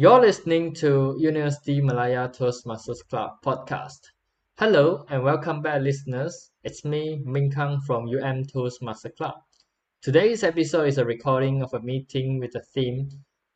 You're 0.00 0.20
listening 0.20 0.74
to 0.74 1.16
University 1.18 1.80
Malaya 1.80 2.28
Toastmasters 2.28 3.04
Club 3.10 3.32
podcast. 3.44 3.98
Hello 4.56 5.04
and 5.10 5.24
welcome 5.24 5.60
back, 5.60 5.82
listeners. 5.82 6.52
It's 6.62 6.84
me, 6.84 7.20
Minh 7.26 7.52
Kang 7.52 7.80
from 7.84 8.06
UM 8.06 8.44
Toastmaster 8.44 9.10
Club. 9.10 9.34
Today's 10.00 10.44
episode 10.44 10.86
is 10.86 10.98
a 10.98 11.04
recording 11.04 11.62
of 11.62 11.74
a 11.74 11.80
meeting 11.80 12.38
with 12.38 12.52
the 12.52 12.60
theme 12.60 13.08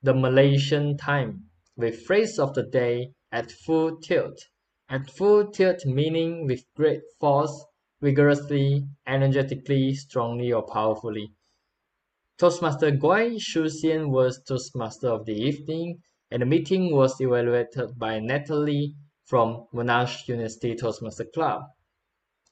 The 0.02 0.14
Malaysian 0.14 0.96
Time 0.96 1.44
with 1.76 2.02
phrase 2.02 2.40
of 2.40 2.54
the 2.54 2.64
day 2.64 3.12
at 3.30 3.52
full 3.52 3.98
tilt. 3.98 4.40
At 4.88 5.08
full 5.12 5.46
tilt 5.46 5.86
meaning 5.86 6.44
with 6.48 6.64
great 6.74 7.02
force, 7.20 7.66
vigorously, 8.00 8.88
energetically, 9.06 9.94
strongly, 9.94 10.52
or 10.52 10.66
powerfully. 10.66 11.34
Toastmaster 12.36 12.90
Guai 12.90 13.36
Shuxian 13.36 14.10
was 14.10 14.42
Toastmaster 14.42 15.06
of 15.06 15.24
the 15.24 15.36
evening, 15.36 16.02
and 16.32 16.40
the 16.40 16.46
meeting 16.46 16.90
was 16.96 17.20
evaluated 17.20 17.98
by 17.98 18.18
Natalie 18.18 18.94
from 19.26 19.66
Monash 19.74 20.26
University 20.26 20.74
Toastmaster 20.74 21.26
Club. 21.26 21.64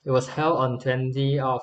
It 0.05 0.11
was 0.11 0.29
held 0.29 0.59
on 0.59 0.79
20 0.79 1.41
of 1.41 1.63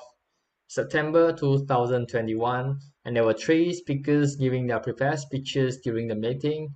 September 0.66 1.32
2021, 1.32 2.80
and 3.04 3.14
there 3.14 3.22
were 3.22 3.34
three 3.34 3.72
speakers 3.72 4.34
giving 4.34 4.66
their 4.66 4.80
prepared 4.80 5.20
speeches 5.20 5.78
during 5.78 6.08
the 6.08 6.16
meeting. 6.16 6.74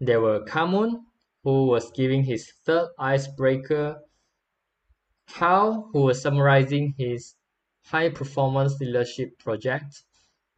There 0.00 0.20
were 0.20 0.44
Kamun, 0.44 1.00
who 1.44 1.64
was 1.68 1.90
giving 1.92 2.24
his 2.24 2.52
third 2.66 2.88
icebreaker, 2.98 3.96
Hao, 5.28 5.88
who 5.94 6.02
was 6.02 6.20
summarizing 6.20 6.92
his 6.98 7.36
high 7.86 8.10
performance 8.10 8.78
leadership 8.78 9.38
project, 9.38 10.04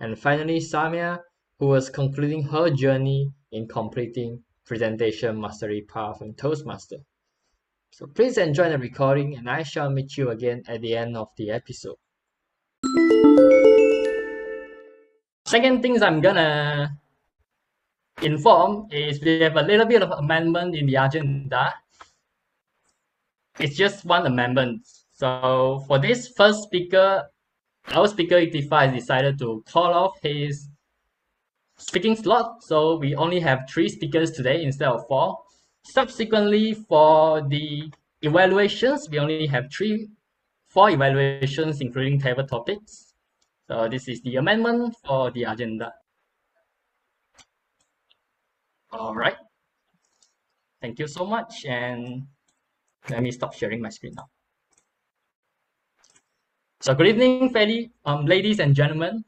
and 0.01 0.19
finally 0.19 0.59
Samia, 0.59 1.21
who 1.61 1.69
was 1.69 1.91
concluding 1.91 2.43
her 2.43 2.71
journey 2.71 3.31
in 3.53 3.67
completing 3.67 4.43
presentation 4.65 5.41
mastery 5.41 5.83
path 5.83 6.23
in 6.23 6.35
Toastmaster. 6.35 6.99
So 7.93 8.07
please 8.07 8.39
enjoy 8.39 8.71
the 8.71 8.79
recording 8.79 9.37
and 9.37 9.51
I 9.51 9.63
shall 9.63 9.91
meet 9.91 10.17
you 10.17 10.31
again 10.31 10.63
at 10.69 10.81
the 10.81 10.97
end 10.97 11.17
of 11.17 11.29
the 11.37 11.51
episode. 11.51 11.97
Second 15.47 15.83
things 15.83 16.01
I'm 16.01 16.21
gonna 16.21 16.97
inform 18.23 18.87
is 18.93 19.21
we 19.21 19.41
have 19.41 19.57
a 19.57 19.63
little 19.63 19.87
bit 19.87 20.03
of 20.03 20.13
amendment 20.13 20.77
in 20.77 20.87
the 20.87 20.95
agenda. 20.95 21.75
It's 23.59 23.77
just 23.77 24.05
one 24.05 24.27
amendment. 24.27 24.87
So 25.11 25.85
for 25.89 25.99
this 25.99 26.29
first 26.29 26.63
speaker, 26.63 27.29
our 27.89 28.07
speaker 28.07 28.37
85 28.37 28.95
decided 28.95 29.39
to 29.41 29.65
call 29.67 29.93
off 29.93 30.19
his 30.23 30.70
speaking 31.81 32.15
slot. 32.15 32.63
So 32.63 32.97
we 32.97 33.15
only 33.15 33.41
have 33.41 33.69
three 33.69 33.89
speakers 33.89 34.31
today 34.31 34.63
instead 34.63 34.89
of 34.89 35.07
four. 35.09 35.39
Subsequently, 35.85 36.75
for 36.75 37.43
the 37.49 37.91
evaluations, 38.23 39.09
we 39.11 39.19
only 39.19 39.47
have 39.47 39.73
three, 39.73 40.09
four 40.69 40.91
evaluations, 40.91 41.81
including 41.81 42.21
table 42.21 42.47
topics. 42.47 43.15
So 43.69 43.89
this 43.89 44.09
is 44.09 44.21
the 44.23 44.37
amendment 44.37 44.95
for 45.05 45.31
the 45.31 45.45
agenda. 45.45 45.93
All 48.93 49.15
right. 49.15 49.37
Thank 50.83 50.99
you 50.99 51.07
so 51.07 51.25
much. 51.25 51.65
And 51.65 52.27
let 53.09 53.23
me 53.23 53.31
stop 53.31 53.55
sharing 53.55 53.81
my 53.81 53.89
screen 53.89 54.15
now. 54.17 54.29
So 56.81 56.95
good 56.95 57.09
evening, 57.09 57.51
fairly, 57.51 57.91
um, 58.07 58.25
ladies 58.27 58.59
and 58.59 58.75
gentlemen. 58.75 59.25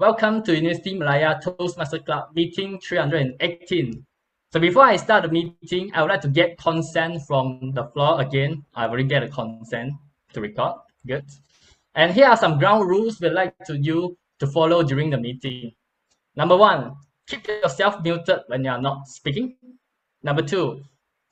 Welcome 0.00 0.42
to 0.44 0.54
University 0.56 0.94
Malaya 0.94 1.38
Toastmaster 1.44 1.98
Club 1.98 2.30
meeting 2.34 2.80
318. 2.80 4.02
So 4.50 4.58
before 4.58 4.84
I 4.84 4.96
start 4.96 5.24
the 5.24 5.28
meeting, 5.28 5.90
I 5.92 6.00
would 6.00 6.08
like 6.08 6.22
to 6.22 6.28
get 6.28 6.56
consent 6.56 7.20
from 7.28 7.72
the 7.74 7.84
floor 7.92 8.18
again. 8.18 8.64
I've 8.74 8.88
already 8.88 9.04
get 9.04 9.24
a 9.24 9.28
consent 9.28 9.92
to 10.32 10.40
record. 10.40 10.76
Good. 11.06 11.26
And 11.94 12.14
here 12.14 12.28
are 12.28 12.36
some 12.38 12.58
ground 12.58 12.88
rules 12.88 13.20
we'd 13.20 13.34
like 13.34 13.52
to 13.66 13.76
you 13.76 14.16
to 14.38 14.46
follow 14.46 14.82
during 14.82 15.10
the 15.10 15.18
meeting. 15.18 15.72
Number 16.34 16.56
one, 16.56 16.94
keep 17.26 17.46
yourself 17.46 18.02
muted 18.02 18.40
when 18.46 18.64
you 18.64 18.70
are 18.70 18.80
not 18.80 19.06
speaking. 19.06 19.54
Number 20.22 20.40
two, 20.40 20.80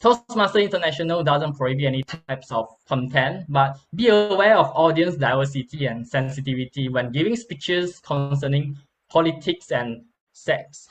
Toastmaster 0.01 0.61
International 0.61 1.25
doesn't 1.25 1.55
prohibit 1.55 1.87
any 1.87 2.05
types 2.05 2.53
of 2.53 2.69
content, 2.89 3.45
but 3.49 3.81
be 3.97 4.09
aware 4.09 4.57
of 4.57 4.71
audience 4.77 5.17
diversity 5.17 5.87
and 5.87 6.07
sensitivity 6.07 6.89
when 6.89 7.11
giving 7.11 7.35
speeches 7.35 7.99
concerning 7.99 8.77
politics 9.11 9.73
and 9.73 10.05
sex. 10.33 10.89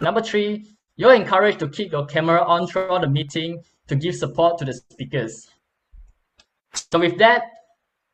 Number 0.00 0.20
three, 0.20 0.66
you're 0.96 1.14
encouraged 1.14 1.60
to 1.60 1.68
keep 1.68 1.92
your 1.92 2.06
camera 2.06 2.42
on 2.42 2.66
throughout 2.66 3.02
the 3.02 3.08
meeting 3.08 3.62
to 3.86 3.94
give 3.94 4.16
support 4.16 4.58
to 4.58 4.64
the 4.64 4.74
speakers. 4.74 5.48
So 6.74 6.98
with 6.98 7.16
that, 7.18 7.42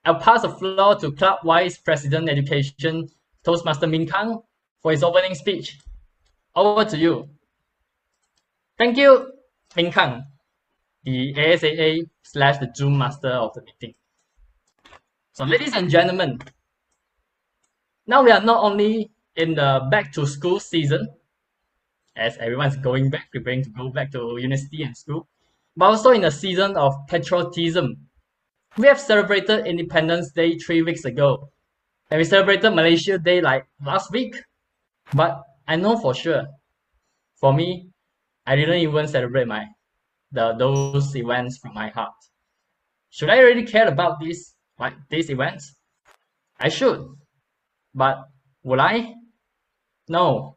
I'll 0.05 0.17
pass 0.17 0.43
the 0.43 0.51
floor 0.51 0.95
to 0.97 1.13
Club 1.13 1.39
Vice 1.43 1.79
President 1.79 2.29
Education, 2.29 3.09
Toastmaster 3.45 3.87
Min 3.87 4.07
Kang, 4.07 4.41
for 4.83 4.91
his 4.91 5.03
opening 5.03 5.35
speech. 5.35 5.79
Over 6.55 6.85
to 6.85 6.99
you. 6.99 7.31
Thank 8.77 8.99
you, 8.99 9.33
Min 9.75 9.91
Kang 9.91 10.25
the 11.05 11.35
ASAA 11.35 12.09
slash 12.23 12.59
the 12.59 12.71
Zoom 12.75 12.99
master 12.99 13.29
of 13.29 13.53
the 13.55 13.63
meeting. 13.63 13.95
So 15.33 15.45
ladies 15.45 15.75
and 15.75 15.91
gentlemen, 15.91 16.39
now 18.07 18.23
we 18.23 18.31
are 18.31 18.41
not 18.41 18.63
only 18.63 19.11
in 19.37 19.55
the 19.55 19.87
back 19.91 20.13
to 20.13 20.27
school 20.27 20.61
season, 20.61 21.09
as 22.17 22.37
everyone's 22.39 22.77
going 22.77 23.11
back, 23.11 23.31
preparing 23.31 23.65
to 23.65 23.71
go 23.71 23.89
back 23.89 24.13
to 24.13 24.37
university 24.39 24.83
and 24.83 24.97
school, 24.97 25.29
but 25.77 25.87
also 25.87 26.11
in 26.11 26.23
the 26.23 26.31
season 26.31 26.77
of 26.77 26.95
patriotism. 27.09 27.97
We 28.77 28.87
have 28.87 29.01
celebrated 29.01 29.67
Independence 29.67 30.33
Day 30.33 30.57
three 30.59 30.83
weeks 30.83 31.05
ago, 31.05 31.51
and 32.11 32.19
we 32.19 32.25
celebrated 32.25 32.71
Malaysia 32.71 33.19
Day 33.19 33.41
like 33.41 33.67
last 33.85 34.13
week. 34.13 34.37
But 35.13 35.43
I 35.67 35.77
know 35.77 35.97
for 35.99 36.15
sure, 36.15 36.47
for 37.37 37.53
me, 37.53 37.89
I 38.47 38.57
didn't 38.57 38.79
even 38.79 39.09
celebrate 39.09 39.47
my 39.47 39.67
the 40.35 40.55
those 40.55 41.15
events 41.17 41.59
from 41.59 41.75
my 41.75 41.89
heart. 41.89 42.15
Should 43.11 43.31
I 43.31 43.39
really 43.39 43.65
care 43.65 43.89
about 43.89 44.21
these 44.21 44.55
like 44.79 44.95
these 45.09 45.31
events? 45.31 45.75
I 46.61 46.69
should. 46.69 47.07
But 47.95 48.19
would 48.65 48.81
I? 48.81 49.15
No. 50.09 50.57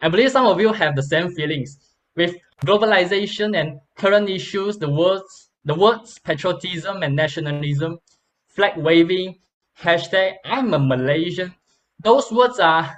I 0.00 0.08
believe 0.08 0.30
some 0.30 0.46
of 0.46 0.60
you 0.60 0.72
have 0.72 0.94
the 0.94 1.02
same 1.02 1.30
feelings. 1.30 1.78
With 2.14 2.36
globalization 2.64 3.58
and 3.58 3.80
current 3.96 4.28
issues, 4.28 4.78
the 4.78 4.90
words 4.90 5.50
the 5.64 5.74
words 5.74 6.18
patriotism 6.20 7.02
and 7.02 7.16
nationalism, 7.16 7.98
flag 8.46 8.76
waving, 8.76 9.36
hashtag 9.80 10.34
I'm 10.44 10.72
a 10.74 10.78
Malaysian, 10.78 11.54
those 12.02 12.30
words 12.30 12.60
are 12.60 12.94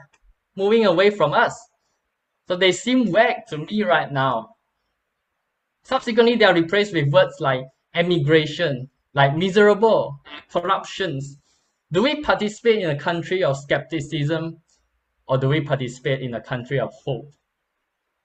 moving 0.54 0.84
away 0.84 1.10
from 1.10 1.32
us. 1.32 1.58
So 2.46 2.56
they 2.56 2.72
seem 2.72 3.12
vague 3.12 3.46
to 3.48 3.58
me 3.58 3.82
right 3.84 4.12
now. 4.12 4.56
Subsequently, 5.88 6.36
they 6.36 6.44
are 6.44 6.52
replaced 6.52 6.92
with 6.92 7.10
words 7.10 7.36
like 7.40 7.62
emigration, 7.94 8.90
like 9.14 9.34
miserable, 9.34 10.20
corruptions. 10.52 11.38
Do 11.90 12.02
we 12.02 12.20
participate 12.20 12.82
in 12.82 12.90
a 12.90 12.98
country 12.98 13.42
of 13.42 13.56
skepticism 13.56 14.58
or 15.26 15.38
do 15.38 15.48
we 15.48 15.62
participate 15.62 16.20
in 16.20 16.34
a 16.34 16.42
country 16.42 16.78
of 16.78 16.92
hope? 17.06 17.32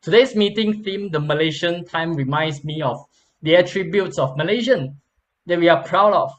Today's 0.01 0.35
meeting 0.35 0.84
theme, 0.84 1.09
the 1.09 1.22
Malaysian 1.22 1.85
time, 1.85 2.16
reminds 2.16 2.66
me 2.66 2.81
of 2.81 2.97
the 3.41 3.56
attributes 3.56 4.19
of 4.19 4.35
Malaysian 4.35 5.00
that 5.45 5.57
we 5.57 5.69
are 5.69 5.81
proud 5.84 6.12
of. 6.12 6.34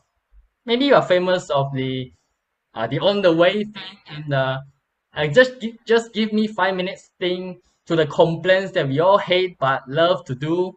Maybe 0.67 0.85
you 0.85 0.95
are 0.95 1.07
famous 1.07 1.49
of 1.49 1.73
the 1.73 2.13
uh, 2.75 2.87
the 2.87 2.99
on 2.99 3.23
the 3.23 3.33
way 3.33 3.65
thing 3.65 3.99
and 4.09 4.35
uh, 4.35 4.59
uh, 5.15 5.27
just 5.29 5.53
just 5.87 6.13
give 6.13 6.35
me 6.35 6.49
five 6.49 6.75
minutes 6.75 7.13
thing 7.19 7.63
to 7.87 7.97
the 7.97 8.07
complaints 8.07 8.73
that 8.73 8.87
we 8.87 9.01
all 9.01 9.17
hate 9.17 9.57
but 9.59 9.89
love 9.89 10.23
to 10.27 10.35
do 10.35 10.77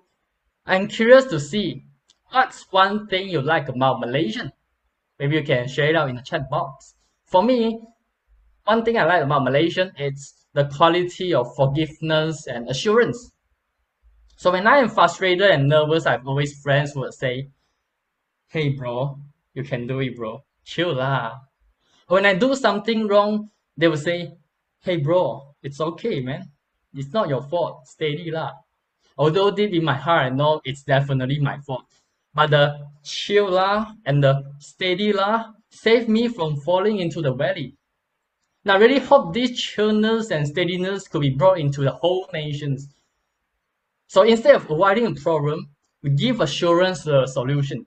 I'm 0.69 0.89
curious 0.89 1.23
to 1.27 1.39
see 1.39 1.85
what's 2.31 2.69
one 2.71 3.07
thing 3.07 3.29
you 3.29 3.41
like 3.41 3.69
about 3.69 4.01
Malaysian. 4.01 4.51
Maybe 5.17 5.37
you 5.37 5.43
can 5.43 5.69
share 5.69 5.89
it 5.89 5.95
out 5.95 6.09
in 6.09 6.17
the 6.17 6.21
chat 6.21 6.49
box. 6.49 6.95
For 7.25 7.41
me, 7.41 7.79
one 8.65 8.83
thing 8.83 8.97
I 8.97 9.05
like 9.05 9.23
about 9.23 9.45
Malaysian 9.45 9.93
is 9.97 10.33
the 10.53 10.65
quality 10.65 11.33
of 11.33 11.55
forgiveness 11.55 12.47
and 12.47 12.69
assurance. 12.69 13.31
So 14.35 14.51
when 14.51 14.67
I 14.67 14.79
am 14.79 14.89
frustrated 14.89 15.49
and 15.49 15.69
nervous, 15.69 16.05
I've 16.05 16.27
always 16.27 16.59
friends 16.61 16.93
would 16.95 17.13
say, 17.13 17.49
Hey 18.49 18.69
bro, 18.69 19.19
you 19.53 19.63
can 19.63 19.87
do 19.87 20.01
it, 20.01 20.17
bro. 20.17 20.43
Chill 20.65 20.95
lah. 20.95 21.39
When 22.07 22.25
I 22.25 22.33
do 22.33 22.53
something 22.55 23.07
wrong, 23.07 23.51
they 23.77 23.87
will 23.87 23.95
say, 23.95 24.33
Hey 24.81 24.97
bro, 24.97 25.55
it's 25.63 25.79
okay, 25.79 26.19
man. 26.19 26.51
It's 26.93 27.13
not 27.13 27.29
your 27.29 27.41
fault. 27.41 27.87
Steady 27.87 28.31
lah. 28.31 28.51
Although 29.17 29.51
deep 29.51 29.73
in 29.73 29.83
my 29.83 29.95
heart, 29.95 30.25
I 30.25 30.29
know 30.29 30.61
it's 30.63 30.83
definitely 30.83 31.39
my 31.39 31.57
fault. 31.59 31.85
But 32.33 32.51
the 32.51 32.87
chill 33.03 33.49
lah 33.49 33.93
and 34.05 34.23
the 34.23 34.53
steady 34.59 35.11
lah 35.11 35.53
saved 35.69 36.07
me 36.07 36.27
from 36.27 36.57
falling 36.57 36.99
into 36.99 37.21
the 37.21 37.33
valley. 37.33 37.73
Now, 38.63 38.75
I 38.75 38.77
really 38.77 38.99
hope 38.99 39.33
this 39.33 39.59
chillness 39.59 40.29
and 40.29 40.47
steadiness 40.47 41.07
could 41.07 41.21
be 41.21 41.29
brought 41.29 41.57
into 41.57 41.81
the 41.81 41.93
whole 41.93 42.27
nations. 42.33 42.89
So 44.07 44.23
instead 44.23 44.55
of 44.55 44.69
avoiding 44.69 45.07
a 45.07 45.15
problem, 45.15 45.69
we 46.03 46.11
give 46.11 46.41
assurance 46.41 47.03
the 47.03 47.27
solution. 47.27 47.85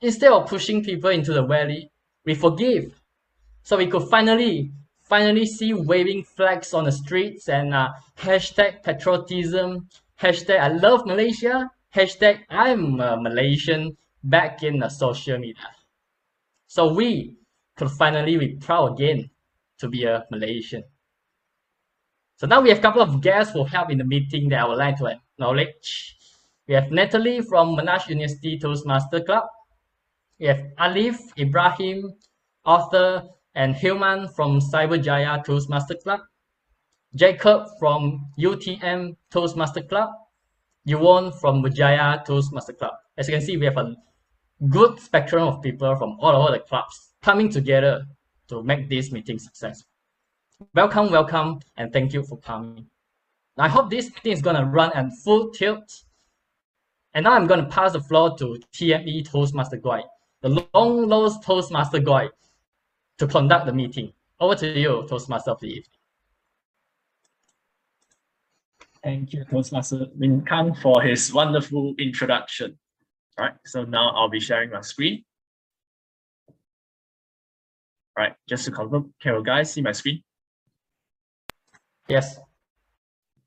Instead 0.00 0.32
of 0.32 0.48
pushing 0.48 0.82
people 0.82 1.10
into 1.10 1.32
the 1.32 1.42
valley, 1.42 1.90
we 2.24 2.34
forgive. 2.34 3.00
So 3.62 3.76
we 3.76 3.86
could 3.86 4.08
finally, 4.08 4.72
finally 5.02 5.46
see 5.46 5.74
waving 5.74 6.24
flags 6.24 6.74
on 6.74 6.84
the 6.84 6.92
streets 6.92 7.48
and 7.48 7.74
uh, 7.74 7.90
hashtag 8.18 8.82
patriotism, 8.82 9.88
hashtag 10.20 10.60
I 10.60 10.68
love 10.68 11.06
Malaysia, 11.06 11.70
hashtag 11.94 12.40
I'm 12.50 13.00
a 13.00 13.20
Malaysian 13.20 13.96
back 14.22 14.62
in 14.62 14.78
the 14.78 14.88
social 14.88 15.38
media. 15.38 15.70
So 16.66 16.92
we 16.92 17.36
could 17.76 17.90
finally 17.90 18.36
be 18.36 18.56
proud 18.56 18.92
again 18.92 19.30
to 19.78 19.88
be 19.88 20.04
a 20.04 20.24
Malaysian. 20.30 20.82
So 22.38 22.46
now 22.46 22.60
we 22.60 22.68
have 22.68 22.78
a 22.78 22.82
couple 22.82 23.02
of 23.02 23.20
guests 23.20 23.52
who 23.52 23.64
help 23.64 23.90
in 23.90 23.98
the 23.98 24.04
meeting 24.04 24.48
that 24.50 24.60
I 24.60 24.68
would 24.68 24.78
like 24.78 24.96
to 24.98 25.06
acknowledge. 25.06 26.16
We 26.66 26.74
have 26.74 26.90
Natalie 26.90 27.40
from 27.40 27.76
Monash 27.76 28.08
University 28.08 28.58
Toastmaster 28.58 29.20
Club. 29.20 29.44
We 30.38 30.46
have 30.46 30.62
Alif, 30.78 31.18
Ibrahim, 31.38 32.12
Arthur, 32.64 33.22
and 33.54 33.74
Hilman 33.74 34.34
from 34.34 34.60
Cyberjaya 34.60 35.44
Toastmaster 35.44 35.94
Club. 35.94 36.20
Jacob 37.16 37.66
from 37.78 38.26
UTM 38.38 39.16
Toastmaster 39.30 39.82
Club. 39.82 40.10
Yuwon 40.86 41.34
from 41.40 41.62
Mujaya 41.62 42.22
Toastmaster 42.24 42.74
Club. 42.74 42.92
As 43.16 43.26
you 43.26 43.34
can 43.34 43.42
see, 43.42 43.56
we 43.56 43.64
have 43.64 43.78
a 43.78 43.96
good 44.68 45.00
spectrum 45.00 45.48
of 45.48 45.62
people 45.62 45.96
from 45.96 46.16
all 46.20 46.36
over 46.36 46.52
the 46.52 46.60
clubs 46.60 47.14
coming 47.22 47.48
together 47.48 48.04
to 48.48 48.62
make 48.62 48.88
this 48.88 49.10
meeting 49.10 49.38
successful. 49.38 49.88
Welcome, 50.74 51.10
welcome, 51.10 51.60
and 51.76 51.92
thank 51.92 52.12
you 52.12 52.22
for 52.22 52.38
coming. 52.38 52.86
I 53.56 53.68
hope 53.68 53.90
this 53.90 54.10
meeting 54.10 54.32
is 54.32 54.42
going 54.42 54.56
to 54.56 54.64
run 54.64 54.92
at 54.92 55.10
full 55.24 55.50
tilt. 55.50 56.04
And 57.14 57.24
now 57.24 57.32
I'm 57.32 57.46
going 57.46 57.64
to 57.64 57.70
pass 57.70 57.92
the 57.92 58.00
floor 58.00 58.36
to 58.38 58.60
TME 58.74 59.28
Toastmaster 59.28 59.78
Guy, 59.78 60.02
the 60.42 60.66
long 60.74 61.08
lost 61.08 61.42
Toastmaster 61.42 61.98
Guy, 61.98 62.28
to 63.18 63.26
conduct 63.26 63.64
the 63.64 63.72
meeting. 63.72 64.12
Over 64.38 64.54
to 64.56 64.78
you, 64.78 65.06
Toastmaster 65.08 65.52
of 65.52 65.60
the 65.60 65.68
evening. 65.68 65.95
Thank 69.06 69.34
you, 69.34 69.44
Toastmaster 69.44 70.08
Min 70.16 70.44
Kang, 70.44 70.74
for 70.74 71.00
his 71.00 71.32
wonderful 71.32 71.94
introduction. 71.96 72.76
All 73.38 73.44
right, 73.44 73.54
so 73.64 73.84
now 73.84 74.10
I'll 74.10 74.28
be 74.28 74.40
sharing 74.40 74.70
my 74.70 74.80
screen. 74.80 75.24
All 76.48 76.54
right, 78.24 78.34
just 78.48 78.64
to 78.64 78.72
confirm, 78.72 79.14
can 79.22 79.34
you 79.34 79.44
guys 79.44 79.72
see 79.72 79.80
my 79.80 79.92
screen? 79.92 80.24
Yes. 82.08 82.40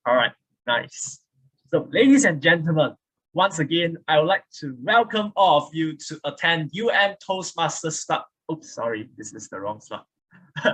All 0.06 0.16
right, 0.16 0.32
nice. 0.66 1.20
So 1.68 1.90
ladies 1.92 2.24
and 2.24 2.42
gentlemen, 2.42 2.96
once 3.34 3.60
again, 3.60 3.98
I 4.08 4.20
would 4.20 4.28
like 4.28 4.46
to 4.62 4.78
welcome 4.82 5.34
all 5.36 5.68
of 5.68 5.76
you 5.76 5.98
to 6.08 6.22
attend 6.24 6.72
UM 6.74 7.16
Toastmasters 7.30 8.06
Club. 8.06 8.22
Oops, 8.50 8.74
sorry, 8.74 9.10
this 9.18 9.34
is 9.34 9.50
the 9.50 9.60
wrong 9.60 9.82
slide. 9.82 10.04
all 10.64 10.72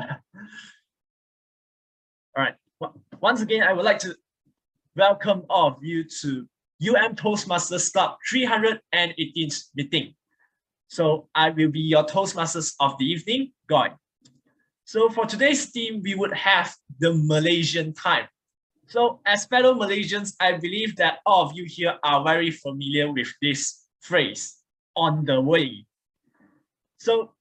right, 2.38 2.54
once 3.20 3.42
again, 3.42 3.64
I 3.64 3.74
would 3.74 3.84
like 3.84 3.98
to 4.00 4.16
welcome 4.95 5.44
all 5.50 5.68
of 5.68 5.83
you 5.83 6.06
to 6.06 6.47
UM 6.81 7.15
Toastmasters 7.15 7.92
Club 7.92 8.18
318th 8.31 9.63
meeting. 9.75 10.13
So 10.88 11.27
I 11.36 11.50
will 11.50 11.69
be 11.69 11.81
your 11.81 12.06
Toastmasters 12.06 12.74
of 12.80 12.97
the 12.97 13.06
evening, 13.06 13.51
Goy. 13.68 13.89
So 14.86 15.09
for 15.09 15.25
today's 15.25 15.65
theme, 15.71 16.01
we 16.01 16.15
would 16.15 16.33
have 16.33 16.74
the 17.00 17.13
Malaysian 17.13 17.94
time. 17.94 18.27
So 18.88 19.19
as 19.25 19.45
fellow 19.45 19.74
Malaysians, 19.74 20.33
I 20.39 20.53
believe 20.53 20.95
that 20.98 21.19
all 21.25 21.45
of 21.45 21.53
you 21.56 21.65
here 21.68 21.95
are 22.03 22.24
very 22.24 22.51
familiar 22.51 23.12
with 23.12 23.27
this 23.41 23.81
phrase, 24.01 24.56
on 24.95 25.25
the 25.25 25.41
way. 25.41 25.86
So 27.00 27.33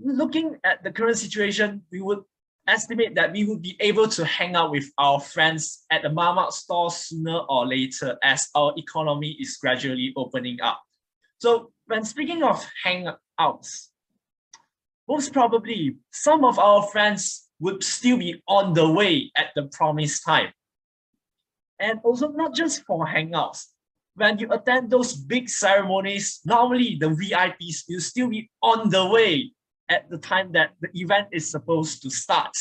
looking 0.00 0.56
at 0.64 0.82
the 0.82 0.90
current 0.90 1.18
situation, 1.18 1.82
we 1.92 2.00
would 2.00 2.22
estimate 2.66 3.14
that 3.14 3.32
we 3.32 3.44
would 3.44 3.62
be 3.62 3.76
able 3.80 4.08
to 4.08 4.24
hang 4.24 4.56
out 4.56 4.70
with 4.70 4.90
our 4.98 5.20
friends 5.20 5.84
at 5.90 6.02
the 6.02 6.08
Mamak 6.08 6.52
store 6.52 6.90
sooner 6.90 7.38
or 7.48 7.66
later 7.66 8.16
as 8.22 8.48
our 8.54 8.72
economy 8.76 9.36
is 9.40 9.56
gradually 9.56 10.12
opening 10.16 10.60
up. 10.62 10.80
So 11.38 11.72
when 11.86 12.04
speaking 12.04 12.42
of 12.42 12.64
hangouts, 12.84 13.88
most 15.08 15.32
probably 15.32 15.96
some 16.12 16.44
of 16.44 16.58
our 16.58 16.82
friends 16.84 17.48
would 17.60 17.84
still 17.84 18.16
be 18.16 18.42
on 18.48 18.72
the 18.72 18.90
way 18.90 19.30
at 19.36 19.48
the 19.54 19.64
promised 19.72 20.24
time. 20.24 20.52
And 21.78 22.00
also 22.02 22.28
not 22.28 22.54
just 22.54 22.84
for 22.84 23.06
hangouts. 23.06 23.66
When 24.16 24.38
you 24.38 24.50
attend 24.52 24.90
those 24.90 25.12
big 25.14 25.48
ceremonies, 25.48 26.40
normally 26.44 26.96
the 27.00 27.08
VIPs 27.08 27.84
will 27.88 28.00
still 28.00 28.28
be 28.28 28.48
on 28.62 28.88
the 28.88 29.06
way 29.06 29.53
at 29.88 30.10
the 30.10 30.18
time 30.18 30.52
that 30.52 30.70
the 30.80 30.88
event 30.94 31.28
is 31.32 31.50
supposed 31.50 32.02
to 32.02 32.10
start. 32.10 32.56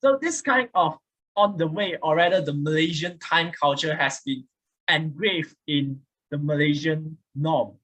So 0.00 0.18
this 0.20 0.40
kind 0.40 0.68
of 0.74 0.96
on 1.36 1.56
the 1.56 1.66
way, 1.66 1.96
or 2.02 2.16
rather 2.16 2.40
the 2.40 2.54
Malaysian 2.54 3.18
time 3.18 3.52
culture 3.52 3.94
has 3.94 4.20
been 4.24 4.44
engraved 4.90 5.54
in 5.66 6.00
the 6.30 6.38
Malaysian 6.38 7.16
norm. 7.34 7.76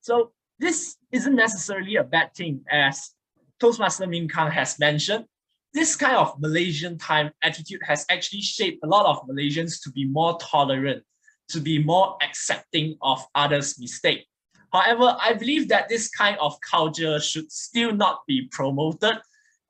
So 0.00 0.32
this 0.58 0.96
isn't 1.12 1.34
necessarily 1.34 1.96
a 1.96 2.04
bad 2.04 2.34
thing 2.34 2.62
as 2.70 3.10
Toastmaster 3.58 4.06
Min 4.06 4.28
Kang 4.28 4.50
has 4.50 4.78
mentioned. 4.78 5.24
This 5.72 5.94
kind 5.96 6.16
of 6.16 6.40
Malaysian 6.40 6.98
time 6.98 7.30
attitude 7.42 7.80
has 7.84 8.04
actually 8.10 8.42
shaped 8.42 8.78
a 8.82 8.86
lot 8.86 9.06
of 9.06 9.26
Malaysians 9.28 9.82
to 9.82 9.90
be 9.90 10.04
more 10.04 10.38
tolerant, 10.38 11.02
to 11.48 11.60
be 11.60 11.82
more 11.82 12.16
accepting 12.22 12.96
of 13.02 13.24
others' 13.34 13.78
mistake. 13.78 14.26
However, 14.72 15.16
I 15.20 15.32
believe 15.32 15.68
that 15.68 15.88
this 15.88 16.08
kind 16.08 16.36
of 16.40 16.60
culture 16.60 17.18
should 17.20 17.50
still 17.50 17.92
not 17.92 18.20
be 18.26 18.48
promoted 18.50 19.18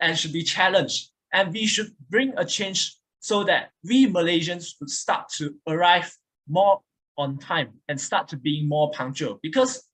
and 0.00 0.19
should 0.19 0.32
be 0.32 0.43
challenged. 0.43 1.11
And 1.32 1.52
we 1.52 1.67
should 1.67 1.93
bring 2.11 2.35
a 2.37 2.44
change 2.44 2.97
so 3.20 3.44
that 3.44 3.70
we 3.85 4.06
Malaysians 4.06 4.75
would 4.81 4.91
start 4.91 5.29
to 5.37 5.55
arrive 5.67 6.12
more 6.49 6.81
on 7.17 7.38
time 7.38 7.75
and 7.88 8.00
start 8.00 8.29
to 8.29 8.37
being 8.37 8.69
more 8.69 8.91
punctual. 8.91 9.38
Because 9.43 9.85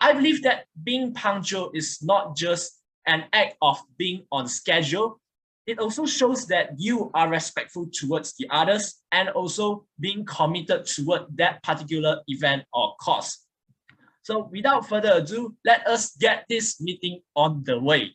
I 0.00 0.12
believe 0.12 0.42
that 0.42 0.66
being 0.82 1.12
punctual 1.14 1.70
is 1.74 1.98
not 2.02 2.36
just 2.36 2.80
an 3.06 3.24
act 3.32 3.56
of 3.62 3.80
being 3.98 4.24
on 4.32 4.48
schedule. 4.48 5.20
It 5.66 5.78
also 5.78 6.06
shows 6.06 6.46
that 6.46 6.70
you 6.78 7.10
are 7.14 7.28
respectful 7.28 7.88
towards 7.92 8.34
the 8.36 8.46
others 8.50 9.02
and 9.10 9.28
also 9.30 9.86
being 9.98 10.24
committed 10.24 10.86
toward 10.86 11.22
that 11.36 11.62
particular 11.62 12.20
event 12.28 12.64
or 12.72 12.94
cause. 13.00 13.45
So 14.26 14.48
without 14.50 14.88
further 14.88 15.12
ado, 15.22 15.54
let 15.64 15.86
us 15.86 16.16
get 16.16 16.46
this 16.48 16.80
meeting 16.80 17.20
on 17.36 17.62
the 17.62 17.78
way. 17.78 18.10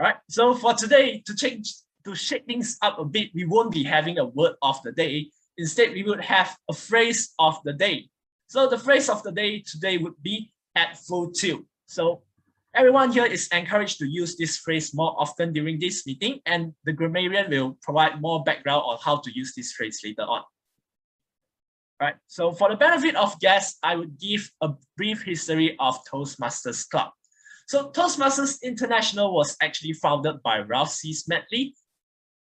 All 0.00 0.06
right, 0.06 0.16
so 0.30 0.54
for 0.54 0.72
today, 0.72 1.22
to 1.26 1.36
change, 1.36 1.74
to 2.06 2.14
shake 2.14 2.46
things 2.46 2.78
up 2.80 2.98
a 2.98 3.04
bit, 3.04 3.32
we 3.34 3.44
won't 3.44 3.70
be 3.70 3.84
having 3.84 4.18
a 4.18 4.24
word 4.24 4.54
of 4.62 4.80
the 4.82 4.92
day. 4.92 5.30
Instead, 5.58 5.92
we 5.92 6.04
would 6.04 6.22
have 6.22 6.56
a 6.70 6.72
phrase 6.72 7.34
of 7.38 7.60
the 7.64 7.74
day. 7.74 8.08
So 8.46 8.66
the 8.66 8.78
phrase 8.78 9.10
of 9.10 9.22
the 9.24 9.30
day 9.30 9.60
today 9.60 9.98
would 9.98 10.16
be 10.22 10.54
at 10.74 10.96
full 10.96 11.30
tilt. 11.32 11.64
So 11.84 12.22
everyone 12.74 13.12
here 13.12 13.26
is 13.26 13.46
encouraged 13.52 13.98
to 13.98 14.06
use 14.06 14.36
this 14.36 14.56
phrase 14.56 14.94
more 14.94 15.14
often 15.18 15.52
during 15.52 15.78
this 15.78 16.06
meeting, 16.06 16.40
and 16.46 16.72
the 16.86 16.94
grammarian 16.94 17.50
will 17.50 17.76
provide 17.82 18.22
more 18.22 18.42
background 18.42 18.84
on 18.86 18.96
how 19.04 19.18
to 19.18 19.30
use 19.34 19.52
this 19.54 19.72
phrase 19.72 20.00
later 20.02 20.22
on. 20.22 20.44
Right, 21.98 22.16
so 22.26 22.52
for 22.52 22.68
the 22.68 22.76
benefit 22.76 23.16
of 23.16 23.40
guests, 23.40 23.78
I 23.82 23.96
would 23.96 24.18
give 24.20 24.50
a 24.60 24.74
brief 24.98 25.22
history 25.22 25.76
of 25.80 25.98
Toastmasters 26.04 26.86
Club. 26.90 27.10
So 27.66 27.90
Toastmasters 27.90 28.62
International 28.62 29.34
was 29.34 29.56
actually 29.62 29.94
founded 29.94 30.42
by 30.42 30.58
Ralph 30.58 30.90
C. 30.90 31.14
Smedley, 31.14 31.74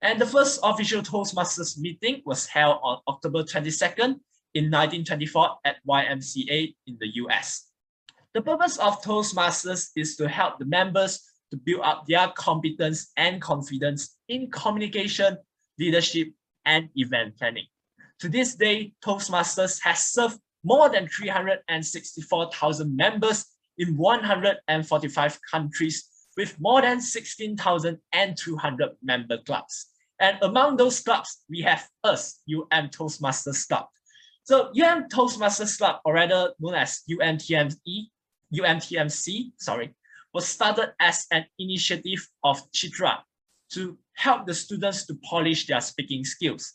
and 0.02 0.20
the 0.20 0.26
first 0.26 0.60
official 0.62 1.02
Toastmasters 1.02 1.80
meeting 1.80 2.22
was 2.26 2.46
held 2.46 2.80
on 2.84 3.00
October 3.08 3.44
22nd 3.44 4.20
in 4.56 4.72
1924 4.72 5.50
at 5.64 5.78
YMCA 5.88 6.76
in 6.88 6.98
the 7.00 7.16
US. 7.24 7.70
The 8.34 8.42
purpose 8.42 8.78
of 8.78 9.02
Toastmasters 9.02 9.92
is 9.96 10.18
to 10.18 10.28
help 10.28 10.60
the 10.60 10.66
members 10.66 11.24
to 11.52 11.58
build 11.58 11.82
up 11.82 12.06
their 12.08 12.28
competence 12.36 13.14
and 13.16 13.42
confidence 13.42 14.18
in 14.28 14.52
communication, 14.52 15.38
leadership, 15.80 16.28
and 16.66 16.90
event 16.96 17.38
planning. 17.38 17.68
To 18.20 18.30
this 18.30 18.56
day, 18.56 18.94
Toastmasters 19.04 19.82
has 19.84 20.06
served 20.06 20.40
more 20.64 20.90
than 20.90 21.08
364,000 21.08 22.96
members 22.96 23.46
in 23.78 23.98
145 23.98 25.40
countries 25.52 26.10
with 26.38 26.60
more 26.60 26.82
than 26.82 27.02
16,200 27.02 28.90
member 29.04 29.38
clubs. 29.46 29.88
And 30.20 30.38
among 30.42 30.78
those 30.78 31.02
clubs, 31.02 31.44
we 31.50 31.62
have 31.62 31.88
us, 32.04 32.42
UM 32.50 32.90
Toastmasters 32.90 33.68
Club. 33.68 33.88
So 34.44 34.70
UM 34.70 35.10
Toastmasters 35.10 35.78
Club, 35.78 36.00
or 36.06 36.14
rather 36.14 36.54
known 36.60 36.76
as 36.76 37.02
UMTME, 37.10 38.10
UMTMC, 38.54 39.52
sorry, 39.58 39.94
was 40.34 40.46
started 40.46 40.94
as 41.00 41.26
an 41.32 41.46
initiative 41.60 42.28
of 42.44 42.62
Chitra 42.72 43.20
to 43.72 43.98
help 44.14 44.46
the 44.46 44.54
students 44.54 45.06
to 45.08 45.16
polish 45.30 45.68
their 45.68 45.82
speaking 45.82 46.24
skills. 46.24 46.74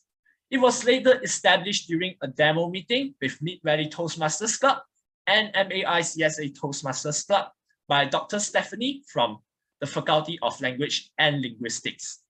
It 0.50 0.58
was 0.58 0.84
later 0.84 1.22
established 1.22 1.86
during 1.86 2.16
a 2.22 2.26
demo 2.26 2.68
meeting 2.68 3.14
with 3.22 3.40
Mid 3.40 3.60
Valley 3.62 3.88
Toastmasters 3.88 4.58
Club 4.58 4.78
and 5.28 5.54
MAICSA 5.54 6.58
Toastmasters 6.58 7.24
Club 7.24 7.50
by 7.86 8.04
Dr. 8.06 8.40
Stephanie 8.40 9.04
from 9.06 9.38
the 9.80 9.86
Faculty 9.86 10.40
of 10.42 10.60
Language 10.60 11.10
and 11.18 11.40
Linguistics. 11.40 12.20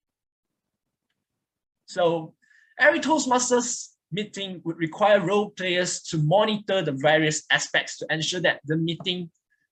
So 1.87 2.35
every 2.79 3.01
Toastmasters 3.01 3.89
meeting 4.13 4.61
would 4.65 4.77
require 4.77 5.21
role 5.21 5.51
players 5.51 6.03
to 6.03 6.19
monitor 6.19 6.83
the 6.83 6.93
various 6.93 7.45
aspects 7.51 7.97
to 7.99 8.07
ensure 8.11 8.41
that 8.41 8.61
the 8.67 8.77
meeting 8.77 9.31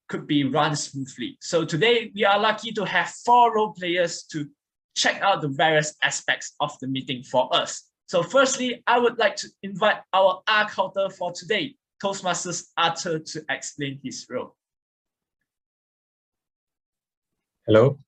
could 0.09 0.27
be 0.27 0.45
run 0.45 0.75
smoothly. 0.75 1.37
So 1.43 1.67
today 1.67 2.11
we 2.15 2.25
are 2.25 2.39
lucky 2.41 2.73
to 2.73 2.85
have 2.85 3.11
four 3.11 3.55
role 3.55 3.75
players 3.75 4.23
to 4.33 4.49
check 4.97 5.21
out 5.21 5.43
the 5.43 5.49
various 5.49 5.95
aspects 6.03 6.55
of 6.61 6.73
the 6.81 6.87
meeting 6.87 7.23
for 7.23 7.55
us. 7.55 7.88
So 8.09 8.23
firstly, 8.23 8.83
I 8.87 8.99
would 8.99 9.19
like 9.19 9.37
to 9.37 9.49
invite 9.63 9.99
our 10.15 10.43
Ah-Counter 10.49 11.11
for 11.11 11.31
today, 11.33 11.77
Toastmasters 12.03 12.69
Arthur 12.79 13.19
to 13.19 13.45
explain 13.51 14.01
his 14.03 14.27
role. 14.31 14.57
Hello. 17.67 17.99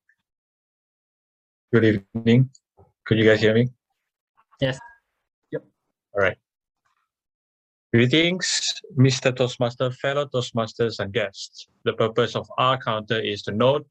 Good 1.71 2.03
evening. 2.15 2.49
Could 3.05 3.19
you 3.19 3.25
guys 3.25 3.41
hear 3.41 3.53
me? 3.53 3.69
Yes. 4.59 4.79
Yep. 5.53 5.67
All 6.15 6.23
right. 6.23 6.39
Greetings, 7.93 8.73
Mr. 8.97 9.37
Toastmaster, 9.37 9.91
fellow 9.91 10.25
Toastmasters 10.25 10.99
and 11.01 11.13
guests. 11.13 11.69
The 11.85 11.93
purpose 11.93 12.35
of 12.37 12.51
Ah-Counter 12.57 13.21
is 13.21 13.43
to 13.43 13.53
note 13.53 13.87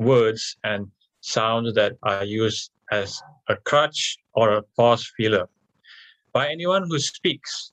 words 0.00 0.56
and 0.64 0.90
sounds 1.24 1.72
that 1.74 1.92
are 2.02 2.24
used 2.24 2.70
as 2.92 3.22
a 3.48 3.56
crutch 3.56 4.18
or 4.34 4.56
a 4.56 4.62
pause 4.76 5.10
filler 5.16 5.48
by 6.34 6.50
anyone 6.50 6.84
who 6.86 6.98
speaks. 6.98 7.72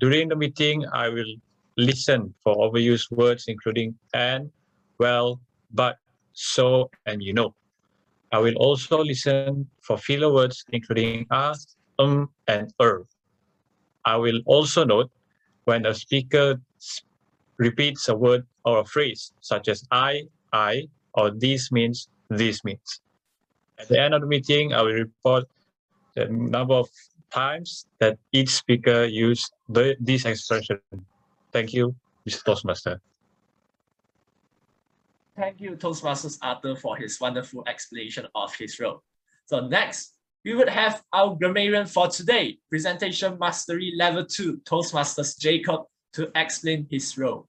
During 0.00 0.28
the 0.28 0.36
meeting, 0.36 0.86
I 0.92 1.08
will 1.08 1.34
listen 1.76 2.32
for 2.42 2.54
overused 2.54 3.10
words 3.10 3.44
including 3.48 3.94
and, 4.14 4.50
well, 4.98 5.40
but, 5.72 5.96
so, 6.32 6.90
and 7.06 7.22
you 7.22 7.34
know. 7.34 7.54
I 8.30 8.38
will 8.38 8.54
also 8.56 9.02
listen 9.02 9.68
for 9.80 9.98
filler 9.98 10.32
words 10.32 10.64
including 10.72 11.26
ah, 11.30 11.54
um, 11.98 12.30
and 12.46 12.72
er. 12.80 13.04
I 14.04 14.16
will 14.16 14.40
also 14.46 14.84
note 14.84 15.10
when 15.64 15.86
a 15.86 15.94
speaker 15.94 16.60
repeats 17.58 18.08
a 18.08 18.16
word 18.16 18.46
or 18.64 18.80
a 18.80 18.84
phrase 18.84 19.32
such 19.40 19.68
as 19.68 19.84
I, 19.90 20.22
I, 20.52 20.88
or 21.14 21.30
this 21.30 21.70
means, 21.70 22.08
this 22.36 22.64
means. 22.64 23.00
At 23.78 23.88
the 23.88 24.00
end 24.00 24.14
of 24.14 24.20
the 24.20 24.26
meeting, 24.26 24.72
I 24.72 24.82
will 24.82 24.92
report 24.92 25.44
the 26.14 26.26
number 26.28 26.74
of 26.74 26.88
times 27.32 27.86
that 27.98 28.18
each 28.32 28.50
speaker 28.50 29.04
used 29.04 29.52
the, 29.68 29.96
this 29.98 30.24
expression. 30.24 30.78
Thank 31.52 31.72
you, 31.72 31.94
Mr. 32.28 32.44
Toastmaster. 32.44 33.00
Thank 35.36 35.60
you, 35.60 35.72
Toastmasters 35.76 36.38
Arthur, 36.42 36.76
for 36.76 36.96
his 36.96 37.18
wonderful 37.18 37.64
explanation 37.66 38.26
of 38.34 38.54
his 38.54 38.78
role. 38.78 39.02
So 39.46 39.66
next, 39.66 40.14
we 40.44 40.54
would 40.54 40.68
have 40.68 41.02
our 41.12 41.34
grammarian 41.34 41.86
for 41.86 42.08
today, 42.08 42.58
Presentation 42.68 43.38
Mastery 43.38 43.94
Level 43.96 44.26
2, 44.26 44.58
Toastmasters 44.64 45.38
Jacob, 45.38 45.82
to 46.12 46.30
explain 46.34 46.86
his 46.90 47.16
role. 47.16 47.48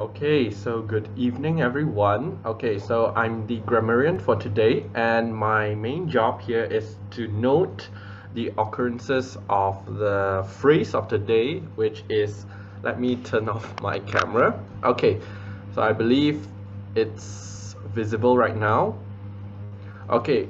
Okay, 0.00 0.50
so 0.50 0.80
good 0.80 1.10
evening 1.14 1.60
everyone. 1.60 2.40
Okay, 2.46 2.78
so 2.78 3.12
I'm 3.14 3.46
the 3.46 3.58
grammarian 3.58 4.18
for 4.18 4.34
today 4.34 4.86
and 4.94 5.36
my 5.36 5.74
main 5.74 6.08
job 6.08 6.40
here 6.40 6.64
is 6.64 6.96
to 7.10 7.28
note 7.28 7.90
the 8.32 8.50
occurrences 8.56 9.36
of 9.50 9.98
the 9.98 10.48
phrase 10.48 10.94
of 10.94 11.10
the 11.10 11.18
day, 11.18 11.58
which 11.76 12.02
is, 12.08 12.46
let 12.82 12.98
me 12.98 13.16
turn 13.16 13.50
off 13.50 13.78
my 13.82 13.98
camera. 13.98 14.58
Okay, 14.84 15.20
so 15.74 15.82
I 15.82 15.92
believe 15.92 16.48
it's 16.94 17.76
visible 17.92 18.38
right 18.38 18.56
now. 18.56 18.96
Okay, 20.08 20.48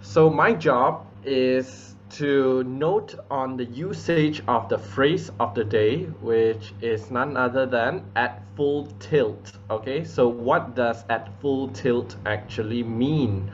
so 0.00 0.30
my 0.30 0.54
job 0.54 1.04
is 1.22 1.91
to 2.12 2.62
note 2.64 3.14
on 3.30 3.56
the 3.56 3.64
usage 3.64 4.42
of 4.46 4.68
the 4.68 4.76
phrase 4.76 5.30
of 5.40 5.54
the 5.54 5.64
day, 5.64 6.04
which 6.20 6.74
is 6.82 7.10
none 7.10 7.36
other 7.36 7.64
than 7.64 8.04
at 8.16 8.42
full 8.54 8.86
tilt. 9.00 9.52
Okay, 9.70 10.04
so 10.04 10.28
what 10.28 10.74
does 10.74 11.04
at 11.08 11.30
full 11.40 11.68
tilt 11.68 12.16
actually 12.26 12.82
mean? 12.82 13.50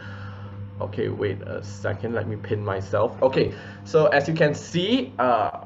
Okay, 0.81 1.09
wait 1.09 1.41
a 1.43 1.63
second, 1.63 2.15
let 2.15 2.27
me 2.27 2.37
pin 2.37 2.65
myself. 2.65 3.21
Okay, 3.23 3.55
so 3.85 4.07
as 4.07 4.27
you 4.27 4.35
can 4.35 4.55
see 4.55 5.13
uh, 5.21 5.65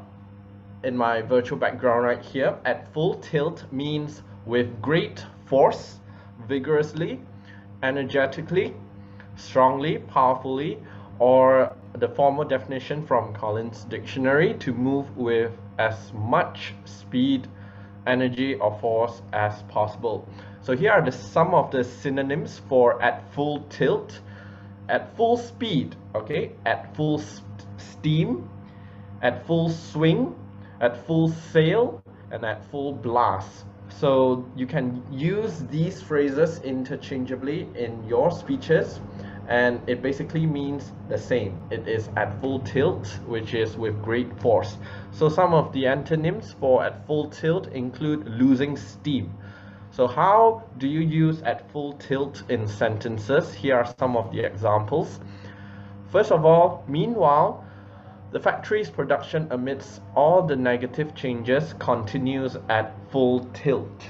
in 0.84 0.94
my 0.96 1.22
virtual 1.22 1.58
background 1.58 2.04
right 2.04 2.22
here, 2.22 2.58
at 2.66 2.92
full 2.92 3.14
tilt 3.14 3.64
means 3.72 4.22
with 4.44 4.82
great 4.82 5.24
force, 5.46 5.98
vigorously, 6.46 7.20
energetically, 7.82 8.74
strongly, 9.36 9.98
powerfully, 9.98 10.78
or 11.18 11.74
the 11.94 12.08
formal 12.08 12.44
definition 12.44 13.06
from 13.06 13.34
Collins 13.34 13.84
Dictionary 13.84 14.54
to 14.54 14.72
move 14.72 15.16
with 15.16 15.52
as 15.78 16.12
much 16.14 16.74
speed, 16.84 17.48
energy 18.06 18.54
or 18.54 18.78
force 18.80 19.22
as 19.32 19.62
possible. 19.64 20.26
So 20.62 20.76
here 20.76 20.92
are 20.92 21.02
the 21.02 21.12
some 21.12 21.54
of 21.54 21.70
the 21.70 21.84
synonyms 21.84 22.60
for 22.68 23.02
at 23.02 23.30
full 23.34 23.60
tilt, 23.68 24.20
at 24.88 25.16
full 25.16 25.36
speed, 25.36 25.96
okay, 26.14 26.52
at 26.64 26.94
full 26.96 27.18
st 27.18 27.44
steam, 27.76 28.48
at 29.20 29.46
full 29.46 29.68
swing, 29.68 30.34
at 30.80 31.06
full 31.06 31.28
sail, 31.28 32.02
and 32.30 32.44
at 32.44 32.64
full 32.70 32.92
blast. 32.92 33.64
So 33.88 34.44
you 34.56 34.66
can 34.66 35.02
use 35.12 35.64
these 35.70 36.00
phrases 36.00 36.60
interchangeably 36.62 37.68
in 37.74 38.02
your 38.08 38.30
speeches 38.30 39.00
and 39.52 39.86
it 39.86 40.00
basically 40.00 40.46
means 40.46 40.92
the 41.10 41.18
same. 41.18 41.60
It 41.70 41.86
is 41.86 42.08
at 42.16 42.40
full 42.40 42.60
tilt 42.60 43.06
which 43.26 43.52
is 43.52 43.76
with 43.76 44.02
great 44.02 44.40
force. 44.40 44.78
So 45.10 45.28
some 45.28 45.52
of 45.52 45.74
the 45.74 45.86
antonyms 45.86 46.54
for 46.58 46.82
at 46.82 47.06
full 47.06 47.28
tilt 47.28 47.66
include 47.66 48.26
losing 48.26 48.78
steam. 48.78 49.34
So 49.90 50.06
how 50.06 50.62
do 50.78 50.88
you 50.88 51.00
use 51.00 51.42
at 51.42 51.70
full 51.70 51.92
tilt 51.98 52.44
in 52.48 52.66
sentences? 52.66 53.52
Here 53.52 53.76
are 53.76 53.94
some 53.98 54.16
of 54.16 54.32
the 54.32 54.40
examples. 54.40 55.20
First 56.10 56.32
of 56.32 56.46
all 56.46 56.82
meanwhile 56.88 57.62
the 58.30 58.40
factory's 58.40 58.88
production 58.88 59.48
amidst 59.50 60.00
all 60.14 60.46
the 60.46 60.56
negative 60.56 61.14
changes 61.14 61.74
continues 61.78 62.56
at 62.70 62.94
full 63.10 63.40
tilt. 63.52 64.08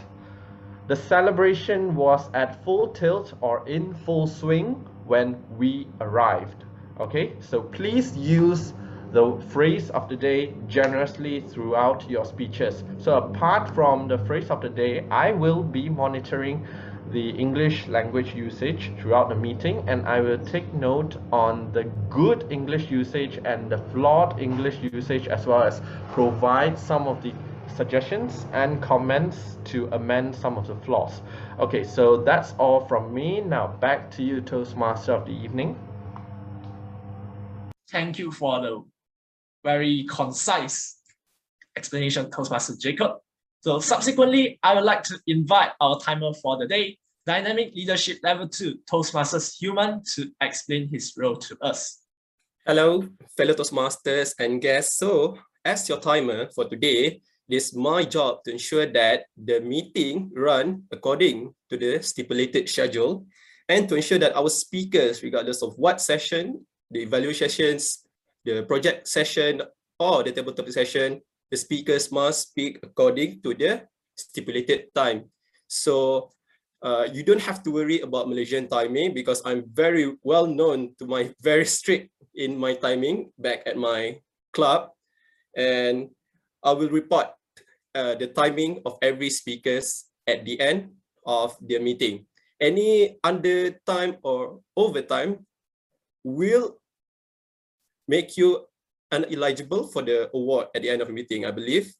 The 0.87 0.95
celebration 0.95 1.97
was 1.97 2.31
at 2.33 2.63
full 2.65 2.87
tilt 2.91 3.35
or 3.41 3.69
in 3.69 3.93
full 3.93 4.29
swing 4.29 4.87
when 5.07 5.43
we 5.57 5.87
arrived. 6.01 6.65
Okay, 7.01 7.33
so 7.41 7.63
please 7.63 8.17
use 8.17 8.75
the 9.13 9.37
phrase 9.49 9.91
of 9.91 10.09
the 10.09 10.17
day 10.17 10.55
generously 10.69 11.41
throughout 11.41 12.09
your 12.09 12.25
speeches. 12.25 12.83
So 12.99 13.19
apart 13.19 13.75
from 13.75 14.09
the 14.09 14.19
phrase 14.19 14.51
of 14.51 14.63
the 14.63 14.71
day, 14.71 15.07
I 15.11 15.33
will 15.33 15.63
be 15.63 15.89
monitoring 15.89 16.67
the 17.11 17.31
English 17.31 17.89
language 17.89 18.35
usage 18.35 18.91
throughout 18.99 19.29
the 19.29 19.35
meeting 19.35 19.85
and 19.87 20.07
I 20.07 20.21
will 20.21 20.39
take 20.39 20.73
note 20.73 21.17
on 21.31 21.71
the 21.73 21.85
good 22.09 22.47
English 22.51 22.91
usage 22.91 23.39
and 23.45 23.71
the 23.71 23.79
flawed 23.93 24.41
English 24.41 24.79
usage 24.81 25.29
as 25.29 25.47
well 25.47 25.63
as 25.63 25.83
provide 26.13 26.79
some 26.79 27.07
of 27.07 27.23
the 27.23 27.35
suggestions 27.77 28.47
and 28.53 28.83
comments 28.83 29.59
to 29.65 29.87
amend 29.93 30.35
some 30.35 30.57
of 30.59 30.67
the 30.67 30.75
flaws. 30.77 31.23
Okay, 31.59 31.85
so 31.85 32.17
that's 32.17 32.53
all 32.59 32.87
from 32.87 33.13
me. 33.13 33.41
Now 33.41 33.69
back 33.81 34.11
to 34.13 34.23
you, 34.23 34.41
Toastmaster 34.41 35.13
of 35.13 35.27
the 35.27 35.33
evening. 35.33 35.79
Thank 37.91 38.19
you 38.19 38.31
for 38.31 38.61
the 38.61 38.85
very 39.65 40.07
concise 40.09 40.97
explanation, 41.77 42.31
Toastmaster 42.31 42.75
Jacob. 42.79 43.19
So 43.61 43.79
subsequently, 43.79 44.59
I 44.63 44.75
would 44.75 44.85
like 44.85 45.03
to 45.05 45.21
invite 45.27 45.71
our 45.81 45.99
timer 46.01 46.33
for 46.35 46.59
the 46.59 46.67
day, 46.67 46.99
Dynamic 47.27 47.73
Leadership 47.75 48.19
Level 48.23 48.49
2, 48.49 48.79
Toastmasters 48.91 49.57
Human, 49.61 50.03
to 50.15 50.31
explain 50.41 50.89
his 50.89 51.15
role 51.17 51.37
to 51.37 51.57
us. 51.61 52.01
Hello, 52.67 53.05
fellow 53.37 53.55
Toastmasters 53.55 54.35
and 54.39 54.61
guests. 54.61 54.99
So, 54.99 55.39
as 55.65 55.89
your 55.89 56.01
timer 56.01 56.49
for 56.55 56.69
today, 56.69 57.21
it 57.53 57.61
is 57.61 57.77
my 57.77 58.01
job 58.01 58.41
to 58.45 58.51
ensure 58.51 58.89
that 58.89 59.29
the 59.37 59.61
meeting 59.61 60.33
run 60.33 60.89
according 60.89 61.53
to 61.69 61.77
the 61.77 62.01
stipulated 62.01 62.65
schedule 62.65 63.29
and 63.69 63.85
to 63.91 63.95
ensure 63.95 64.17
that 64.17 64.33
our 64.33 64.49
speakers, 64.49 65.23
regardless 65.23 65.61
of 65.61 65.77
what 65.77 66.01
session, 66.01 66.65
the 66.91 67.05
evaluation 67.05 67.53
sessions, 67.53 68.09
the 68.49 68.65
project 68.65 69.07
session, 69.07 69.61
or 70.01 70.25
the 70.25 70.33
table 70.33 70.57
topic 70.57 70.73
session, 70.73 71.21
the 71.51 71.57
speakers 71.61 72.11
must 72.11 72.49
speak 72.49 72.81
according 72.83 73.43
to 73.43 73.53
the 73.53 73.85
stipulated 74.17 74.89
time. 74.95 75.29
So 75.69 76.33
uh, 76.81 77.07
you 77.13 77.23
don't 77.23 77.45
have 77.45 77.63
to 77.65 77.71
worry 77.71 78.01
about 78.01 78.33
Malaysian 78.33 78.67
timing 78.67 79.13
because 79.13 79.43
I'm 79.45 79.69
very 79.69 80.17
well 80.25 80.47
known 80.47 80.97
to 81.01 81.05
my 81.05 81.29
very 81.45 81.69
strict 81.69 82.09
in 82.35 82.57
my 82.57 82.73
timing 82.81 83.29
back 83.37 83.69
at 83.69 83.77
my 83.77 84.25
club 84.57 84.89
and 85.55 86.09
I 86.65 86.73
will 86.73 86.89
report 86.89 87.29
uh, 87.95 88.15
the 88.17 88.29
timing 88.29 88.81
of 88.85 88.99
every 89.03 89.31
speakers 89.31 90.07
at 90.27 90.45
the 90.45 90.61
end 90.61 90.93
of 91.27 91.57
their 91.61 91.81
meeting. 91.81 92.27
Any 92.61 93.19
under 93.25 93.71
time 93.87 94.17
or 94.23 94.61
overtime 94.77 95.47
will 96.25 96.79
make 98.07 98.37
you 98.37 98.65
ineligible 99.11 99.89
for 99.89 100.03
the 100.03 100.31
award 100.33 100.69
at 100.75 100.83
the 100.83 100.91
end 100.91 101.03
of 101.03 101.09
the 101.09 101.15
meeting, 101.15 101.45
I 101.45 101.51
believe. 101.51 101.93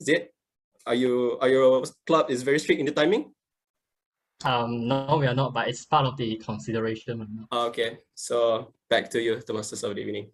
Is 0.00 0.08
it? 0.08 0.32
Are 0.86 0.94
you 0.94 1.38
are 1.40 1.48
your 1.48 1.84
club 2.06 2.30
is 2.30 2.42
very 2.42 2.58
strict 2.58 2.80
in 2.80 2.86
the 2.86 2.92
timing? 2.92 3.32
Um, 4.44 4.86
no, 4.86 5.16
we 5.18 5.26
are 5.26 5.34
not, 5.34 5.54
but 5.54 5.68
it's 5.68 5.84
part 5.86 6.06
of 6.06 6.16
the 6.16 6.36
consideration. 6.36 7.46
Ah, 7.50 7.66
Okay, 7.66 7.98
so 8.14 8.72
back 8.88 9.10
to 9.10 9.20
you, 9.20 9.40
the 9.40 9.54
masters 9.54 9.82
of 9.82 9.96
the 9.96 10.02
evening. 10.02 10.30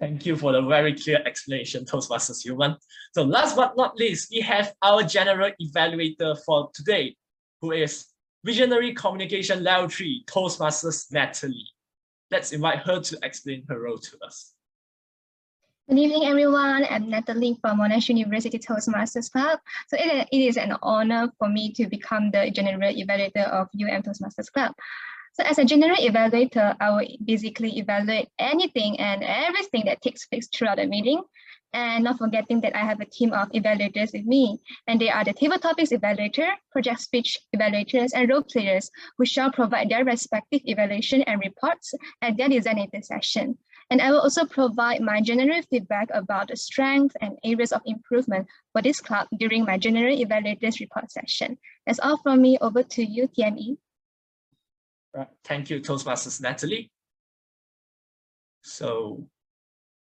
Thank 0.00 0.26
you 0.26 0.36
for 0.36 0.52
the 0.52 0.62
very 0.62 0.94
clear 0.94 1.20
explanation, 1.26 1.84
Toastmasters 1.84 2.44
Human. 2.44 2.76
So 3.14 3.24
last 3.24 3.56
but 3.56 3.76
not 3.76 3.96
least, 3.96 4.30
we 4.30 4.40
have 4.42 4.72
our 4.80 5.02
general 5.02 5.50
evaluator 5.60 6.38
for 6.46 6.70
today, 6.72 7.16
who 7.60 7.72
is 7.72 8.06
Visionary 8.44 8.94
Communication 8.94 9.64
Level 9.64 9.88
3, 9.88 10.24
Toastmasters 10.26 11.12
Natalie. 11.12 11.66
Let's 12.30 12.52
invite 12.52 12.78
her 12.80 13.00
to 13.00 13.18
explain 13.24 13.64
her 13.68 13.80
role 13.80 13.98
to 13.98 14.18
us. 14.24 14.54
Good 15.88 15.98
evening, 15.98 16.26
everyone. 16.26 16.86
I'm 16.88 17.10
Natalie 17.10 17.58
from 17.60 17.80
Monash 17.80 18.08
University 18.08 18.58
Toastmasters 18.58 19.32
Club. 19.32 19.58
So 19.88 19.96
it, 19.98 20.28
it 20.30 20.36
is 20.36 20.56
an 20.58 20.76
honor 20.82 21.32
for 21.38 21.48
me 21.48 21.72
to 21.72 21.88
become 21.88 22.30
the 22.30 22.50
general 22.52 22.92
evaluator 22.92 23.48
of 23.50 23.68
UM 23.74 24.02
Toastmasters 24.02 24.52
Club. 24.52 24.74
So 25.34 25.44
as 25.44 25.58
a 25.58 25.64
general 25.64 25.96
evaluator, 25.96 26.76
I 26.80 26.90
will 26.90 27.06
basically 27.24 27.78
evaluate 27.78 28.28
anything 28.38 28.98
and 28.98 29.22
everything 29.22 29.84
that 29.86 30.02
takes 30.02 30.26
place 30.26 30.48
throughout 30.48 30.76
the 30.78 30.86
meeting. 30.86 31.22
And 31.74 32.04
not 32.04 32.16
forgetting 32.16 32.62
that 32.62 32.74
I 32.74 32.78
have 32.78 33.00
a 33.00 33.04
team 33.04 33.34
of 33.34 33.50
evaluators 33.50 34.14
with 34.14 34.24
me, 34.24 34.58
and 34.86 34.98
they 34.98 35.10
are 35.10 35.22
the 35.22 35.34
table 35.34 35.58
topics 35.58 35.90
evaluator, 35.90 36.50
project 36.72 37.00
speech 37.00 37.36
evaluators, 37.54 38.12
and 38.14 38.26
role 38.30 38.42
players, 38.42 38.90
who 39.18 39.26
shall 39.26 39.52
provide 39.52 39.90
their 39.90 40.02
respective 40.02 40.62
evaluation 40.64 41.20
and 41.22 41.42
reports 41.44 41.92
at 42.22 42.38
their 42.38 42.48
designated 42.48 43.04
session. 43.04 43.58
And 43.90 44.00
I 44.00 44.10
will 44.10 44.20
also 44.20 44.46
provide 44.46 45.02
my 45.02 45.20
general 45.20 45.60
feedback 45.68 46.08
about 46.12 46.48
the 46.48 46.56
strengths 46.56 47.16
and 47.20 47.38
areas 47.44 47.72
of 47.72 47.82
improvement 47.84 48.46
for 48.72 48.80
this 48.80 49.00
club 49.00 49.28
during 49.38 49.64
my 49.64 49.76
general 49.76 50.16
evaluators 50.16 50.80
report 50.80 51.10
session. 51.10 51.58
That's 51.86 52.00
all 52.00 52.18
from 52.18 52.40
me. 52.40 52.58
Over 52.60 52.82
to 52.82 53.04
you. 53.04 53.28
TME. 53.28 53.76
Right. 55.14 55.28
Thank 55.44 55.70
you, 55.70 55.80
Toastmasters 55.80 56.40
Natalie. 56.40 56.90
So, 58.62 59.26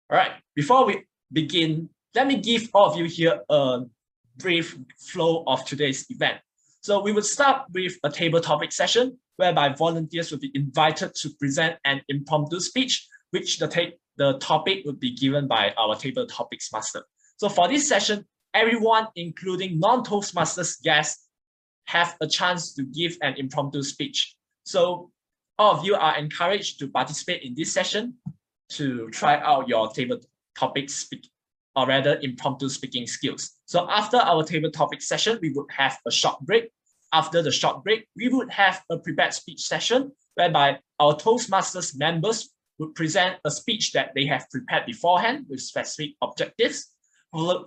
all 0.09 0.17
right, 0.17 0.31
before 0.55 0.85
we 0.85 1.05
begin, 1.31 1.89
let 2.15 2.27
me 2.27 2.37
give 2.37 2.69
all 2.73 2.91
of 2.91 2.97
you 2.97 3.05
here 3.05 3.41
a 3.49 3.81
brief 4.37 4.77
flow 4.99 5.43
of 5.47 5.65
today's 5.65 6.05
event. 6.09 6.37
So 6.81 7.01
we 7.01 7.11
will 7.11 7.21
start 7.21 7.63
with 7.73 7.97
a 8.03 8.09
table 8.09 8.39
topic 8.39 8.71
session 8.71 9.17
whereby 9.37 9.69
volunteers 9.69 10.31
will 10.31 10.39
be 10.39 10.51
invited 10.53 11.13
to 11.15 11.29
present 11.39 11.75
an 11.85 12.01
impromptu 12.09 12.59
speech, 12.59 13.07
which 13.31 13.59
the, 13.59 13.67
ta- 13.67 13.95
the 14.17 14.37
topic 14.39 14.83
would 14.85 14.99
be 14.99 15.11
given 15.11 15.47
by 15.47 15.73
our 15.77 15.95
table 15.95 16.25
topics 16.25 16.71
master. 16.71 17.03
So 17.37 17.49
for 17.49 17.67
this 17.67 17.87
session, 17.87 18.25
everyone, 18.53 19.07
including 19.15 19.79
non-Toastmasters 19.79 20.81
guests, 20.81 21.27
have 21.85 22.15
a 22.19 22.27
chance 22.27 22.73
to 22.75 22.83
give 22.83 23.17
an 23.21 23.35
impromptu 23.37 23.83
speech. 23.83 24.36
So 24.67 25.11
all 25.57 25.77
of 25.77 25.85
you 25.85 25.95
are 25.95 26.17
encouraged 26.17 26.79
to 26.79 26.89
participate 26.89 27.41
in 27.43 27.55
this 27.55 27.71
session 27.71 28.15
to 28.71 29.09
try 29.11 29.37
out 29.37 29.69
your 29.69 29.89
table 29.93 30.19
topic 30.59 30.89
speak 30.89 31.29
or 31.77 31.87
rather 31.87 32.19
impromptu 32.21 32.67
speaking 32.67 33.07
skills. 33.07 33.51
So 33.65 33.89
after 33.89 34.17
our 34.17 34.43
table 34.43 34.69
topic 34.69 35.01
session, 35.01 35.39
we 35.41 35.53
would 35.53 35.71
have 35.71 35.97
a 36.05 36.11
short 36.11 36.41
break. 36.41 36.69
After 37.13 37.41
the 37.41 37.51
short 37.51 37.85
break, 37.85 38.09
we 38.17 38.27
would 38.27 38.51
have 38.51 38.83
a 38.89 38.97
prepared 38.97 39.33
speech 39.33 39.61
session 39.61 40.11
whereby 40.35 40.79
our 40.99 41.15
Toastmasters 41.15 41.97
members 41.97 42.49
would 42.77 42.93
present 42.93 43.37
a 43.45 43.51
speech 43.51 43.93
that 43.93 44.11
they 44.15 44.25
have 44.25 44.49
prepared 44.49 44.85
beforehand 44.85 45.45
with 45.47 45.61
specific 45.61 46.15
objectives. 46.21 46.87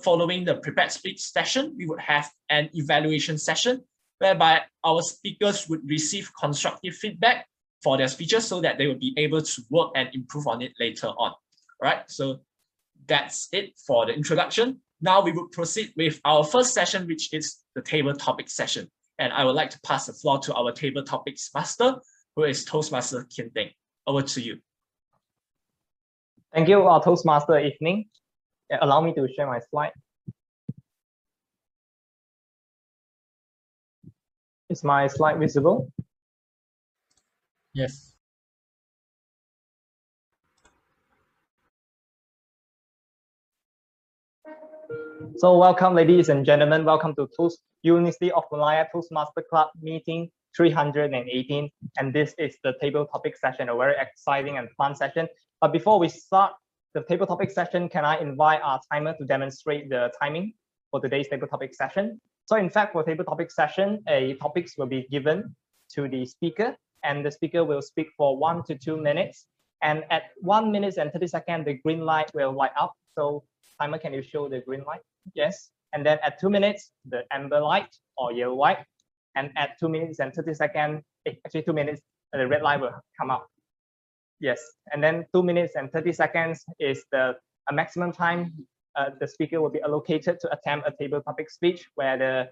Following 0.05 0.45
the 0.45 0.57
prepared 0.57 0.93
speech 0.93 1.23
session, 1.23 1.75
we 1.79 1.87
would 1.87 2.01
have 2.01 2.31
an 2.51 2.69
evaluation 2.75 3.39
session 3.39 3.85
whereby 4.21 4.61
our 4.85 5.03
speakers 5.03 5.69
would 5.69 5.81
receive 5.89 6.31
constructive 6.39 6.95
feedback 6.95 7.47
for 7.83 7.97
their 7.97 8.09
speeches 8.09 8.47
so 8.47 8.61
that 8.61 8.77
they 8.79 8.87
will 8.87 8.99
be 8.99 9.15
able 9.17 9.41
to 9.41 9.63
work 9.71 9.91
and 9.97 10.09
improve 10.13 10.47
on 10.47 10.61
it 10.63 10.73
later 10.79 11.09
on. 11.09 11.31
All 11.33 11.37
right, 11.83 12.03
so 12.09 12.41
that's 13.07 13.49
it 13.53 13.73
for 13.87 14.07
the 14.07 14.13
introduction. 14.13 14.81
Now 15.01 15.23
we 15.23 15.33
will 15.33 15.49
proceed 15.49 15.93
with 15.97 16.21
our 16.27 16.45
first 16.45 16.75
session, 16.75 17.07
which 17.07 17.33
is 17.33 17.57
the 17.75 17.81
table 17.81 18.15
topic 18.15 18.51
session. 18.51 18.89
And 19.19 19.33
I 19.33 19.45
would 19.45 19.55
like 19.55 19.71
to 19.71 19.81
pass 19.81 20.07
the 20.07 20.13
floor 20.13 20.39
to 20.41 20.55
our 20.55 20.73
table 20.73 21.03
topics 21.03 21.51
master, 21.55 21.97
who 22.37 22.45
is 22.45 22.65
Toastmaster 22.67 23.25
Kian 23.25 23.51
Deng. 23.53 23.73
Over 24.07 24.23
to 24.23 24.41
you. 24.41 24.59
Thank 26.53 26.69
you, 26.69 26.87
uh, 26.87 27.01
Toastmaster 27.01 27.59
evening. 27.59 28.07
Allow 28.83 29.01
me 29.01 29.15
to 29.15 29.27
share 29.35 29.47
my 29.47 29.61
slide. 29.71 29.93
Is 34.71 34.85
my 34.85 35.09
slide 35.09 35.41
visible? 35.41 35.91
Yes. 37.75 38.15
So 45.39 45.59
welcome, 45.59 45.97
ladies 45.97 46.29
and 46.29 46.47
gentlemen. 46.47 46.85
Welcome 46.85 47.17
to 47.17 47.29
Toast 47.37 47.59
University 47.83 48.31
of 48.31 48.45
Malaya 48.53 48.87
Toastmaster 48.93 49.43
Club 49.51 49.71
meeting 49.83 50.31
318. 50.57 51.69
And 51.99 52.15
this 52.15 52.33
is 52.39 52.57
the 52.63 52.75
table 52.81 53.07
topic 53.07 53.37
session, 53.37 53.71
a 53.71 53.77
very 53.77 53.97
exciting 53.99 54.59
and 54.59 54.69
fun 54.77 54.95
session. 54.95 55.27
But 55.61 55.73
before 55.73 55.99
we 55.99 56.09
start 56.09 56.53
the 56.95 57.03
table 57.03 57.27
topic 57.27 57.51
session, 57.51 57.89
can 57.89 58.05
I 58.05 58.21
invite 58.21 58.61
our 58.63 58.81
timer 58.93 59.17
to 59.19 59.25
demonstrate 59.25 59.91
the 59.91 60.13
timing 60.23 60.53
for 60.93 61.01
today's 61.01 61.27
table 61.27 61.49
topic 61.49 61.75
session? 61.75 62.21
So 62.51 62.57
in 62.57 62.69
fact, 62.69 62.95
for 62.95 63.05
table 63.05 63.23
topic 63.23 63.53
session, 63.53 64.03
a 64.09 64.35
topics 64.43 64.77
will 64.77 64.87
be 64.87 65.07
given 65.09 65.55
to 65.95 66.09
the 66.09 66.27
speaker 66.27 66.75
and 67.05 67.25
the 67.25 67.31
speaker 67.31 67.63
will 67.65 67.81
speak 67.81 68.09
for 68.17 68.37
one 68.37 68.65
to 68.65 68.75
two 68.75 68.97
minutes. 68.97 69.47
And 69.83 70.03
at 70.11 70.25
one 70.41 70.73
minute 70.73 70.97
and 70.97 71.13
30 71.13 71.29
seconds, 71.29 71.65
the 71.65 71.75
green 71.75 72.01
light 72.01 72.29
will 72.35 72.51
light 72.51 72.73
up. 72.77 72.93
So 73.17 73.45
timer, 73.81 73.99
can 73.99 74.13
you 74.13 74.21
show 74.21 74.49
the 74.49 74.63
green 74.63 74.83
light? 74.85 74.99
Yes. 75.33 75.71
And 75.93 76.05
then 76.05 76.19
at 76.25 76.41
two 76.41 76.51
minutes, 76.51 76.91
the 77.09 77.23
amber 77.31 77.61
light 77.61 77.95
or 78.19 78.33
yellow 78.33 78.57
light. 78.57 78.79
And 79.37 79.53
at 79.57 79.79
two 79.79 79.89
minutes 79.89 80.19
and 80.19 80.35
30 80.35 80.55
seconds, 80.55 81.05
eh, 81.27 81.35
actually 81.47 81.63
two 81.63 81.73
minutes, 81.73 82.01
the 82.33 82.49
red 82.49 82.63
light 82.63 82.81
will 82.81 82.99
come 83.17 83.31
up. 83.31 83.47
Yes. 84.41 84.61
And 84.93 85.01
then 85.01 85.25
two 85.33 85.45
minutes 85.45 85.77
and 85.77 85.93
30 85.93 86.13
seconds 86.15 86.65
is 86.81 87.05
the 87.13 87.37
a 87.69 87.73
maximum 87.73 88.11
time 88.11 88.67
uh, 88.97 89.11
the 89.21 89.27
speaker 89.27 89.61
will 89.61 89.71
be 89.71 89.81
allocated 89.83 90.39
to 90.41 90.53
attempt 90.53 90.89
a 90.89 90.93
table 90.99 91.21
topic 91.23 91.51
speech 91.51 91.89
where 91.95 92.19
the 92.19 92.49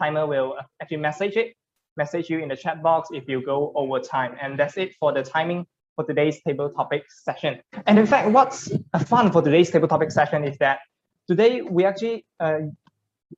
timer 0.00 0.26
will 0.26 0.54
uh, 0.58 0.62
actually 0.80 0.98
message 0.98 1.36
it, 1.36 1.54
message 1.96 2.30
you 2.30 2.38
in 2.38 2.48
the 2.48 2.56
chat 2.56 2.82
box 2.82 3.08
if 3.12 3.24
you 3.28 3.44
go 3.44 3.72
over 3.74 3.98
time. 3.98 4.36
And 4.40 4.58
that's 4.58 4.76
it 4.76 4.94
for 4.98 5.12
the 5.12 5.22
timing 5.22 5.66
for 5.96 6.04
today's 6.04 6.40
table 6.42 6.70
topic 6.70 7.04
session. 7.10 7.60
And 7.86 7.98
in 7.98 8.06
fact, 8.06 8.30
what's 8.30 8.70
fun 9.06 9.32
for 9.32 9.42
today's 9.42 9.70
table 9.70 9.88
topic 9.88 10.10
session 10.10 10.44
is 10.44 10.56
that 10.58 10.78
today 11.28 11.62
we 11.62 11.84
actually 11.84 12.24
uh, 12.38 12.60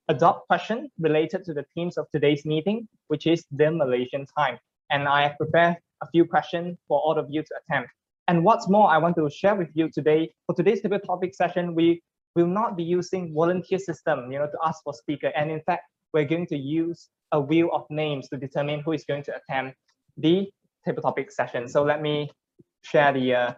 adopt 0.09 0.47
question 0.47 0.91
related 0.99 1.45
to 1.45 1.55
the 1.55 1.65
themes 1.75 1.97
of 1.97 2.07
today's 2.11 2.45
meeting, 2.45 2.89
which 3.09 3.27
is 3.27 3.45
the 3.51 3.71
Malaysian 3.71 4.27
time. 4.39 4.59
And 4.91 5.09
I 5.09 5.23
have 5.23 5.37
prepared 5.39 5.77
a 6.03 6.07
few 6.09 6.25
questions 6.25 6.79
for 6.89 6.99
all 7.01 7.19
of 7.19 7.27
you 7.31 7.43
to 7.43 7.55
attempt. 7.61 7.91
And 8.33 8.45
what's 8.45 8.67
more, 8.67 8.89
I 8.89 8.97
want 8.97 9.15
to 9.17 9.29
share 9.29 9.55
with 9.55 9.69
you 9.75 9.91
today, 9.91 10.33
for 10.47 10.55
today's 10.55 10.81
table 10.81 10.99
topic 10.99 11.35
session, 11.35 11.75
we 11.75 12.01
will 12.35 12.47
not 12.47 12.79
be 12.79 12.83
using 12.83 13.35
volunteer 13.35 13.79
system, 13.79 14.33
you 14.33 14.39
know, 14.39 14.47
to 14.47 14.59
ask 14.65 14.83
for 14.83 14.95
speaker. 14.95 15.31
And 15.37 15.51
in 15.51 15.61
fact, 15.67 15.83
we're 16.15 16.25
going 16.25 16.47
to 16.47 16.57
use 16.57 17.11
a 17.33 17.39
wheel 17.39 17.69
of 17.75 17.85
names 17.91 18.31
to 18.31 18.39
determine 18.39 18.81
who 18.81 18.93
is 18.93 19.05
going 19.05 19.23
to 19.25 19.37
attend 19.37 19.75
the 20.17 20.49
table 20.83 21.03
topic 21.03 21.31
session. 21.31 21.69
So 21.69 21.83
let 21.83 22.01
me 22.01 22.31
share 22.81 23.13
the 23.13 23.35
uh, 23.35 23.53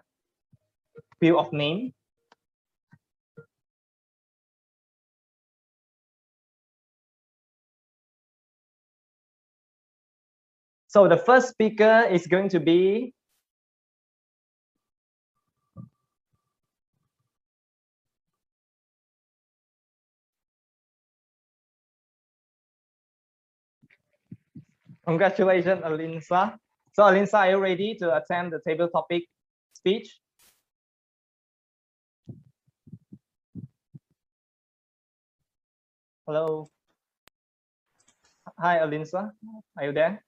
wheel 1.21 1.39
of 1.39 1.53
name. 1.53 1.93
So 10.89 11.07
the 11.07 11.15
first 11.15 11.47
speaker 11.47 12.05
is 12.11 12.27
going 12.27 12.49
to 12.49 12.59
be 12.59 13.13
Congratulations, 25.07 25.81
Alinsa. 25.83 26.57
So 26.93 27.03
Alinsa, 27.03 27.35
are 27.35 27.49
you 27.51 27.57
ready 27.57 27.95
to 27.95 28.15
attend 28.15 28.51
the 28.51 28.59
table 28.65 28.87
topic 28.89 29.23
speech? 29.73 30.19
Hello. 36.25 36.69
Hi, 38.57 38.79
Alinsa. 38.79 39.29
Are 39.77 39.85
you 39.85 39.91
there? 39.93 40.23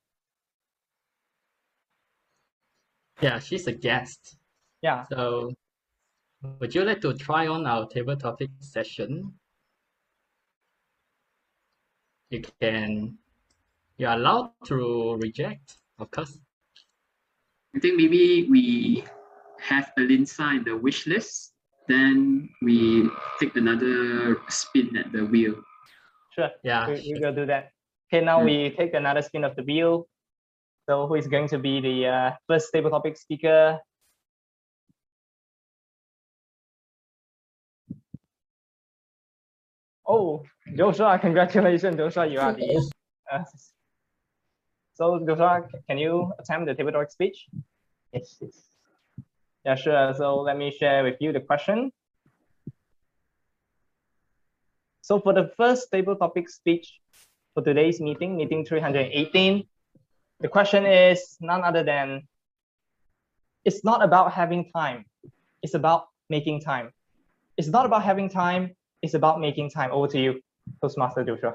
Yeah, 3.21 3.39
she's 3.39 3.65
a 3.65 3.71
guest. 3.71 4.37
Yeah. 4.83 5.05
So 5.09 5.53
would 6.59 6.75
you 6.75 6.83
like 6.83 7.01
to 7.01 7.13
try 7.15 7.47
on 7.47 7.65
our 7.65 7.87
table 7.87 8.15
topic 8.15 8.51
session? 8.59 9.33
You 12.29 12.43
can, 12.61 13.17
you're 13.97 14.11
allowed 14.11 14.51
to 14.65 15.15
reject, 15.21 15.77
of 15.99 16.09
course. 16.11 16.37
I 17.75 17.79
think 17.79 17.97
maybe 17.97 18.47
we 18.49 19.03
have 19.61 19.91
Alinsa 19.99 20.57
in 20.57 20.63
the 20.63 20.75
wish 20.77 21.07
list, 21.07 21.53
then 21.87 22.49
we 22.61 23.09
take 23.39 23.55
another 23.55 24.37
spin 24.49 24.95
at 24.97 25.11
the 25.11 25.25
wheel. 25.25 25.55
Sure. 26.31 26.49
Yeah, 26.63 26.87
we, 26.87 27.13
we 27.13 27.19
will 27.19 27.33
do 27.33 27.45
that. 27.45 27.71
Okay, 28.13 28.23
now 28.23 28.39
Mm. 28.39 28.45
we 28.45 28.75
take 28.75 28.93
another 28.93 29.21
spin 29.21 29.43
of 29.43 29.55
the 29.55 29.63
wheel. 29.63 30.07
So 30.87 31.07
who 31.07 31.15
is 31.15 31.27
going 31.27 31.47
to 31.49 31.59
be 31.59 31.81
the 31.81 32.07
uh, 32.07 32.31
first 32.47 32.71
table 32.71 32.89
topic 32.89 33.17
speaker? 33.17 33.79
Oh, 40.07 40.43
Joshua, 40.75 41.19
congratulations, 41.21 41.97
Joshua, 41.97 42.25
you 42.27 42.39
are 42.39 42.53
the. 42.53 42.91
Uh, 43.29 43.43
so 44.97 45.19
Joshua, 45.19 45.63
can 45.87 45.99
you 45.99 46.33
attempt 46.39 46.65
the 46.65 46.73
table 46.73 46.91
topic 46.91 47.11
speech? 47.11 47.45
Yes, 48.11 48.35
yes. 48.41 48.57
Yeah, 49.63 49.75
sure. 49.75 50.13
So 50.17 50.41
let 50.41 50.57
me 50.57 50.71
share 50.71 51.03
with 51.03 51.17
you 51.19 51.31
the 51.31 51.39
question. 51.39 51.91
So 55.01 55.19
for 55.19 55.33
the 55.33 55.51
first 55.55 55.91
table 55.91 56.15
topic 56.15 56.49
speech 56.49 56.99
for 57.53 57.63
today's 57.63 58.01
meeting, 58.01 58.35
meeting 58.37 58.65
318, 58.65 59.67
the 60.39 60.47
question 60.47 60.85
is 60.87 61.37
none 61.41 61.63
other 61.63 61.83
than 61.83 62.23
it's 63.65 63.83
not 63.83 64.03
about 64.03 64.33
having 64.33 64.71
time, 64.71 65.05
it's 65.61 65.75
about 65.75 66.07
making 66.29 66.61
time. 66.61 66.91
It's 67.55 67.67
not 67.67 67.85
about 67.85 68.01
having 68.01 68.29
time, 68.29 68.75
it's 69.03 69.13
about 69.13 69.39
making 69.39 69.69
time. 69.69 69.91
Over 69.91 70.07
to 70.07 70.19
you, 70.19 70.41
Toastmaster 70.81 71.23
Joshua. 71.23 71.53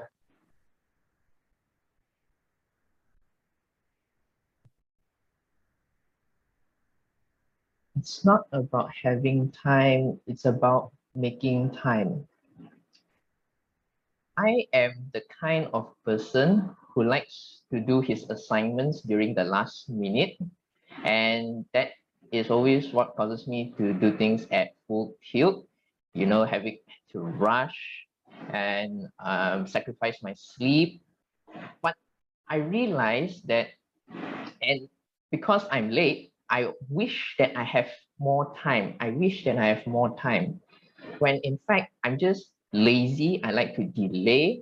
It's 8.03 8.27
not 8.27 8.43
about 8.51 8.91
having 8.91 9.47
time, 9.55 10.19
it's 10.27 10.43
about 10.43 10.91
making 11.15 11.71
time. 11.71 12.27
I 14.35 14.67
am 14.75 15.07
the 15.15 15.23
kind 15.31 15.71
of 15.71 15.87
person 16.03 16.67
who 16.91 17.07
likes 17.07 17.63
to 17.71 17.79
do 17.79 18.01
his 18.01 18.27
assignments 18.27 19.07
during 19.07 19.33
the 19.33 19.45
last 19.45 19.87
minute. 19.87 20.35
And 21.07 21.63
that 21.71 21.95
is 22.33 22.51
always 22.51 22.91
what 22.91 23.15
causes 23.15 23.47
me 23.47 23.71
to 23.79 23.93
do 23.93 24.11
things 24.17 24.47
at 24.51 24.75
full 24.85 25.15
tilt, 25.23 25.63
you 26.13 26.27
know, 26.27 26.43
having 26.43 26.79
to 27.15 27.23
rush 27.23 27.79
and 28.51 29.07
um, 29.23 29.65
sacrifice 29.65 30.19
my 30.21 30.35
sleep. 30.35 30.99
But 31.81 31.95
I 32.49 32.57
realized 32.67 33.47
that, 33.47 33.67
and 34.59 34.89
because 35.31 35.63
I'm 35.71 35.89
late, 35.89 36.32
I 36.53 36.69
wish 36.87 37.33
that 37.39 37.57
I 37.57 37.63
have 37.63 37.89
more 38.19 38.53
time. 38.61 38.93
I 39.01 39.09
wish 39.09 39.43
that 39.45 39.57
I 39.57 39.73
have 39.73 39.87
more 39.87 40.15
time. 40.21 40.61
When 41.17 41.41
in 41.41 41.57
fact, 41.65 41.89
I'm 42.03 42.19
just 42.19 42.53
lazy. 42.71 43.41
I 43.43 43.49
like 43.49 43.73
to 43.77 43.89
delay. 43.89 44.61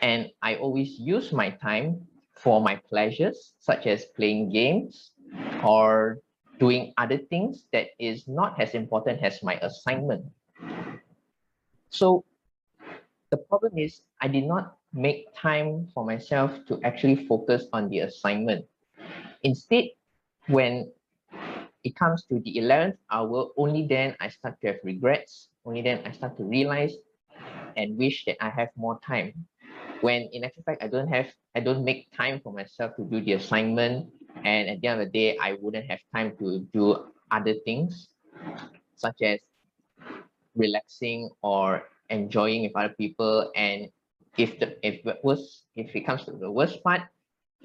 And 0.00 0.30
I 0.40 0.54
always 0.62 1.02
use 1.02 1.32
my 1.32 1.50
time 1.50 2.06
for 2.38 2.62
my 2.62 2.78
pleasures, 2.86 3.54
such 3.58 3.90
as 3.90 4.06
playing 4.14 4.54
games 4.54 5.10
or 5.66 6.22
doing 6.60 6.94
other 6.96 7.18
things 7.18 7.66
that 7.72 7.90
is 7.98 8.28
not 8.28 8.60
as 8.62 8.74
important 8.78 9.18
as 9.26 9.42
my 9.42 9.58
assignment. 9.66 10.22
So 11.90 12.22
the 13.30 13.36
problem 13.36 13.78
is 13.78 14.02
I 14.20 14.28
did 14.28 14.44
not 14.44 14.78
make 14.94 15.26
time 15.34 15.90
for 15.92 16.06
myself 16.06 16.54
to 16.68 16.78
actually 16.84 17.26
focus 17.26 17.66
on 17.72 17.90
the 17.90 18.06
assignment. 18.06 18.64
Instead, 19.42 19.90
when 20.46 20.92
it 21.84 21.96
comes 21.96 22.24
to 22.26 22.38
the 22.40 22.58
11th 22.58 22.96
hour, 23.10 23.48
only 23.56 23.86
then 23.86 24.14
I 24.20 24.28
start 24.28 24.60
to 24.60 24.68
have 24.68 24.76
regrets. 24.84 25.48
Only 25.64 25.82
then 25.82 26.02
I 26.04 26.12
start 26.12 26.36
to 26.38 26.44
realize 26.44 26.94
and 27.76 27.96
wish 27.98 28.24
that 28.26 28.42
I 28.42 28.50
have 28.50 28.68
more 28.76 29.00
time. 29.04 29.32
When 30.00 30.28
in 30.32 30.44
actual 30.44 30.62
fact, 30.64 30.82
I 30.82 30.88
don't 30.88 31.08
have, 31.08 31.26
I 31.54 31.60
don't 31.60 31.84
make 31.84 32.10
time 32.16 32.40
for 32.42 32.52
myself 32.52 32.96
to 32.96 33.04
do 33.04 33.20
the 33.20 33.34
assignment. 33.34 34.10
And 34.44 34.68
at 34.68 34.80
the 34.80 34.88
end 34.88 35.00
of 35.00 35.06
the 35.06 35.12
day, 35.12 35.38
I 35.38 35.56
wouldn't 35.60 35.86
have 35.90 36.00
time 36.14 36.36
to 36.38 36.60
do 36.72 37.06
other 37.30 37.54
things, 37.64 38.08
such 38.96 39.22
as 39.22 39.40
relaxing 40.56 41.30
or 41.42 41.84
enjoying 42.10 42.62
with 42.62 42.76
other 42.76 42.94
people. 42.98 43.50
And 43.54 43.88
if 44.36 44.58
the 44.58 44.78
if 44.86 45.02
the 45.04 45.18
worst, 45.22 45.66
if 45.76 45.94
it 45.94 46.02
comes 46.02 46.24
to 46.24 46.32
the 46.32 46.50
worst 46.50 46.82
part, 46.82 47.02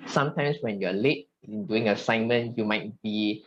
sometimes 0.06 0.58
when 0.62 0.80
you're 0.80 0.94
late 0.94 1.30
in 1.44 1.66
doing 1.66 1.90
assignment, 1.90 2.58
you 2.58 2.66
might 2.66 2.94
be 3.02 3.46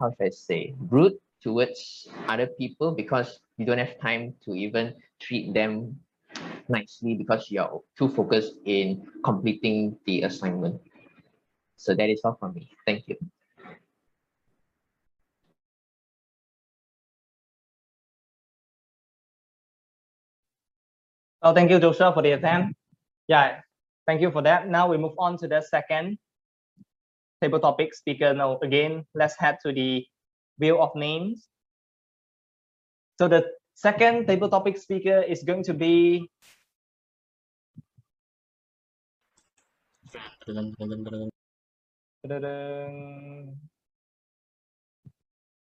how 0.00 0.10
should 0.10 0.26
I 0.26 0.30
say, 0.30 0.74
rude 0.90 1.14
towards 1.42 2.08
other 2.28 2.46
people 2.46 2.92
because 2.92 3.40
you 3.56 3.66
don't 3.66 3.78
have 3.78 3.98
time 4.00 4.34
to 4.44 4.54
even 4.54 4.94
treat 5.20 5.54
them 5.54 5.98
nicely 6.68 7.14
because 7.14 7.50
you're 7.50 7.82
too 7.96 8.08
focused 8.08 8.54
in 8.64 9.06
completing 9.24 9.96
the 10.06 10.22
assignment. 10.22 10.80
So 11.76 11.94
that 11.94 12.10
is 12.10 12.20
all 12.24 12.36
from 12.38 12.54
me. 12.54 12.70
Thank 12.86 13.08
you. 13.08 13.16
Well, 21.42 21.54
thank 21.54 21.70
you, 21.70 21.78
Joshua, 21.78 22.12
for 22.12 22.22
the 22.22 22.32
attempt. 22.32 22.74
Yeah, 23.28 23.60
thank 24.06 24.20
you 24.20 24.30
for 24.32 24.42
that. 24.42 24.68
Now 24.68 24.88
we 24.90 24.96
move 24.98 25.14
on 25.18 25.38
to 25.38 25.46
the 25.46 25.62
second 25.62 26.18
table 27.40 27.60
topic 27.60 27.94
speaker. 27.94 28.34
Now, 28.34 28.58
again, 28.62 29.04
let's 29.14 29.36
head 29.38 29.58
to 29.64 29.72
the 29.72 30.04
wheel 30.58 30.82
of 30.82 30.94
names. 30.94 31.48
So 33.18 33.28
the 33.28 33.46
second 33.74 34.26
table 34.26 34.48
topic 34.48 34.76
speaker 34.76 35.22
is 35.22 35.42
going 35.42 35.62
to 35.64 35.74
be. 35.74 36.30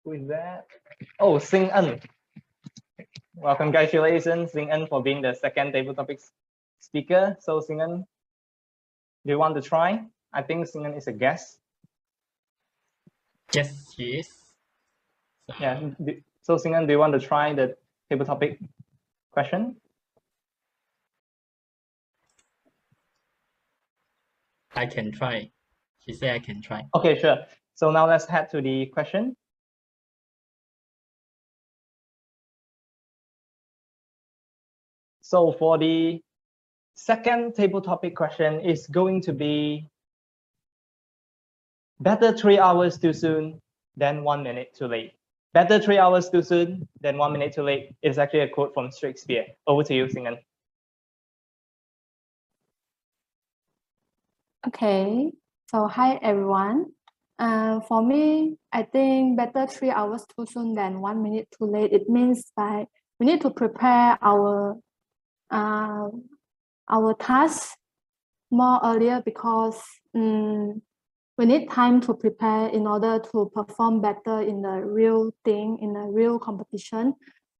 Who 0.04 0.12
is 0.12 0.28
that? 0.28 0.66
Oh, 1.18 1.38
Sing 1.38 1.70
En. 1.72 2.00
Well, 3.34 3.56
congratulations, 3.56 4.52
Sing 4.52 4.70
En, 4.70 4.86
for 4.86 5.02
being 5.02 5.20
the 5.20 5.34
second 5.34 5.72
table 5.72 5.94
topics 5.94 6.32
speaker. 6.80 7.36
So, 7.40 7.60
Sing 7.60 7.80
En, 7.80 8.06
do 9.24 9.32
you 9.32 9.38
want 9.38 9.54
to 9.56 9.60
try? 9.60 10.04
I 10.32 10.42
think 10.42 10.66
Sing 10.68 10.86
En 10.86 10.94
is 10.94 11.06
a 11.08 11.12
guest. 11.12 11.58
Yes, 13.54 13.94
she 13.94 14.18
is. 14.18 14.28
Yeah. 15.60 15.90
So, 16.42 16.56
Sing 16.56 16.74
En, 16.74 16.86
do 16.86 16.92
you 16.92 16.98
want 16.98 17.12
to 17.12 17.20
try 17.20 17.54
the 17.54 17.76
table 18.10 18.24
topic 18.24 18.60
question? 19.32 19.76
I 24.74 24.86
can 24.86 25.10
try. 25.10 25.50
She 26.04 26.12
said 26.12 26.34
I 26.34 26.38
can 26.38 26.60
try. 26.60 26.84
Okay, 26.94 27.18
sure. 27.18 27.38
So 27.74 27.90
now 27.90 28.06
let's 28.06 28.26
head 28.26 28.50
to 28.50 28.60
the 28.60 28.86
question. 28.86 29.36
So 35.20 35.50
for 35.52 35.76
the 35.76 36.20
second 36.94 37.54
table 37.54 37.80
topic 37.80 38.14
question 38.14 38.60
is 38.60 38.86
going 38.86 39.22
to 39.22 39.32
be 39.32 39.90
better 42.00 42.32
three 42.32 42.58
hours 42.58 42.98
too 42.98 43.12
soon 43.12 43.60
than 43.96 44.24
one 44.24 44.42
minute 44.42 44.74
too 44.74 44.86
late. 44.86 45.12
Better 45.54 45.78
three 45.78 45.98
hours 45.98 46.28
too 46.28 46.42
soon 46.42 46.86
than 47.00 47.16
one 47.16 47.32
minute 47.32 47.54
too 47.54 47.62
late 47.62 47.94
is 48.02 48.18
actually 48.18 48.40
a 48.40 48.48
quote 48.48 48.74
from 48.74 48.90
Shakespeare. 48.92 49.46
Over 49.66 49.82
to 49.84 49.94
you, 49.94 50.06
Singan. 50.06 50.38
Okay, 54.66 55.30
so 55.70 55.86
hi 55.86 56.18
everyone. 56.22 56.86
Uh, 57.38 57.80
for 57.80 58.02
me, 58.02 58.56
I 58.72 58.82
think 58.82 59.36
better 59.36 59.66
three 59.66 59.90
hours 59.90 60.24
too 60.36 60.44
soon 60.46 60.74
than 60.74 61.00
one 61.00 61.22
minute 61.22 61.48
too 61.56 61.66
late. 61.66 61.92
It 61.92 62.08
means 62.08 62.50
like 62.56 62.88
we 63.20 63.26
need 63.26 63.40
to 63.42 63.50
prepare 63.50 64.18
our 64.20 64.76
uh, 65.50 66.08
our 66.88 67.14
tasks 67.14 67.76
more 68.50 68.80
earlier 68.82 69.22
because 69.24 69.80
um, 70.14 70.82
we 71.38 71.44
need 71.44 71.70
time 71.70 72.00
to 72.00 72.14
prepare 72.14 72.68
in 72.68 72.86
order 72.86 73.18
to 73.32 73.50
perform 73.54 74.00
better 74.00 74.40
in 74.40 74.62
the 74.62 74.84
real 74.84 75.32
thing, 75.44 75.78
in 75.82 75.94
a 75.96 76.10
real 76.10 76.38
competition. 76.38 77.14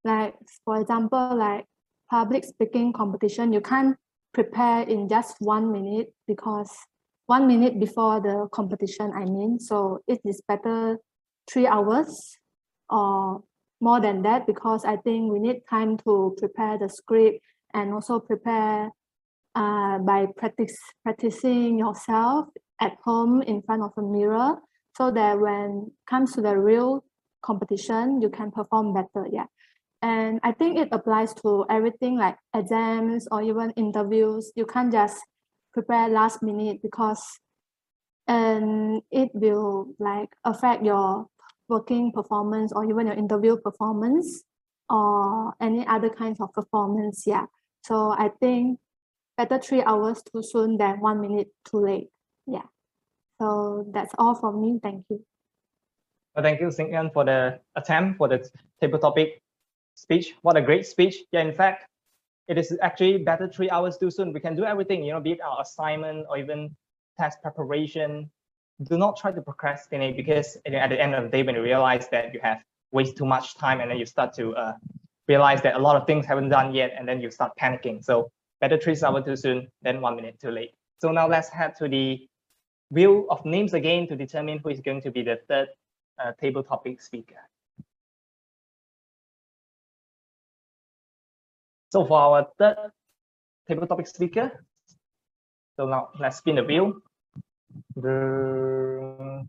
Like, 0.05 0.35
for 0.65 0.81
example, 0.81 1.37
like 1.37 1.67
public 2.11 2.45
speaking 2.45 2.93
competition, 2.93 3.53
you 3.53 3.61
can't 3.61 3.97
prepare 4.33 4.83
in 4.83 5.09
just 5.09 5.37
one 5.41 5.73
minute 5.73 6.13
because 6.27 6.71
one 7.27 7.47
minute 7.47 7.79
before 7.79 8.21
the 8.21 8.49
competition, 8.53 9.13
I 9.15 9.25
mean, 9.25 9.59
so 9.59 10.01
it 10.07 10.21
is 10.25 10.41
better 10.47 10.99
three 11.51 11.67
hours 11.67 12.39
or 12.89 13.43
more 13.81 14.01
than 14.01 14.23
that 14.23 14.47
because 14.47 14.85
I 14.85 14.97
think 14.97 15.33
we 15.33 15.39
need 15.39 15.63
time 15.69 15.99
to 15.99 16.35
prepare 16.39 16.79
the 16.79 16.89
script 16.89 17.41
and 17.75 17.93
also 17.93 18.21
prepare 18.21 18.91
uh, 19.55 19.99
by 19.99 20.27
practice 20.37 20.77
practicing 21.03 21.79
yourself 21.79 22.47
at 22.81 22.97
home 23.05 23.43
in 23.43 23.63
front 23.63 23.83
of 23.83 23.93
a 23.97 24.03
mirror 24.03 24.57
so 24.97 25.11
that 25.11 25.39
when 25.39 25.91
comes 26.09 26.33
to 26.33 26.41
the 26.41 26.57
real 26.57 27.05
competition 27.43 28.21
you 28.21 28.29
can 28.29 28.51
perform 28.51 28.93
better 28.93 29.27
yeah. 29.31 29.47
And 30.03 30.41
i 30.43 30.53
think 30.53 30.79
it 30.79 30.89
applies 30.93 31.33
to 31.43 31.65
everything 31.71 32.19
like 32.19 32.37
exams 32.55 33.29
or 33.31 33.43
even 33.43 33.71
interviews. 33.77 34.53
You 34.57 34.67
can't 34.67 34.93
just 34.93 35.17
prepare 35.73 36.09
last 36.09 36.43
minute 36.43 36.81
because 36.83 37.23
and 38.27 39.03
it 39.11 39.31
will 39.35 39.95
like 39.99 40.31
affect 40.45 40.85
your 40.85 41.27
working 41.69 42.13
performance 42.13 42.73
or 42.75 42.85
even 42.85 43.07
your 43.07 43.17
interview 43.17 43.57
performance 43.57 44.43
or 44.91 45.55
any 45.61 45.87
other 45.87 46.11
kinds 46.11 46.41
of 46.41 46.53
performance 46.53 47.25
yeah. 47.27 47.47
So 47.83 48.11
i 48.11 48.31
think 48.41 48.79
better 49.37 49.59
three 49.59 49.83
hours 49.83 50.23
too 50.23 50.43
soon 50.43 50.77
than 50.77 51.01
one 51.01 51.21
minute 51.21 51.49
too 51.65 51.81
late 51.81 52.09
yeah 52.47 52.67
so 53.41 53.87
that's 53.93 54.15
all 54.19 54.35
from 54.35 54.61
me 54.61 54.79
thank 54.83 55.05
you 55.11 55.21
Well, 56.37 56.45
thank 56.45 56.61
you, 56.61 56.69
Xingyan, 56.69 57.13
for 57.15 57.25
the 57.25 57.61
attempt 57.77 58.19
for 58.19 58.29
the 58.29 58.47
table 58.79 58.99
topic 58.99 59.41
speech. 59.95 60.35
What 60.43 60.57
a 60.57 60.61
great 60.61 60.85
speech. 60.85 61.17
Yeah, 61.33 61.41
in 61.41 61.53
fact, 61.53 61.87
it 62.47 62.59
is 62.59 62.77
actually 62.83 63.25
better 63.25 63.49
three 63.49 63.71
hours 63.71 63.97
too 63.97 64.11
soon. 64.11 64.35
We 64.35 64.41
can 64.41 64.55
do 64.55 64.65
everything, 64.65 65.03
you 65.03 65.13
know, 65.13 65.21
be 65.21 65.33
it 65.33 65.41
our 65.41 65.63
assignment 65.63 66.27
or 66.29 66.37
even 66.37 66.77
test 67.19 67.41
preparation. 67.41 68.31
Do 68.83 68.99
not 68.99 69.17
try 69.17 69.33
to 69.33 69.41
procrastinate 69.41 70.15
because 70.15 70.59
at 70.67 70.91
the 70.91 71.01
end 71.01 71.15
of 71.15 71.25
the 71.25 71.31
day, 71.31 71.43
when 71.43 71.55
you 71.55 71.63
realize 71.63 72.09
that 72.09 72.35
you 72.35 72.41
have 72.43 72.59
wasted 72.93 73.17
too 73.17 73.25
much 73.25 73.57
time 73.57 73.81
and 73.81 73.91
then 73.91 73.97
you 73.97 74.05
start 74.05 74.35
to 74.35 74.55
uh, 74.55 74.75
realize 75.29 75.63
that 75.63 75.75
a 75.75 75.79
lot 75.79 75.97
of 75.97 76.07
things 76.07 76.27
haven't 76.27 76.51
done 76.51 76.75
yet 76.75 76.93
and 76.97 77.09
then 77.09 77.19
you 77.23 77.31
start 77.31 77.53
panicking. 77.59 78.05
So 78.05 78.31
better 78.61 78.77
three 78.77 78.97
hours 79.03 79.25
too 79.25 79.37
soon 79.37 79.69
than 79.81 80.03
one 80.03 80.17
minute 80.17 80.37
too 80.39 80.51
late. 80.51 80.73
So 81.01 81.13
now 81.13 81.27
let's 81.27 81.49
head 81.49 81.75
to 81.79 81.89
the 81.89 82.29
wheel 82.91 83.27
of 83.31 83.45
names 83.45 83.75
again 83.75 84.07
to 84.09 84.17
determine 84.17 84.59
who 84.59 84.69
is 84.71 84.81
going 84.81 85.01
to 85.03 85.11
be 85.11 85.23
the 85.23 85.41
third 85.49 85.69
uh, 86.19 86.33
table 86.41 86.63
topic 86.63 87.01
speaker. 87.01 87.37
So 91.93 92.05
for 92.07 92.19
our 92.19 92.49
third 92.59 92.93
table 93.69 93.87
topic 93.87 94.07
speaker, 94.07 94.65
so 95.77 95.87
now 95.87 96.11
let's 96.19 96.39
spin 96.39 96.57
the 96.57 96.65
wheel. 96.65 96.95
The- 97.97 99.47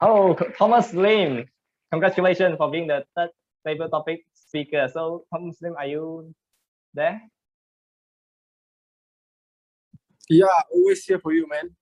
Oh, 0.00 0.34
Thomas 0.58 0.92
Lim, 0.92 1.48
congratulations 1.90 2.56
for 2.58 2.70
being 2.70 2.88
the 2.88 3.06
third 3.16 3.30
table 3.66 3.88
topic 3.88 4.26
speaker. 4.54 4.86
So 4.92 5.24
Thomas 5.32 5.58
Lim, 5.60 5.74
are 5.76 5.86
you 5.86 6.32
there? 6.94 7.20
Yeah, 10.30 10.46
always 10.72 11.04
here 11.04 11.18
for 11.18 11.32
you, 11.32 11.48
man. 11.48 11.74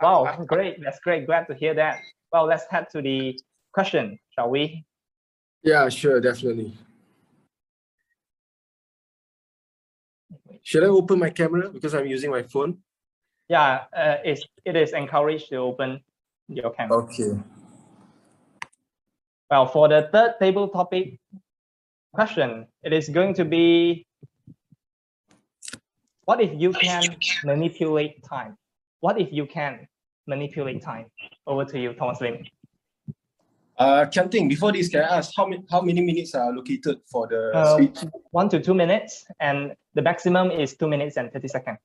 Wow, 0.00 0.44
great. 0.46 0.76
That's 0.84 1.00
great. 1.00 1.26
Glad 1.26 1.46
to 1.48 1.54
hear 1.54 1.74
that. 1.74 2.00
Well, 2.30 2.44
let's 2.44 2.64
head 2.70 2.86
to 2.92 3.00
the 3.00 3.40
question, 3.72 4.18
shall 4.36 4.50
we? 4.50 4.84
Yeah, 5.64 5.88
sure, 5.88 6.20
definitely. 6.20 6.76
Should 10.62 10.84
I 10.84 10.88
open 10.88 11.18
my 11.18 11.30
camera 11.30 11.70
because 11.70 11.94
I'm 11.94 12.06
using 12.06 12.30
my 12.30 12.42
phone? 12.42 12.78
Yeah, 13.48 13.88
uh, 13.96 14.16
it's, 14.22 14.44
it 14.66 14.76
is 14.76 14.92
encouraged 14.92 15.48
to 15.48 15.56
open 15.56 16.00
your 16.48 16.70
camera. 16.70 16.98
Okay. 16.98 17.40
Well, 19.50 19.66
for 19.66 19.88
the 19.88 20.10
third 20.12 20.34
table 20.38 20.68
topic 20.68 21.18
question, 22.12 22.66
it 22.82 22.92
is 22.92 23.08
going 23.08 23.34
to 23.34 23.44
be 23.44 24.06
what 26.24 26.40
if 26.40 26.50
you 26.60 26.72
can 26.72 27.04
manipulate 27.44 28.22
time? 28.22 28.56
What 29.00 29.20
if 29.20 29.32
you 29.32 29.46
can 29.46 29.88
manipulate 30.26 30.82
time? 30.82 31.06
Over 31.46 31.64
to 31.66 31.78
you, 31.78 31.94
Thomas 31.94 32.20
Lim. 32.20 32.44
Uh, 33.78 34.04
Kian 34.06 34.48
before 34.48 34.72
this, 34.72 34.88
can 34.88 35.00
I 35.02 35.18
ask 35.18 35.32
how 35.36 35.46
many 35.46 35.62
how 35.70 35.80
many 35.80 36.00
minutes 36.00 36.34
are 36.34 36.50
allocated 36.52 36.98
for 37.10 37.26
the 37.28 37.52
Uh, 37.54 37.76
speech? 37.76 38.04
one 38.32 38.48
to 38.50 38.60
two 38.60 38.74
minutes, 38.74 39.24
and 39.40 39.74
the 39.94 40.02
maximum 40.02 40.50
is 40.50 40.76
two 40.76 40.88
minutes 40.88 41.16
and 41.16 41.32
30 41.32 41.48
seconds. 41.48 41.78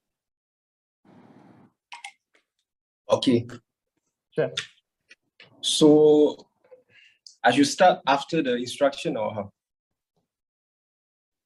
Okay. 3.10 3.46
Sure. 4.32 4.52
So 5.62 6.48
I 7.44 7.52
should 7.52 7.68
start 7.68 8.02
after 8.08 8.42
the 8.42 8.56
instruction 8.56 9.16
or 9.16 9.34
how? 9.34 9.54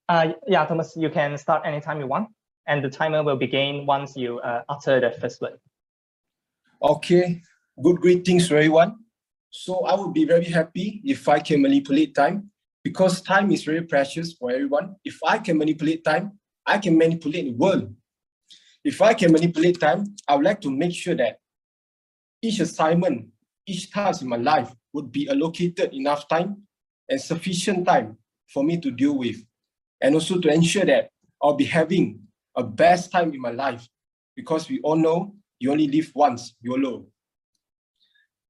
Uh, 0.10 0.34
yeah, 0.48 0.66
Thomas, 0.66 0.96
you 0.96 1.10
can 1.10 1.38
start 1.38 1.64
anytime 1.66 2.00
you 2.00 2.08
want, 2.08 2.30
and 2.66 2.84
the 2.84 2.90
timer 2.90 3.24
will 3.24 3.36
begin 3.36 3.86
once 3.86 4.16
you 4.16 4.40
uh, 4.40 4.64
utter 4.70 5.02
the 5.02 5.12
first 5.12 5.42
word. 5.42 5.60
Okay, 6.82 7.42
good 7.84 7.98
greetings 7.98 8.50
everyone. 8.52 8.96
So 9.50 9.86
I 9.86 9.96
would 9.96 10.14
be 10.14 10.24
very 10.24 10.46
happy 10.46 11.02
if 11.04 11.28
I 11.28 11.40
can 11.40 11.62
manipulate 11.62 12.16
time 12.16 12.52
because 12.84 13.22
time 13.22 13.52
is 13.52 13.64
very 13.64 13.82
precious 13.82 14.34
for 14.34 14.52
everyone. 14.52 14.96
If 15.04 15.20
I 15.26 15.40
can 15.40 15.58
manipulate 15.58 16.06
time, 16.06 16.40
I 16.66 16.78
can 16.78 16.98
manipulate 16.98 17.46
the 17.46 17.54
world. 17.54 17.94
If 18.86 19.02
I 19.02 19.14
can 19.14 19.34
manipulate 19.34 19.80
time, 19.80 20.16
I 20.28 20.36
would 20.36 20.46
like 20.46 20.62
to 20.62 20.72
make 20.72 20.94
sure 20.94 21.16
that 21.16 21.40
each 22.42 22.60
assignment, 22.62 23.28
each 23.66 23.92
task 23.92 24.22
in 24.22 24.30
my 24.30 24.38
life 24.38 24.72
would 24.94 25.12
be 25.12 25.28
allocated 25.30 25.94
enough 25.94 26.30
time 26.30 26.64
and 27.10 27.20
sufficient 27.20 27.86
time 27.86 28.18
for 28.48 28.64
me 28.64 28.80
to 28.80 28.92
deal 28.92 29.18
with. 29.18 29.38
And 30.02 30.14
also 30.16 30.40
to 30.40 30.54
ensure 30.54 30.86
that 30.86 31.10
I'll 31.42 31.56
be 31.56 31.66
having 31.66 32.20
a 32.56 32.64
best 32.64 33.12
time 33.12 33.34
in 33.34 33.42
my 33.42 33.52
life 33.52 33.88
because 34.36 34.70
we 34.70 34.80
all 34.82 34.96
know 34.96 35.36
you 35.60 35.72
only 35.72 35.88
live 35.88 36.12
once, 36.14 36.56
YOLO. 36.62 37.06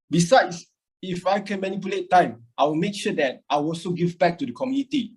Besides, 0.10 0.68
if 1.02 1.26
I 1.28 1.40
can 1.40 1.62
manipulate 1.62 2.10
time, 2.10 2.44
I 2.58 2.64
will 2.64 2.76
make 2.76 2.96
sure 2.96 3.14
that 3.14 3.42
I 3.50 3.56
also 3.56 3.92
give 3.92 4.18
back 4.18 4.38
to 4.40 4.46
the 4.46 4.52
community 4.52 5.14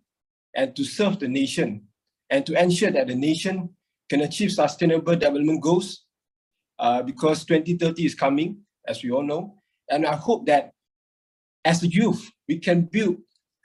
and 0.55 0.75
to 0.77 0.85
serve 0.85 1.19
the 1.19 1.29
nation 1.29 1.83
and 2.29 2.45
to 2.47 2.61
ensure 2.61 2.91
that 2.91 3.07
the 3.07 3.15
nation 3.15 3.71
can 4.09 4.23
achieve 4.23 4.53
sustainable 4.53 5.15
development 5.15 5.63
goals 5.63 6.05
uh, 6.79 7.03
because 7.03 7.45
2030 7.45 8.05
is 8.05 8.15
coming, 8.15 8.59
as 8.87 9.03
we 9.03 9.11
all 9.11 9.23
know. 9.23 9.55
And 9.89 10.07
I 10.07 10.17
hope 10.17 10.47
that 10.47 10.73
as 11.65 11.83
a 11.83 11.89
youth, 11.89 12.31
we 12.49 12.59
can 12.59 12.83
build 12.83 13.17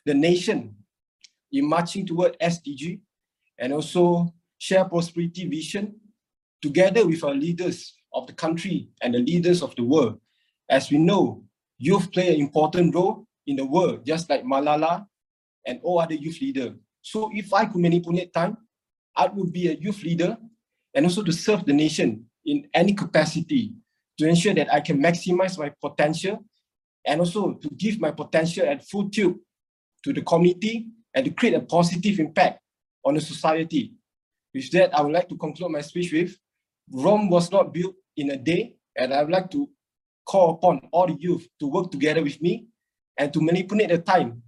the 0.06 0.14
nation 0.14 0.76
in 1.56 1.68
marching 1.68 2.06
toward 2.06 2.38
SDG 2.40 3.00
and 3.60 3.74
also 3.74 4.34
share 4.58 4.86
prosperity 4.86 5.48
vision 5.48 5.96
together 6.62 7.06
with 7.06 7.24
our 7.24 7.34
leaders 7.34 7.96
of 8.14 8.28
the 8.28 8.34
country 8.34 8.90
and 9.02 9.14
the 9.14 9.20
leaders 9.20 9.62
of 9.62 9.76
the 9.76 9.84
world. 9.84 10.20
As 10.70 10.92
we 10.92 10.98
know, 10.98 11.44
youth 11.78 12.12
play 12.12 12.34
an 12.34 12.42
important 12.42 12.94
role 12.94 13.28
in 13.48 13.56
the 13.56 13.66
world, 13.66 14.06
just 14.06 14.30
like 14.30 14.44
Malala 14.44 15.06
and 15.66 15.80
all 15.84 16.00
other 16.00 16.16
youth 16.16 16.42
leaders. 16.42 16.74
So 17.02 17.30
if 17.34 17.54
I 17.54 17.66
could 17.66 17.82
manipulate 17.82 18.34
time, 18.34 18.58
I 19.16 19.28
would 19.28 19.54
be 19.54 19.70
a 19.70 19.74
youth 19.74 20.04
leader 20.04 20.38
and 20.94 21.06
also 21.06 21.24
to 21.24 21.32
serve 21.32 21.66
the 21.66 21.74
nation 21.74 22.26
in 22.46 22.68
any 22.74 22.94
capacity 22.94 23.74
to 24.18 24.28
ensure 24.28 24.54
that 24.54 24.74
I 24.74 24.80
can 24.80 25.02
maximize 25.02 25.58
my 25.58 25.72
potential 25.82 26.44
and 27.06 27.20
also 27.20 27.54
to 27.54 27.70
give 27.78 28.00
my 28.00 28.12
potential 28.12 28.66
at 28.68 28.88
full 28.88 29.10
tilt 29.10 29.38
to 30.04 30.14
the 30.14 30.22
community 30.22 30.88
and 31.16 31.26
to 31.26 31.32
create 31.32 31.56
a 31.56 31.62
positive 31.62 32.20
impact 32.20 32.60
on 33.04 33.16
the 33.16 33.22
society. 33.22 33.94
With 34.54 34.70
that, 34.72 34.96
I 34.96 35.02
would 35.02 35.14
like 35.14 35.30
to 35.30 35.38
conclude 35.38 35.72
my 35.72 35.82
speech 35.82 36.12
with 36.12 36.38
Rome 36.92 37.30
was 37.30 37.52
not 37.52 37.74
built 37.74 37.96
in 38.18 38.30
a 38.32 38.38
day, 38.38 38.76
and 38.96 39.14
I 39.14 39.24
would 39.24 39.32
like 39.32 39.50
to 39.52 39.70
call 40.26 40.56
upon 40.56 40.82
all 40.92 41.08
the 41.08 41.16
youth 41.20 41.48
to 41.60 41.68
work 41.68 41.92
together 41.92 42.24
with 42.24 42.42
me 42.42 42.68
and 43.18 43.34
to 43.34 43.42
manipulate 43.42 43.90
the 43.90 43.98
time 43.98 44.42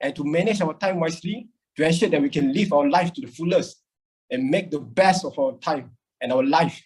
and 0.00 0.14
to 0.16 0.24
manage 0.24 0.60
our 0.60 0.74
time 0.74 1.00
wisely 1.00 1.48
to 1.76 1.86
ensure 1.86 2.08
that 2.08 2.20
we 2.20 2.28
can 2.28 2.52
live 2.52 2.72
our 2.72 2.88
life 2.88 3.12
to 3.14 3.20
the 3.20 3.26
fullest 3.26 3.82
and 4.30 4.48
make 4.48 4.70
the 4.70 4.80
best 4.80 5.24
of 5.24 5.38
our 5.38 5.52
time 5.58 5.90
and 6.20 6.32
our 6.32 6.42
life 6.42 6.82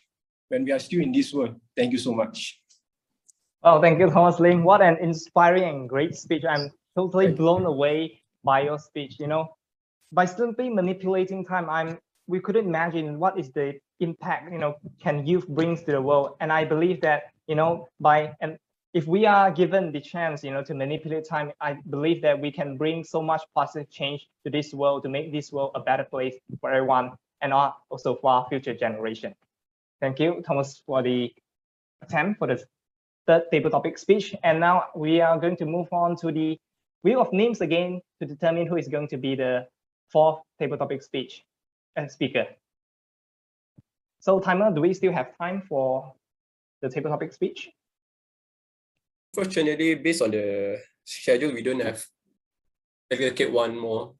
when 0.49 0.65
we 0.65 0.73
are 0.73 0.79
still 0.79 1.01
in 1.01 1.13
this 1.13 1.33
world. 1.33 1.57
Thank 1.77 1.93
you 1.93 1.99
so 1.99 2.13
much. 2.13 2.61
Oh, 3.63 3.81
thank 3.81 3.99
you, 3.99 4.11
Thomas 4.11 4.39
Lim. 4.39 4.65
What 4.65 4.81
an 4.81 4.97
inspiring 5.01 5.65
and 5.65 5.89
great 5.89 6.15
speech. 6.15 6.45
I'm 6.49 6.71
totally 6.95 7.33
blown 7.33 7.65
away 7.65 8.23
your 8.55 8.79
speech. 8.79 9.19
You 9.19 9.27
know, 9.27 9.57
by 10.13 10.25
simply 10.25 10.71
manipulating 10.71 11.45
time, 11.45 11.69
I'm 11.69 11.99
we 12.27 12.41
couldn't 12.41 12.67
imagine 12.67 13.19
what 13.19 13.39
is 13.39 13.51
the 13.53 13.75
impact 14.01 14.53
you 14.53 14.59
know 14.59 14.75
can 15.01 15.27
youth 15.27 15.47
brings 15.49 15.83
to 15.85 15.93
the 15.93 16.01
world. 16.01 16.37
And 16.41 16.53
i 16.53 16.65
believe 16.65 17.01
that 17.03 17.25
you 17.47 17.55
know 17.55 17.89
by 18.01 18.35
and 18.41 18.59
if 18.95 19.07
we 19.07 19.27
are 19.27 19.51
given 19.51 19.93
the 19.93 20.01
chance 20.01 20.43
you 20.45 20.51
know 20.51 20.63
to 20.65 20.75
manipulate 20.75 21.29
time 21.29 21.53
i 21.61 21.77
believe 21.91 22.23
that 22.23 22.41
we 22.41 22.51
can 22.51 22.77
bring 22.77 23.05
so 23.05 23.23
much 23.23 23.43
positive 23.55 23.91
change 23.91 24.27
to 24.45 24.51
this 24.51 24.75
world 24.75 25.03
to 25.05 25.09
make 25.09 25.33
this 25.33 25.53
world 25.53 25.73
a 25.75 25.81
better 25.81 26.05
place 26.05 26.35
for 26.61 26.71
everyone 26.73 27.13
and 27.43 27.53
also 27.53 28.17
for 28.17 28.31
our 28.31 28.47
future 28.49 28.75
generation. 28.75 29.35
Thank 30.01 30.19
you 30.21 30.43
thomas 30.47 30.83
for 30.87 31.03
the 31.03 31.33
attempt 32.03 32.39
for 32.39 32.49
the 32.49 32.63
third 33.27 33.45
table 33.51 33.71
topic 33.71 33.99
speech. 33.99 34.35
And 34.43 34.61
now 34.61 34.85
we 34.95 35.21
are 35.21 35.39
going 35.39 35.57
to 35.57 35.67
move 35.67 35.89
on 35.93 36.17
to 36.17 36.31
the 36.31 36.59
wheel 37.07 37.21
of 37.21 37.33
names 37.33 37.61
again 37.61 38.01
to 38.19 38.27
determine 38.27 38.67
who 38.67 38.77
is 38.77 38.89
going 38.89 39.07
to 39.07 39.17
be 39.17 39.37
the 39.37 39.65
fourth 40.11 40.41
table 40.59 40.77
topic 40.77 41.01
speech 41.03 41.45
and 41.95 42.11
speaker. 42.11 42.47
So 44.19 44.41
timer, 44.41 44.75
do 44.75 44.81
we 44.81 44.93
still 44.93 45.13
have 45.13 45.39
time 45.39 45.63
for 45.69 46.13
the 46.83 46.91
table 46.91 47.11
topic 47.11 47.33
speech? 47.33 47.71
Fortunately, 49.33 49.95
based 49.95 50.21
on 50.21 50.33
the 50.33 50.83
schedule, 51.05 51.53
we 51.53 51.63
don't 51.63 51.79
have 51.81 52.05
allocate 53.13 53.53
one 53.53 53.79
more. 53.79 54.15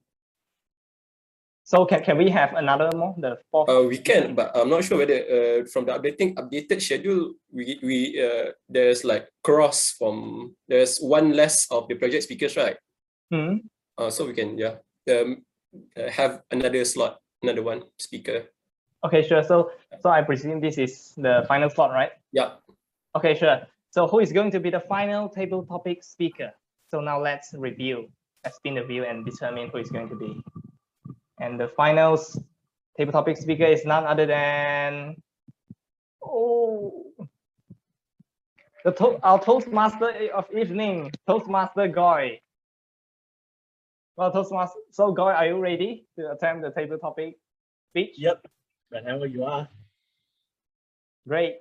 So 1.67 1.85
can, 1.85 2.05
can 2.05 2.17
we 2.17 2.31
have 2.31 2.55
another 2.55 2.89
more, 2.95 3.13
the 3.19 3.39
fourth? 3.51 3.69
Uh, 3.69 3.83
we 3.89 3.99
can, 3.99 4.37
but 4.37 4.57
I'm 4.57 4.71
not 4.71 4.85
sure 4.85 4.99
whether 4.99 5.19
uh, 5.19 5.67
from 5.67 5.85
the 5.85 5.99
updating 5.99 6.35
updated 6.39 6.81
schedule, 6.81 7.35
we 7.51 7.81
we 7.83 8.23
uh, 8.23 8.53
there's 8.69 9.03
like 9.03 9.27
cross 9.43 9.91
from 9.91 10.55
there's 10.69 11.03
one 11.03 11.35
less 11.35 11.67
of 11.73 11.89
the 11.89 11.97
project 11.97 12.23
speakers, 12.23 12.57
right? 12.57 12.77
Hmm. 13.35 13.67
Uh, 13.99 14.11
so 14.11 14.31
we 14.31 14.35
can 14.35 14.57
yeah 14.57 14.79
um, 15.11 15.43
uh, 15.99 16.09
have 16.09 16.43
another 16.53 16.85
slot, 16.85 17.19
another 17.43 17.65
one 17.65 17.83
speaker. 17.99 18.47
Okay, 19.03 19.27
sure. 19.27 19.43
So 19.43 19.73
so 19.99 20.11
I 20.11 20.23
presume 20.23 20.61
this 20.61 20.79
is 20.79 21.19
the 21.19 21.45
final 21.49 21.69
slot, 21.69 21.91
right? 21.91 22.13
Yeah. 22.31 22.63
Okay, 23.19 23.35
sure. 23.35 23.67
So 23.91 24.07
who 24.07 24.21
is 24.21 24.31
going 24.31 24.53
to 24.53 24.61
be 24.61 24.71
the 24.71 24.87
final 24.87 25.29
table 25.29 25.67
topic 25.67 26.05
speaker? 26.05 26.55
So 26.95 27.01
now 27.01 27.21
let's 27.21 27.51
review, 27.59 28.07
let's 28.45 28.55
spin 28.55 28.75
the 28.79 28.87
wheel 28.87 29.03
and 29.03 29.27
determine 29.27 29.71
who 29.75 29.79
is 29.79 29.91
going 29.91 30.09
to 30.11 30.17
be. 30.17 30.39
And 31.41 31.61
the 31.61 31.69
final 31.69 32.19
table 32.97 33.13
topic 33.13 33.37
speaker 33.37 33.65
is 33.65 33.85
none 33.85 34.05
other 34.05 34.27
than 34.27 35.17
oh 36.23 37.07
the 38.85 38.93
to 38.93 39.19
our 39.23 39.43
Toastmaster 39.43 40.31
of 40.33 40.47
evening, 40.57 41.11
Toastmaster 41.29 41.89
Goy. 41.89 42.41
Well, 44.17 44.31
Toastmaster, 44.31 44.79
so 44.93 45.13
Goy, 45.13 45.33
are 45.33 45.47
you 45.47 45.59
ready 45.59 46.07
to 46.17 46.31
attempt 46.31 46.63
the 46.63 46.71
table 46.71 46.97
topic 46.97 47.37
speech? 47.91 48.15
Yep, 48.17 48.47
whenever 48.91 49.27
you 49.27 49.45
are. 49.45 49.69
Great. 51.27 51.57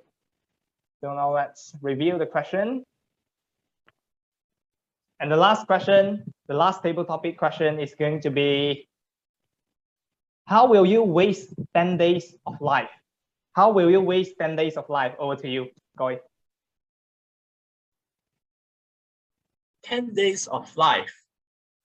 So 1.02 1.14
now 1.16 1.34
let's 1.34 1.74
review 1.82 2.20
the 2.20 2.28
question. 2.28 2.84
And 5.20 5.32
the 5.32 5.38
last 5.38 5.66
question, 5.66 6.32
the 6.48 6.54
last 6.54 6.84
table 6.84 7.06
topic 7.06 7.38
question 7.38 7.80
is 7.80 7.96
going 7.96 8.22
to 8.22 8.30
be, 8.30 8.88
how 10.46 10.68
will 10.68 10.86
you 10.86 11.02
waste 11.04 11.54
10 11.74 11.98
days 11.98 12.36
of 12.46 12.62
life? 12.62 12.90
How 13.54 13.72
will 13.72 13.90
you 13.90 14.02
waste 14.02 14.36
10 14.40 14.56
days 14.56 14.78
of 14.78 14.90
life? 14.90 15.14
Over 15.18 15.36
to 15.38 15.50
you, 15.50 15.70
Goy. 15.98 16.20
10 19.84 20.14
days 20.14 20.48
of 20.48 20.76
life. 20.78 21.14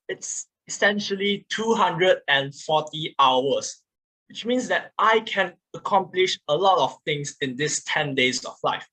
It's 0.08 0.46
essentially 0.66 1.46
240 1.50 3.14
hours, 3.18 3.82
which 4.28 4.44
means 4.44 4.68
that 4.68 4.92
I 4.98 5.20
can 5.20 5.54
accomplish 5.74 6.38
a 6.48 6.56
lot 6.56 6.78
of 6.78 6.96
things 7.04 7.36
in 7.40 7.56
this 7.56 7.82
10 7.84 8.14
days 8.14 8.44
of 8.44 8.54
life. 8.62 8.86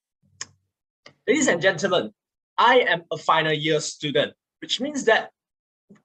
Ladies 1.28 1.48
and 1.48 1.62
gentlemen, 1.62 2.14
I 2.58 2.80
am 2.88 3.04
a 3.12 3.18
final 3.18 3.54
year 3.54 3.80
student, 3.80 4.34
which 4.62 4.80
means 4.80 5.04
that 5.06 5.32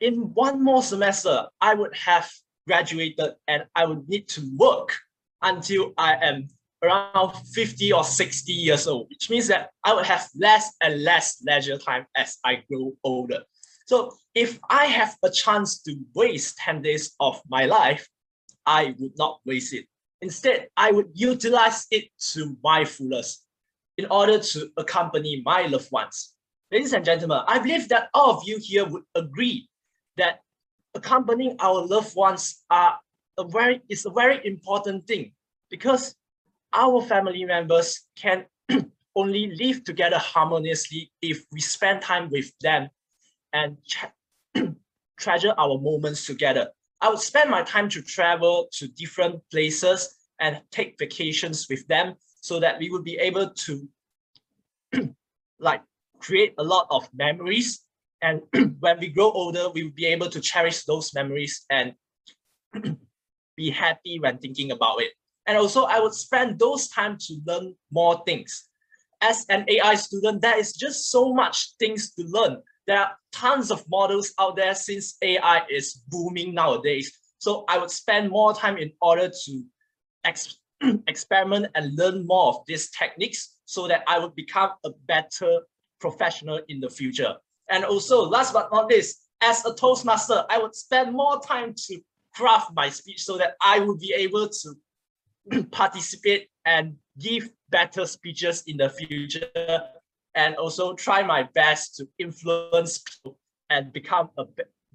in 0.00 0.34
one 0.34 0.62
more 0.62 0.82
semester, 0.82 1.48
I 1.60 1.74
would 1.74 1.94
have 1.96 2.30
graduated 2.66 3.32
and 3.48 3.64
I 3.74 3.86
would 3.86 4.08
need 4.08 4.28
to 4.28 4.42
work 4.56 4.96
until 5.42 5.92
I 5.98 6.16
am 6.16 6.48
around 6.82 7.34
50 7.54 7.92
or 7.92 8.04
60 8.04 8.52
years 8.52 8.86
old, 8.86 9.08
which 9.08 9.30
means 9.30 9.48
that 9.48 9.70
I 9.84 9.94
would 9.94 10.06
have 10.06 10.28
less 10.34 10.74
and 10.80 11.02
less 11.02 11.42
leisure 11.46 11.78
time 11.78 12.06
as 12.16 12.38
I 12.44 12.62
grow 12.68 12.92
older. 13.04 13.42
So 13.86 14.16
if 14.34 14.58
I 14.68 14.86
have 14.86 15.16
a 15.22 15.30
chance 15.30 15.82
to 15.82 15.96
waste 16.14 16.56
10 16.58 16.82
days 16.82 17.14
of 17.20 17.40
my 17.48 17.66
life, 17.66 18.08
I 18.66 18.94
would 18.98 19.16
not 19.16 19.40
waste 19.44 19.74
it. 19.74 19.86
Instead, 20.20 20.68
I 20.76 20.92
would 20.92 21.10
utilize 21.14 21.86
it 21.90 22.04
to 22.32 22.56
my 22.62 22.84
fullest 22.84 23.44
in 23.98 24.06
order 24.06 24.38
to 24.38 24.70
accompany 24.76 25.42
my 25.44 25.62
loved 25.62 25.90
ones. 25.90 26.34
Ladies 26.70 26.92
and 26.92 27.04
gentlemen, 27.04 27.40
I 27.46 27.58
believe 27.58 27.88
that 27.88 28.08
all 28.14 28.30
of 28.30 28.42
you 28.46 28.58
here 28.58 28.86
would 28.86 29.02
agree 29.14 29.68
that 30.16 30.40
accompanying 30.94 31.56
our 31.60 31.86
loved 31.86 32.14
ones 32.16 32.62
are 32.70 32.98
a 33.38 33.44
very 33.44 33.80
is 33.88 34.06
a 34.06 34.10
very 34.10 34.40
important 34.44 35.06
thing 35.06 35.32
because 35.70 36.14
our 36.72 37.00
family 37.02 37.44
members 37.44 38.06
can 38.16 38.44
only 39.16 39.54
live 39.56 39.84
together 39.84 40.18
harmoniously 40.18 41.10
if 41.20 41.44
we 41.50 41.60
spend 41.60 42.02
time 42.02 42.30
with 42.30 42.52
them 42.60 42.88
and 43.52 43.76
treasure 45.18 45.54
our 45.58 45.78
moments 45.78 46.26
together. 46.26 46.68
I 47.00 47.08
would 47.08 47.18
spend 47.18 47.50
my 47.50 47.62
time 47.62 47.88
to 47.90 48.02
travel 48.02 48.68
to 48.72 48.88
different 48.88 49.42
places 49.50 50.14
and 50.40 50.60
take 50.70 50.96
vacations 50.98 51.66
with 51.68 51.86
them 51.88 52.14
so 52.40 52.60
that 52.60 52.78
we 52.78 52.90
would 52.90 53.04
be 53.04 53.16
able 53.18 53.50
to 53.50 53.88
like 55.58 55.82
create 56.18 56.54
a 56.58 56.62
lot 56.62 56.86
of 56.90 57.08
memories. 57.14 57.80
And 58.22 58.42
when 58.80 59.00
we 59.00 59.08
grow 59.08 59.30
older, 59.30 59.68
we 59.70 59.82
will 59.82 59.90
be 59.90 60.06
able 60.06 60.30
to 60.30 60.40
cherish 60.40 60.84
those 60.84 61.12
memories 61.12 61.66
and 61.68 61.94
be 63.56 63.70
happy 63.70 64.20
when 64.20 64.38
thinking 64.38 64.70
about 64.70 65.02
it. 65.02 65.12
And 65.46 65.58
also 65.58 65.84
I 65.84 65.98
would 65.98 66.14
spend 66.14 66.58
those 66.58 66.88
time 66.88 67.18
to 67.18 67.40
learn 67.44 67.74
more 67.90 68.22
things. 68.24 68.68
As 69.20 69.44
an 69.48 69.64
AI 69.68 69.96
student, 69.96 70.40
there 70.40 70.58
is 70.58 70.72
just 70.72 71.10
so 71.10 71.34
much 71.34 71.74
things 71.78 72.14
to 72.14 72.24
learn. 72.24 72.62
There 72.86 72.98
are 72.98 73.16
tons 73.32 73.70
of 73.70 73.84
models 73.88 74.32
out 74.38 74.56
there 74.56 74.74
since 74.74 75.16
AI 75.22 75.62
is 75.70 76.02
booming 76.08 76.54
nowadays. 76.54 77.12
So 77.38 77.64
I 77.68 77.78
would 77.78 77.90
spend 77.90 78.30
more 78.30 78.54
time 78.54 78.76
in 78.76 78.92
order 79.00 79.28
to 79.28 79.64
ex 80.24 80.58
experiment 81.06 81.66
and 81.74 81.96
learn 81.96 82.26
more 82.26 82.48
of 82.48 82.66
these 82.66 82.90
techniques 82.90 83.56
so 83.64 83.86
that 83.88 84.02
I 84.06 84.18
would 84.18 84.34
become 84.34 84.70
a 84.84 84.90
better 85.06 85.60
professional 86.00 86.60
in 86.68 86.80
the 86.80 86.90
future. 86.90 87.36
And 87.72 87.86
also, 87.86 88.28
last 88.28 88.52
but 88.52 88.68
not 88.70 88.88
least, 88.88 89.22
as 89.40 89.64
a 89.64 89.74
Toastmaster, 89.74 90.44
I 90.50 90.58
would 90.58 90.74
spend 90.74 91.14
more 91.14 91.40
time 91.40 91.74
to 91.88 91.98
craft 92.34 92.70
my 92.74 92.90
speech 92.90 93.24
so 93.24 93.38
that 93.38 93.54
I 93.64 93.80
would 93.80 93.98
be 93.98 94.12
able 94.14 94.48
to 94.48 95.62
participate 95.70 96.48
and 96.66 96.96
give 97.18 97.50
better 97.70 98.04
speeches 98.04 98.62
in 98.66 98.76
the 98.76 98.90
future 98.90 99.80
and 100.34 100.54
also 100.56 100.92
try 100.94 101.22
my 101.22 101.48
best 101.54 101.96
to 101.96 102.06
influence 102.18 102.98
people 102.98 103.38
and 103.70 103.90
become 103.90 104.28
a 104.36 104.44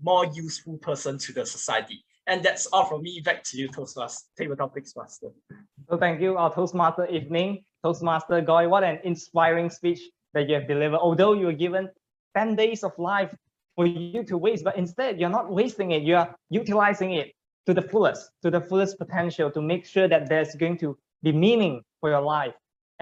more 0.01 0.27
useful 0.27 0.77
person 0.77 1.17
to 1.17 1.33
the 1.33 1.47
society. 1.47 2.05
And 2.27 2.43
that's 2.43 2.67
all 2.67 2.85
from 2.85 3.01
me. 3.01 3.21
Back 3.25 3.43
to 3.45 3.57
you, 3.57 3.69
Toastmaster, 3.69 4.27
Table 4.37 4.55
Topics 4.55 4.93
Master. 4.95 5.29
So 5.89 5.97
thank 5.97 6.21
you, 6.21 6.37
our 6.37 6.53
Toastmaster 6.53 7.07
evening. 7.07 7.63
Toastmaster 7.83 8.39
Goy, 8.41 8.67
what 8.67 8.83
an 8.83 8.99
inspiring 9.03 9.71
speech 9.71 9.99
that 10.35 10.47
you 10.47 10.53
have 10.55 10.67
delivered. 10.67 10.99
Although 10.99 11.33
you 11.33 11.47
were 11.47 11.53
given 11.53 11.89
10 12.37 12.55
days 12.55 12.83
of 12.83 12.91
life 12.99 13.33
for 13.75 13.85
you 13.87 14.23
to 14.23 14.37
waste, 14.37 14.63
but 14.63 14.77
instead 14.77 15.19
you're 15.19 15.35
not 15.39 15.51
wasting 15.51 15.91
it, 15.91 16.03
you 16.03 16.15
are 16.15 16.35
utilizing 16.49 17.13
it 17.13 17.33
to 17.65 17.73
the 17.73 17.81
fullest, 17.81 18.29
to 18.43 18.51
the 18.51 18.61
fullest 18.61 18.97
potential 18.99 19.49
to 19.51 19.61
make 19.61 19.85
sure 19.85 20.07
that 20.07 20.29
there's 20.29 20.53
going 20.55 20.77
to 20.77 20.95
be 21.23 21.31
meaning 21.31 21.81
for 21.99 22.09
your 22.09 22.21
life 22.21 22.53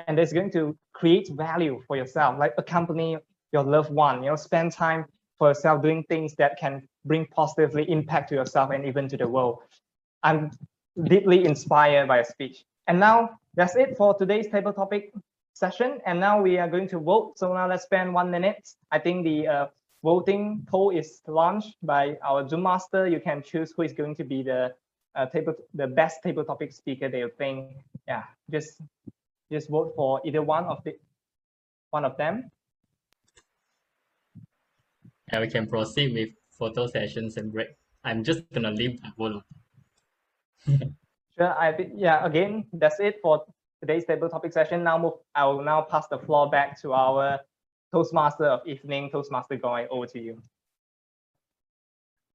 and 0.08 0.18
there's 0.18 0.32
going 0.32 0.52
to 0.52 0.78
create 0.94 1.28
value 1.36 1.82
for 1.88 1.98
yourself, 1.98 2.38
like 2.40 2.54
accompany 2.58 3.18
your 3.52 3.64
loved 3.64 3.92
one, 3.92 4.24
you 4.24 4.30
know, 4.30 4.36
spend 4.38 4.72
time 4.72 5.06
for 5.38 5.50
yourself 5.50 5.82
doing 5.82 6.04
things 6.08 6.34
that 6.36 6.58
can 6.58 6.82
bring 7.04 7.26
positively 7.28 7.84
impact 7.90 8.30
to 8.30 8.36
yourself 8.36 8.72
and 8.72 8.86
even 8.86 9.08
to 9.10 9.18
the 9.18 9.28
world. 9.28 9.60
I'm 10.24 10.52
deeply 11.04 11.44
inspired 11.46 12.08
by 12.08 12.18
your 12.18 12.26
speech. 12.26 12.64
And 12.88 13.00
now 13.00 13.32
that's 13.54 13.76
it 13.76 13.98
for 13.98 14.18
today's 14.18 14.48
table 14.48 14.72
topic 14.72 15.14
session. 15.56 16.00
And 16.06 16.20
now 16.20 16.42
we 16.42 16.60
are 16.60 16.68
going 16.68 16.88
to 16.90 17.00
vote. 17.00 17.40
So 17.40 17.54
now 17.54 17.68
let's 17.68 17.84
spend 17.84 18.14
one 18.14 18.30
minute. 18.30 18.70
I 18.92 19.00
think 19.00 19.24
the 19.24 19.48
uh, 19.48 19.68
voting 20.04 20.68
poll 20.68 20.92
is 20.92 21.22
launched 21.28 21.78
by 21.82 22.18
our 22.24 22.48
Zoom 22.48 22.64
master. 22.64 23.08
You 23.08 23.20
can 23.20 23.42
choose 23.42 23.74
who 23.76 23.82
is 23.82 23.94
going 23.94 24.16
to 24.18 24.24
be 24.24 24.44
the 24.44 24.76
uh, 25.16 25.26
table, 25.28 25.56
the 25.74 25.88
best 25.88 26.22
table 26.22 26.44
topic 26.44 26.74
speaker 26.74 27.10
they 27.10 27.24
think. 27.38 27.72
Yeah, 28.08 28.24
just 28.52 28.82
just 29.52 29.70
vote 29.70 29.94
for 29.96 30.22
either 30.26 30.42
one 30.44 30.66
of 30.66 30.84
the 30.84 31.00
one 31.90 32.04
of 32.04 32.18
them. 32.18 32.52
And 35.30 35.42
we 35.42 35.48
can 35.48 35.66
proceed 35.68 36.14
with 36.14 36.30
photo 36.52 36.86
sessions 36.88 37.38
and 37.38 37.52
break. 37.52 37.70
I'm 38.04 38.24
just 38.24 38.44
gonna 38.52 38.72
leave 38.72 39.02
the 39.02 39.12
vote. 39.18 39.44
Sure, 41.38 41.52
I 41.60 41.74
think, 41.74 41.92
yeah, 41.98 42.26
again, 42.26 42.64
that's 42.72 43.02
it 43.02 43.20
for 43.22 43.44
today's 43.86 44.06
table 44.06 44.28
topic 44.28 44.52
session. 44.52 44.84
Now 44.84 44.98
move, 44.98 45.14
I 45.36 45.46
will 45.46 45.62
now 45.62 45.82
pass 45.82 46.08
the 46.08 46.18
floor 46.18 46.50
back 46.50 46.82
to 46.82 46.94
our 46.94 47.40
Toastmaster 47.94 48.46
of 48.46 48.62
evening, 48.66 49.12
Toastmaster 49.12 49.58
Goy, 49.58 49.86
over 49.92 50.08
to 50.08 50.20
you. 50.20 50.42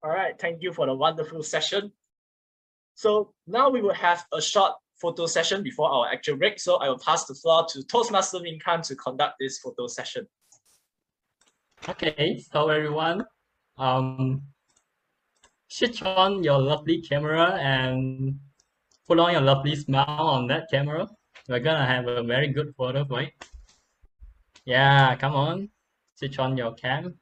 All 0.03 0.11
right, 0.11 0.39
thank 0.39 0.63
you 0.63 0.73
for 0.73 0.87
the 0.87 0.95
wonderful 0.95 1.43
session. 1.43 1.93
So 2.95 3.35
now 3.49 3.69
we 3.69 3.83
will 3.83 3.95
have 3.95 4.25
a 4.33 4.41
short 4.41 4.75
photo 5.01 5.27
session 5.27 5.63
before 5.65 5.91
our 5.91 6.07
actual 6.09 6.37
break. 6.37 6.61
So 6.61 6.77
I 6.77 6.89
will 6.89 6.99
pass 6.99 7.25
the 7.25 7.35
floor 7.35 7.67
to 7.71 7.83
Toastmaster 7.83 8.41
Min 8.41 8.61
Khan 8.61 8.83
to 8.83 8.95
conduct 8.95 9.35
this 9.41 9.59
photo 9.59 9.89
session. 9.89 10.29
Okay, 11.89 12.39
so 12.39 12.69
everyone, 12.69 13.25
um, 13.77 14.43
switch 15.69 16.01
on 16.03 16.45
your 16.45 16.61
lovely 16.61 17.01
camera 17.01 17.59
and 17.61 18.39
put 19.09 19.19
on 19.19 19.33
your 19.33 19.41
lovely 19.41 19.75
smile 19.75 20.29
on 20.37 20.47
that 20.47 20.71
camera. 20.71 21.09
We're 21.49 21.61
gonna 21.61 21.87
have 21.87 22.07
a 22.07 22.23
very 22.23 22.49
good 22.49 22.75
photo 22.77 23.05
it. 23.17 23.33
Yeah, 24.65 25.17
come 25.17 25.35
on, 25.35 25.71
switch 26.15 26.39
on 26.39 26.57
your 26.57 26.75
cam 26.75 27.19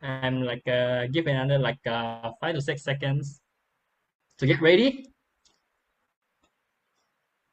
and 0.00 0.44
like 0.44 0.66
uh, 0.68 1.06
give 1.12 1.26
another 1.26 1.58
like 1.58 1.78
uh, 1.86 2.32
five 2.40 2.54
to 2.54 2.60
six 2.60 2.82
seconds 2.82 3.40
to 4.38 4.46
get 4.46 4.60
ready. 4.60 5.06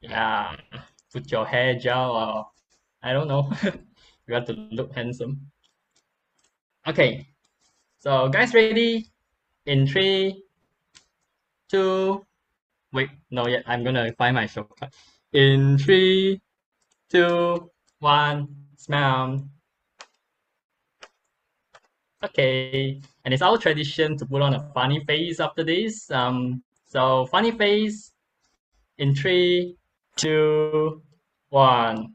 Yeah, 0.00 0.56
put 1.12 1.30
your 1.30 1.46
hair 1.46 1.78
gel 1.78 2.10
or 2.12 2.46
I 3.02 3.12
don't 3.12 3.28
know. 3.28 3.52
you 4.26 4.34
have 4.34 4.46
to 4.46 4.54
look 4.70 4.94
handsome. 4.94 5.50
Okay, 6.86 7.26
so 7.98 8.28
guys 8.28 8.54
ready? 8.54 9.06
In 9.66 9.86
three, 9.86 10.42
two, 11.68 12.26
wait, 12.92 13.10
no 13.30 13.46
yet. 13.46 13.62
I'm 13.66 13.84
gonna 13.84 14.12
find 14.18 14.34
my 14.34 14.46
shortcut. 14.46 14.92
In 15.32 15.78
three, 15.78 16.42
two, 17.08 17.70
one, 18.00 18.48
smile. 18.76 19.48
Okay, 22.22 23.00
and 23.24 23.32
it's 23.32 23.42
our 23.42 23.56
tradition 23.56 24.16
to 24.18 24.26
put 24.26 24.42
on 24.42 24.54
a 24.54 24.70
funny 24.74 25.02
face 25.06 25.40
after 25.40 25.64
this. 25.64 26.10
Um, 26.10 26.62
so 26.84 27.26
funny 27.26 27.50
face 27.50 28.12
in 28.98 29.14
three, 29.14 29.76
two, 30.16 31.02
one. 31.48 32.14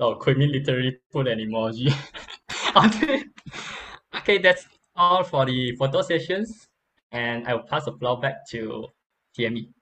Oh, 0.00 0.16
Quimmy 0.16 0.50
literally 0.50 0.98
put 1.12 1.28
an 1.28 1.38
emoji. 1.38 1.94
okay. 2.76 3.22
okay, 4.16 4.38
that's 4.38 4.66
all 4.96 5.22
for 5.22 5.46
the 5.46 5.76
photo 5.76 6.02
sessions. 6.02 6.66
And 7.12 7.46
I 7.46 7.54
will 7.54 7.62
pass 7.62 7.84
the 7.84 7.92
floor 7.92 8.18
back 8.18 8.48
to 8.50 8.88
TME. 9.40 9.72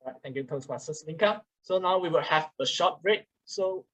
All 0.00 0.12
right, 0.12 0.16
thank 0.22 0.36
you, 0.36 0.44
Toastmasters 0.44 1.06
Min 1.06 1.18
Khan. 1.18 1.40
So 1.62 1.78
now 1.78 1.98
we 1.98 2.08
will 2.08 2.22
have 2.22 2.50
a 2.60 2.66
short 2.66 3.02
break. 3.02 3.24
So 3.44 3.84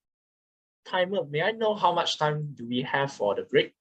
timer, 0.85 1.25
may 1.29 1.43
I 1.43 1.53
know 1.53 1.75
how 1.75 1.93
much 1.93 2.19
time 2.19 2.55
do 2.55 2.67
we 2.67 2.83
have 2.83 3.13
for 3.13 3.35
the 3.35 3.43
break? 3.43 3.75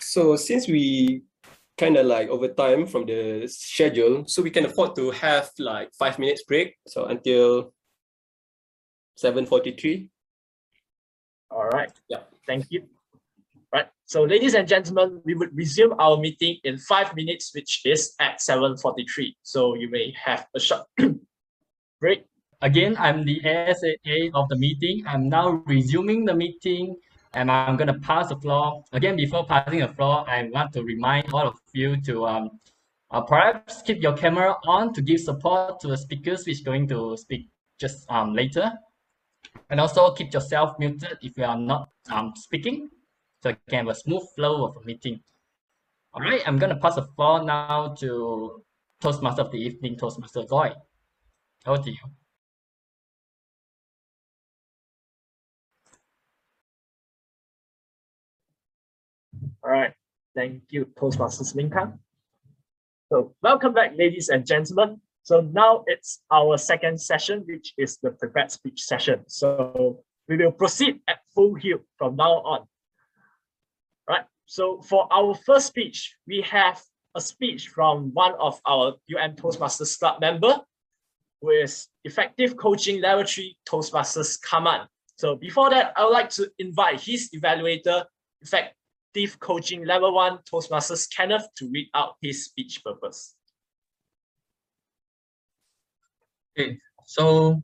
So 0.00 0.36
since 0.36 0.68
we 0.68 1.22
kind 1.78 1.96
of 1.96 2.06
like 2.06 2.28
over 2.28 2.48
time 2.48 2.86
from 2.86 3.06
the 3.06 3.46
schedule, 3.46 4.24
so 4.26 4.42
we 4.42 4.50
can 4.50 4.66
afford 4.66 4.96
to 4.96 5.10
have 5.10 5.50
like 5.58 5.90
five 5.98 6.18
minutes 6.18 6.44
break. 6.44 6.76
So 6.86 7.06
until 7.06 7.72
7.43. 9.22 10.08
All 11.50 11.68
right. 11.68 11.92
Yeah. 12.08 12.20
Thank 12.46 12.66
you. 12.70 12.88
So 14.12 14.24
ladies 14.24 14.52
and 14.52 14.68
gentlemen, 14.68 15.22
we 15.24 15.32
would 15.32 15.56
resume 15.56 15.94
our 15.98 16.18
meeting 16.18 16.58
in 16.64 16.76
five 16.76 17.16
minutes, 17.16 17.50
which 17.54 17.80
is 17.86 18.12
at 18.20 18.40
7.43. 18.40 19.34
So 19.42 19.74
you 19.74 19.88
may 19.88 20.12
have 20.22 20.46
a 20.54 20.60
short 20.60 20.82
break. 22.00 22.26
Again, 22.60 22.94
I'm 22.98 23.24
the 23.24 23.40
ASAA 23.40 24.30
of 24.34 24.50
the 24.50 24.56
meeting. 24.56 25.02
I'm 25.06 25.30
now 25.30 25.62
resuming 25.64 26.26
the 26.26 26.34
meeting 26.34 26.94
and 27.32 27.50
I'm 27.50 27.78
going 27.78 27.88
to 27.88 28.00
pass 28.00 28.28
the 28.28 28.36
floor. 28.36 28.84
Again, 28.92 29.16
before 29.16 29.46
passing 29.46 29.80
the 29.80 29.88
floor, 29.88 30.28
I 30.28 30.46
want 30.52 30.74
to 30.74 30.82
remind 30.82 31.32
all 31.32 31.48
of 31.48 31.58
you 31.72 31.98
to 32.02 32.26
um, 32.26 32.60
uh, 33.10 33.22
perhaps 33.22 33.80
keep 33.80 34.02
your 34.02 34.14
camera 34.14 34.56
on 34.66 34.92
to 34.92 35.00
give 35.00 35.20
support 35.20 35.80
to 35.80 35.88
the 35.88 35.96
speakers 35.96 36.44
which 36.46 36.62
going 36.66 36.86
to 36.88 37.16
speak 37.16 37.48
just 37.80 38.04
um, 38.10 38.34
later. 38.34 38.72
And 39.70 39.80
also 39.80 40.12
keep 40.12 40.34
yourself 40.34 40.78
muted 40.78 41.16
if 41.22 41.38
you 41.38 41.44
are 41.44 41.56
not 41.56 41.88
um, 42.10 42.34
speaking, 42.36 42.90
so 43.42 43.48
you 43.48 43.56
can 43.68 43.86
have 43.86 43.88
a 43.88 43.98
smooth 43.98 44.22
flow 44.36 44.66
of 44.66 44.76
a 44.76 44.84
meeting. 44.84 45.20
All 46.14 46.22
right, 46.22 46.42
I'm 46.46 46.58
going 46.58 46.70
to 46.70 46.80
pass 46.80 46.94
the 46.94 47.02
floor 47.02 47.42
now 47.42 47.94
to 47.98 48.62
Toastmaster 49.00 49.42
of 49.42 49.50
the 49.50 49.58
evening, 49.58 49.96
Toastmaster 49.96 50.44
Goy. 50.44 50.72
Over 51.66 51.82
to 51.82 51.90
you. 51.90 51.96
All 59.64 59.70
right. 59.70 59.92
Thank 60.34 60.62
you, 60.70 60.86
Toastmasters 60.98 61.54
Min 61.54 61.70
So 63.10 63.34
welcome 63.42 63.74
back, 63.74 63.92
ladies 63.96 64.28
and 64.28 64.46
gentlemen. 64.46 65.00
So 65.24 65.40
now 65.40 65.84
it's 65.86 66.22
our 66.30 66.56
second 66.58 67.00
session, 67.00 67.44
which 67.46 67.74
is 67.76 67.98
the 68.02 68.10
prepared 68.10 68.50
speech 68.50 68.82
session. 68.82 69.24
So 69.28 70.02
we 70.28 70.36
will 70.36 70.52
proceed 70.52 71.00
at 71.06 71.18
full 71.34 71.54
heal 71.54 71.78
from 71.96 72.16
now 72.16 72.42
on. 72.42 72.66
Right. 74.08 74.24
So 74.46 74.82
for 74.82 75.08
our 75.12 75.34
first 75.34 75.66
speech, 75.68 76.16
we 76.26 76.42
have 76.42 76.82
a 77.14 77.20
speech 77.20 77.68
from 77.68 78.10
one 78.14 78.34
of 78.38 78.60
our 78.66 78.94
UN 79.06 79.36
Toastmasters 79.36 79.98
Club 79.98 80.20
member, 80.20 80.60
who 81.40 81.50
is 81.50 81.88
Effective 82.04 82.56
Coaching 82.56 83.00
Level 83.00 83.24
3 83.24 83.56
Toastmasters 83.68 84.40
Kaman. 84.42 84.86
So 85.16 85.36
before 85.36 85.70
that, 85.70 85.92
I 85.96 86.04
would 86.04 86.12
like 86.12 86.30
to 86.30 86.50
invite 86.58 87.00
his 87.00 87.30
evaluator, 87.34 88.04
Effective 88.40 89.38
Coaching 89.40 89.84
Level 89.84 90.14
1 90.14 90.38
Toastmasters 90.50 91.08
Kenneth 91.14 91.46
to 91.56 91.70
read 91.70 91.88
out 91.94 92.16
his 92.20 92.46
speech 92.46 92.82
purpose. 92.84 93.36
Okay, 96.58 96.78
so 97.06 97.60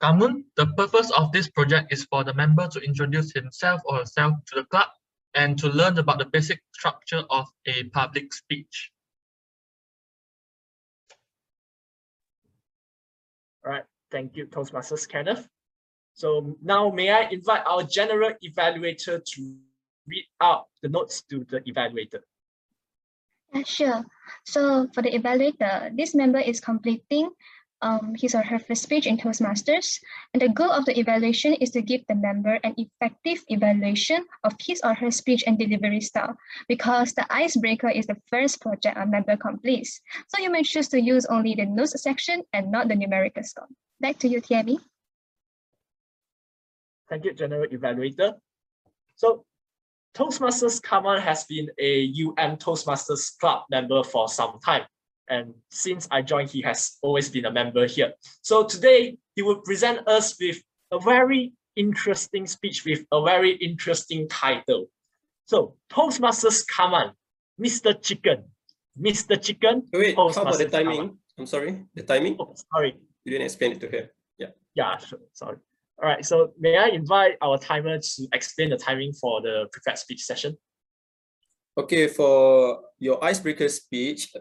Kaman, 0.00 0.44
the 0.56 0.66
purpose 0.76 1.10
of 1.16 1.32
this 1.32 1.48
project 1.48 1.92
is 1.92 2.04
for 2.04 2.24
the 2.24 2.34
member 2.34 2.68
to 2.68 2.80
introduce 2.80 3.32
himself 3.32 3.80
or 3.86 3.98
herself 3.98 4.34
to 4.46 4.60
the 4.60 4.64
club 4.64 4.88
and 5.34 5.58
to 5.58 5.68
learn 5.68 5.98
about 5.98 6.18
the 6.18 6.26
basic 6.26 6.60
structure 6.72 7.22
of 7.30 7.46
a 7.66 7.84
public 7.84 8.32
speech. 8.32 8.92
All 13.64 13.72
right, 13.72 13.84
thank 14.10 14.36
you, 14.36 14.46
Toastmasters 14.46 15.08
Kenneth. 15.08 15.48
So 16.14 16.56
now 16.62 16.90
may 16.90 17.10
I 17.10 17.28
invite 17.30 17.62
our 17.66 17.82
general 17.82 18.32
evaluator 18.44 19.24
to 19.24 19.56
read 20.06 20.26
out 20.40 20.68
the 20.82 20.88
notes 20.88 21.22
to 21.30 21.44
the 21.50 21.60
evaluator. 21.60 22.20
Yeah, 23.52 23.62
sure. 23.64 24.04
So 24.44 24.88
for 24.94 25.02
the 25.02 25.10
evaluator, 25.10 25.96
this 25.96 26.14
member 26.14 26.38
is 26.38 26.60
completing 26.60 27.30
um, 27.84 28.16
his 28.18 28.34
or 28.34 28.42
her 28.42 28.58
first 28.58 28.82
speech 28.82 29.06
in 29.06 29.18
Toastmasters. 29.18 30.00
And 30.32 30.42
the 30.42 30.48
goal 30.48 30.72
of 30.72 30.86
the 30.86 30.98
evaluation 30.98 31.52
is 31.54 31.70
to 31.72 31.82
give 31.82 32.00
the 32.08 32.14
member 32.16 32.58
an 32.64 32.74
effective 32.78 33.44
evaluation 33.48 34.24
of 34.42 34.54
his 34.58 34.80
or 34.82 34.94
her 34.94 35.10
speech 35.10 35.44
and 35.46 35.58
delivery 35.58 36.00
style, 36.00 36.34
because 36.66 37.12
the 37.12 37.26
icebreaker 37.30 37.90
is 37.90 38.06
the 38.06 38.16
first 38.28 38.60
project 38.60 38.96
a 38.96 39.06
member 39.06 39.36
completes. 39.36 40.00
So 40.28 40.42
you 40.42 40.50
may 40.50 40.62
choose 40.62 40.88
to 40.88 41.00
use 41.00 41.26
only 41.26 41.54
the 41.54 41.66
notes 41.66 42.02
section 42.02 42.42
and 42.52 42.72
not 42.72 42.88
the 42.88 42.96
numerical 42.96 43.44
score. 43.44 43.68
Back 44.00 44.18
to 44.20 44.28
you, 44.28 44.40
TME. 44.40 44.78
Thank 47.08 47.26
you, 47.26 47.34
General 47.34 47.68
Evaluator. 47.68 48.32
So 49.14 49.44
Toastmasters 50.14 50.82
Kaman 50.82 51.20
has 51.20 51.44
been 51.44 51.68
a 51.78 52.08
UM 52.08 52.56
Toastmasters 52.56 53.38
Club 53.38 53.64
member 53.70 54.02
for 54.02 54.28
some 54.28 54.58
time. 54.64 54.84
And 55.28 55.54
since 55.70 56.06
I 56.10 56.22
joined, 56.22 56.50
he 56.50 56.62
has 56.62 56.98
always 57.02 57.28
been 57.30 57.46
a 57.46 57.50
member 57.50 57.86
here. 57.86 58.12
So 58.42 58.64
today, 58.64 59.16
he 59.34 59.42
will 59.42 59.60
present 59.60 60.06
us 60.06 60.36
with 60.40 60.62
a 60.92 60.98
very 61.00 61.52
interesting 61.76 62.46
speech 62.46 62.84
with 62.84 63.04
a 63.10 63.22
very 63.22 63.52
interesting 63.56 64.28
title. 64.28 64.86
So 65.46 65.76
Toastmasters 65.90 66.64
Kaman, 66.66 67.12
Mr. 67.60 68.00
Chicken. 68.00 68.44
Mr. 69.00 69.40
Chicken. 69.40 69.82
Wait, 69.92 70.14
how 70.16 70.28
about 70.28 70.58
the 70.58 70.68
timing? 70.68 70.96
Kaman. 70.96 71.18
I'm 71.38 71.46
sorry, 71.46 71.84
the 71.94 72.02
timing? 72.02 72.36
Oh, 72.38 72.54
sorry. 72.72 72.96
You 73.24 73.32
didn't 73.32 73.46
explain 73.46 73.72
it 73.72 73.80
to 73.80 73.88
her. 73.88 74.10
Yeah. 74.38 74.48
Yeah, 74.74 74.96
sure. 74.98 75.18
Sorry. 75.32 75.56
All 76.00 76.08
right, 76.08 76.24
so 76.24 76.52
may 76.58 76.76
I 76.76 76.88
invite 76.88 77.34
our 77.40 77.58
timer 77.58 77.98
to 77.98 78.28
explain 78.32 78.70
the 78.70 78.76
timing 78.76 79.12
for 79.12 79.40
the 79.40 79.66
prepared 79.72 79.98
speech 79.98 80.22
session? 80.22 80.56
Okay, 81.76 82.06
for 82.08 82.82
your 82.98 83.22
icebreaker 83.22 83.68
speech, 83.68 84.32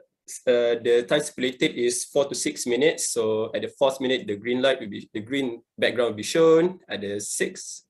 uh, 0.48 0.80
the 0.80 1.06
time 1.08 1.22
stipulated 1.22 1.76
is 1.76 2.06
four 2.06 2.26
to 2.26 2.36
six 2.36 2.66
minutes. 2.66 3.10
So 3.10 3.52
at 3.54 3.62
the 3.62 3.72
fourth 3.78 4.00
minute, 4.00 4.28
the 4.28 4.36
green 4.36 4.62
light 4.62 4.80
will 4.80 4.90
be 4.90 5.10
the 5.14 5.22
green 5.22 5.62
background 5.78 6.12
will 6.12 6.24
be 6.24 6.24
shown. 6.24 6.80
At 6.88 7.02
the 7.02 7.20
sixth, 7.20 7.84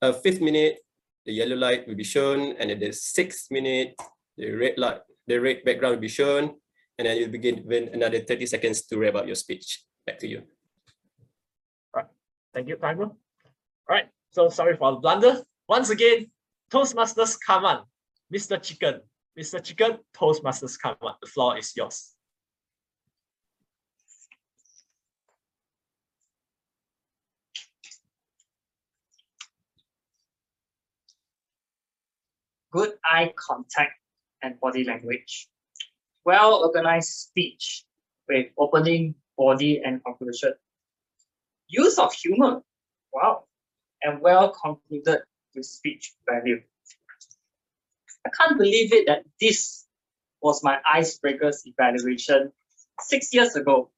uh, 0.00 0.12
fifth 0.12 0.40
minute, 0.40 0.78
the 1.26 1.32
yellow 1.32 1.56
light 1.56 1.86
will 1.86 1.96
be 1.96 2.04
shown, 2.04 2.56
and 2.56 2.70
at 2.70 2.80
the 2.80 2.92
sixth 2.92 3.50
minute, 3.50 3.94
the 4.36 4.52
red 4.52 4.78
light 4.78 5.00
the 5.26 5.36
red 5.38 5.62
background 5.64 5.96
will 5.96 6.08
be 6.08 6.08
shown, 6.08 6.56
and 6.96 7.06
then 7.06 7.16
you'll 7.18 7.30
begin 7.30 7.62
with 7.66 7.92
another 7.92 8.20
30 8.20 8.46
seconds 8.46 8.82
to 8.88 8.96
wrap 8.96 9.14
up 9.14 9.26
your 9.26 9.36
speech. 9.36 9.84
Back 10.06 10.18
to 10.20 10.26
you. 10.26 10.42
Thank 12.54 12.68
you, 12.68 12.76
timer. 12.76 13.04
All 13.04 13.14
right, 13.88 14.08
so 14.30 14.48
sorry 14.48 14.76
for 14.76 14.92
the 14.92 14.98
blunder. 14.98 15.42
Once 15.68 15.90
again, 15.90 16.30
Toastmasters, 16.70 17.36
Kaman. 17.38 17.84
Mr. 18.34 18.60
Chicken, 18.60 19.00
Mr. 19.38 19.62
Chicken, 19.62 19.98
Toastmasters, 20.16 20.76
Kaman. 20.80 21.14
The 21.20 21.28
floor 21.28 21.56
is 21.58 21.76
yours. 21.76 22.14
good 32.70 32.92
eye 33.04 33.32
contact 33.36 33.92
and 34.42 34.60
body 34.60 34.84
language, 34.84 35.48
well 36.24 36.54
organized 36.64 37.08
speech 37.08 37.84
with 38.28 38.46
opening, 38.58 39.14
body, 39.36 39.80
and 39.84 40.04
conclusion, 40.04 40.52
use 41.68 41.98
of 41.98 42.12
humor, 42.12 42.62
wow, 43.12 43.44
and 44.02 44.20
well 44.20 44.50
concluded 44.50 45.22
with 45.54 45.66
speech 45.66 46.12
value. 46.28 46.60
I 48.28 48.30
can't 48.30 48.58
believe 48.58 48.92
it 48.92 49.06
that 49.06 49.24
this 49.40 49.86
was 50.42 50.62
my 50.62 50.78
icebreakers 50.94 51.62
evaluation 51.64 52.52
six 53.00 53.32
years 53.32 53.56
ago. 53.56 53.90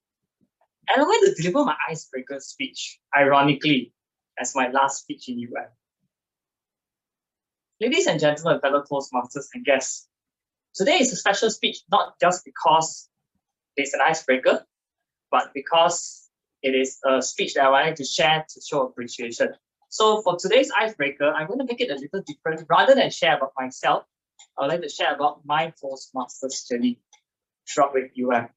And 0.89 1.03
I 1.03 1.09
went 1.09 1.25
to 1.25 1.43
deliver 1.43 1.65
my 1.65 1.77
icebreaker 1.89 2.39
speech, 2.41 3.01
ironically, 3.17 3.93
as 4.39 4.55
my 4.55 4.69
last 4.69 5.01
speech 5.01 5.29
in 5.29 5.39
UN. 5.41 5.67
Ladies 7.81 8.07
and 8.07 8.21
gentlemen, 8.21 8.61
fellow 8.61 8.85
Toastmasters 8.91 9.47
and 9.55 9.65
guests, 9.65 10.07
today 10.75 10.99
is 10.99 11.13
a 11.13 11.17
special 11.17 11.51
speech 11.51 11.79
not 11.91 12.15
just 12.21 12.45
because 12.45 13.09
it's 13.77 13.95
an 13.95 14.01
icebreaker, 14.01 14.65
but 15.31 15.51
because 15.55 16.29
it 16.63 16.75
is 16.75 16.99
a 17.05 17.21
speech 17.21 17.55
that 17.55 17.65
I 17.65 17.71
wanted 17.71 17.97
to 17.97 18.05
share 18.05 18.45
to 18.49 18.61
show 18.61 18.83
appreciation. 18.87 19.55
So 19.89 20.23
for 20.23 20.37
today's 20.39 20.71
icebreaker, 20.79 21.33
I'm 21.33 21.49
going 21.49 21.59
to 21.59 21.65
make 21.65 21.81
it 21.81 21.91
a 21.91 21.95
little 21.95 22.23
different. 22.25 22.67
Rather 22.69 22.95
than 22.95 23.11
share 23.11 23.37
about 23.37 23.53
myself, 23.59 24.05
I 24.59 24.63
would 24.63 24.69
like 24.73 24.83
to 24.83 24.89
share 24.89 25.15
about 25.15 25.43
my 25.47 25.73
Toastmasters 25.83 26.69
journey 26.69 27.01
throughout 27.69 27.95
with 27.95 28.11
UM. 28.19 28.49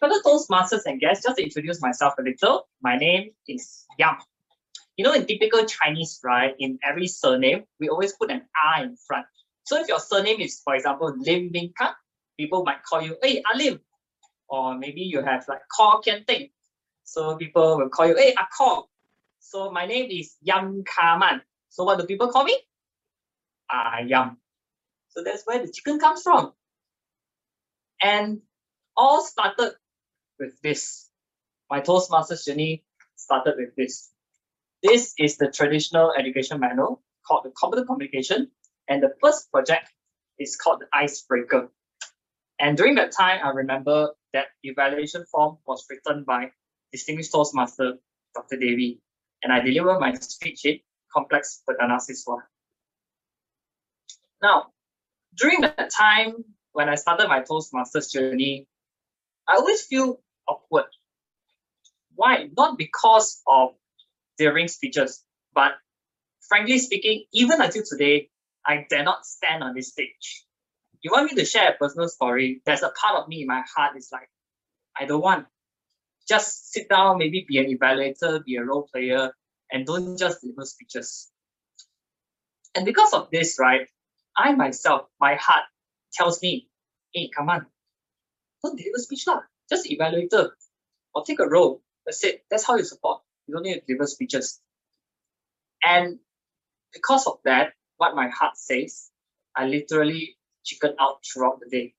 Fellow 0.00 0.16
eh? 0.16 0.20
Toastmasters 0.26 0.82
and 0.86 1.00
guests, 1.00 1.24
just 1.24 1.38
to 1.38 1.44
introduce 1.44 1.82
myself 1.82 2.14
a 2.18 2.22
little, 2.22 2.68
my 2.82 2.96
name 2.98 3.30
is 3.48 3.86
Yam. 3.98 4.16
You 4.96 5.04
know, 5.04 5.14
in 5.14 5.26
typical 5.26 5.64
Chinese, 5.66 6.20
right, 6.24 6.54
in 6.58 6.78
every 6.84 7.08
surname, 7.08 7.64
we 7.80 7.88
always 7.88 8.12
put 8.14 8.30
an 8.30 8.42
R 8.78 8.84
in 8.84 8.96
front. 8.96 9.26
So 9.64 9.80
if 9.80 9.88
your 9.88 10.00
surname 10.00 10.40
is, 10.40 10.60
for 10.64 10.74
example, 10.76 11.14
Lim 11.18 11.50
Ming 11.52 11.72
Ka, 11.76 11.96
people 12.38 12.64
might 12.64 12.82
call 12.84 13.02
you, 13.02 13.16
hey, 13.22 13.42
ah 13.46 13.54
Alim. 13.54 13.80
Or 14.48 14.78
maybe 14.78 15.02
you 15.02 15.22
have 15.22 15.46
like 15.48 15.62
Kor 15.74 16.00
Kian 16.02 16.26
Ting. 16.26 16.50
So 17.04 17.36
people 17.36 17.78
will 17.78 17.90
call 17.90 18.08
you, 18.08 18.16
hey, 18.16 18.34
ah 18.38 18.46
Akor. 18.46 18.84
So 19.40 19.70
my 19.72 19.86
name 19.86 20.10
is 20.10 20.36
Yang 20.42 20.64
Yam 20.64 20.84
Kaman. 20.84 21.42
So 21.70 21.84
what 21.84 21.98
do 21.98 22.06
people 22.06 22.28
call 22.28 22.44
me? 22.44 22.58
Ah, 23.70 23.98
Ayam. 24.00 24.36
So 25.16 25.22
that's 25.24 25.44
where 25.44 25.64
the 25.64 25.72
chicken 25.72 25.98
comes 25.98 26.22
from. 26.22 26.52
And 28.02 28.42
all 28.96 29.22
started 29.24 29.72
with 30.38 30.60
this. 30.62 31.08
My 31.70 31.80
Toastmasters 31.80 32.44
journey 32.44 32.84
started 33.16 33.54
with 33.56 33.74
this. 33.76 34.10
This 34.82 35.14
is 35.18 35.38
the 35.38 35.50
traditional 35.50 36.12
education 36.12 36.60
manual 36.60 37.02
called 37.26 37.44
the 37.44 37.52
Competent 37.56 37.86
Communication. 37.86 38.50
And 38.88 39.02
the 39.02 39.14
first 39.22 39.50
project 39.50 39.88
is 40.38 40.56
called 40.56 40.80
the 40.80 40.86
Icebreaker. 40.92 41.70
And 42.58 42.76
during 42.76 42.96
that 42.96 43.12
time, 43.12 43.40
I 43.42 43.50
remember 43.50 44.10
that 44.32 44.46
evaluation 44.62 45.24
form 45.30 45.58
was 45.66 45.86
written 45.88 46.24
by 46.24 46.50
Distinguished 46.92 47.32
Toastmaster 47.32 47.94
Dr. 48.34 48.56
Devi. 48.56 49.00
And 49.42 49.52
I 49.52 49.60
delivered 49.60 50.00
my 50.00 50.14
speech 50.14 50.64
in 50.64 50.80
complex 51.12 51.62
Perdana 51.66 51.98
Siswa. 51.98 52.38
Now, 54.42 54.73
during 55.36 55.60
that 55.62 55.90
time, 55.90 56.44
when 56.72 56.88
I 56.88 56.94
started 56.96 57.28
my 57.28 57.40
Toastmasters 57.40 58.12
journey, 58.12 58.66
I 59.48 59.56
always 59.56 59.82
feel 59.82 60.20
awkward. 60.48 60.86
Why? 62.14 62.48
Not 62.56 62.78
because 62.78 63.42
of 63.46 63.70
daring 64.38 64.68
speeches, 64.68 65.22
but 65.54 65.72
frankly 66.40 66.78
speaking, 66.78 67.24
even 67.32 67.60
until 67.60 67.82
today, 67.84 68.30
I 68.66 68.86
dare 68.88 69.04
not 69.04 69.26
stand 69.26 69.62
on 69.62 69.74
this 69.74 69.88
stage. 69.88 70.44
You 71.02 71.10
want 71.12 71.30
me 71.30 71.36
to 71.36 71.44
share 71.44 71.70
a 71.70 71.74
personal 71.74 72.08
story? 72.08 72.62
There's 72.64 72.82
a 72.82 72.90
part 72.90 73.22
of 73.22 73.28
me 73.28 73.42
in 73.42 73.46
my 73.46 73.62
heart 73.76 73.96
is 73.96 74.08
like, 74.10 74.30
I 74.98 75.04
don't 75.04 75.20
want. 75.20 75.46
Just 76.26 76.72
sit 76.72 76.88
down, 76.88 77.18
maybe 77.18 77.44
be 77.46 77.58
an 77.58 77.66
evaluator, 77.66 78.42
be 78.44 78.56
a 78.56 78.64
role 78.64 78.88
player, 78.90 79.32
and 79.70 79.84
don't 79.84 80.16
just 80.16 80.40
deliver 80.40 80.64
speeches. 80.64 81.30
And 82.74 82.86
because 82.86 83.12
of 83.12 83.28
this, 83.30 83.58
right, 83.60 83.86
I 84.36 84.52
myself, 84.54 85.06
my 85.20 85.34
heart 85.34 85.64
tells 86.12 86.42
me, 86.42 86.68
hey, 87.12 87.30
come 87.34 87.50
on, 87.50 87.66
don't 88.62 88.76
deliver 88.76 88.98
speech 88.98 89.26
lah. 89.26 89.40
Just 89.70 89.88
evaluator 89.88 90.50
or 91.14 91.24
take 91.24 91.40
a 91.40 91.48
role. 91.48 91.82
That's 92.06 92.22
it. 92.24 92.44
That's 92.50 92.64
how 92.66 92.76
you 92.76 92.84
support. 92.84 93.22
You 93.46 93.54
don't 93.54 93.62
need 93.62 93.74
to 93.74 93.80
deliver 93.86 94.06
speeches. 94.06 94.60
And 95.84 96.18
because 96.92 97.26
of 97.26 97.38
that, 97.44 97.72
what 97.96 98.14
my 98.14 98.28
heart 98.28 98.56
says, 98.56 99.10
I 99.56 99.66
literally 99.66 100.36
chicken 100.64 100.94
out 101.00 101.24
throughout 101.24 101.60
the 101.60 101.68
day. 101.70 101.94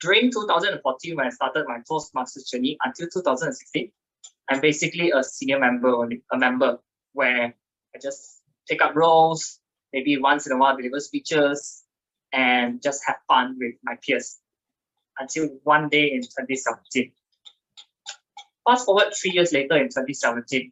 During 0.00 0.30
2014, 0.30 1.16
when 1.16 1.26
I 1.26 1.30
started 1.30 1.66
my 1.66 1.78
Toastmasters 1.90 2.48
journey 2.50 2.78
until 2.84 3.08
2016, 3.12 3.90
I'm 4.48 4.60
basically 4.60 5.10
a 5.10 5.22
senior 5.22 5.58
member 5.58 5.88
only, 5.88 6.22
a 6.32 6.38
member 6.38 6.78
where 7.12 7.54
I 7.94 7.98
just 8.00 8.40
take 8.68 8.80
up 8.80 8.94
roles, 8.94 9.60
maybe 9.92 10.18
once 10.18 10.46
in 10.46 10.52
a 10.52 10.56
while 10.56 10.76
deliver 10.76 11.00
speeches, 11.00 11.82
and 12.32 12.82
just 12.82 13.02
have 13.06 13.16
fun 13.26 13.56
with 13.58 13.74
my 13.82 13.96
peers. 14.06 14.38
Until 15.18 15.48
one 15.64 15.88
day 15.88 16.12
in 16.12 16.22
2017. 16.22 17.10
Fast 18.68 18.84
forward 18.84 19.12
three 19.20 19.32
years 19.32 19.52
later 19.52 19.76
in 19.76 19.88
2017, 19.88 20.70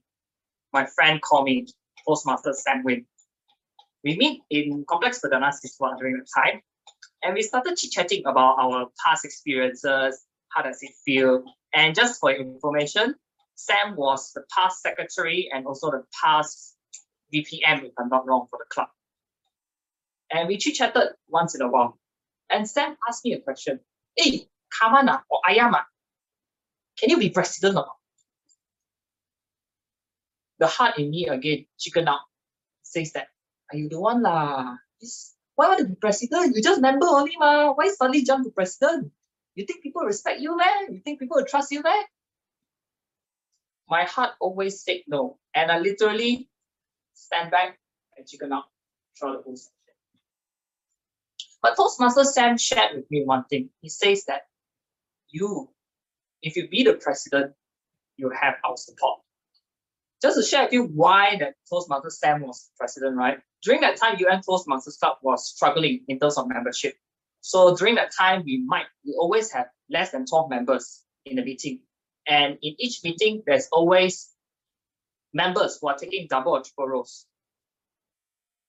my 0.73 0.87
friend 0.87 1.21
called 1.21 1.47
me, 1.47 1.67
Toastmaster 2.07 2.53
Sam 2.53 2.85
Win. 2.85 3.07
We 4.05 4.17
meet 4.17 4.43
in 4.51 4.85
Complex 4.89 5.21
Perdana 5.21 5.53
Siswa 5.53 5.99
during 5.99 6.19
the 6.19 6.27
time, 6.43 6.61
and 7.25 7.35
we 7.35 7.43
started 7.43 7.77
chit-chatting 7.77 8.23
about 8.27 8.57
our 8.61 8.87
past 9.05 9.25
experiences, 9.25 10.25
how 10.51 10.63
does 10.63 10.81
it 10.83 10.93
feel, 11.05 11.43
and 11.75 11.95
just 11.95 12.21
for 12.21 12.31
information, 12.31 13.15
Sam 13.57 13.97
was 13.97 14.33
the 14.33 14.45
past 14.55 14.83
secretary 14.83 15.49
and 15.53 15.67
also 15.67 15.91
the 15.91 16.05
past 16.23 16.77
VPM, 17.35 17.85
if 17.85 17.93
I'm 17.99 18.09
not 18.09 18.27
wrong, 18.27 18.47
for 18.51 18.59
the 18.59 18.67
club. 18.69 18.89
And 20.33 20.49
we 20.49 20.59
chit-chatted 20.59 21.11
once 21.29 21.55
in 21.55 21.63
a 21.63 21.69
while. 21.69 21.99
And 22.51 22.69
Sam 22.69 22.97
asked 23.09 23.25
me 23.25 23.35
a 23.35 23.41
question. 23.41 23.81
Hey, 24.17 24.49
Kamana 24.83 25.21
ah 25.21 25.25
or 25.31 25.41
Ayama, 25.49 25.83
ah, 25.83 25.87
can 26.99 27.11
you 27.11 27.19
be 27.19 27.31
president 27.31 27.77
or 27.77 27.87
not? 27.87 27.97
The 30.59 30.67
heart 30.69 30.99
in 30.99 31.11
me 31.11 31.29
again, 31.29 31.67
chicken 31.79 32.09
out, 32.09 32.21
says 32.83 33.13
that, 33.13 33.29
are 33.73 33.79
you 33.79 33.89
the 33.89 34.01
one 34.01 34.23
lah? 34.23 34.77
Why 35.57 35.69
want 35.69 35.81
to 35.81 35.87
be 35.87 35.95
president? 35.97 36.57
You 36.57 36.63
just 36.63 36.81
member 36.83 37.07
only 37.07 37.33
ma. 37.39 37.73
Why 37.73 37.89
suddenly 37.91 38.25
jump 38.25 38.45
to 38.45 38.51
president? 38.53 39.13
You 39.55 39.67
think 39.67 39.83
people 39.83 40.03
respect 40.03 40.41
you 40.41 40.57
man? 40.57 40.93
You 40.93 41.01
think 41.01 41.21
people 41.21 41.43
trust 41.49 41.73
you 41.73 41.83
man? 41.83 42.05
My 43.89 44.05
heart 44.05 44.33
always 44.41 44.83
said 44.83 45.03
no. 45.09 45.39
And 45.55 45.71
I 45.73 45.79
literally 45.79 46.49
stand 47.15 47.51
back 47.53 47.79
and 48.17 48.27
chicken 48.27 48.53
out 48.53 48.65
throughout 49.19 49.39
the 49.39 49.45
whole. 49.45 49.76
But 51.67 51.75
Toastmaster 51.77 52.23
Sam 52.23 52.57
shared 52.59 52.95
with 52.95 53.11
me 53.11 53.25
one 53.25 53.43
thing. 53.51 53.71
He 53.81 53.89
says 53.89 54.25
that 54.27 54.43
you, 55.31 55.69
if 56.41 56.55
you 56.55 56.69
be 56.69 56.85
the 56.85 56.93
president, 56.93 57.55
you 58.17 58.31
have 58.31 58.55
our 58.65 58.77
support. 58.77 59.19
Just 60.23 60.37
to 60.37 60.45
share 60.45 60.63
with 60.63 60.73
you 60.73 60.85
why 60.85 61.37
that 61.41 61.55
Toastmaster 61.69 62.11
Sam 62.11 62.43
was 62.43 62.71
president, 62.79 63.17
right? 63.17 63.39
During 63.65 63.81
that 63.81 63.97
time, 63.97 64.15
UN 64.21 64.43
Toastmasters 64.49 64.97
Club 65.01 65.17
was 65.23 65.49
struggling 65.49 66.05
in 66.07 66.21
terms 66.21 66.39
of 66.39 66.47
membership. 66.47 66.95
So 67.41 67.75
during 67.75 67.97
that 67.97 68.13
time, 68.17 68.45
we 68.47 68.63
might 68.65 68.87
we 69.05 69.17
always 69.19 69.51
have 69.51 69.67
less 69.91 70.13
than 70.13 70.25
12 70.25 70.49
members 70.49 71.03
in 71.25 71.35
the 71.35 71.43
meeting. 71.43 71.81
And 72.29 72.59
in 72.63 72.77
each 72.79 73.03
meeting, 73.03 73.43
there's 73.45 73.67
always 73.73 74.29
members 75.35 75.81
who 75.81 75.89
are 75.89 75.99
taking 75.99 76.29
double 76.31 76.53
or 76.53 76.63
triple 76.63 76.87
roles. 76.87 77.27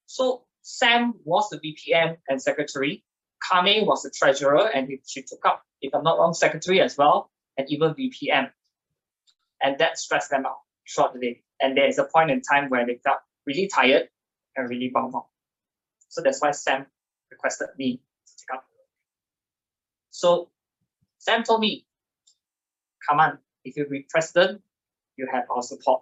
So 0.08 0.47
Sam 0.70 1.14
was 1.24 1.50
the 1.50 1.60
VPM 1.60 2.18
and 2.28 2.42
secretary. 2.42 3.06
Kame 3.50 3.86
was 3.86 4.04
the 4.04 4.12
treasurer 4.14 4.68
and 4.68 4.90
she 5.08 5.22
took 5.22 5.46
up, 5.46 5.64
if 5.82 5.96
I'm 5.96 6.04
not 6.04 6.20
wrong, 6.20 6.34
secretary 6.34 6.82
as 6.82 6.98
well, 6.98 7.32
and 7.58 7.72
even 7.72 7.94
VPM. 7.94 8.52
And 9.64 9.78
that 9.78 9.98
stressed 9.98 10.30
them 10.30 10.46
out 10.46 10.58
throughout 10.94 11.14
the 11.14 11.22
day. 11.22 11.44
And 11.62 11.78
there 11.78 11.88
is 11.88 12.00
a 12.00 12.04
point 12.04 12.32
in 12.32 12.42
time 12.42 12.70
where 12.70 12.86
they 12.86 13.00
felt 13.02 13.20
really 13.46 13.70
tired 13.70 14.10
and 14.58 14.70
really 14.70 14.92
bummed 14.94 15.16
out. 15.16 15.28
So 16.10 16.22
that's 16.22 16.42
why 16.42 16.52
Sam 16.52 16.86
requested 17.32 17.70
me 17.78 18.02
to 18.26 18.34
take 18.38 18.58
up. 18.58 18.66
So 20.12 20.50
Sam 21.20 21.44
told 21.44 21.62
me, 21.62 21.86
come 23.08 23.22
on, 23.22 23.38
if 23.64 23.78
you 23.78 23.88
be 23.88 24.06
president, 24.10 24.62
you 25.16 25.30
have 25.32 25.46
our 25.50 25.62
support. 25.62 26.02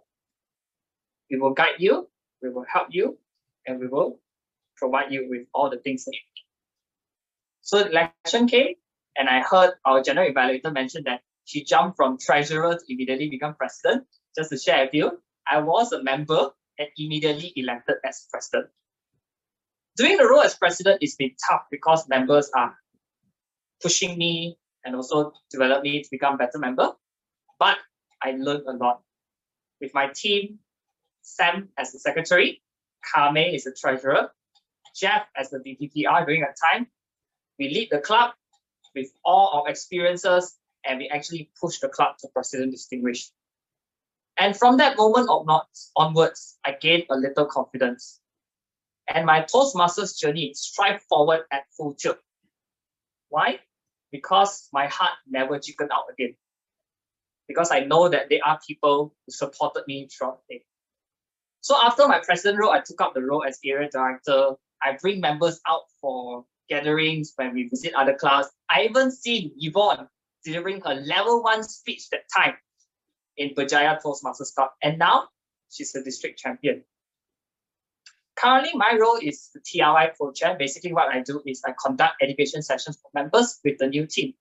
We 1.29 1.37
will 1.37 1.53
guide 1.53 1.77
you, 1.77 2.09
we 2.41 2.49
will 2.49 2.65
help 2.67 2.87
you, 2.89 3.19
and 3.67 3.79
we 3.79 3.85
will 3.85 4.19
provide 4.77 5.11
you 5.11 5.27
with 5.29 5.47
all 5.53 5.69
the 5.69 5.77
things 5.77 6.05
that 6.05 6.13
you 6.13 6.19
need. 6.19 6.45
So 7.61 7.83
the 7.83 7.89
election 7.89 8.47
came, 8.47 8.75
and 9.17 9.29
I 9.29 9.41
heard 9.41 9.73
our 9.85 10.01
general 10.01 10.31
evaluator 10.31 10.71
mention 10.73 11.03
that 11.05 11.21
she 11.45 11.63
jumped 11.63 11.95
from 11.97 12.17
treasurer 12.17 12.73
to 12.75 12.93
immediately 12.93 13.29
become 13.29 13.55
president. 13.55 14.05
Just 14.37 14.49
to 14.49 14.57
share 14.57 14.85
with 14.85 14.93
you, 14.93 15.19
I 15.49 15.59
was 15.59 15.91
a 15.91 16.03
member 16.03 16.49
and 16.77 16.87
immediately 16.97 17.53
elected 17.55 17.97
as 18.05 18.27
president. 18.31 18.69
Doing 19.95 20.17
the 20.17 20.27
role 20.27 20.41
as 20.41 20.55
president 20.55 21.01
is 21.01 21.15
been 21.15 21.31
tough 21.49 21.63
because 21.71 22.07
members 22.09 22.51
are 22.55 22.75
pushing 23.81 24.17
me 24.17 24.57
and 24.83 24.95
also 24.95 25.31
develop 25.49 25.83
me 25.83 26.03
to 26.03 26.07
become 26.11 26.37
better 26.37 26.59
member. 26.59 26.91
But 27.59 27.77
I 28.21 28.31
learned 28.31 28.63
a 28.67 28.73
lot. 28.73 29.01
With 29.79 29.93
my 29.93 30.09
team, 30.13 30.59
Sam 31.21 31.69
as 31.77 31.91
the 31.91 31.99
secretary, 31.99 32.61
Kame 33.13 33.37
is 33.37 33.63
the 33.63 33.75
treasurer, 33.79 34.31
Jeff 34.95 35.27
as 35.35 35.49
the 35.49 35.59
VPPR 35.59 36.25
during 36.25 36.41
that 36.41 36.55
time. 36.71 36.87
We 37.59 37.69
lead 37.69 37.89
the 37.91 37.99
club 37.99 38.31
with 38.95 39.07
all 39.23 39.61
our 39.61 39.69
experiences 39.69 40.55
and 40.85 40.99
we 40.99 41.09
actually 41.09 41.51
push 41.59 41.79
the 41.79 41.89
club 41.89 42.17
to 42.19 42.27
president 42.29 42.71
distinguished. 42.71 43.31
And 44.37 44.55
from 44.55 44.77
that 44.77 44.97
moment 44.97 45.29
onwards, 45.95 46.57
I 46.65 46.73
gained 46.73 47.05
a 47.09 47.15
little 47.15 47.45
confidence. 47.45 48.19
And 49.07 49.25
my 49.25 49.41
Toastmasters 49.41 50.17
journey 50.17 50.53
strive 50.53 51.01
forward 51.03 51.41
at 51.51 51.63
full 51.77 51.93
tilt. 51.93 52.17
Why? 53.29 53.59
Because 54.11 54.67
my 54.73 54.87
heart 54.87 55.13
never 55.27 55.59
chickened 55.59 55.91
out 55.93 56.05
again. 56.11 56.35
Because 57.47 57.71
I 57.71 57.81
know 57.81 58.09
that 58.09 58.29
there 58.29 58.39
are 58.43 58.59
people 58.65 59.13
who 59.25 59.31
supported 59.31 59.83
me 59.87 60.07
throughout 60.07 60.39
the 60.49 60.55
day. 60.55 60.65
So 61.61 61.75
after 61.81 62.07
my 62.07 62.19
president 62.23 62.59
role, 62.59 62.71
I 62.71 62.81
took 62.81 63.01
up 63.01 63.13
the 63.13 63.21
role 63.21 63.43
as 63.43 63.59
area 63.63 63.89
director. 63.89 64.55
I 64.83 64.97
bring 65.01 65.19
members 65.19 65.59
out 65.67 65.83
for 66.01 66.45
gatherings 66.69 67.33
when 67.35 67.53
we 67.53 67.67
visit 67.67 67.93
other 67.95 68.13
clubs. 68.13 68.49
I 68.69 68.83
even 68.83 69.11
seen 69.11 69.51
Yvonne 69.57 70.07
delivering 70.43 70.81
her 70.81 70.95
level 70.95 71.43
one 71.43 71.63
speech 71.63 72.09
that 72.09 72.23
time 72.35 72.55
in 73.37 73.49
Berjaya 73.55 74.01
Toastmasters 74.01 74.53
Club. 74.53 74.69
And 74.81 74.97
now 74.97 75.27
she's 75.69 75.91
the 75.91 76.03
district 76.03 76.39
champion. 76.39 76.83
Currently, 78.35 78.71
my 78.75 78.97
role 78.99 79.17
is 79.21 79.49
the 79.53 79.61
TLI 79.61 80.11
co-chair. 80.19 80.55
Basically, 80.59 80.93
what 80.93 81.09
I 81.09 81.21
do 81.21 81.41
is 81.45 81.61
I 81.65 81.73
conduct 81.83 82.21
education 82.21 82.61
sessions 82.61 82.97
for 83.01 83.09
members 83.13 83.59
with 83.63 83.77
the 83.77 83.87
new 83.87 84.05
team, 84.05 84.33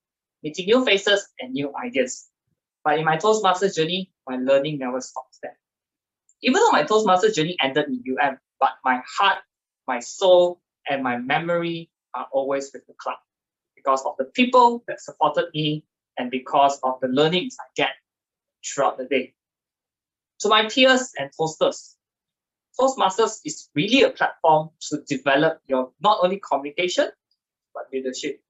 meeting 0.43 0.67
new 0.67 0.85
faces 0.85 1.29
and 1.39 1.53
new 1.53 1.73
ideas. 1.77 2.29
But 2.85 2.99
in 2.99 3.05
my 3.05 3.17
Toastmasters 3.17 3.77
journey, 3.77 4.13
my 4.29 4.37
learning 4.37 4.79
never 4.79 5.01
stops 5.01 5.39
there. 5.43 5.57
Even 6.43 6.61
though 6.61 6.73
my 6.73 6.83
Toastmasters 6.83 7.35
journey 7.35 7.57
ended 7.61 7.87
in 7.87 8.03
UM, 8.21 8.39
but 8.61 8.73
my 8.85 9.01
heart, 9.19 9.39
my 9.87 10.01
soul, 10.01 10.61
and 10.89 11.03
my 11.03 11.19
memory 11.19 11.91
are 12.15 12.27
always 12.33 12.71
with 12.73 12.87
the 12.87 12.95
club 12.95 13.19
because 13.77 14.05
of 14.05 14.15
the 14.19 14.25
people 14.25 14.85
that 14.89 15.01
supported 15.01 15.47
me 15.55 15.85
and 16.19 16.31
because 16.31 16.79
of 16.83 17.01
the 17.01 17.09
learnings 17.09 17.57
I 17.61 17.65
get 17.77 17.91
throughout 18.65 18.99
the 18.99 19.05
day. 19.05 19.35
To 20.41 20.49
my 20.49 20.69
peers 20.69 21.13
and 21.19 21.31
Toasters, 21.37 21.97
Toastmasters 22.79 23.41
is 23.45 23.69
really 23.75 24.03
a 24.03 24.11
platform 24.11 24.71
to 24.91 25.01
develop 25.07 25.61
your 25.67 25.93
not 26.01 26.19
only 26.23 26.41
communication, 26.41 27.09
but 27.75 27.85
leadership. 27.93 28.41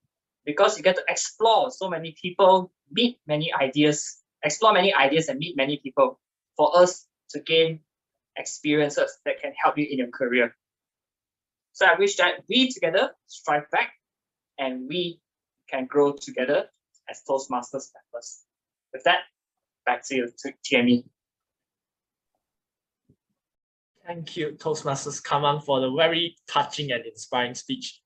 Because 0.44 0.76
you 0.76 0.82
get 0.82 0.96
to 0.96 1.04
explore 1.08 1.70
so 1.70 1.88
many 1.88 2.16
people, 2.20 2.72
meet 2.90 3.18
many 3.26 3.52
ideas, 3.52 4.18
explore 4.42 4.72
many 4.72 4.94
ideas 4.94 5.28
and 5.28 5.38
meet 5.38 5.56
many 5.56 5.78
people 5.78 6.20
for 6.56 6.76
us 6.78 7.06
to 7.30 7.40
gain 7.40 7.80
experiences 8.36 9.18
that 9.24 9.40
can 9.40 9.52
help 9.62 9.78
you 9.78 9.86
in 9.90 9.98
your 9.98 10.10
career. 10.10 10.54
So 11.74 11.86
I 11.86 11.98
wish 11.98 12.16
that 12.16 12.44
we 12.48 12.70
together 12.70 13.10
strive 13.26 13.68
back 13.72 13.94
and 14.58 14.88
we 14.88 15.20
can 15.68 15.86
grow 15.86 16.12
together 16.12 16.66
as 17.10 17.20
Toastmasters 17.28 17.90
members. 17.92 18.44
With 18.92 19.02
that, 19.04 19.22
back 19.84 20.06
to 20.06 20.14
you, 20.14 20.28
TME. 20.64 21.04
Thank 24.06 24.36
you, 24.36 24.52
Toastmasters 24.52 25.22
Kaman, 25.22 25.62
for 25.62 25.80
the 25.80 25.90
very 25.90 26.36
touching 26.46 26.92
and 26.92 27.04
inspiring 27.04 27.56
speech. 27.56 28.00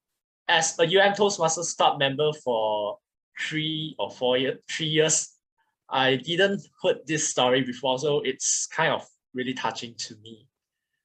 As 0.48 0.78
a 0.78 0.84
UM 0.84 1.12
Toastmasters 1.12 1.76
Club 1.76 1.98
member 1.98 2.32
for 2.32 2.98
three 3.38 3.94
or 3.98 4.10
four 4.10 4.38
years, 4.38 4.60
three 4.70 4.86
years, 4.86 5.34
I 5.90 6.16
didn't 6.16 6.66
heard 6.82 7.06
this 7.06 7.28
story 7.28 7.62
before, 7.64 7.98
so 7.98 8.22
it's 8.24 8.66
kind 8.68 8.94
of 8.94 9.06
really 9.34 9.52
touching 9.52 9.94
to 9.98 10.16
me. 10.22 10.47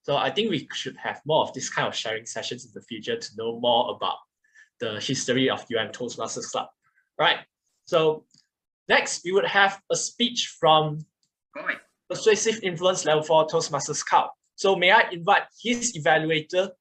So 0.03 0.17
I 0.17 0.29
think 0.29 0.49
we 0.49 0.67
should 0.73 0.97
have 0.97 1.21
more 1.25 1.43
of 1.43 1.53
this 1.53 1.69
kind 1.69 1.87
of 1.87 1.95
sharing 1.95 2.25
sessions 2.25 2.65
in 2.65 2.71
the 2.73 2.81
future 2.81 3.17
to 3.17 3.29
know 3.37 3.59
more 3.59 3.95
about 3.95 4.17
the 4.79 4.99
history 4.99 5.49
of 5.49 5.61
UM 5.61 5.91
Toastmasters 5.91 6.51
Club. 6.51 6.67
Right. 7.17 7.39
So 7.85 8.25
next 8.89 9.23
we 9.23 9.31
would 9.31 9.45
have 9.45 9.81
a 9.89 9.95
speech 9.95 10.55
from 10.59 11.05
Persuasive 12.09 12.59
Influence 12.63 13.05
Level 13.05 13.23
4 13.23 13.47
Toastmasters 13.47 14.03
Club. 14.05 14.29
So 14.55 14.75
may 14.75 14.91
I 14.91 15.09
invite 15.11 15.43
his 15.61 15.97
evaluator, 15.97 16.71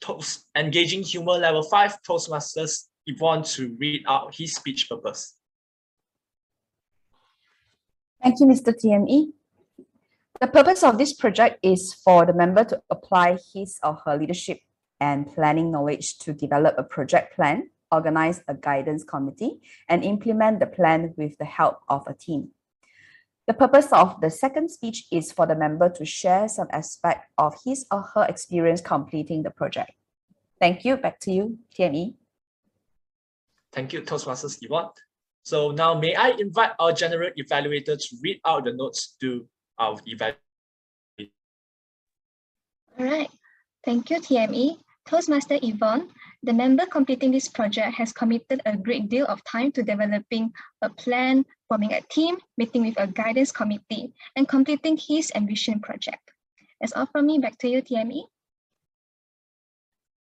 Toast 0.00 0.46
Engaging 0.56 1.02
Humor 1.02 1.38
Level 1.38 1.62
5 1.62 1.98
Toastmasters, 2.02 2.88
Yvonne 3.06 3.44
to 3.44 3.76
read 3.78 4.04
out 4.08 4.34
his 4.34 4.54
speech 4.54 4.88
purpose. 4.88 5.36
Thank 8.22 8.40
you, 8.40 8.46
Mr. 8.46 8.74
TME. 8.74 9.32
The 10.42 10.48
purpose 10.48 10.82
of 10.82 10.98
this 10.98 11.12
project 11.12 11.60
is 11.62 11.94
for 11.94 12.26
the 12.26 12.32
member 12.32 12.64
to 12.64 12.82
apply 12.90 13.38
his 13.54 13.78
or 13.80 13.94
her 14.04 14.18
leadership 14.18 14.58
and 14.98 15.32
planning 15.32 15.70
knowledge 15.70 16.18
to 16.18 16.32
develop 16.32 16.74
a 16.76 16.82
project 16.82 17.36
plan, 17.36 17.70
organize 17.92 18.42
a 18.48 18.54
guidance 18.54 19.04
committee, 19.04 19.60
and 19.88 20.02
implement 20.02 20.58
the 20.58 20.66
plan 20.66 21.14
with 21.16 21.38
the 21.38 21.44
help 21.44 21.78
of 21.88 22.02
a 22.08 22.14
team. 22.14 22.50
The 23.46 23.54
purpose 23.54 23.92
of 23.92 24.20
the 24.20 24.30
second 24.30 24.72
speech 24.72 25.06
is 25.12 25.30
for 25.30 25.46
the 25.46 25.54
member 25.54 25.88
to 25.90 26.04
share 26.04 26.48
some 26.48 26.66
aspect 26.72 27.30
of 27.38 27.54
his 27.64 27.86
or 27.92 28.02
her 28.12 28.26
experience 28.28 28.80
completing 28.80 29.44
the 29.44 29.52
project. 29.52 29.92
Thank 30.58 30.84
you. 30.84 30.96
Back 30.96 31.20
to 31.20 31.30
you, 31.30 31.58
TME. 31.78 32.14
Thank 33.72 33.92
you, 33.92 34.02
Toastmasters 34.02 34.58
Yvonne. 34.60 34.90
So 35.44 35.70
now 35.70 35.94
may 35.94 36.16
I 36.16 36.30
invite 36.30 36.72
our 36.80 36.92
general 36.92 37.30
evaluator 37.38 37.96
to 37.96 38.16
read 38.20 38.40
out 38.44 38.64
the 38.64 38.72
notes 38.72 39.14
to 39.20 39.46
our 39.82 39.96
evaluator. 40.06 41.30
All 42.98 43.06
right. 43.06 43.30
Thank 43.84 44.10
you, 44.10 44.20
TME. 44.20 44.78
Toastmaster 45.08 45.58
Yvonne, 45.60 46.08
the 46.44 46.52
member 46.52 46.86
completing 46.86 47.32
this 47.32 47.48
project 47.48 47.94
has 47.94 48.12
committed 48.12 48.62
a 48.64 48.76
great 48.76 49.08
deal 49.08 49.26
of 49.26 49.42
time 49.42 49.72
to 49.72 49.82
developing 49.82 50.52
a 50.82 50.88
plan, 50.88 51.44
forming 51.68 51.92
a 51.92 52.00
team, 52.02 52.36
meeting 52.56 52.86
with 52.86 52.94
a 52.98 53.08
guidance 53.08 53.50
committee, 53.50 54.14
and 54.36 54.46
completing 54.46 54.96
his 54.96 55.32
ambition 55.34 55.80
project. 55.80 56.22
That's 56.80 56.92
all 56.92 57.06
from 57.06 57.26
me. 57.26 57.38
Back 57.38 57.58
to 57.58 57.68
you, 57.68 57.82
TME. 57.82 58.22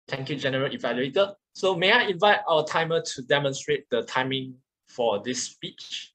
Thank 0.09 0.29
you, 0.29 0.37
General 0.37 0.71
Evaluator. 0.71 1.35
So 1.55 1.75
may 1.75 1.93
I 1.93 2.03
invite 2.03 2.41
our 2.47 2.65
timer 2.65 3.01
to 3.01 3.23
demonstrate 3.23 3.89
the 3.91 4.03
timing 4.03 4.55
for 4.89 5.23
this 5.25 5.43
speech? 5.43 6.13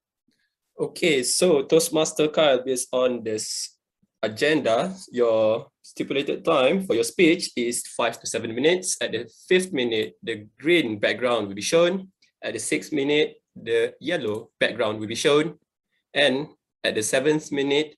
Okay, 0.82 1.22
so 1.22 1.62
Toastmaster 1.62 2.28
Kyle, 2.30 2.66
based 2.66 2.88
on 2.92 3.22
this 3.22 3.78
agenda, 4.24 4.92
your 5.12 5.68
stipulated 5.84 6.44
time 6.44 6.88
for 6.88 6.96
your 6.96 7.04
speech 7.04 7.52
is 7.56 7.86
five 7.86 8.20
to 8.20 8.26
seven 8.26 8.56
minutes. 8.56 8.98
At 9.00 9.12
the 9.12 9.30
fifth 9.48 9.72
minute, 9.74 10.16
the 10.24 10.48
green 10.60 10.98
background 10.98 11.48
will 11.48 11.54
be 11.54 11.62
shown. 11.62 12.10
At 12.42 12.54
the 12.54 12.60
sixth 12.60 12.92
minute, 12.92 13.36
the 13.56 13.94
yellow 14.02 14.50
background 14.60 15.00
will 15.00 15.06
be 15.06 15.14
shown. 15.14 15.60
And 16.16 16.48
at 16.84 16.96
the 16.96 17.04
seventh 17.04 17.52
minute, 17.52 17.94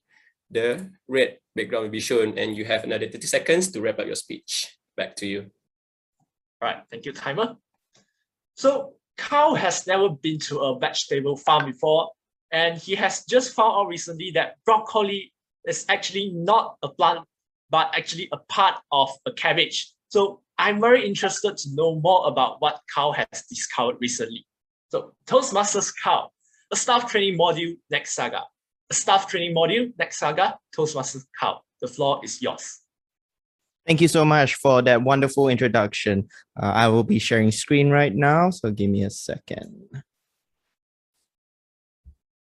the 0.50 0.90
red 1.08 1.38
background 1.56 1.84
will 1.84 1.96
be 1.96 2.04
shown. 2.04 2.36
And 2.36 2.54
you 2.54 2.66
have 2.66 2.84
another 2.84 3.08
30 3.08 3.26
seconds 3.26 3.72
to 3.72 3.80
wrap 3.80 3.98
up 3.98 4.04
your 4.04 4.14
speech. 4.14 4.76
Back 4.94 5.16
to 5.16 5.26
you. 5.26 5.50
All 6.60 6.68
right, 6.68 6.82
thank 6.90 7.06
you, 7.06 7.14
timer. 7.14 7.56
So 8.56 8.92
Carl 9.16 9.54
has 9.54 9.86
never 9.86 10.10
been 10.10 10.38
to 10.40 10.58
a 10.58 10.78
vegetable 10.78 11.38
farm 11.38 11.64
before, 11.64 12.10
and 12.54 12.78
he 12.78 12.94
has 12.94 13.24
just 13.24 13.52
found 13.52 13.74
out 13.74 13.88
recently 13.88 14.30
that 14.30 14.58
broccoli 14.64 15.32
is 15.66 15.84
actually 15.88 16.30
not 16.32 16.76
a 16.84 16.88
plant, 16.88 17.26
but 17.68 17.92
actually 17.92 18.28
a 18.30 18.36
part 18.48 18.76
of 18.92 19.10
a 19.26 19.32
cabbage. 19.32 19.92
So 20.08 20.40
I'm 20.56 20.80
very 20.80 21.04
interested 21.04 21.56
to 21.56 21.74
know 21.74 21.96
more 21.96 22.28
about 22.28 22.62
what 22.62 22.80
Carl 22.94 23.12
has 23.12 23.42
discovered 23.50 23.96
recently. 24.00 24.46
So 24.90 25.14
Toastmasters 25.26 25.92
Carl, 26.00 26.32
a 26.72 26.76
staff 26.76 27.10
training 27.10 27.36
module, 27.36 27.76
next 27.90 28.14
saga. 28.14 28.42
A 28.88 28.94
staff 28.94 29.26
training 29.26 29.52
module, 29.52 29.92
next 29.98 30.18
saga, 30.18 30.56
Toastmasters 30.76 31.24
Carl. 31.36 31.64
The 31.80 31.88
floor 31.88 32.20
is 32.22 32.40
yours. 32.40 32.82
Thank 33.84 34.00
you 34.00 34.08
so 34.08 34.24
much 34.24 34.54
for 34.54 34.80
that 34.82 35.02
wonderful 35.02 35.48
introduction. 35.48 36.28
Uh, 36.56 36.66
I 36.66 36.86
will 36.86 37.02
be 37.02 37.18
sharing 37.18 37.50
screen 37.50 37.90
right 37.90 38.14
now, 38.14 38.50
so 38.50 38.70
give 38.70 38.90
me 38.90 39.02
a 39.02 39.10
second. 39.10 40.04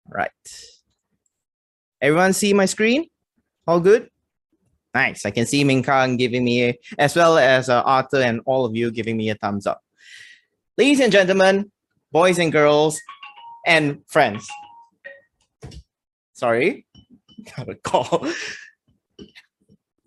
Right. 0.08 0.30
Everyone 2.00 2.32
see 2.32 2.52
my 2.52 2.66
screen? 2.66 3.08
All 3.66 3.80
good? 3.80 4.10
Nice. 4.94 5.26
I 5.26 5.30
can 5.30 5.46
see 5.46 5.64
Minkang 5.64 6.18
giving 6.18 6.44
me, 6.44 6.78
as 6.98 7.16
well 7.16 7.38
as 7.38 7.68
uh, 7.68 7.82
Arthur 7.82 8.20
and 8.20 8.40
all 8.46 8.64
of 8.64 8.76
you 8.76 8.90
giving 8.90 9.16
me 9.16 9.30
a 9.30 9.34
thumbs 9.34 9.66
up. 9.66 9.80
Ladies 10.76 11.00
and 11.00 11.12
gentlemen, 11.12 11.70
boys 12.12 12.38
and 12.38 12.52
girls, 12.52 13.00
and 13.66 14.02
friends. 14.06 14.46
Sorry, 16.34 16.86
got 17.56 17.68
a 17.68 17.74
call. 17.74 18.26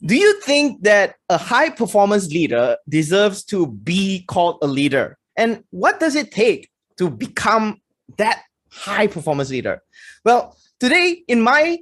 Do 0.06 0.16
you 0.16 0.40
think 0.42 0.84
that 0.84 1.16
a 1.30 1.38
high 1.38 1.70
performance 1.70 2.30
leader 2.30 2.78
deserves 2.88 3.44
to 3.46 3.68
be 3.68 4.24
called 4.28 4.60
a 4.62 4.68
leader? 4.68 5.18
And 5.36 5.64
what 5.72 6.00
does 6.00 6.16
it 6.16 6.32
take 6.32 6.70
to 6.98 7.10
become 7.10 7.82
that 8.18 8.44
high 8.78 9.08
performance 9.08 9.50
leader? 9.50 9.82
Well, 10.24 10.58
today 10.80 11.24
in 11.28 11.42
my 11.42 11.80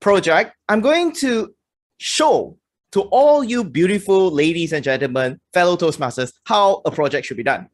project, 0.00 0.56
I'm 0.68 0.80
going 0.80 1.12
to 1.16 1.54
show 1.98 2.58
to 2.92 3.02
all 3.02 3.42
you 3.42 3.64
beautiful 3.64 4.30
ladies 4.30 4.72
and 4.72 4.84
gentlemen, 4.84 5.40
fellow 5.52 5.76
Toastmasters, 5.76 6.32
how 6.44 6.82
a 6.84 6.90
project 6.90 7.26
should 7.26 7.36
be 7.36 7.42
done. 7.42 7.68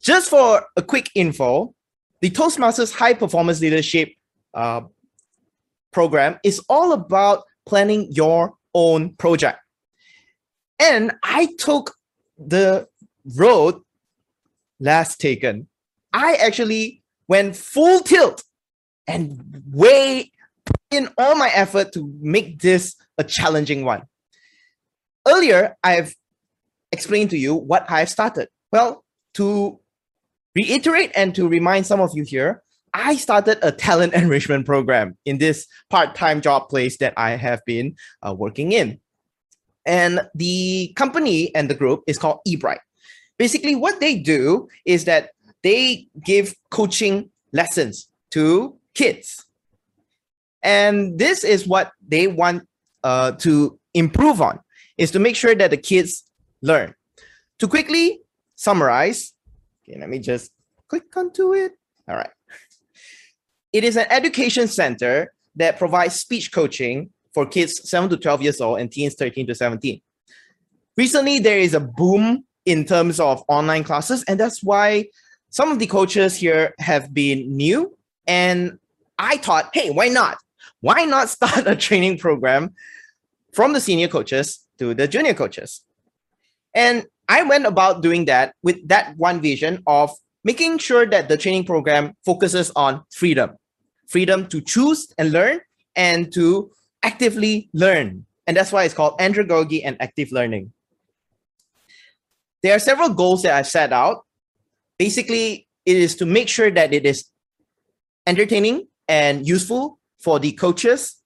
Just 0.00 0.30
for 0.30 0.64
a 0.76 0.82
quick 0.82 1.10
info, 1.14 1.74
the 2.20 2.30
Toastmasters 2.30 2.92
High 2.92 3.14
Performance 3.14 3.60
Leadership 3.60 4.12
uh, 4.54 4.82
program 5.92 6.38
is 6.44 6.60
all 6.68 6.92
about 6.92 7.44
planning 7.66 8.06
your 8.12 8.54
own 8.74 9.14
project. 9.14 9.58
And 10.78 11.12
I 11.22 11.48
took 11.58 11.94
the 12.38 12.86
road 13.36 13.80
last 14.78 15.20
taken. 15.20 15.68
I 16.16 16.36
actually 16.36 17.02
went 17.28 17.54
full 17.56 18.00
tilt 18.00 18.42
and 19.06 19.62
way 19.70 20.32
in 20.90 21.10
all 21.18 21.36
my 21.36 21.50
effort 21.54 21.92
to 21.92 22.10
make 22.20 22.62
this 22.62 22.96
a 23.18 23.22
challenging 23.22 23.84
one. 23.84 24.02
Earlier, 25.28 25.76
I've 25.84 26.14
explained 26.90 27.30
to 27.30 27.36
you 27.36 27.54
what 27.54 27.84
I've 27.90 28.08
started. 28.08 28.48
Well, 28.72 29.04
to 29.34 29.78
reiterate 30.54 31.12
and 31.14 31.34
to 31.34 31.46
remind 31.48 31.84
some 31.84 32.00
of 32.00 32.12
you 32.14 32.24
here, 32.24 32.62
I 32.94 33.16
started 33.16 33.58
a 33.60 33.70
talent 33.70 34.14
enrichment 34.22 34.64
program 34.64 35.18
in 35.26 35.36
this 35.36 35.66
part-time 35.90 36.40
job 36.40 36.70
place 36.70 36.96
that 36.96 37.12
I 37.18 37.32
have 37.32 37.60
been 37.66 37.94
uh, 38.26 38.34
working 38.34 38.72
in. 38.72 39.00
And 39.84 40.22
the 40.34 40.94
company 40.96 41.54
and 41.54 41.68
the 41.68 41.74
group 41.74 42.04
is 42.06 42.18
called 42.18 42.40
eBright. 42.48 42.78
Basically, 43.38 43.74
what 43.74 44.00
they 44.00 44.16
do 44.16 44.66
is 44.86 45.04
that 45.04 45.32
they 45.66 46.06
give 46.24 46.54
coaching 46.70 47.28
lessons 47.52 48.08
to 48.30 48.76
kids. 48.94 49.44
And 50.62 51.18
this 51.18 51.42
is 51.42 51.66
what 51.66 51.90
they 52.06 52.28
want 52.28 52.68
uh, 53.02 53.32
to 53.32 53.76
improve 53.92 54.40
on, 54.40 54.60
is 54.96 55.10
to 55.10 55.18
make 55.18 55.34
sure 55.34 55.56
that 55.56 55.70
the 55.70 55.76
kids 55.76 56.22
learn. 56.62 56.94
To 57.58 57.66
quickly 57.66 58.20
summarize, 58.54 59.32
okay, 59.82 59.98
let 59.98 60.08
me 60.08 60.20
just 60.20 60.52
click 60.86 61.16
onto 61.16 61.52
it. 61.54 61.72
All 62.08 62.14
right. 62.14 62.30
It 63.72 63.82
is 63.82 63.96
an 63.96 64.06
education 64.08 64.68
center 64.68 65.32
that 65.56 65.78
provides 65.78 66.14
speech 66.14 66.52
coaching 66.52 67.10
for 67.34 67.44
kids 67.44 67.90
7 67.90 68.08
to 68.10 68.16
12 68.16 68.42
years 68.42 68.60
old 68.60 68.78
and 68.78 68.90
teens 68.90 69.14
13 69.14 69.48
to 69.48 69.54
17. 69.54 70.00
Recently, 70.96 71.40
there 71.40 71.58
is 71.58 71.74
a 71.74 71.80
boom 71.80 72.44
in 72.64 72.84
terms 72.84 73.18
of 73.18 73.42
online 73.48 73.84
classes, 73.84 74.24
and 74.28 74.38
that's 74.38 74.62
why 74.62 75.06
some 75.50 75.70
of 75.70 75.78
the 75.78 75.86
coaches 75.86 76.36
here 76.36 76.74
have 76.78 77.12
been 77.14 77.56
new. 77.56 77.96
And 78.26 78.78
I 79.18 79.38
thought, 79.38 79.70
hey, 79.72 79.90
why 79.90 80.08
not? 80.08 80.38
Why 80.80 81.04
not 81.04 81.28
start 81.28 81.62
a 81.66 81.76
training 81.76 82.18
program 82.18 82.74
from 83.52 83.72
the 83.72 83.80
senior 83.80 84.08
coaches 84.08 84.60
to 84.78 84.94
the 84.94 85.08
junior 85.08 85.34
coaches? 85.34 85.82
And 86.74 87.06
I 87.28 87.42
went 87.42 87.66
about 87.66 88.02
doing 88.02 88.26
that 88.26 88.54
with 88.62 88.86
that 88.88 89.16
one 89.16 89.40
vision 89.40 89.82
of 89.86 90.10
making 90.44 90.78
sure 90.78 91.06
that 91.06 91.28
the 91.28 91.36
training 91.36 91.64
program 91.64 92.14
focuses 92.24 92.70
on 92.76 93.02
freedom 93.10 93.56
freedom 94.06 94.46
to 94.46 94.60
choose 94.60 95.12
and 95.18 95.32
learn 95.32 95.60
and 95.94 96.32
to 96.32 96.70
actively 97.02 97.68
learn. 97.72 98.24
And 98.46 98.56
that's 98.56 98.72
why 98.72 98.84
it's 98.84 98.94
called 98.94 99.18
andragogy 99.18 99.82
and 99.84 99.96
active 100.00 100.30
learning. 100.30 100.72
There 102.62 102.74
are 102.74 102.78
several 102.78 103.10
goals 103.10 103.42
that 103.42 103.54
I've 103.54 103.66
set 103.66 103.92
out. 103.92 104.24
Basically, 104.98 105.66
it 105.84 105.96
is 105.96 106.16
to 106.16 106.26
make 106.26 106.48
sure 106.48 106.70
that 106.70 106.92
it 106.92 107.06
is 107.06 107.26
entertaining 108.26 108.88
and 109.08 109.46
useful 109.46 109.98
for 110.18 110.38
the 110.38 110.52
coaches. 110.52 111.16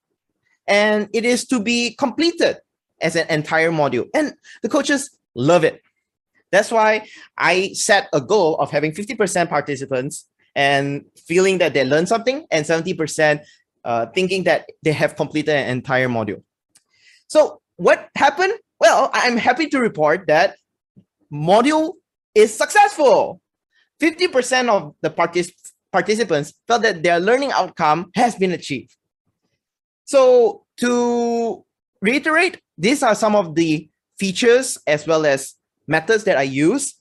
And 0.67 1.09
it 1.13 1.25
is 1.25 1.47
to 1.47 1.61
be 1.61 1.95
completed 1.95 2.59
as 3.01 3.17
an 3.17 3.27
entire 3.29 3.71
module. 3.71 4.09
And 4.15 4.35
the 4.63 4.69
coaches 4.69 5.17
love 5.35 5.65
it. 5.65 5.81
That's 6.53 6.71
why 6.71 7.07
I 7.39 7.73
set 7.73 8.09
a 8.13 8.21
goal 8.21 8.57
of 8.57 8.71
having 8.71 8.93
50% 8.93 9.49
participants 9.49 10.29
and 10.55 11.05
feeling 11.17 11.59
that 11.59 11.75
they 11.75 11.85
learned 11.85 12.09
something 12.09 12.47
and 12.51 12.67
70% 12.67 13.45
uh, 13.85 14.07
thinking 14.07 14.45
that 14.45 14.69
they 14.83 14.93
have 14.93 15.17
completed 15.17 15.55
an 15.55 15.71
entire 15.71 16.09
module. 16.09 16.43
So 17.29 17.61
what 17.77 18.09
happened? 18.17 18.55
Well, 18.81 19.11
I'm 19.13 19.37
happy 19.37 19.69
to 19.69 19.79
report 19.79 20.27
that 20.27 20.57
module 21.33 21.95
is 22.35 22.55
successful. 22.55 23.41
50% 24.01 24.69
of 24.69 24.95
the 25.03 25.11
partic 25.11 25.53
participants 25.93 26.55
felt 26.67 26.83
that 26.83 27.03
their 27.03 27.21
learning 27.21 27.53
outcome 27.53 28.11
has 28.15 28.35
been 28.35 28.53
achieved. 28.53 28.97
So 30.05 30.65
to 30.79 31.65
reiterate, 32.01 32.61
these 32.79 33.03
are 33.03 33.15
some 33.15 33.37
of 33.37 33.55
the 33.55 33.89
features 34.19 34.79
as 34.87 35.07
well 35.07 35.27
as 35.27 35.55
methods 35.87 36.25
that 36.25 36.39
I 36.39 36.43
use. 36.43 36.95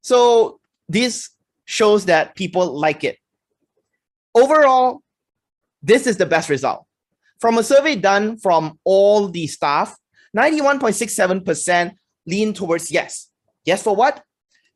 So 0.00 0.60
this 0.88 1.30
shows 1.64 2.06
that 2.06 2.34
people 2.34 2.78
like 2.78 3.04
it. 3.04 3.18
Overall, 4.34 5.02
this 5.82 6.06
is 6.06 6.16
the 6.16 6.26
best 6.26 6.48
result. 6.48 6.86
From 7.40 7.58
a 7.58 7.62
survey 7.62 7.94
done 7.94 8.38
from 8.38 8.78
all 8.84 9.28
the 9.28 9.46
staff, 9.46 9.96
91.67% 10.36 11.92
lean 12.26 12.52
towards 12.52 12.90
yes. 12.90 13.28
Yes 13.64 13.82
for 13.82 13.94
what? 13.94 14.22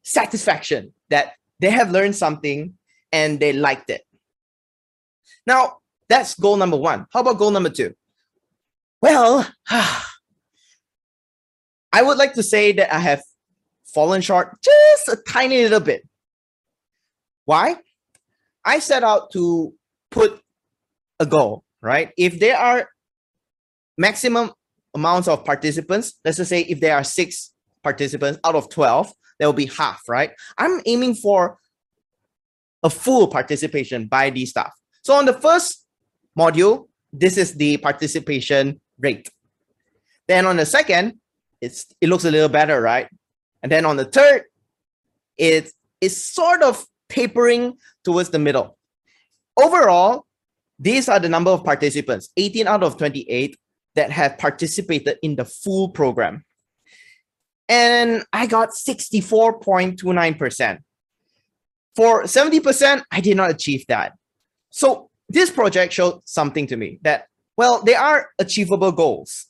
Satisfaction, 0.02 0.92
that 1.10 1.34
they 1.62 1.70
have 1.70 1.90
learned 1.92 2.14
something 2.16 2.74
and 3.12 3.40
they 3.40 3.52
liked 3.52 3.88
it. 3.88 4.02
Now, 5.46 5.78
that's 6.08 6.34
goal 6.34 6.56
number 6.56 6.76
one. 6.76 7.06
How 7.12 7.20
about 7.20 7.38
goal 7.38 7.52
number 7.52 7.70
two? 7.70 7.94
Well, 9.00 9.48
I 9.70 10.02
would 12.02 12.18
like 12.18 12.34
to 12.34 12.42
say 12.42 12.72
that 12.72 12.92
I 12.92 12.98
have 12.98 13.22
fallen 13.86 14.22
short 14.22 14.58
just 14.62 15.08
a 15.08 15.16
tiny 15.28 15.62
little 15.62 15.80
bit. 15.80 16.02
Why? 17.44 17.76
I 18.64 18.80
set 18.80 19.04
out 19.04 19.30
to 19.32 19.72
put 20.10 20.40
a 21.20 21.26
goal, 21.26 21.64
right? 21.80 22.10
If 22.16 22.40
there 22.40 22.56
are 22.56 22.88
maximum 23.96 24.50
amounts 24.94 25.28
of 25.28 25.44
participants, 25.44 26.14
let's 26.24 26.38
just 26.38 26.50
say 26.50 26.62
if 26.62 26.80
there 26.80 26.96
are 26.96 27.04
six 27.04 27.52
participants 27.82 28.40
out 28.44 28.54
of 28.56 28.68
12, 28.68 29.12
there 29.43 29.49
will 29.49 29.55
be 29.55 29.66
half, 29.66 30.09
right? 30.09 30.30
I'm 30.57 30.80
aiming 30.86 31.16
for 31.16 31.59
a 32.84 32.88
full 32.88 33.26
participation 33.26 34.07
by 34.07 34.30
the 34.30 34.47
staff. 34.47 34.72
So 35.03 35.14
on 35.14 35.26
the 35.26 35.32
first 35.32 35.84
module, 36.38 36.86
this 37.12 37.36
is 37.36 37.53
the 37.55 37.76
participation 37.78 38.80
rate. 39.01 39.28
Then 40.28 40.47
on 40.47 40.59
the 40.59 40.64
second, 40.64 41.18
it's 41.61 41.93
it 42.01 42.09
looks 42.09 42.24
a 42.24 42.30
little 42.30 42.49
better, 42.49 42.80
right? 42.80 43.09
And 43.64 43.72
then 43.72 43.84
on 43.84 43.97
the 43.97 44.05
third, 44.05 44.45
it 45.36 45.72
is 46.01 46.24
sort 46.24 46.62
of 46.62 46.86
tapering 47.09 47.78
towards 48.05 48.30
the 48.30 48.38
middle. 48.38 48.78
Overall, 49.61 50.24
these 50.78 51.09
are 51.09 51.18
the 51.18 51.28
number 51.28 51.51
of 51.51 51.64
participants, 51.64 52.28
18 52.36 52.68
out 52.68 52.84
of 52.84 52.97
28 52.97 53.57
that 53.97 54.12
have 54.12 54.38
participated 54.38 55.18
in 55.20 55.34
the 55.34 55.45
full 55.45 55.88
program. 55.88 56.45
And 57.68 58.24
I 58.32 58.46
got 58.46 58.70
64.29%. 58.70 60.78
For 61.94 62.22
70%, 62.24 63.02
I 63.10 63.20
did 63.20 63.36
not 63.36 63.50
achieve 63.50 63.84
that. 63.88 64.14
So 64.70 65.10
this 65.28 65.50
project 65.50 65.92
showed 65.92 66.20
something 66.24 66.66
to 66.68 66.76
me 66.76 66.98
that, 67.02 67.26
well, 67.56 67.82
there 67.82 68.00
are 68.00 68.30
achievable 68.38 68.92
goals. 68.92 69.46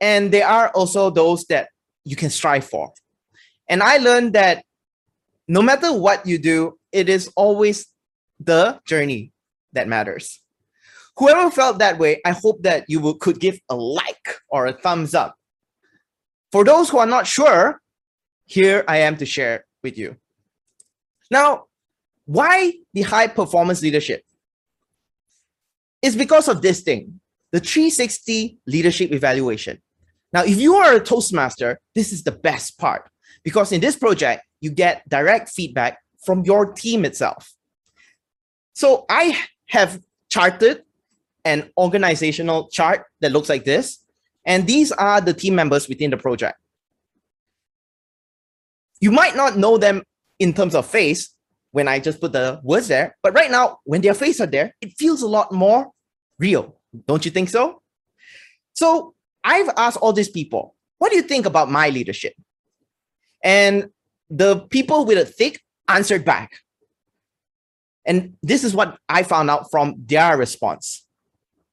And 0.00 0.30
there 0.32 0.46
are 0.46 0.70
also 0.70 1.10
those 1.10 1.44
that 1.46 1.68
you 2.04 2.14
can 2.16 2.30
strive 2.30 2.64
for. 2.64 2.92
And 3.68 3.82
I 3.82 3.98
learned 3.98 4.32
that 4.34 4.64
no 5.48 5.62
matter 5.62 5.92
what 5.92 6.26
you 6.26 6.38
do, 6.38 6.78
it 6.92 7.08
is 7.08 7.30
always 7.36 7.86
the 8.40 8.80
journey 8.86 9.32
that 9.72 9.88
matters. 9.88 10.40
whoever 11.16 11.50
felt 11.50 11.78
that 11.78 11.98
way, 11.98 12.20
I 12.24 12.32
hope 12.32 12.62
that 12.62 12.84
you 12.88 13.00
will, 13.00 13.14
could 13.14 13.40
give 13.40 13.58
a 13.68 13.76
like 13.76 14.40
or 14.48 14.66
a 14.66 14.72
thumbs 14.72 15.14
up. 15.14 15.36
For 16.52 16.64
those 16.64 16.90
who 16.90 16.98
are 16.98 17.06
not 17.06 17.26
sure, 17.26 17.80
here 18.44 18.84
I 18.86 18.98
am 18.98 19.16
to 19.16 19.26
share 19.26 19.64
with 19.82 19.96
you. 19.96 20.16
Now, 21.30 21.64
why 22.26 22.74
the 22.92 23.02
high 23.02 23.26
performance 23.26 23.82
leadership? 23.82 24.22
It's 26.02 26.14
because 26.14 26.48
of 26.48 26.60
this 26.62 26.82
thing, 26.82 27.20
the 27.52 27.60
360 27.60 28.58
leadership 28.66 29.12
evaluation. 29.12 29.80
Now, 30.32 30.44
if 30.44 30.58
you 30.58 30.74
are 30.74 30.94
a 30.96 31.00
Toastmaster, 31.00 31.80
this 31.94 32.12
is 32.12 32.22
the 32.22 32.32
best 32.32 32.78
part 32.78 33.08
because 33.44 33.72
in 33.72 33.80
this 33.80 33.96
project, 33.96 34.42
you 34.60 34.70
get 34.70 35.08
direct 35.08 35.50
feedback 35.50 35.98
from 36.24 36.42
your 36.44 36.72
team 36.72 37.04
itself. 37.04 37.52
So 38.74 39.04
I 39.08 39.38
have 39.68 40.00
charted 40.28 40.82
an 41.44 41.70
organizational 41.76 42.68
chart 42.68 43.04
that 43.20 43.32
looks 43.32 43.48
like 43.48 43.64
this. 43.64 43.98
And 44.44 44.66
these 44.66 44.92
are 44.92 45.20
the 45.20 45.34
team 45.34 45.54
members 45.54 45.88
within 45.88 46.10
the 46.10 46.16
project. 46.16 46.58
You 49.00 49.10
might 49.10 49.36
not 49.36 49.56
know 49.56 49.78
them 49.78 50.02
in 50.38 50.52
terms 50.52 50.74
of 50.74 50.86
face 50.86 51.34
when 51.70 51.88
I 51.88 51.98
just 51.98 52.20
put 52.20 52.32
the 52.32 52.60
words 52.62 52.88
there, 52.88 53.16
but 53.22 53.34
right 53.34 53.50
now, 53.50 53.78
when 53.84 54.02
their 54.02 54.14
face 54.14 54.40
are 54.40 54.46
there, 54.46 54.74
it 54.80 54.92
feels 54.98 55.22
a 55.22 55.26
lot 55.26 55.52
more 55.52 55.90
real. 56.38 56.78
Don't 57.06 57.24
you 57.24 57.30
think 57.30 57.48
so? 57.48 57.82
So 58.74 59.14
I've 59.42 59.70
asked 59.76 59.96
all 59.96 60.12
these 60.12 60.28
people, 60.28 60.74
what 60.98 61.10
do 61.10 61.16
you 61.16 61.22
think 61.22 61.46
about 61.46 61.70
my 61.70 61.88
leadership? 61.88 62.34
And 63.42 63.90
the 64.28 64.60
people 64.70 65.04
with 65.04 65.18
a 65.18 65.24
thick 65.24 65.60
answered 65.88 66.24
back. 66.24 66.58
And 68.04 68.34
this 68.42 68.64
is 68.64 68.74
what 68.74 68.98
I 69.08 69.22
found 69.22 69.50
out 69.50 69.70
from 69.70 69.94
their 70.06 70.36
response. 70.36 71.06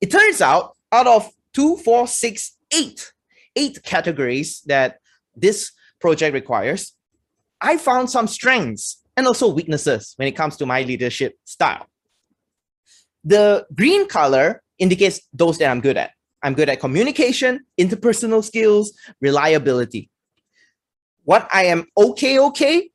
It 0.01 0.11
turns 0.11 0.41
out 0.41 0.77
out 0.91 1.07
of 1.07 1.29
two, 1.53 1.77
four, 1.77 2.07
six, 2.07 2.55
eight, 2.73 3.11
eight 3.55 3.83
categories 3.83 4.61
that 4.67 4.99
this 5.35 5.71
project 5.99 6.33
requires, 6.33 6.93
I 7.61 7.77
found 7.77 8.09
some 8.09 8.27
strengths 8.27 9.01
and 9.17 9.27
also 9.27 9.49
weaknesses 9.49 10.13
when 10.15 10.27
it 10.27 10.35
comes 10.35 10.57
to 10.57 10.65
my 10.65 10.83
leadership 10.83 11.35
style. 11.43 11.87
The 13.23 13.65
green 13.75 14.07
color 14.07 14.61
indicates 14.77 15.21
those 15.33 15.57
that 15.57 15.69
I'm 15.69 15.81
good 15.81 15.97
at. 15.97 16.11
I'm 16.41 16.53
good 16.53 16.69
at 16.69 16.79
communication, 16.79 17.65
interpersonal 17.77 18.43
skills, 18.43 18.93
reliability. 19.19 20.09
What 21.25 21.49
I 21.51 21.65
am 21.65 21.85
okay, 21.97 22.39
okay 22.39 22.89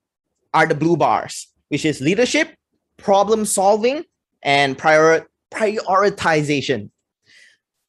are 0.55 0.67
the 0.67 0.75
blue 0.75 0.97
bars, 0.97 1.49
which 1.69 1.85
is 1.85 2.01
leadership, 2.01 2.57
problem 2.97 3.45
solving, 3.45 4.05
and 4.43 4.79
prior 4.79 5.27
prioritization. 5.53 6.91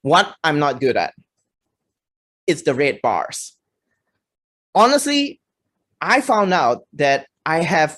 What 0.02 0.36
I'm 0.44 0.60
not 0.60 0.82
good 0.82 0.98
at, 0.98 1.14
it's 2.48 2.64
the 2.64 2.74
red 2.74 3.02
bars. 3.02 3.56
Honestly, 4.74 5.40
I 6.02 6.22
found 6.22 6.54
out 6.54 6.84
that 6.94 7.28
I 7.46 7.62
have 7.62 7.98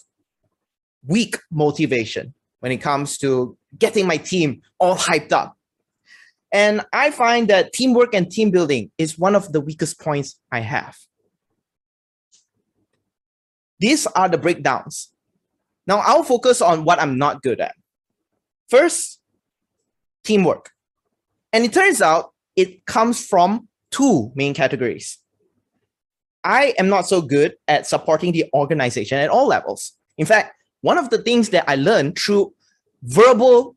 weak 1.06 1.38
motivation 1.52 2.34
when 2.60 2.72
it 2.72 2.78
comes 2.78 3.18
to 3.20 3.58
getting 3.78 4.08
my 4.08 4.18
team 4.18 4.62
all 4.80 4.96
hyped 4.96 5.32
up. 5.32 5.58
And 6.52 6.82
I 6.94 7.12
find 7.12 7.50
that 7.50 7.74
teamwork 7.74 8.14
and 8.14 8.32
team 8.32 8.52
building 8.52 8.92
is 8.98 9.20
one 9.20 9.36
of 9.36 9.52
the 9.52 9.60
weakest 9.60 10.00
points 10.00 10.40
I 10.52 10.62
have. 10.62 10.98
These 13.80 14.08
are 14.08 14.30
the 14.30 14.38
breakdowns. 14.38 15.12
Now 15.86 16.00
I'll 16.00 16.24
focus 16.24 16.62
on 16.62 16.84
what 16.84 17.00
I'm 17.00 17.18
not 17.18 17.42
good 17.42 17.60
at. 17.60 17.76
First, 18.70 19.20
teamwork. 20.24 20.72
And 21.54 21.64
it 21.64 21.74
turns 21.74 22.02
out 22.02 22.34
it 22.56 22.86
comes 22.86 23.26
from 23.26 23.68
two 23.98 24.32
main 24.36 24.54
categories. 24.54 25.18
I 26.44 26.76
am 26.78 26.88
not 26.88 27.08
so 27.08 27.22
good 27.22 27.56
at 27.68 27.88
supporting 27.88 28.32
the 28.32 28.46
organization 28.54 29.18
at 29.18 29.30
all 29.30 29.48
levels. 29.48 29.94
In 30.18 30.26
fact, 30.26 30.54
one 30.82 30.98
of 30.98 31.10
the 31.10 31.18
things 31.18 31.50
that 31.50 31.66
I 31.68 31.76
learned 31.76 32.18
through 32.18 32.54
verbal 33.02 33.76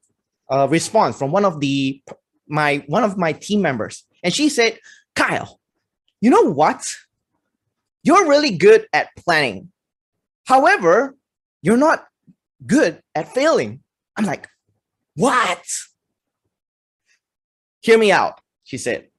uh, 0.51 0.69
response 0.69 1.19
from 1.19 1.33
one 1.33 1.45
of 1.45 1.61
the 1.61 2.03
my 2.47 2.85
one 2.87 3.05
of 3.05 3.17
my 3.17 3.33
team 3.33 3.63
members, 3.63 4.05
and 4.23 4.35
she 4.35 4.49
said, 4.49 4.79
"Kyle, 5.15 5.61
you 6.21 6.31
know 6.31 6.43
what? 6.43 6.95
You're 8.03 8.29
really 8.29 8.57
good 8.57 8.87
at 8.93 9.09
planning. 9.17 9.71
However, 10.45 11.17
you're 11.63 11.77
not 11.77 12.07
good 12.67 13.03
at 13.15 13.33
failing." 13.33 13.81
I'm 14.17 14.27
like, 14.27 14.49
"What?" 15.15 15.65
Hear 17.81 17.97
me 17.97 18.13
out, 18.13 18.41
she 18.65 18.77
said. 18.77 19.10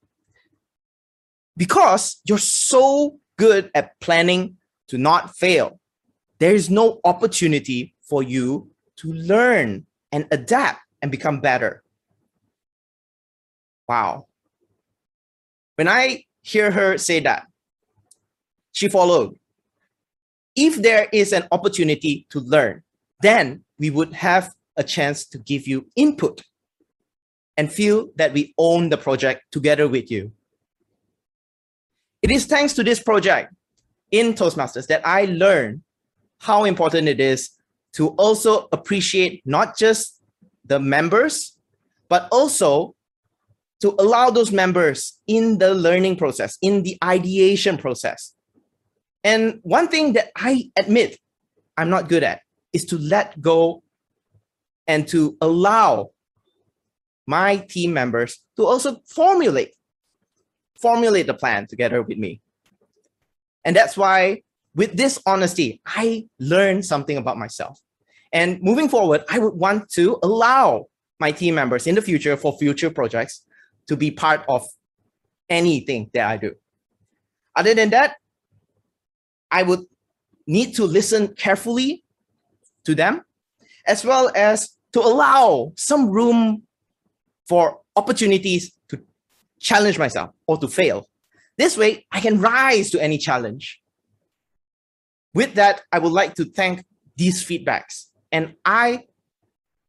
Because 1.57 2.21
you're 2.25 2.37
so 2.37 3.19
good 3.37 3.69
at 3.75 3.99
planning 3.99 4.57
to 4.87 4.97
not 4.97 5.35
fail, 5.35 5.79
there 6.39 6.55
is 6.55 6.69
no 6.69 6.99
opportunity 7.03 7.93
for 8.01 8.23
you 8.23 8.71
to 8.97 9.13
learn 9.13 9.85
and 10.11 10.27
adapt 10.31 10.81
and 11.01 11.11
become 11.11 11.39
better. 11.39 11.83
Wow. 13.87 14.27
When 15.75 15.87
I 15.87 16.25
hear 16.41 16.71
her 16.71 16.97
say 16.97 17.19
that, 17.21 17.47
she 18.71 18.87
followed. 18.87 19.37
If 20.55 20.81
there 20.81 21.07
is 21.11 21.33
an 21.33 21.47
opportunity 21.51 22.25
to 22.29 22.39
learn, 22.39 22.83
then 23.21 23.63
we 23.79 23.89
would 23.89 24.13
have 24.13 24.53
a 24.77 24.83
chance 24.83 25.25
to 25.25 25.37
give 25.37 25.67
you 25.67 25.87
input 25.95 26.41
and 27.57 27.71
feel 27.71 28.09
that 28.15 28.33
we 28.33 28.53
own 28.57 28.89
the 28.89 28.97
project 28.97 29.51
together 29.51 29.87
with 29.87 30.09
you. 30.11 30.31
It 32.21 32.29
is 32.31 32.45
thanks 32.45 32.73
to 32.73 32.83
this 32.83 33.01
project 33.01 33.53
in 34.11 34.33
Toastmasters 34.33 34.87
that 34.87 35.05
I 35.05 35.25
learned 35.25 35.81
how 36.39 36.65
important 36.65 37.07
it 37.07 37.19
is 37.19 37.49
to 37.93 38.09
also 38.09 38.67
appreciate 38.71 39.41
not 39.45 39.77
just 39.77 40.21
the 40.65 40.79
members, 40.79 41.57
but 42.09 42.27
also 42.31 42.95
to 43.81 43.95
allow 43.97 44.29
those 44.29 44.51
members 44.51 45.19
in 45.25 45.57
the 45.57 45.73
learning 45.73 46.15
process, 46.15 46.57
in 46.61 46.83
the 46.83 46.97
ideation 47.03 47.77
process. 47.77 48.33
And 49.23 49.59
one 49.63 49.87
thing 49.87 50.13
that 50.13 50.29
I 50.35 50.71
admit 50.77 51.17
I'm 51.75 51.89
not 51.89 52.07
good 52.07 52.23
at 52.23 52.41
is 52.73 52.85
to 52.85 52.97
let 52.97 53.39
go 53.41 53.83
and 54.87 55.07
to 55.07 55.37
allow 55.41 56.11
my 57.25 57.57
team 57.57 57.93
members 57.93 58.39
to 58.57 58.65
also 58.65 59.01
formulate 59.07 59.73
formulate 60.81 61.27
the 61.27 61.33
plan 61.33 61.67
together 61.67 62.01
with 62.01 62.17
me. 62.17 62.41
And 63.63 63.75
that's 63.75 63.95
why 63.95 64.41
with 64.75 64.95
this 64.97 65.19
honesty, 65.25 65.81
I 65.85 66.25
learned 66.39 66.85
something 66.85 67.17
about 67.17 67.37
myself. 67.37 67.79
And 68.33 68.61
moving 68.61 68.89
forward, 68.89 69.23
I 69.29 69.39
would 69.39 69.53
want 69.53 69.89
to 69.91 70.17
allow 70.23 70.87
my 71.19 71.31
team 71.31 71.55
members 71.55 71.85
in 71.87 71.95
the 71.95 72.01
future 72.01 72.37
for 72.37 72.57
future 72.57 72.89
projects 72.89 73.45
to 73.87 73.97
be 73.97 74.09
part 74.09 74.43
of 74.47 74.65
anything 75.49 76.09
that 76.13 76.27
I 76.27 76.37
do. 76.37 76.53
Other 77.55 77.75
than 77.75 77.89
that, 77.89 78.15
I 79.51 79.63
would 79.63 79.81
need 80.47 80.75
to 80.75 80.85
listen 80.85 81.35
carefully 81.35 82.03
to 82.85 82.95
them, 82.95 83.21
as 83.85 84.05
well 84.05 84.31
as 84.33 84.77
to 84.93 85.01
allow 85.01 85.73
some 85.75 86.09
room 86.09 86.63
for 87.47 87.81
opportunities 87.95 88.71
challenge 89.61 89.97
myself 89.97 90.31
or 90.47 90.57
to 90.57 90.67
fail. 90.67 91.07
This 91.57 91.77
way, 91.77 92.05
I 92.11 92.19
can 92.19 92.41
rise 92.41 92.89
to 92.91 93.01
any 93.01 93.17
challenge. 93.17 93.79
With 95.33 95.53
that, 95.53 95.81
I 95.91 95.99
would 95.99 96.11
like 96.11 96.33
to 96.35 96.45
thank 96.45 96.83
these 97.15 97.45
feedbacks. 97.45 98.07
And 98.31 98.55
I 98.65 99.05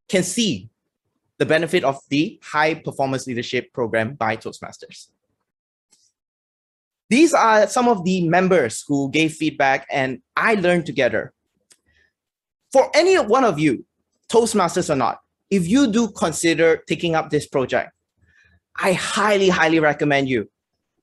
can 0.08 0.22
see 0.22 0.68
the 1.38 1.46
benefit 1.46 1.82
of 1.82 1.98
the 2.08 2.38
high 2.42 2.74
performance 2.74 3.26
leadership 3.26 3.72
program 3.72 4.14
by 4.14 4.36
Toastmasters. 4.36 5.08
These 7.08 7.34
are 7.34 7.66
some 7.66 7.88
of 7.88 8.04
the 8.04 8.28
members 8.28 8.84
who 8.86 9.10
gave 9.10 9.34
feedback 9.34 9.86
and 9.90 10.22
I 10.36 10.54
learned 10.54 10.86
together. 10.86 11.32
For 12.72 12.90
any 12.94 13.18
one 13.18 13.44
of 13.44 13.58
you, 13.58 13.84
Toastmasters 14.30 14.88
or 14.88 14.96
not, 14.96 15.20
if 15.50 15.68
you 15.68 15.90
do 15.90 16.08
consider 16.08 16.82
taking 16.88 17.14
up 17.14 17.28
this 17.28 17.46
project, 17.46 17.92
I 18.76 18.92
highly, 18.94 19.48
highly 19.48 19.80
recommend 19.80 20.28
you 20.28 20.50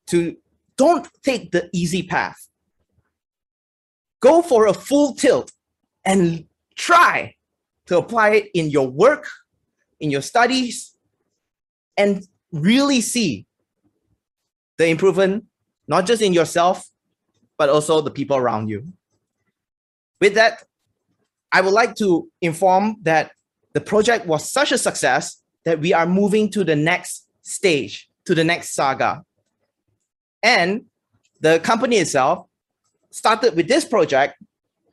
to 0.08 0.36
don't 0.76 1.08
take 1.22 1.50
the 1.50 1.68
easy 1.72 2.02
path. 2.02 2.48
Go 4.20 4.42
for 4.42 4.66
a 4.66 4.74
full 4.74 5.14
tilt 5.14 5.52
and 6.04 6.46
try 6.74 7.34
to 7.86 7.98
apply 7.98 8.30
it 8.30 8.50
in 8.54 8.70
your 8.70 8.88
work, 8.88 9.26
in 9.98 10.10
your 10.10 10.22
studies, 10.22 10.94
and 11.96 12.26
really 12.52 13.00
see 13.00 13.46
the 14.78 14.86
improvement, 14.86 15.44
not 15.86 16.06
just 16.06 16.22
in 16.22 16.32
yourself, 16.32 16.88
but 17.58 17.68
also 17.68 18.00
the 18.00 18.10
people 18.10 18.36
around 18.36 18.68
you. 18.68 18.84
With 20.20 20.34
that, 20.34 20.64
I 21.52 21.60
would 21.60 21.72
like 21.72 21.94
to 21.96 22.30
inform 22.40 22.96
that 23.02 23.32
the 23.72 23.80
project 23.80 24.26
was 24.26 24.50
such 24.50 24.72
a 24.72 24.78
success 24.78 25.42
that 25.64 25.80
we 25.80 25.92
are 25.92 26.06
moving 26.06 26.50
to 26.50 26.64
the 26.64 26.76
next 26.76 27.26
stage, 27.50 28.08
to 28.24 28.34
the 28.34 28.44
next 28.44 28.74
saga. 28.74 29.24
And 30.42 30.86
the 31.40 31.58
company 31.60 31.96
itself 31.96 32.46
started 33.10 33.56
with 33.56 33.68
this 33.68 33.84
project 33.84 34.34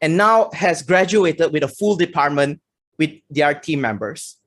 and 0.02 0.18
now 0.18 0.50
has 0.54 0.82
graduated 0.82 1.52
with 1.52 1.64
a 1.64 1.68
full 1.68 1.96
department 1.96 2.62
with 2.98 3.12
their 3.30 3.54
team 3.54 3.82
members. 3.82 4.38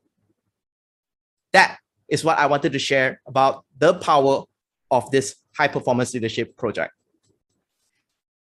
That 1.53 1.79
is 2.09 2.25
what 2.25 2.39
I 2.39 2.47
wanted 2.47 2.73
to 2.73 2.79
share 2.79 3.21
about 3.27 3.65
the 3.79 3.95
power 3.95 4.45
of 4.91 5.11
this 5.11 5.37
high 5.57 5.69
performance 5.69 6.13
leadership 6.15 6.57
project. 6.57 6.93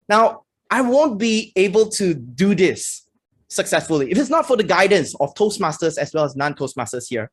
Now, 0.08 0.44
I 0.70 0.80
won't 0.82 1.18
be 1.18 1.52
able 1.56 1.88
to 1.90 2.14
do 2.14 2.54
this 2.54 3.06
successfully 3.48 4.10
if 4.10 4.18
it's 4.18 4.28
not 4.28 4.46
for 4.46 4.56
the 4.56 4.62
guidance 4.62 5.14
of 5.20 5.34
Toastmasters 5.34 5.96
as 5.96 6.12
well 6.12 6.24
as 6.24 6.36
non-Toastmasters 6.36 7.06
here. 7.08 7.30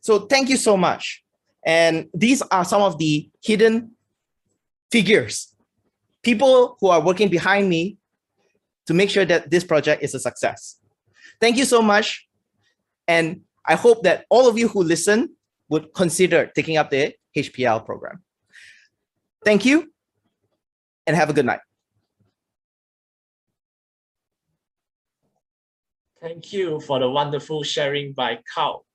So 0.00 0.20
thank 0.20 0.48
you 0.48 0.56
so 0.56 0.76
much. 0.76 1.22
And 1.64 2.08
these 2.12 2.42
are 2.42 2.64
some 2.64 2.82
of 2.82 2.98
the 2.98 3.30
hidden 3.42 3.92
figures, 4.90 5.54
people 6.22 6.76
who 6.80 6.88
are 6.88 7.00
working 7.00 7.28
behind 7.28 7.68
me 7.68 7.96
to 8.86 8.94
make 8.94 9.10
sure 9.10 9.24
that 9.24 9.50
this 9.50 9.64
project 9.64 10.02
is 10.02 10.14
a 10.14 10.20
success. 10.20 10.78
Thank 11.40 11.56
you 11.56 11.64
so 11.64 11.80
much. 11.80 12.26
And 13.06 13.42
I 13.64 13.74
hope 13.74 14.02
that 14.02 14.26
all 14.28 14.48
of 14.48 14.58
you 14.58 14.68
who 14.68 14.82
listen 14.82 15.36
would 15.68 15.94
consider 15.94 16.50
taking 16.54 16.76
up 16.76 16.90
the 16.90 17.14
HPL 17.36 17.84
program. 17.84 18.22
Thank 19.44 19.64
you 19.64 19.92
and 21.06 21.16
have 21.16 21.30
a 21.30 21.32
good 21.32 21.46
night. 21.46 21.60
Thank 26.20 26.52
you 26.52 26.78
for 26.80 27.00
the 27.00 27.10
wonderful 27.10 27.64
sharing 27.64 28.12
by 28.12 28.38
Carl. 28.54 28.86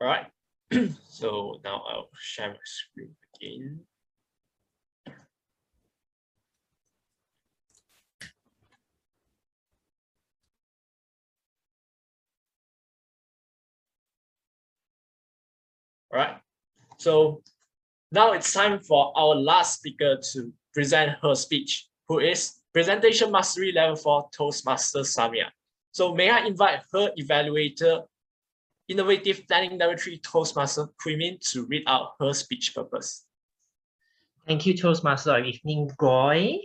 All 0.00 0.06
right, 0.06 0.26
so 1.08 1.60
now 1.64 1.82
I'll 1.88 2.08
share 2.18 2.48
my 2.48 2.56
screen 2.64 3.14
again. 3.36 3.80
All 16.10 16.18
right, 16.18 16.36
so 16.98 17.42
now 18.10 18.32
it's 18.32 18.52
time 18.52 18.80
for 18.80 19.12
our 19.16 19.34
last 19.34 19.78
speaker 19.78 20.18
to 20.32 20.52
present 20.74 21.18
her 21.22 21.34
speech, 21.34 21.88
who 22.08 22.18
is 22.18 22.60
Presentation 22.72 23.30
Mastery 23.30 23.72
Level 23.72 23.96
4 23.96 24.28
Toastmaster 24.36 25.00
Samia. 25.00 25.46
So 25.92 26.14
may 26.14 26.30
I 26.30 26.46
invite 26.46 26.80
her 26.92 27.10
evaluator, 27.18 28.04
Innovative 28.92 29.48
Planning 29.48 29.78
Laboratory 29.78 30.18
Toastmaster 30.18 30.86
Quimin 31.00 31.40
to 31.52 31.64
read 31.64 31.82
out 31.86 32.10
her 32.20 32.34
speech 32.34 32.74
purpose. 32.74 33.24
Thank 34.46 34.66
you, 34.66 34.76
Toastmaster. 34.76 35.38
Evening, 35.38 35.90
Goy. 35.96 36.58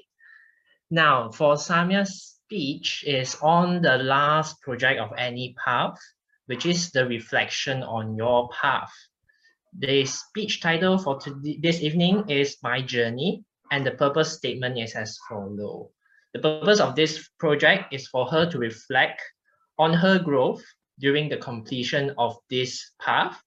Now, 0.92 1.32
for 1.32 1.56
Samia's 1.56 2.38
speech 2.44 3.06
is 3.08 3.38
on 3.42 3.82
the 3.82 4.00
last 4.00 4.62
project 4.62 5.00
of 5.00 5.14
any 5.18 5.56
path, 5.64 5.98
which 6.48 6.66
is 6.66 6.92
the 6.92 7.08
reflection 7.08 7.82
on 7.84 8.18
your 8.18 8.50
path. 8.50 8.92
The 9.80 10.04
speech 10.04 10.60
title 10.60 10.98
for 10.98 11.18
today, 11.22 11.60
this 11.62 11.82
evening 11.82 12.30
is 12.30 12.58
My 12.62 12.82
Journey, 12.82 13.46
and 13.72 13.86
the 13.86 13.92
purpose 13.92 14.34
statement 14.34 14.78
is 14.78 14.96
as 14.96 15.18
follows. 15.30 15.88
The 16.34 16.40
purpose 16.40 16.82
of 16.82 16.94
this 16.94 17.30
project 17.40 17.94
is 17.94 18.10
for 18.10 18.26
her 18.26 18.52
to 18.52 18.58
reflect 18.60 19.22
on 19.80 19.94
her 19.94 20.20
growth 20.20 20.64
during 21.00 21.30
the 21.30 21.38
completion 21.38 22.14
of 22.18 22.38
this 22.50 22.92
path. 23.02 23.42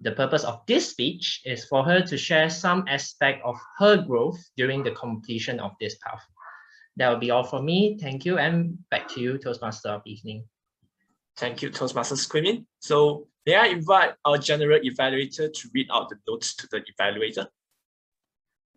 The 0.00 0.12
purpose 0.12 0.44
of 0.44 0.62
this 0.66 0.90
speech 0.90 1.42
is 1.44 1.64
for 1.64 1.84
her 1.84 2.00
to 2.02 2.18
share 2.18 2.50
some 2.50 2.84
aspect 2.88 3.42
of 3.44 3.56
her 3.78 3.96
growth 3.96 4.40
during 4.56 4.82
the 4.82 4.90
completion 4.92 5.60
of 5.60 5.72
this 5.80 5.96
path. 5.98 6.22
That 6.96 7.08
will 7.08 7.18
be 7.18 7.30
all 7.30 7.44
for 7.44 7.62
me. 7.62 7.98
Thank 8.00 8.24
you, 8.24 8.38
and 8.38 8.78
back 8.90 9.08
to 9.08 9.20
you, 9.20 9.38
Toastmaster 9.38 9.90
of 9.90 10.02
evening. 10.04 10.44
Thank 11.36 11.62
you, 11.62 11.70
Toastmaster 11.70 12.16
Quimin. 12.16 12.66
So 12.80 13.28
may 13.46 13.54
I 13.54 13.66
invite 13.66 14.14
our 14.24 14.36
general 14.36 14.80
evaluator 14.80 15.52
to 15.52 15.68
read 15.72 15.88
out 15.90 16.10
the 16.10 16.16
notes 16.28 16.54
to 16.56 16.68
the 16.70 16.82
evaluator? 16.92 17.46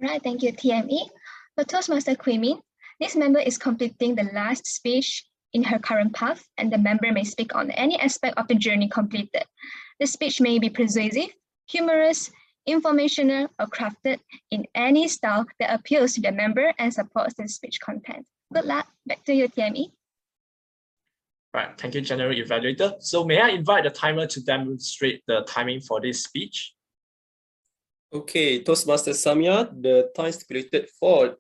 Right, 0.02 0.22
thank 0.22 0.44
you, 0.44 0.54
TME. 0.54 1.10
For 1.56 1.64
Toastmaster 1.64 2.16
Quimin, 2.16 2.62
this 3.00 3.16
member 3.16 3.40
is 3.40 3.58
completing 3.58 4.16
the 4.16 4.30
last 4.34 4.68
speech 4.68 5.26
in 5.56 5.64
her 5.64 5.80
current 5.80 6.14
path, 6.14 6.46
and 6.58 6.72
the 6.72 6.78
member 6.78 7.10
may 7.14 7.24
speak 7.24 7.56
on 7.56 7.72
any 7.72 7.98
aspect 8.02 8.38
of 8.38 8.46
the 8.50 8.56
journey 8.56 8.90
completed. 8.90 9.46
The 10.02 10.06
speech 10.06 10.42
may 10.42 10.60
be 10.60 10.70
persuasive, 10.70 11.32
humorous, 11.66 12.30
informational, 12.66 13.48
or 13.58 13.68
crafted 13.68 14.20
in 14.52 14.66
any 14.76 15.08
style 15.08 15.46
that 15.60 15.74
appeals 15.74 16.14
to 16.14 16.22
the 16.22 16.34
member 16.34 16.74
and 16.78 16.94
supports 16.94 17.36
the 17.36 17.48
speech 17.48 17.80
content. 17.80 18.28
Good 18.54 18.66
luck. 18.66 18.88
Back 19.06 19.24
to 19.24 19.34
you, 19.34 19.48
TME. 19.48 19.92
Right, 21.54 21.72
thank 21.78 21.96
you, 21.96 22.02
General 22.02 22.36
Evaluator. 22.36 23.02
So 23.02 23.24
may 23.24 23.40
I 23.40 23.50
invite 23.50 23.86
the 23.86 23.92
timer 23.92 24.28
to 24.28 24.44
demonstrate 24.44 25.24
the 25.26 25.46
timing 25.48 25.80
for 25.80 26.02
this 26.02 26.24
speech? 26.24 26.74
Okay, 28.14 28.62
Toastmaster 28.62 29.12
Samia, 29.12 29.70
the 29.82 30.12
time 30.14 30.34
stipulated 30.34 30.90
for 31.00 31.38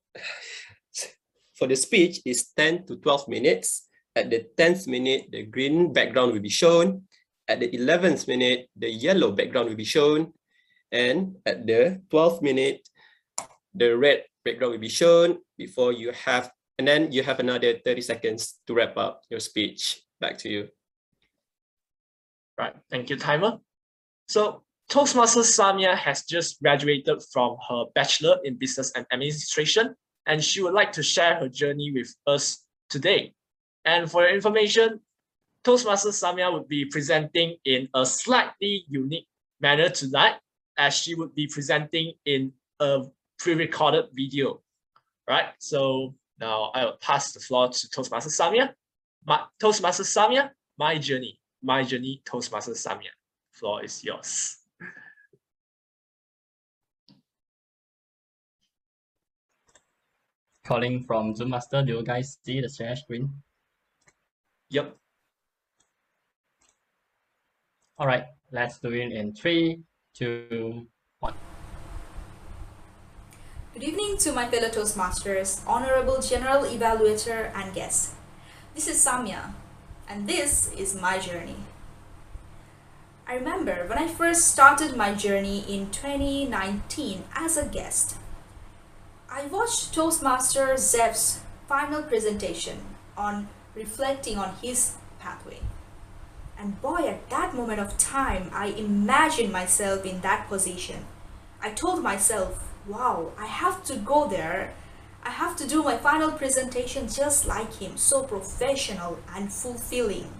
for 1.56 1.68
the 1.68 1.76
speech 1.76 2.22
is 2.26 2.52
10 2.56 2.86
to 2.86 2.98
12 2.98 3.28
minutes. 3.30 3.85
At 4.16 4.30
the 4.30 4.48
10th 4.58 4.88
minute, 4.88 5.28
the 5.32 5.44
green 5.44 5.92
background 5.92 6.32
will 6.32 6.40
be 6.40 6.50
shown. 6.50 7.04
At 7.48 7.60
the 7.60 7.70
11th 7.70 8.28
minute, 8.28 8.70
the 8.76 8.90
yellow 8.90 9.32
background 9.32 9.70
will 9.70 9.76
be 9.76 9.86
shown. 9.86 10.34
And 10.92 11.36
at 11.46 11.68
the 11.68 12.02
12th 12.10 12.42
minute, 12.42 12.88
the 13.74 13.98
red 13.98 14.24
background 14.44 14.72
will 14.72 14.80
be 14.80 14.90
shown 14.90 15.40
before 15.58 15.92
you 15.92 16.12
have, 16.14 16.52
and 16.80 16.88
then 16.88 17.12
you 17.12 17.24
have 17.24 17.40
another 17.40 17.76
30 17.84 18.02
seconds 18.02 18.60
to 18.68 18.74
wrap 18.74 18.96
up 18.96 19.24
your 19.30 19.42
speech. 19.42 20.02
Back 20.22 20.38
to 20.40 20.50
you. 20.50 20.70
Right, 22.58 22.74
thank 22.90 23.10
you, 23.10 23.18
timer. 23.18 23.60
So 24.30 24.64
Toastmaster 24.90 25.42
Samia 25.42 25.96
has 25.98 26.24
just 26.24 26.62
graduated 26.62 27.22
from 27.34 27.58
her 27.68 27.86
Bachelor 27.94 28.40
in 28.44 28.56
Business 28.56 28.94
and 28.96 29.06
Administration 29.12 29.96
and 30.26 30.44
she 30.44 30.62
would 30.62 30.74
like 30.74 30.92
to 30.94 31.04
share 31.04 31.36
her 31.36 31.50
journey 31.50 31.92
with 31.92 32.16
us 32.28 32.64
today. 32.90 33.34
And 33.86 34.10
for 34.10 34.24
your 34.24 34.34
information, 34.34 35.00
Toastmaster 35.64 36.10
Samia 36.10 36.52
would 36.52 36.68
be 36.68 36.86
presenting 36.86 37.56
in 37.66 37.88
a 37.94 38.06
slightly 38.06 38.86
unique 38.88 39.28
manner 39.62 39.90
tonight, 39.90 40.36
as 40.78 40.96
she 40.96 41.16
would 41.16 41.34
be 41.36 41.48
presenting 41.48 42.14
in 42.26 42.52
a 42.80 43.04
pre-recorded 43.40 44.06
video, 44.14 44.62
right? 45.30 45.50
So 45.60 46.16
now 46.40 46.72
I 46.74 46.86
will 46.86 46.98
pass 47.00 47.32
the 47.32 47.40
floor 47.40 47.70
to 47.70 47.90
Toastmaster 47.90 48.30
Samia. 48.30 48.74
My, 49.26 49.44
Toastmaster 49.60 50.04
Samia, 50.04 50.52
my 50.78 50.98
journey, 50.98 51.40
my 51.64 51.84
journey, 51.84 52.22
Toastmaster 52.26 52.74
Samia. 52.74 53.14
Floor 53.52 53.84
is 53.84 54.04
yours. 54.04 54.58
calling 60.66 61.04
from 61.04 61.36
Zoom 61.36 61.52
Master. 61.52 61.84
Do 61.84 61.94
you 61.94 62.04
guys 62.04 62.40
see 62.44 62.60
the 62.60 62.68
share 62.68 62.96
screen? 62.96 63.30
Yep. 64.76 64.98
All 67.98 68.08
right, 68.08 68.26
let's 68.52 68.78
do 68.78 68.92
it 68.92 69.14
in 69.14 69.32
three, 69.32 69.80
two, 70.14 70.88
one. 71.20 71.34
Good 73.74 73.84
evening 73.84 74.18
to 74.18 74.34
my 74.34 74.50
fellow 74.50 74.68
Toastmasters, 74.68 75.62
Honorable 75.66 76.20
General 76.20 76.66
Evaluator 76.66 77.56
and 77.56 77.74
guests. 77.74 78.16
This 78.74 78.90
is 78.90 78.98
Samia, 78.98 79.54
and 80.10 80.28
this 80.28 80.70
is 80.74 80.94
my 80.94 81.20
journey. 81.20 81.64
I 83.26 83.36
remember 83.36 83.86
when 83.88 83.98
I 83.98 84.10
first 84.10 84.52
started 84.52 84.98
my 84.98 85.14
journey 85.14 85.64
in 85.70 85.90
2019 85.90 87.24
as 87.34 87.56
a 87.56 87.64
guest. 87.64 88.18
I 89.32 89.46
watched 89.46 89.94
Toastmaster 89.94 90.76
Zev's 90.76 91.40
final 91.66 92.04
presentation 92.04 92.80
on 93.16 93.48
reflecting 93.76 94.38
on 94.38 94.56
his 94.62 94.96
pathway. 95.20 95.60
And 96.58 96.82
boy, 96.82 97.08
at 97.08 97.30
that 97.30 97.54
moment 97.54 97.80
of 97.80 97.98
time, 97.98 98.50
I 98.54 98.68
imagined 98.68 99.52
myself 99.52 100.06
in 100.06 100.22
that 100.22 100.48
position. 100.48 101.06
I 101.62 101.72
told 101.72 102.02
myself, 102.02 102.74
wow, 102.88 103.32
I 103.38 103.46
have 103.46 103.84
to 103.86 103.98
go 103.98 104.28
there. 104.28 104.74
I 105.24 105.32
have 105.32 105.56
to 105.58 105.68
do 105.68 105.84
my 105.84 105.98
final 105.98 106.32
presentation 106.32 107.10
just 107.10 107.48
like 107.48 107.74
him, 107.76 107.98
so 107.98 108.24
professional 108.24 109.20
and 109.36 109.52
fulfilling. 109.52 110.32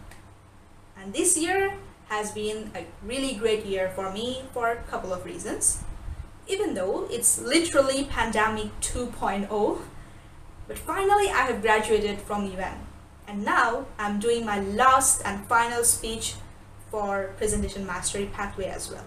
And 0.98 1.14
this 1.14 1.38
year 1.38 1.74
has 2.08 2.32
been 2.32 2.72
a 2.76 2.86
really 3.04 3.34
great 3.34 3.66
year 3.66 3.92
for 3.94 4.12
me 4.12 4.44
for 4.54 4.72
a 4.72 4.84
couple 4.84 5.12
of 5.12 5.26
reasons 5.26 5.84
even 6.48 6.76
though 6.76 7.08
it's 7.10 7.42
literally 7.42 8.06
pandemic 8.06 8.68
2.0. 8.82 9.82
But 10.68 10.78
finally, 10.78 11.30
I 11.30 11.44
have 11.48 11.62
graduated 11.62 12.22
from 12.22 12.46
UM. 12.46 12.85
And 13.28 13.44
now 13.44 13.86
I'm 13.98 14.20
doing 14.20 14.46
my 14.46 14.60
last 14.60 15.22
and 15.26 15.46
final 15.48 15.84
speech 15.84 16.36
for 16.92 17.34
presentation 17.38 17.86
mastery 17.86 18.30
pathway 18.32 18.66
as 18.66 18.92
well. 18.92 19.06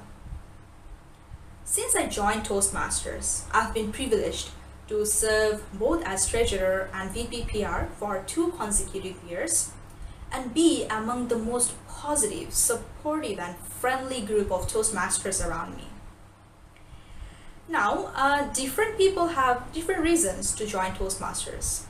Since 1.64 1.94
I 1.94 2.06
joined 2.06 2.44
Toastmasters, 2.44 3.44
I've 3.52 3.74
been 3.74 3.92
privileged 3.92 4.50
to 4.88 5.04
serve 5.04 5.62
both 5.78 6.02
as 6.04 6.26
treasurer 6.26 6.90
and 6.94 7.10
VP 7.10 7.44
PR 7.50 7.84
for 7.98 8.24
two 8.26 8.52
consecutive 8.52 9.16
years 9.28 9.70
and 10.32 10.54
be 10.54 10.86
among 10.90 11.28
the 11.28 11.38
most 11.38 11.74
positive, 11.86 12.52
supportive 12.52 13.38
and 13.38 13.56
friendly 13.56 14.20
group 14.22 14.50
of 14.50 14.66
Toastmasters 14.66 15.46
around 15.46 15.76
me. 15.76 15.88
Now, 17.68 18.12
uh, 18.14 18.50
different 18.52 18.96
people 18.96 19.28
have 19.28 19.72
different 19.72 20.00
reasons 20.00 20.54
to 20.54 20.66
join 20.66 20.92
Toastmasters. 20.92 21.82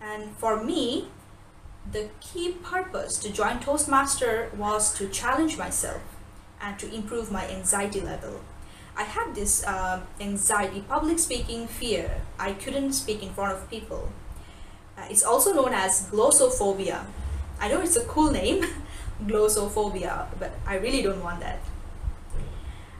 And 0.00 0.36
for 0.36 0.62
me, 0.62 1.08
the 1.90 2.08
key 2.20 2.52
purpose 2.62 3.18
to 3.18 3.30
join 3.32 3.60
Toastmaster 3.60 4.50
was 4.56 4.94
to 4.94 5.08
challenge 5.08 5.58
myself 5.58 6.02
and 6.60 6.78
to 6.78 6.92
improve 6.92 7.30
my 7.30 7.48
anxiety 7.48 8.00
level. 8.00 8.40
I 8.96 9.02
had 9.02 9.34
this 9.34 9.64
uh, 9.66 10.00
anxiety, 10.20 10.84
public 10.88 11.18
speaking 11.18 11.66
fear. 11.66 12.20
I 12.38 12.52
couldn't 12.52 12.92
speak 12.92 13.22
in 13.22 13.30
front 13.30 13.52
of 13.52 13.68
people. 13.68 14.10
Uh, 14.96 15.06
it's 15.10 15.24
also 15.24 15.52
known 15.52 15.72
as 15.74 16.08
glossophobia. 16.10 17.04
I 17.60 17.68
know 17.68 17.80
it's 17.80 17.96
a 17.96 18.04
cool 18.04 18.30
name, 18.30 18.64
glossophobia, 19.26 20.28
but 20.38 20.52
I 20.66 20.76
really 20.76 21.02
don't 21.02 21.22
want 21.22 21.40
that. 21.40 21.58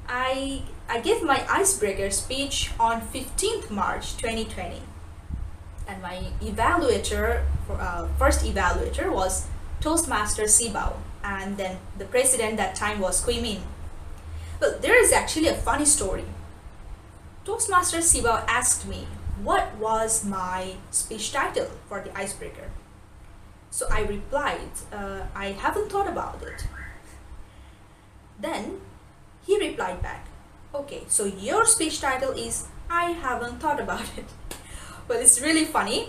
I, 0.08 0.62
I 0.88 1.00
gave 1.00 1.22
my 1.22 1.46
icebreaker 1.48 2.10
speech 2.10 2.72
on 2.78 3.00
15th 3.00 3.70
March 3.70 4.16
2020 4.16 4.82
and 5.86 6.02
my 6.02 6.24
evaluator, 6.40 7.42
uh, 7.70 8.06
first 8.18 8.44
evaluator 8.44 9.12
was 9.12 9.46
Toastmaster 9.80 10.44
Sibao 10.44 10.94
and 11.22 11.56
then 11.56 11.78
the 11.98 12.04
president 12.04 12.56
that 12.56 12.74
time 12.74 13.00
was 13.00 13.20
Kui 13.20 13.40
Min. 13.40 13.62
But 14.60 14.82
there 14.82 15.00
is 15.02 15.12
actually 15.12 15.48
a 15.48 15.54
funny 15.54 15.84
story. 15.84 16.24
Toastmaster 17.44 17.98
Sibao 17.98 18.44
asked 18.48 18.86
me 18.86 19.06
what 19.42 19.76
was 19.76 20.24
my 20.24 20.74
speech 20.90 21.32
title 21.32 21.68
for 21.88 22.00
the 22.00 22.16
icebreaker. 22.16 22.70
So 23.70 23.86
I 23.90 24.02
replied, 24.02 24.70
uh, 24.92 25.22
I 25.34 25.46
haven't 25.48 25.90
thought 25.90 26.08
about 26.08 26.42
it. 26.42 26.66
Then 28.38 28.80
he 29.44 29.58
replied 29.58 30.00
back, 30.00 30.28
okay, 30.74 31.02
so 31.08 31.24
your 31.24 31.66
speech 31.66 32.00
title 32.00 32.30
is 32.32 32.68
I 32.88 33.12
haven't 33.12 33.58
thought 33.60 33.80
about 33.80 34.06
it. 34.16 34.26
Well, 35.06 35.20
it's 35.20 35.40
really 35.40 35.64
funny. 35.64 36.08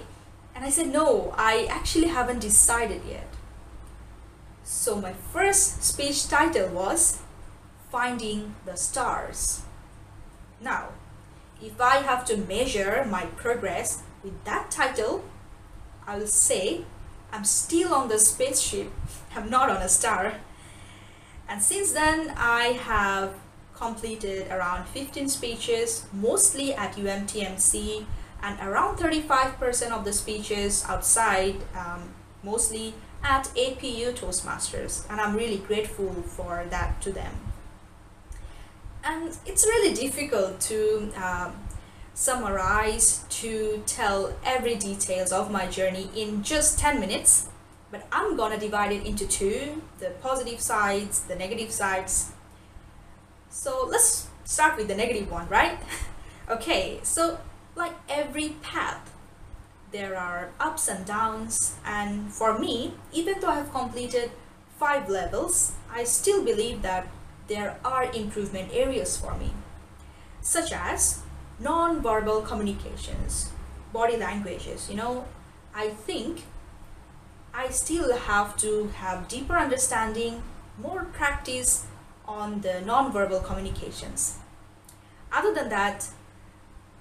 And 0.55 0.63
I 0.63 0.69
said, 0.69 0.87
no, 0.87 1.33
I 1.37 1.67
actually 1.69 2.07
haven't 2.07 2.39
decided 2.39 3.01
yet. 3.07 3.27
So 4.63 4.99
my 4.99 5.13
first 5.13 5.83
speech 5.83 6.27
title 6.29 6.69
was 6.69 7.21
Finding 7.91 8.55
the 8.65 8.75
Stars. 8.75 9.63
Now, 10.61 10.89
if 11.61 11.79
I 11.79 11.97
have 11.97 12.25
to 12.25 12.37
measure 12.37 13.05
my 13.09 13.25
progress 13.25 14.03
with 14.23 14.43
that 14.45 14.71
title, 14.71 15.25
I 16.07 16.17
will 16.17 16.27
say 16.27 16.85
I'm 17.33 17.43
still 17.43 17.93
on 17.93 18.07
the 18.07 18.17
spaceship, 18.17 18.91
I'm 19.35 19.49
not 19.49 19.69
on 19.69 19.81
a 19.81 19.89
star. 19.89 20.35
And 21.49 21.61
since 21.61 21.91
then, 21.91 22.33
I 22.37 22.79
have 22.83 23.35
completed 23.75 24.49
around 24.49 24.87
15 24.87 25.27
speeches, 25.27 26.05
mostly 26.13 26.73
at 26.73 26.95
UMTMC, 26.95 28.05
and 28.41 28.59
around 28.59 28.97
35% 28.97 29.91
of 29.91 30.05
the 30.05 30.13
speeches 30.13 30.85
outside, 30.87 31.55
um, 31.75 32.13
mostly 32.43 32.93
at 33.23 33.45
APU 33.55 34.13
Toastmasters, 34.13 35.09
and 35.09 35.19
I'm 35.19 35.35
really 35.35 35.57
grateful 35.57 36.13
for 36.23 36.65
that 36.69 37.01
to 37.01 37.11
them. 37.11 37.33
And 39.03 39.35
it's 39.45 39.65
really 39.65 39.93
difficult 39.93 40.59
to 40.61 41.11
um, 41.15 41.55
summarize, 42.13 43.25
to 43.29 43.83
tell 43.85 44.33
every 44.43 44.75
details 44.75 45.31
of 45.31 45.51
my 45.51 45.67
journey 45.67 46.09
in 46.15 46.43
just 46.43 46.79
10 46.79 46.99
minutes, 46.99 47.49
but 47.91 48.07
I'm 48.11 48.35
gonna 48.35 48.59
divide 48.59 48.91
it 48.91 49.05
into 49.05 49.27
two, 49.27 49.81
the 49.99 50.11
positive 50.21 50.59
sides, 50.59 51.21
the 51.21 51.35
negative 51.35 51.71
sides. 51.71 52.31
So 53.49 53.87
let's 53.89 54.27
start 54.43 54.77
with 54.77 54.87
the 54.87 54.95
negative 54.95 55.31
one, 55.31 55.47
right? 55.49 55.77
okay, 56.49 56.99
so 57.03 57.39
like 57.75 57.93
every 58.09 58.49
path, 58.61 59.11
there 59.91 60.17
are 60.17 60.49
ups 60.59 60.87
and 60.87 61.05
downs. 61.05 61.75
And 61.85 62.33
for 62.33 62.57
me, 62.57 62.93
even 63.13 63.39
though 63.39 63.49
I 63.49 63.55
have 63.55 63.71
completed 63.71 64.31
five 64.79 65.09
levels, 65.09 65.73
I 65.91 66.03
still 66.03 66.43
believe 66.43 66.81
that 66.81 67.07
there 67.47 67.77
are 67.85 68.11
improvement 68.11 68.71
areas 68.73 69.17
for 69.17 69.35
me, 69.35 69.51
such 70.41 70.71
as 70.71 71.21
non-verbal 71.59 72.41
communications, 72.41 73.51
body 73.93 74.17
languages. 74.17 74.89
You 74.89 74.97
know, 74.97 75.25
I 75.73 75.89
think 75.89 76.43
I 77.53 77.69
still 77.69 78.17
have 78.17 78.57
to 78.57 78.87
have 78.95 79.27
deeper 79.27 79.57
understanding, 79.57 80.43
more 80.81 81.05
practice 81.05 81.85
on 82.27 82.61
the 82.61 82.81
non-verbal 82.81 83.41
communications. 83.41 84.39
Other 85.31 85.53
than 85.53 85.69
that, 85.69 86.09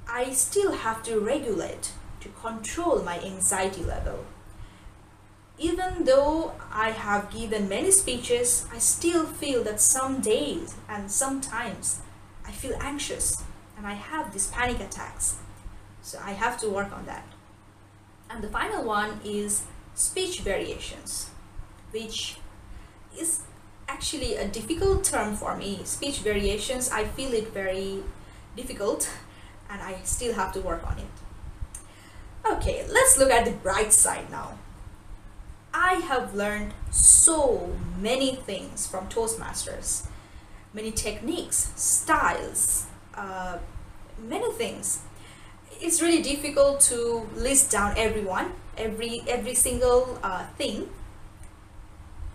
I 0.08 0.32
still 0.32 0.72
have 0.72 1.02
to 1.04 1.18
regulate 1.18 1.92
to 2.20 2.28
control 2.28 3.02
my 3.02 3.18
anxiety 3.20 3.82
level. 3.82 4.24
Even 5.58 6.04
though 6.04 6.52
I 6.72 6.90
have 6.90 7.30
given 7.30 7.68
many 7.68 7.90
speeches, 7.90 8.66
I 8.72 8.78
still 8.78 9.24
feel 9.24 9.62
that 9.64 9.80
some 9.80 10.20
days 10.20 10.74
and 10.88 11.10
sometimes 11.10 12.00
I 12.46 12.50
feel 12.50 12.76
anxious 12.80 13.42
and 13.76 13.86
I 13.86 13.94
have 13.94 14.32
these 14.32 14.48
panic 14.48 14.80
attacks. 14.80 15.36
So 16.02 16.18
I 16.22 16.32
have 16.32 16.58
to 16.60 16.68
work 16.68 16.92
on 16.92 17.06
that. 17.06 17.26
And 18.28 18.42
the 18.42 18.48
final 18.48 18.84
one 18.84 19.20
is 19.24 19.62
speech 19.94 20.40
variations, 20.40 21.30
which 21.92 22.38
is 23.16 23.40
actually 23.88 24.34
a 24.36 24.48
difficult 24.48 25.04
term 25.04 25.36
for 25.36 25.56
me. 25.56 25.80
Speech 25.84 26.18
variations, 26.18 26.90
I 26.90 27.04
feel 27.04 27.32
it 27.32 27.52
very 27.52 28.02
difficult 28.56 29.08
and 29.74 29.82
I 29.82 29.96
still 30.04 30.34
have 30.34 30.52
to 30.52 30.60
work 30.60 30.86
on 30.86 30.98
it. 30.98 31.14
Okay, 32.46 32.86
let's 32.88 33.18
look 33.18 33.30
at 33.30 33.44
the 33.44 33.50
bright 33.50 33.92
side 33.92 34.30
now. 34.30 34.58
I 35.72 35.94
have 35.94 36.34
learned 36.34 36.72
so 36.92 37.74
many 37.98 38.36
things 38.36 38.86
from 38.86 39.08
Toastmasters, 39.08 40.06
many 40.72 40.92
techniques, 40.92 41.72
styles, 41.74 42.86
uh, 43.16 43.58
many 44.16 44.52
things. 44.52 45.00
It's 45.80 46.00
really 46.00 46.22
difficult 46.22 46.80
to 46.82 47.28
list 47.34 47.72
down 47.72 47.94
everyone, 47.96 48.52
every 48.78 49.22
every 49.26 49.54
single 49.54 50.20
uh, 50.22 50.46
thing. 50.56 50.90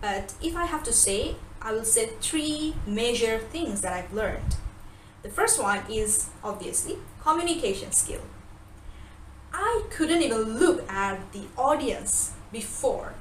But 0.02 0.34
if 0.42 0.54
I 0.54 0.66
have 0.66 0.82
to 0.84 0.92
say, 0.92 1.36
I 1.62 1.72
will 1.72 1.84
say 1.84 2.10
three 2.20 2.74
major 2.86 3.38
things 3.38 3.80
that 3.80 3.92
I've 3.94 4.12
learned. 4.12 4.56
The 5.22 5.30
first 5.30 5.62
one 5.62 5.80
is 5.90 6.28
obviously 6.44 6.98
communication 7.22 7.92
skill. 7.92 8.22
I 9.52 9.82
couldn't 9.90 10.22
even 10.22 10.58
look 10.58 10.88
at 10.90 11.32
the 11.32 11.44
audience 11.56 12.32
before. 12.52 13.14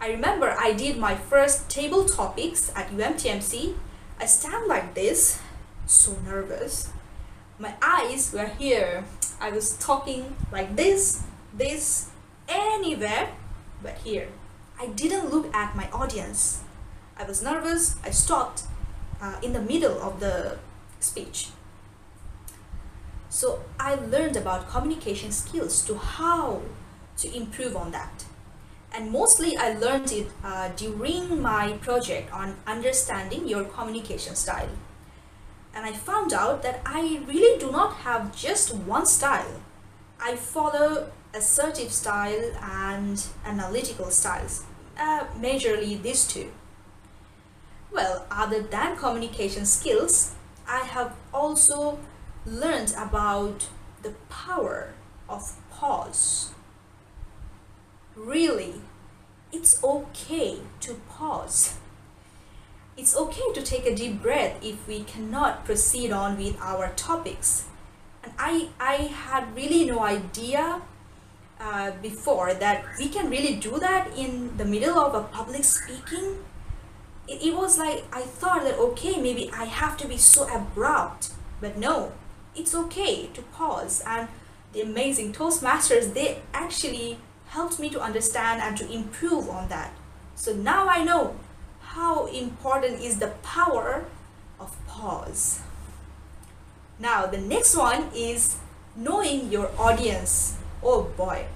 I 0.00 0.08
remember 0.08 0.54
I 0.58 0.72
did 0.72 0.98
my 0.98 1.14
first 1.14 1.70
table 1.70 2.04
topics 2.04 2.72
at 2.74 2.90
UMTMC. 2.90 3.74
I 4.18 4.26
stand 4.26 4.66
like 4.66 4.94
this, 4.94 5.40
so 5.86 6.16
nervous. 6.24 6.90
My 7.58 7.74
eyes 7.80 8.32
were 8.32 8.50
here. 8.58 9.04
I 9.40 9.50
was 9.50 9.76
talking 9.78 10.36
like 10.50 10.74
this, 10.76 11.22
this, 11.54 12.10
anywhere 12.48 13.28
but 13.82 13.98
here. 13.98 14.28
I 14.80 14.86
didn't 14.86 15.30
look 15.30 15.54
at 15.54 15.76
my 15.76 15.88
audience. 15.90 16.62
I 17.16 17.24
was 17.24 17.42
nervous. 17.42 17.96
I 18.04 18.10
stopped 18.10 18.62
uh, 19.20 19.36
in 19.42 19.52
the 19.52 19.60
middle 19.60 20.00
of 20.02 20.18
the 20.18 20.58
speech. 20.98 21.50
So 23.32 23.60
I 23.80 23.94
learned 23.94 24.36
about 24.36 24.68
communication 24.68 25.32
skills 25.32 25.82
to 25.86 25.96
how 25.96 26.60
to 27.16 27.34
improve 27.34 27.74
on 27.74 27.90
that. 27.92 28.26
And 28.92 29.10
mostly 29.10 29.56
I 29.56 29.72
learned 29.72 30.12
it 30.12 30.26
uh, 30.44 30.68
during 30.76 31.40
my 31.40 31.72
project 31.80 32.30
on 32.30 32.56
understanding 32.66 33.48
your 33.48 33.64
communication 33.64 34.36
style. 34.36 34.68
And 35.74 35.86
I 35.86 35.94
found 35.94 36.34
out 36.34 36.62
that 36.62 36.82
I 36.84 37.22
really 37.26 37.58
do 37.58 37.72
not 37.72 37.94
have 38.04 38.36
just 38.36 38.74
one 38.74 39.06
style. 39.06 39.62
I 40.20 40.36
follow 40.36 41.10
assertive 41.32 41.90
style 41.90 42.52
and 42.60 43.24
analytical 43.46 44.10
styles, 44.10 44.64
uh, 44.98 45.24
majorly 45.40 46.02
these 46.02 46.26
two. 46.26 46.52
Well, 47.90 48.26
other 48.30 48.60
than 48.60 48.98
communication 48.98 49.64
skills, 49.64 50.34
I 50.68 50.80
have 50.80 51.14
also 51.32 51.98
learned 52.46 52.94
about 52.96 53.68
the 54.02 54.14
power 54.28 54.94
of 55.28 55.56
pause. 55.70 56.52
Really, 58.16 58.82
it's 59.52 59.82
okay 59.84 60.60
to 60.80 60.94
pause. 61.08 61.78
it's 62.96 63.16
okay 63.16 63.52
to 63.54 63.62
take 63.62 63.86
a 63.86 63.94
deep 63.94 64.20
breath 64.22 64.62
if 64.62 64.86
we 64.86 65.02
cannot 65.04 65.64
proceed 65.64 66.12
on 66.12 66.36
with 66.36 66.56
our 66.60 66.88
topics. 66.96 67.64
And 68.22 68.32
I, 68.38 68.68
I 68.78 68.94
had 69.26 69.54
really 69.56 69.84
no 69.84 70.00
idea 70.00 70.82
uh, 71.60 71.92
before 72.02 72.54
that 72.54 72.84
we 72.98 73.08
can 73.08 73.30
really 73.30 73.56
do 73.56 73.78
that 73.78 74.16
in 74.16 74.56
the 74.56 74.64
middle 74.64 74.98
of 74.98 75.14
a 75.14 75.22
public 75.22 75.64
speaking. 75.64 76.44
It, 77.28 77.42
it 77.42 77.54
was 77.54 77.78
like 77.78 78.04
I 78.12 78.22
thought 78.22 78.62
that 78.64 78.78
okay, 78.78 79.20
maybe 79.20 79.50
I 79.52 79.64
have 79.64 79.96
to 79.98 80.08
be 80.08 80.18
so 80.18 80.46
abrupt, 80.54 81.30
but 81.60 81.78
no, 81.78 82.12
it's 82.54 82.74
okay 82.74 83.26
to 83.34 83.42
pause. 83.42 84.02
And 84.06 84.28
the 84.72 84.80
amazing 84.82 85.32
Toastmasters, 85.32 86.14
they 86.14 86.42
actually 86.52 87.18
helped 87.48 87.78
me 87.78 87.90
to 87.90 88.00
understand 88.00 88.62
and 88.62 88.76
to 88.78 88.90
improve 88.90 89.48
on 89.48 89.68
that. 89.68 89.94
So 90.34 90.54
now 90.54 90.88
I 90.88 91.04
know 91.04 91.36
how 91.80 92.26
important 92.26 93.00
is 93.00 93.18
the 93.18 93.28
power 93.42 94.04
of 94.58 94.74
pause. 94.86 95.60
Now 96.98 97.26
the 97.26 97.38
next 97.38 97.76
one 97.76 98.08
is 98.14 98.56
knowing 98.96 99.52
your 99.52 99.70
audience. 99.78 100.56
Oh 100.82 101.04
boy. 101.16 101.46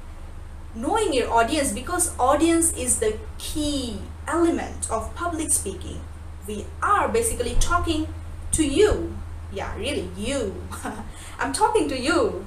Knowing 0.75 1.15
your 1.15 1.31
audience 1.33 1.73
because 1.73 2.17
audience 2.19 2.77
is 2.77 2.99
the 2.99 3.19
key 3.39 3.99
element 4.27 4.91
of 4.91 5.15
public 5.15 5.51
speaking. 5.53 6.01
We 6.47 6.67
are 6.83 7.09
basically 7.09 7.57
talking 7.59 8.09
to 8.53 8.67
you. 8.67 9.16
Yeah, 9.53 9.77
really 9.77 10.11
you. 10.17 10.63
I'm 11.39 11.53
talking 11.53 11.89
to 11.89 11.99
you. 11.99 12.45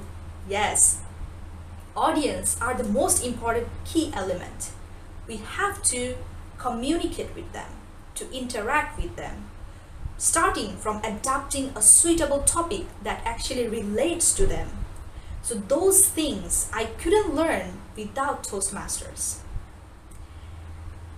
Yes. 0.48 1.00
Audience 1.96 2.56
are 2.60 2.74
the 2.74 2.84
most 2.84 3.24
important 3.24 3.68
key 3.84 4.12
element. 4.14 4.70
We 5.26 5.36
have 5.36 5.82
to 5.84 6.16
communicate 6.58 7.34
with 7.34 7.52
them 7.52 7.70
to 8.14 8.30
interact 8.32 9.00
with 9.00 9.16
them, 9.16 9.44
starting 10.18 10.76
from 10.76 11.02
adapting 11.02 11.72
a 11.74 11.82
suitable 11.82 12.42
topic 12.42 12.86
that 13.02 13.22
actually 13.24 13.66
relates 13.66 14.32
to 14.34 14.46
them. 14.46 14.68
So 15.42 15.54
those 15.54 16.06
things 16.06 16.70
I 16.72 16.84
couldn't 16.84 17.34
learn 17.34 17.78
without 17.96 18.44
Toastmasters. 18.44 19.38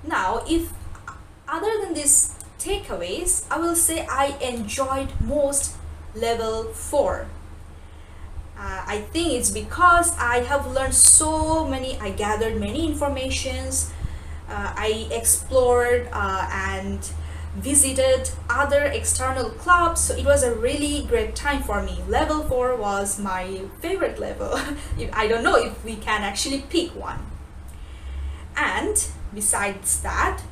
Now, 0.04 0.42
if 0.48 0.72
other 1.48 1.80
than 1.80 1.94
these 1.94 2.34
takeaways, 2.62 3.44
I 3.50 3.58
will 3.58 3.76
say 3.76 4.06
I 4.06 4.36
enjoyed 4.40 5.20
most 5.20 5.76
level 6.14 6.64
4. 6.64 7.26
Uh, 8.56 8.84
I 8.86 9.00
think 9.12 9.32
it's 9.32 9.50
because 9.50 10.16
I 10.18 10.40
have 10.40 10.70
learned 10.70 10.94
so 10.94 11.66
many, 11.66 11.98
I 11.98 12.10
gathered 12.10 12.60
many 12.60 12.86
informations, 12.86 13.90
uh, 14.48 14.72
I 14.76 15.08
explored 15.10 16.08
uh, 16.12 16.48
and 16.52 17.10
visited 17.56 18.30
other 18.48 18.84
external 18.84 19.50
clubs 19.50 20.00
so 20.00 20.16
it 20.16 20.24
was 20.24 20.42
a 20.42 20.54
really 20.54 21.04
great 21.04 21.34
time 21.34 21.62
for 21.62 21.82
me. 21.82 22.00
Level 22.08 22.42
4 22.44 22.76
was 22.76 23.18
my 23.18 23.62
favorite 23.80 24.18
level. 24.18 24.58
I 25.12 25.26
don't 25.26 25.42
know 25.42 25.56
if 25.56 25.84
we 25.84 25.96
can 25.96 26.22
actually 26.22 26.62
pick 26.70 26.94
one. 26.94 27.20
And 28.56 29.06
besides 29.34 30.00
that 30.02 30.42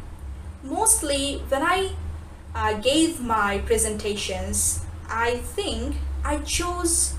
mostly 0.62 1.38
when 1.48 1.62
i 1.62 1.90
uh, 2.54 2.74
gave 2.80 3.20
my 3.20 3.58
presentations 3.58 4.84
i 5.08 5.36
think 5.36 5.96
i 6.24 6.36
chose 6.38 7.14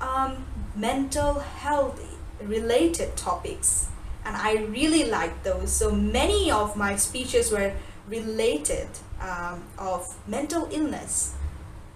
um, 0.00 0.44
mental 0.74 1.40
health 1.40 2.00
related 2.40 3.16
topics 3.16 3.88
and 4.28 4.36
I 4.36 4.56
really 4.64 5.04
liked 5.04 5.44
those. 5.44 5.72
So 5.72 5.90
many 5.90 6.50
of 6.50 6.76
my 6.76 6.96
speeches 6.96 7.50
were 7.50 7.72
related 8.06 8.88
um, 9.20 9.64
of 9.78 10.16
mental 10.28 10.68
illness. 10.70 11.34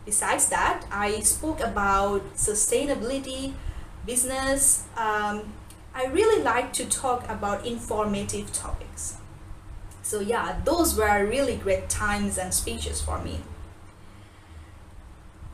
Besides 0.06 0.48
that, 0.48 0.84
I 0.90 1.20
spoke 1.20 1.60
about 1.60 2.34
sustainability, 2.34 3.52
business. 4.06 4.84
Um, 4.96 5.52
I 5.94 6.06
really 6.06 6.42
like 6.42 6.72
to 6.74 6.86
talk 6.86 7.28
about 7.28 7.66
informative 7.66 8.50
topics. 8.52 9.18
So 10.02 10.20
yeah, 10.20 10.60
those 10.64 10.96
were 10.96 11.24
really 11.24 11.56
great 11.56 11.88
times 11.88 12.38
and 12.38 12.52
speeches 12.52 13.00
for 13.00 13.18
me. 13.22 13.40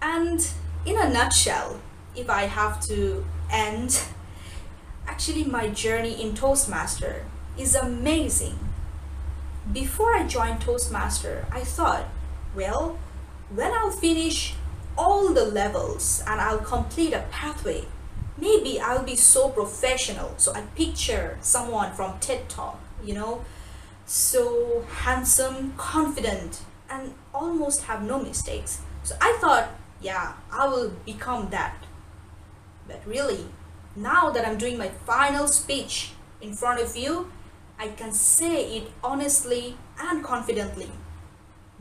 And 0.01 0.47
in 0.87 0.99
a 0.99 1.09
nutshell, 1.09 1.81
if 2.17 2.31
I 2.31 2.43
have 2.43 2.81
to 2.87 3.25
end 3.51 4.01
Actually, 5.09 5.43
my 5.45 5.69
journey 5.71 6.21
in 6.23 6.35
Toastmaster 6.35 7.25
is 7.57 7.75
amazing. 7.75 8.59
Before 9.73 10.15
I 10.15 10.27
joined 10.27 10.61
Toastmaster, 10.61 11.47
I 11.51 11.65
thought, 11.65 12.05
well, 12.55 12.99
when 13.53 13.73
I'll 13.73 13.91
finish 13.91 14.55
all 14.99 15.33
the 15.33 15.45
levels 15.45 16.23
and 16.27 16.41
I'll 16.41 16.59
complete 16.59 17.15
a 17.15 17.25
pathway, 17.31 17.87
maybe 18.37 18.79
I'll 18.79 19.03
be 19.03 19.17
so 19.17 19.49
professional. 19.49 20.35
So 20.37 20.53
I 20.55 20.61
picture 20.77 21.39
someone 21.41 21.93
from 21.95 22.19
TED 22.21 22.49
Talk, 22.51 22.79
you 23.03 23.15
know, 23.15 23.45
so 24.09 24.87
handsome, 24.89 25.75
confident, 25.77 26.63
and 26.89 27.13
almost 27.35 27.83
have 27.83 28.03
no 28.03 28.19
mistakes. 28.19 28.81
So 29.03 29.15
I 29.21 29.37
thought, 29.39 29.69
yeah, 30.01 30.33
I 30.51 30.67
will 30.67 30.91
become 31.05 31.51
that. 31.51 31.85
But 32.87 33.03
really, 33.07 33.45
now 33.95 34.31
that 34.31 34.49
I'm 34.49 34.57
doing 34.57 34.79
my 34.79 34.89
final 34.89 35.47
speech 35.47 36.13
in 36.41 36.55
front 36.55 36.81
of 36.81 36.97
you, 36.97 37.31
I 37.79 37.89
can 37.89 38.13
say 38.13 38.79
it 38.79 38.91
honestly 39.05 39.77
and 40.01 40.25
confidently 40.25 40.91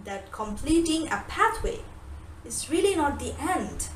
that 0.04 0.32
completing 0.34 1.08
a 1.08 1.24
pathway 1.30 1.80
is 2.46 2.70
really 2.70 2.96
not 2.96 3.20
the 3.20 3.34
end. 3.40 3.88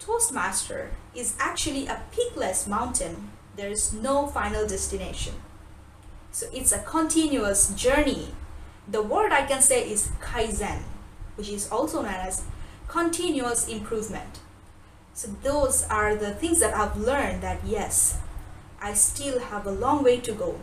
Toastmaster 0.00 0.90
is 1.14 1.36
actually 1.38 1.86
a 1.86 2.02
peakless 2.10 2.66
mountain. 2.66 3.30
There 3.54 3.70
is 3.70 3.92
no 3.92 4.26
final 4.26 4.66
destination. 4.66 5.34
So 6.32 6.46
it's 6.52 6.72
a 6.72 6.78
continuous 6.78 7.74
journey. 7.74 8.28
The 8.88 9.02
word 9.02 9.32
I 9.32 9.46
can 9.46 9.60
say 9.60 9.88
is 9.88 10.10
Kaizen, 10.20 10.82
which 11.36 11.50
is 11.50 11.70
also 11.70 12.02
known 12.02 12.14
as 12.14 12.42
continuous 12.88 13.68
improvement. 13.68 14.40
So 15.14 15.28
those 15.42 15.84
are 15.84 16.16
the 16.16 16.32
things 16.32 16.60
that 16.60 16.74
I've 16.74 16.96
learned 16.96 17.42
that 17.42 17.60
yes, 17.64 18.18
I 18.80 18.94
still 18.94 19.40
have 19.40 19.66
a 19.66 19.70
long 19.70 20.02
way 20.02 20.18
to 20.20 20.32
go. 20.32 20.60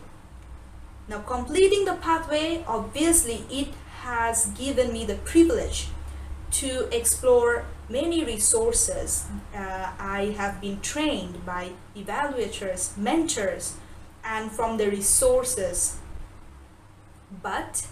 Now 1.08 1.20
completing 1.20 1.84
the 1.84 1.94
pathway, 1.94 2.64
obviously 2.66 3.44
it 3.48 3.68
has 4.02 4.46
given 4.46 4.92
me 4.92 5.04
the 5.04 5.16
privilege 5.16 5.88
to 6.52 6.88
explore 6.94 7.64
many 7.88 8.24
resources. 8.24 9.26
Uh, 9.54 9.92
I 9.98 10.34
have 10.36 10.60
been 10.60 10.80
trained 10.80 11.46
by 11.46 11.70
evaluators, 11.96 12.96
mentors, 12.96 13.76
and 14.24 14.50
from 14.50 14.76
the 14.76 14.90
resources. 14.90 15.98
But 17.42 17.86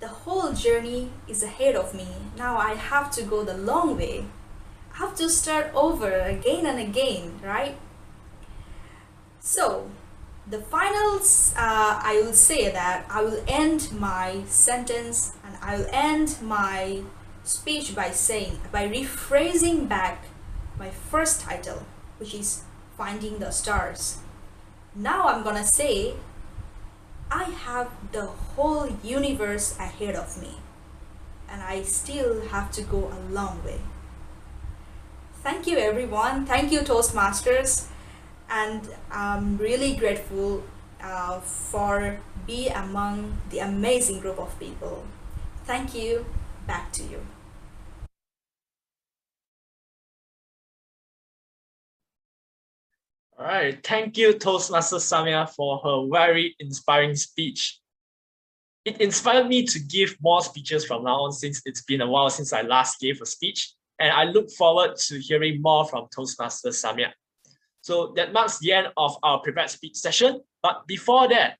the 0.00 0.08
whole 0.08 0.52
journey 0.52 1.10
is 1.28 1.42
ahead 1.42 1.76
of 1.76 1.94
me. 1.94 2.08
Now 2.36 2.56
I 2.56 2.74
have 2.74 3.10
to 3.12 3.22
go 3.22 3.44
the 3.44 3.56
long 3.56 3.96
way 3.96 4.26
I 4.94 4.98
have 4.98 5.16
to 5.16 5.28
start 5.28 5.72
over 5.74 6.20
again 6.20 6.66
and 6.66 6.78
again, 6.78 7.40
right? 7.42 7.76
So, 9.40 9.90
the 10.46 10.60
finals, 10.60 11.52
uh, 11.56 11.98
I 12.00 12.22
will 12.24 12.32
say 12.32 12.70
that 12.70 13.04
I 13.10 13.22
will 13.22 13.42
end 13.48 13.90
my 13.92 14.44
sentence 14.46 15.32
and 15.44 15.56
I 15.60 15.78
will 15.78 15.88
end 15.92 16.38
my 16.40 17.02
speech 17.42 17.96
by 17.96 18.10
saying, 18.10 18.60
by 18.70 18.86
rephrasing 18.86 19.88
back 19.88 20.26
my 20.78 20.90
first 20.90 21.40
title, 21.40 21.82
which 22.18 22.32
is 22.32 22.62
Finding 22.96 23.40
the 23.40 23.50
Stars. 23.50 24.18
Now 24.94 25.26
I'm 25.28 25.42
gonna 25.42 25.66
say, 25.66 26.14
I 27.30 27.44
have 27.44 27.90
the 28.12 28.26
whole 28.26 28.88
universe 29.02 29.76
ahead 29.78 30.14
of 30.14 30.40
me, 30.40 30.58
and 31.48 31.62
I 31.62 31.82
still 31.82 32.42
have 32.48 32.70
to 32.72 32.82
go 32.82 33.10
a 33.12 33.18
long 33.32 33.64
way. 33.64 33.80
Thank 35.42 35.66
you 35.66 35.78
everyone. 35.78 36.46
Thank 36.46 36.72
you 36.72 36.80
Toastmasters. 36.80 37.88
And 38.48 38.88
I'm 39.10 39.58
really 39.58 39.96
grateful 39.96 40.62
uh, 41.02 41.40
for 41.40 42.20
be 42.46 42.68
among 42.68 43.38
the 43.50 43.58
amazing 43.58 44.20
group 44.20 44.38
of 44.38 44.58
people. 44.58 45.04
Thank 45.64 45.94
you. 45.94 46.24
Back 46.66 46.92
to 46.92 47.02
you. 47.02 47.26
All 53.44 53.50
right, 53.50 53.78
thank 53.86 54.16
you 54.16 54.32
Toastmaster 54.32 54.96
Samia 54.96 55.46
for 55.50 55.78
her 55.84 56.08
very 56.10 56.56
inspiring 56.60 57.14
speech. 57.14 57.78
It 58.86 59.02
inspired 59.02 59.48
me 59.48 59.66
to 59.66 59.78
give 59.80 60.16
more 60.22 60.40
speeches 60.40 60.86
from 60.86 61.04
now 61.04 61.24
on 61.24 61.32
since 61.32 61.60
it's 61.66 61.82
been 61.82 62.00
a 62.00 62.06
while 62.06 62.30
since 62.30 62.54
I 62.54 62.62
last 62.62 63.00
gave 63.00 63.20
a 63.20 63.26
speech 63.26 63.74
and 63.98 64.10
I 64.10 64.24
look 64.24 64.50
forward 64.50 64.96
to 64.96 65.20
hearing 65.20 65.60
more 65.60 65.84
from 65.86 66.06
Toastmaster 66.10 66.70
Samia. 66.70 67.12
So 67.82 68.14
that 68.16 68.32
marks 68.32 68.60
the 68.60 68.72
end 68.72 68.86
of 68.96 69.18
our 69.22 69.40
prepared 69.40 69.68
speech 69.68 69.96
session. 69.96 70.40
But 70.62 70.86
before 70.86 71.28
that, 71.28 71.58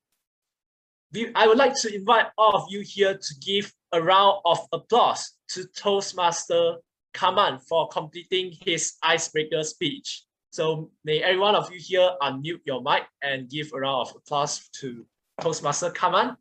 I 1.35 1.47
would 1.47 1.59
like 1.59 1.75
to 1.83 1.95
invite 1.95 2.29
all 2.39 2.57
of 2.57 2.65
you 2.71 2.81
here 2.81 3.13
to 3.13 3.35
give 3.43 3.71
a 3.93 4.03
round 4.03 4.41
of 4.47 4.59
applause 4.73 5.33
to 5.49 5.67
Toastmaster 5.77 6.77
Kaman 7.13 7.59
for 7.59 7.89
completing 7.89 8.55
his 8.65 8.95
icebreaker 9.03 9.63
speech. 9.65 10.25
So 10.55 10.93
may 11.03 11.21
every 11.21 11.41
one 11.41 11.57
of 11.57 11.69
you 11.73 11.81
here 11.81 12.13
unmute 12.23 12.61
your 12.65 12.81
mic 12.81 13.03
and 13.23 13.51
give 13.51 13.73
a 13.75 13.81
round 13.81 14.07
of 14.07 14.15
applause 14.15 14.69
to 14.79 15.05
Toastmaster 15.41 15.91
Kaman. 15.91 16.37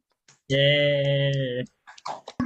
Yay! 0.49 1.65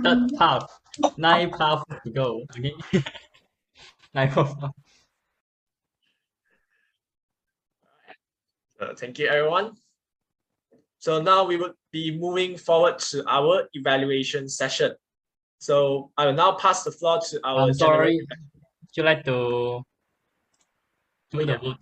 Third 0.01 0.31
half, 0.39 0.79
nine 1.17 1.51
half 1.59 1.83
to 2.05 2.09
go. 2.09 2.45
Okay, 2.55 2.73
nine 4.13 4.29
half. 4.29 4.55
Uh, 8.79 8.95
thank 8.95 9.19
you, 9.19 9.27
everyone. 9.27 9.73
So 10.99 11.21
now 11.21 11.43
we 11.43 11.57
will 11.57 11.73
be 11.91 12.17
moving 12.17 12.55
forward 12.55 12.99
to 13.11 13.25
our 13.27 13.67
evaluation 13.73 14.47
session. 14.47 14.93
So 15.59 16.11
I 16.15 16.27
will 16.27 16.33
now 16.33 16.53
pass 16.53 16.83
the 16.83 16.91
floor 16.93 17.19
to 17.27 17.41
our 17.43 17.67
I'm 17.67 17.73
sorry. 17.73 18.15
Would 18.15 18.95
you 18.95 19.03
like 19.03 19.25
to 19.25 19.83
do 21.31 21.45
the 21.45 21.57
vote? 21.57 21.77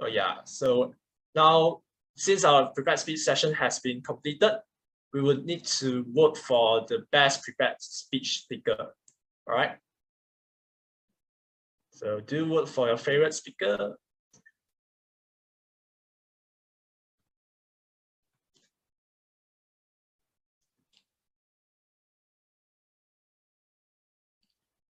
Oh 0.00 0.06
yeah, 0.06 0.36
so 0.44 0.94
now 1.34 1.82
since 2.16 2.44
our 2.44 2.66
prepared 2.66 2.98
speech 2.98 3.20
session 3.20 3.52
has 3.54 3.78
been 3.78 4.00
completed, 4.00 4.52
we 5.12 5.22
would 5.22 5.44
need 5.44 5.64
to 5.64 6.04
vote 6.08 6.36
for 6.36 6.84
the 6.88 7.04
best 7.12 7.42
prepared 7.42 7.76
speech 7.80 8.40
speaker. 8.42 8.94
All 9.48 9.54
right. 9.54 9.76
So 11.92 12.20
do 12.20 12.46
vote 12.46 12.68
for 12.68 12.88
your 12.88 12.96
favorite 12.96 13.34
speaker. 13.34 13.96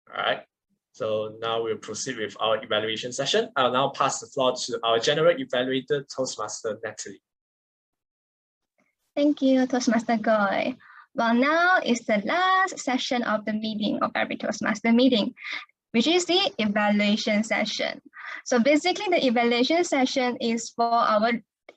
All 0.09 0.23
right. 0.23 0.46
So 0.97 1.37
now 1.39 1.61
we'll 1.61 1.77
proceed 1.77 2.17
with 2.17 2.35
our 2.39 2.57
evaluation 2.63 3.13
session. 3.13 3.49
I'll 3.55 3.71
now 3.71 3.89
pass 3.89 4.19
the 4.19 4.25
floor 4.25 4.55
to 4.65 4.79
our 4.81 4.97
general 4.97 5.35
evaluator, 5.35 6.03
Toastmaster 6.09 6.79
Natalie. 6.83 7.21
Thank 9.15 9.43
you, 9.43 9.67
Toastmaster 9.67 10.17
Goy. 10.17 10.75
Well, 11.13 11.35
now 11.35 11.81
is 11.85 11.99
the 11.99 12.23
last 12.25 12.79
session 12.79 13.21
of 13.21 13.45
the 13.45 13.53
meeting 13.53 13.99
of 14.01 14.09
every 14.15 14.37
Toastmaster 14.37 14.91
meeting, 14.91 15.35
which 15.91 16.07
is 16.07 16.25
the 16.25 16.51
evaluation 16.57 17.43
session. 17.43 18.01
So 18.45 18.57
basically 18.57 19.05
the 19.11 19.23
evaluation 19.23 19.83
session 19.83 20.37
is 20.41 20.71
for 20.71 20.91
our, 20.91 21.29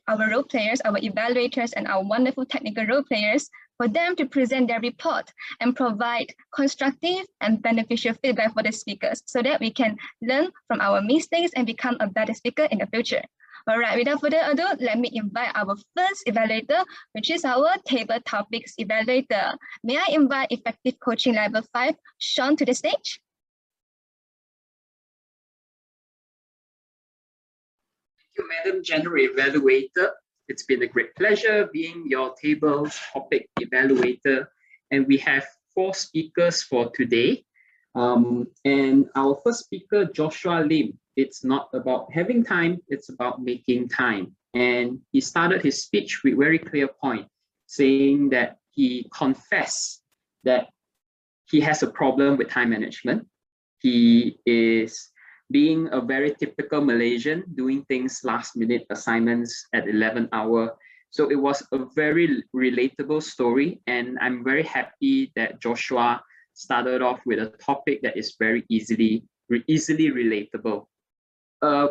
our 0.08 0.30
role 0.30 0.44
players, 0.44 0.80
our 0.80 0.96
evaluators, 0.96 1.72
and 1.76 1.86
our 1.86 2.02
wonderful 2.02 2.46
technical 2.46 2.86
role 2.86 3.04
players 3.04 3.50
for 3.80 3.88
them 3.88 4.14
to 4.14 4.26
present 4.26 4.68
their 4.68 4.80
report 4.80 5.32
and 5.58 5.74
provide 5.74 6.26
constructive 6.54 7.24
and 7.40 7.62
beneficial 7.62 8.12
feedback 8.22 8.52
for 8.52 8.62
the 8.62 8.70
speakers 8.70 9.22
so 9.24 9.40
that 9.40 9.58
we 9.58 9.70
can 9.70 9.96
learn 10.20 10.50
from 10.68 10.82
our 10.82 11.00
mistakes 11.00 11.50
and 11.56 11.66
become 11.66 11.96
a 12.00 12.06
better 12.06 12.34
speaker 12.34 12.64
in 12.64 12.76
the 12.76 12.86
future. 12.88 13.22
All 13.66 13.78
right, 13.78 13.96
without 13.96 14.20
further 14.20 14.42
ado, 14.44 14.66
let 14.80 14.98
me 14.98 15.10
invite 15.14 15.52
our 15.54 15.74
first 15.96 16.24
evaluator, 16.28 16.84
which 17.12 17.30
is 17.30 17.42
our 17.46 17.74
table 17.86 18.18
topics 18.26 18.74
evaluator. 18.78 19.56
May 19.82 19.96
I 19.96 20.08
invite 20.10 20.52
effective 20.52 21.00
coaching 21.00 21.34
level 21.34 21.62
five, 21.72 21.94
Sean 22.18 22.56
to 22.56 22.66
the 22.66 22.74
stage? 22.74 23.18
Thank 28.18 28.36
you, 28.36 28.44
Madam 28.46 28.82
General 28.84 29.28
Evaluator. 29.28 30.10
It's 30.50 30.64
been 30.64 30.82
a 30.82 30.88
great 30.88 31.14
pleasure 31.14 31.70
being 31.72 32.06
your 32.08 32.34
table 32.34 32.88
topic 33.12 33.48
evaluator. 33.60 34.48
And 34.90 35.06
we 35.06 35.16
have 35.18 35.46
four 35.72 35.94
speakers 35.94 36.60
for 36.60 36.90
today. 36.90 37.44
Um, 37.94 38.48
and 38.64 39.06
our 39.14 39.38
first 39.44 39.60
speaker, 39.60 40.06
Joshua 40.06 40.64
Lim, 40.68 40.98
it's 41.14 41.44
not 41.44 41.68
about 41.72 42.12
having 42.12 42.42
time, 42.42 42.78
it's 42.88 43.10
about 43.10 43.40
making 43.40 43.90
time. 43.90 44.34
And 44.52 44.98
he 45.12 45.20
started 45.20 45.62
his 45.62 45.84
speech 45.84 46.22
with 46.24 46.34
a 46.34 46.36
very 46.36 46.58
clear 46.58 46.88
point, 46.88 47.28
saying 47.66 48.30
that 48.30 48.58
he 48.72 49.08
confessed 49.14 50.02
that 50.42 50.66
he 51.48 51.60
has 51.60 51.84
a 51.84 51.90
problem 51.90 52.36
with 52.36 52.48
time 52.48 52.70
management. 52.70 53.28
He 53.78 54.40
is 54.44 55.12
being 55.50 55.88
a 55.92 56.00
very 56.00 56.34
typical 56.38 56.80
Malaysian, 56.80 57.44
doing 57.54 57.84
things 57.84 58.20
last 58.24 58.56
minute 58.56 58.86
assignments 58.90 59.66
at 59.74 59.88
11 59.88 60.28
hour. 60.32 60.76
So 61.10 61.28
it 61.30 61.34
was 61.34 61.62
a 61.72 61.86
very 61.96 62.44
relatable 62.54 63.22
story. 63.22 63.80
And 63.86 64.18
I'm 64.20 64.44
very 64.44 64.62
happy 64.62 65.32
that 65.34 65.60
Joshua 65.60 66.22
started 66.54 67.02
off 67.02 67.20
with 67.26 67.40
a 67.40 67.50
topic 67.58 68.02
that 68.02 68.16
is 68.16 68.36
very 68.38 68.64
easily, 68.68 69.24
easily 69.66 70.10
relatable. 70.10 70.86
Uh, 71.62 71.88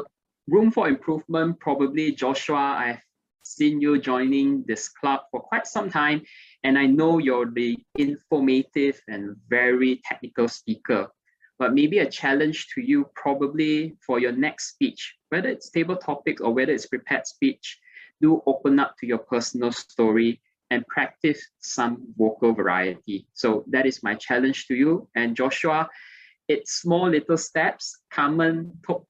room 0.48 0.72
for 0.72 0.88
improvement, 0.88 1.60
probably 1.60 2.14
Joshua, 2.14 2.76
I've 2.80 3.02
seen 3.44 3.82
you 3.82 4.00
joining 4.00 4.64
this 4.68 4.90
club 4.90 5.22
for 5.32 5.42
quite 5.42 5.68
some 5.68 5.90
time, 5.90 6.22
and 6.64 6.78
I 6.78 6.86
know 6.86 7.18
you're 7.18 7.50
the 7.50 7.78
informative 7.96 9.02
and 9.08 9.36
very 9.50 10.02
technical 10.06 10.48
speaker. 10.48 11.10
But 11.60 11.74
maybe 11.74 12.00
a 12.00 12.10
challenge 12.10 12.70
to 12.74 12.82
you 12.82 13.10
probably 13.14 13.98
for 14.06 14.18
your 14.20 14.32
next 14.32 14.70
speech, 14.70 15.16
whether 15.28 15.50
it's 15.50 15.70
table 15.70 15.98
topics 15.98 16.42
or 16.42 16.54
whether 16.54 16.72
it's 16.72 16.88
prepared 16.88 17.28
speech, 17.28 17.78
do 18.22 18.42
open 18.48 18.80
up 18.80 18.96
to 19.00 19.06
your 19.06 19.20
personal 19.20 19.72
story 19.72 20.42
and 20.72 20.88
practice 20.88 21.42
some 21.60 22.14
vocal 22.18 22.54
variety. 22.54 23.28
So 23.34 23.66
that 23.68 23.86
is 23.86 24.04
my 24.04 24.16
challenge 24.16 24.68
to 24.68 24.76
you. 24.76 25.10
And 25.16 25.36
Joshua, 25.36 25.90
it's 26.48 26.74
small 26.74 27.10
little 27.10 27.38
steps. 27.38 28.00
Kaman 28.12 28.80
took 28.88 29.06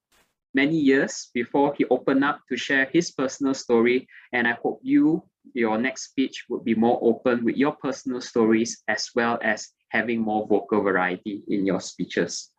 many 0.53 0.77
years 0.77 1.29
before 1.33 1.75
he 1.77 1.85
opened 1.85 2.23
up 2.23 2.41
to 2.49 2.57
share 2.57 2.89
his 2.91 3.11
personal 3.11 3.53
story. 3.53 4.07
And 4.33 4.47
I 4.47 4.57
hope 4.63 4.79
you, 4.83 5.23
your 5.53 5.77
next 5.77 6.09
speech 6.09 6.45
would 6.49 6.63
be 6.63 6.75
more 6.75 6.99
open 7.01 7.43
with 7.43 7.57
your 7.57 7.73
personal 7.73 8.21
stories 8.21 8.81
as 8.87 9.09
well 9.15 9.37
as 9.43 9.69
having 9.89 10.21
more 10.21 10.47
vocal 10.47 10.81
variety 10.81 11.43
in 11.47 11.65
your 11.65 11.79
speeches. 11.79 12.49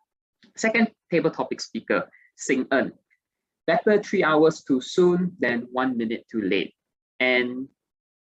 Second 0.55 0.91
table 1.09 1.31
topic 1.31 1.61
speaker, 1.61 2.09
Sing 2.35 2.65
En. 2.71 2.91
Better 3.67 4.01
three 4.01 4.23
hours 4.23 4.63
too 4.63 4.81
soon 4.81 5.35
than 5.39 5.67
one 5.71 5.97
minute 5.97 6.25
too 6.29 6.41
late. 6.41 6.73
And 7.19 7.67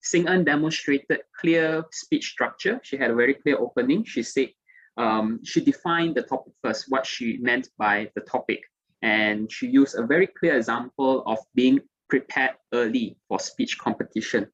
Sing 0.01 0.27
En 0.27 0.43
demonstrated 0.43 1.21
clear 1.39 1.83
speech 1.91 2.29
structure. 2.29 2.79
She 2.83 2.97
had 2.97 3.11
a 3.11 3.15
very 3.15 3.33
clear 3.33 3.57
opening. 3.57 4.03
She 4.03 4.23
said, 4.23 4.49
um, 4.97 5.39
she 5.43 5.61
defined 5.61 6.15
the 6.15 6.23
topic 6.23 6.53
first, 6.63 6.85
what 6.89 7.05
she 7.05 7.37
meant 7.37 7.69
by 7.77 8.11
the 8.15 8.21
topic. 8.21 8.61
And 9.01 9.51
she 9.51 9.67
used 9.67 9.97
a 9.97 10.05
very 10.05 10.27
clear 10.27 10.57
example 10.57 11.23
of 11.25 11.39
being 11.55 11.79
prepared 12.09 12.55
early 12.73 13.17
for 13.27 13.39
speech 13.39 13.77
competition. 13.77 14.47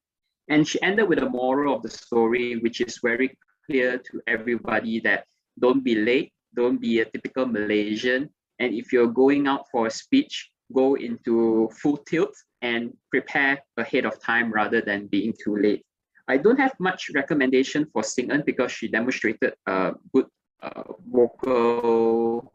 And 0.48 0.68
she 0.68 0.82
ended 0.84 1.10
with 1.10 1.20
a 1.20 1.30
moral 1.30 1.76
of 1.76 1.82
the 1.82 1.90
story, 1.90 2.58
which 2.58 2.80
is 2.82 3.00
very 3.02 3.36
clear 3.66 3.98
to 3.98 4.22
everybody 4.28 5.00
that 5.02 5.26
don't 5.60 5.84
be 5.84 5.96
late, 5.96 6.32
don't 6.54 6.80
be 6.80 7.00
a 7.00 7.06
typical 7.06 7.46
Malaysian. 7.46 8.30
And 8.60 8.74
if 8.74 8.94
you're 8.94 9.08
going 9.08 9.48
out 9.48 9.66
for 9.72 9.88
a 9.88 9.92
speech, 9.92 10.50
go 10.74 10.96
into 10.96 11.70
full 11.82 11.98
tilt 11.98 12.34
and 12.62 12.94
prepare 13.12 13.60
ahead 13.78 14.06
of 14.06 14.20
time 14.20 14.52
rather 14.52 14.82
than 14.82 15.08
being 15.08 15.34
too 15.44 15.58
late. 15.58 15.84
I 16.28 16.38
don't 16.38 16.60
have 16.60 16.74
much 16.80 17.12
recommendation 17.14 17.86
for 17.94 18.02
Sing 18.04 18.32
because 18.46 18.72
she 18.72 18.88
demonstrated 18.88 19.54
a 19.68 19.94
good 20.14 20.26
uh, 20.64 20.84
vocal 21.08 22.52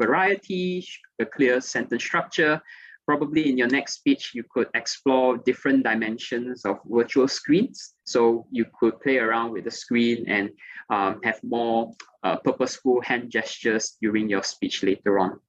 variety, 0.00 0.86
a 1.18 1.26
clear 1.26 1.60
sentence 1.60 2.04
structure. 2.04 2.60
Probably 3.08 3.48
in 3.48 3.56
your 3.56 3.68
next 3.68 3.94
speech, 3.94 4.32
you 4.34 4.44
could 4.52 4.68
explore 4.74 5.38
different 5.38 5.82
dimensions 5.82 6.66
of 6.66 6.76
virtual 6.84 7.26
screens. 7.26 7.94
So 8.04 8.46
you 8.50 8.66
could 8.78 9.00
play 9.00 9.16
around 9.16 9.52
with 9.52 9.64
the 9.64 9.70
screen 9.70 10.28
and 10.28 10.50
um, 10.90 11.20
have 11.24 11.40
more 11.42 11.90
uh, 12.22 12.36
purposeful 12.36 13.00
hand 13.00 13.30
gestures 13.30 13.96
during 14.02 14.28
your 14.28 14.42
speech 14.42 14.82
later 14.82 15.18
on. 15.18 15.40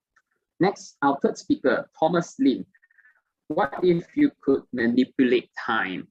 Next, 0.61 0.95
our 1.01 1.19
third 1.21 1.37
speaker, 1.37 1.89
Thomas 1.99 2.35
Lim. 2.39 2.65
What 3.49 3.73
if 3.83 4.07
you 4.15 4.31
could 4.41 4.63
manipulate 4.71 5.49
time? 5.59 6.07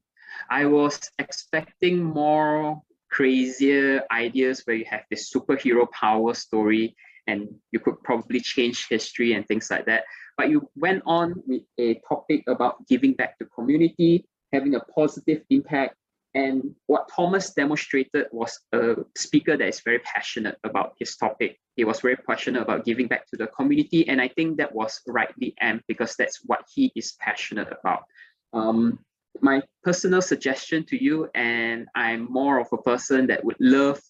I 0.50 0.66
was 0.66 1.00
expecting 1.18 2.04
more 2.04 2.82
crazier 3.10 4.02
ideas 4.12 4.62
where 4.66 4.76
you 4.76 4.84
have 4.90 5.04
this 5.08 5.32
superhero 5.32 5.90
power 5.92 6.34
story 6.34 6.94
and 7.26 7.48
you 7.72 7.80
could 7.80 8.02
probably 8.02 8.40
change 8.40 8.86
history 8.88 9.32
and 9.32 9.46
things 9.46 9.70
like 9.70 9.86
that. 9.86 10.04
But 10.38 10.50
you 10.50 10.70
went 10.76 11.02
on 11.04 11.42
with 11.46 11.62
a 11.78 12.00
topic 12.08 12.44
about 12.46 12.86
giving 12.86 13.12
back 13.14 13.36
to 13.38 13.44
community, 13.44 14.24
having 14.52 14.76
a 14.76 14.80
positive 14.80 15.42
impact. 15.50 15.96
And 16.34 16.76
what 16.86 17.08
Thomas 17.14 17.52
demonstrated 17.52 18.26
was 18.30 18.56
a 18.72 18.94
speaker 19.16 19.56
that 19.56 19.66
is 19.66 19.80
very 19.80 19.98
passionate 19.98 20.56
about 20.62 20.94
his 21.00 21.16
topic. 21.16 21.58
He 21.74 21.84
was 21.84 22.00
very 22.00 22.16
passionate 22.16 22.62
about 22.62 22.84
giving 22.84 23.08
back 23.08 23.26
to 23.30 23.36
the 23.36 23.48
community. 23.48 24.08
And 24.08 24.20
I 24.20 24.28
think 24.28 24.58
that 24.58 24.72
was 24.72 25.00
rightly 25.08 25.54
aimed 25.60 25.82
because 25.88 26.14
that's 26.16 26.38
what 26.46 26.62
he 26.72 26.92
is 26.94 27.16
passionate 27.18 27.68
about. 27.72 28.04
Um, 28.52 29.00
my 29.40 29.60
personal 29.82 30.22
suggestion 30.22 30.84
to 30.86 31.02
you, 31.02 31.28
and 31.34 31.88
I'm 31.96 32.30
more 32.30 32.60
of 32.60 32.68
a 32.72 32.78
person 32.78 33.26
that 33.26 33.44
would 33.44 33.56
love 33.58 34.00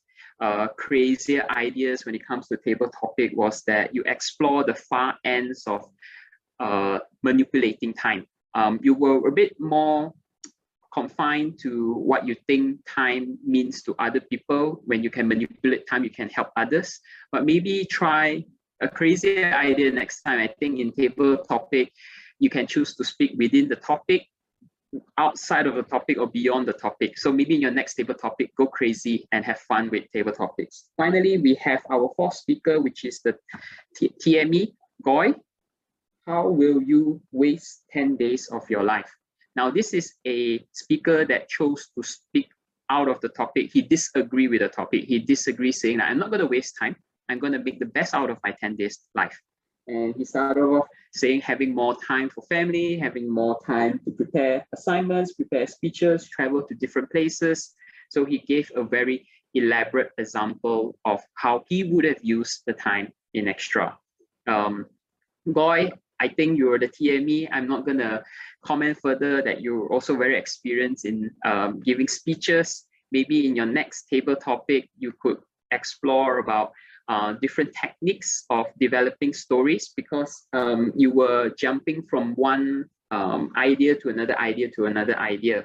uh, 0.40 0.68
crazier 0.68 1.44
ideas 1.50 2.06
when 2.06 2.14
it 2.14 2.26
comes 2.26 2.48
to 2.48 2.56
table 2.56 2.88
topic 2.88 3.32
was 3.34 3.62
that 3.64 3.94
you 3.94 4.02
explore 4.06 4.64
the 4.64 4.74
far 4.74 5.16
ends 5.24 5.64
of 5.66 5.88
uh, 6.60 6.98
manipulating 7.22 7.94
time. 7.94 8.26
Um, 8.54 8.80
you 8.82 8.94
were 8.94 9.28
a 9.28 9.32
bit 9.32 9.56
more 9.58 10.12
confined 10.92 11.58
to 11.60 11.94
what 11.94 12.26
you 12.26 12.34
think 12.46 12.80
time 12.86 13.38
means 13.44 13.82
to 13.82 13.94
other 13.98 14.20
people. 14.20 14.80
When 14.84 15.02
you 15.02 15.10
can 15.10 15.28
manipulate 15.28 15.86
time, 15.86 16.04
you 16.04 16.10
can 16.10 16.28
help 16.30 16.50
others. 16.56 17.00
But 17.30 17.44
maybe 17.44 17.84
try 17.84 18.44
a 18.80 18.88
crazy 18.88 19.44
idea 19.44 19.92
next 19.92 20.22
time. 20.22 20.40
I 20.40 20.48
think 20.58 20.80
in 20.80 20.92
table 20.92 21.36
topic, 21.38 21.92
you 22.38 22.50
can 22.50 22.66
choose 22.66 22.94
to 22.96 23.04
speak 23.04 23.32
within 23.36 23.68
the 23.68 23.76
topic, 23.76 24.26
outside 25.18 25.66
of 25.66 25.74
the 25.74 25.82
topic 25.82 26.18
or 26.18 26.26
beyond 26.26 26.66
the 26.66 26.72
topic. 26.72 27.18
So 27.18 27.32
maybe 27.32 27.54
in 27.54 27.60
your 27.60 27.70
next 27.70 27.94
table 27.94 28.14
topic, 28.14 28.54
go 28.56 28.66
crazy 28.66 29.28
and 29.32 29.44
have 29.44 29.58
fun 29.60 29.90
with 29.90 30.10
table 30.12 30.32
topics. 30.32 30.86
Finally, 30.96 31.38
we 31.38 31.54
have 31.56 31.82
our 31.90 32.10
fourth 32.16 32.34
speaker, 32.34 32.80
which 32.80 33.04
is 33.04 33.20
the 33.22 33.36
TME, 34.00 34.72
Goy. 35.04 35.34
How 36.28 36.46
will 36.46 36.82
you 36.82 37.22
waste 37.32 37.84
10 37.90 38.16
days 38.16 38.48
of 38.52 38.68
your 38.68 38.82
life? 38.82 39.10
Now, 39.56 39.70
this 39.70 39.94
is 39.94 40.12
a 40.26 40.62
speaker 40.72 41.24
that 41.24 41.48
chose 41.48 41.88
to 41.96 42.02
speak 42.02 42.50
out 42.90 43.08
of 43.08 43.18
the 43.22 43.30
topic. 43.30 43.70
He 43.72 43.80
disagreed 43.80 44.50
with 44.50 44.60
the 44.60 44.68
topic. 44.68 45.06
He 45.08 45.20
disagreed 45.20 45.74
saying 45.74 45.98
that 45.98 46.10
I'm 46.10 46.18
not 46.18 46.28
going 46.28 46.40
to 46.40 46.46
waste 46.46 46.76
time. 46.78 46.96
I'm 47.30 47.38
going 47.38 47.54
to 47.54 47.58
make 47.58 47.78
the 47.78 47.86
best 47.86 48.12
out 48.12 48.28
of 48.28 48.36
my 48.44 48.54
10 48.60 48.76
days 48.76 48.98
life. 49.14 49.40
And 49.86 50.14
he 50.16 50.26
started 50.26 50.60
off 50.60 50.86
saying 51.14 51.40
having 51.40 51.74
more 51.74 51.96
time 52.06 52.28
for 52.28 52.42
family, 52.42 52.98
having 52.98 53.32
more 53.32 53.58
time 53.64 53.98
to 54.04 54.10
prepare 54.10 54.66
assignments, 54.74 55.32
prepare 55.32 55.66
speeches, 55.66 56.28
travel 56.28 56.60
to 56.60 56.74
different 56.74 57.10
places. 57.10 57.74
So 58.10 58.26
he 58.26 58.40
gave 58.40 58.70
a 58.76 58.84
very 58.84 59.26
elaborate 59.54 60.10
example 60.18 60.98
of 61.06 61.22
how 61.36 61.64
he 61.68 61.84
would 61.84 62.04
have 62.04 62.20
used 62.20 62.64
the 62.66 62.74
time 62.74 63.12
in 63.32 63.48
extra. 63.48 63.96
Um, 64.46 64.84
Goy, 65.50 65.90
I 66.20 66.28
think 66.28 66.58
you're 66.58 66.78
the 66.78 66.88
TME. 66.88 67.48
I'm 67.52 67.68
not 67.68 67.84
going 67.84 67.98
to 67.98 68.22
comment 68.62 68.98
further 69.00 69.42
that 69.42 69.60
you're 69.60 69.92
also 69.92 70.16
very 70.16 70.36
experienced 70.36 71.04
in 71.04 71.30
um, 71.44 71.80
giving 71.80 72.08
speeches. 72.08 72.84
Maybe 73.12 73.46
in 73.46 73.56
your 73.56 73.66
next 73.66 74.08
table 74.08 74.36
topic, 74.36 74.90
you 74.98 75.12
could 75.20 75.38
explore 75.70 76.38
about 76.38 76.72
uh, 77.08 77.32
different 77.40 77.70
techniques 77.72 78.44
of 78.50 78.66
developing 78.78 79.32
stories 79.32 79.92
because 79.96 80.46
um, 80.52 80.92
you 80.94 81.10
were 81.10 81.50
jumping 81.58 82.02
from 82.02 82.34
one 82.34 82.84
um, 83.10 83.50
idea 83.56 83.94
to 83.94 84.10
another 84.10 84.38
idea 84.38 84.70
to 84.72 84.86
another 84.86 85.18
idea. 85.18 85.64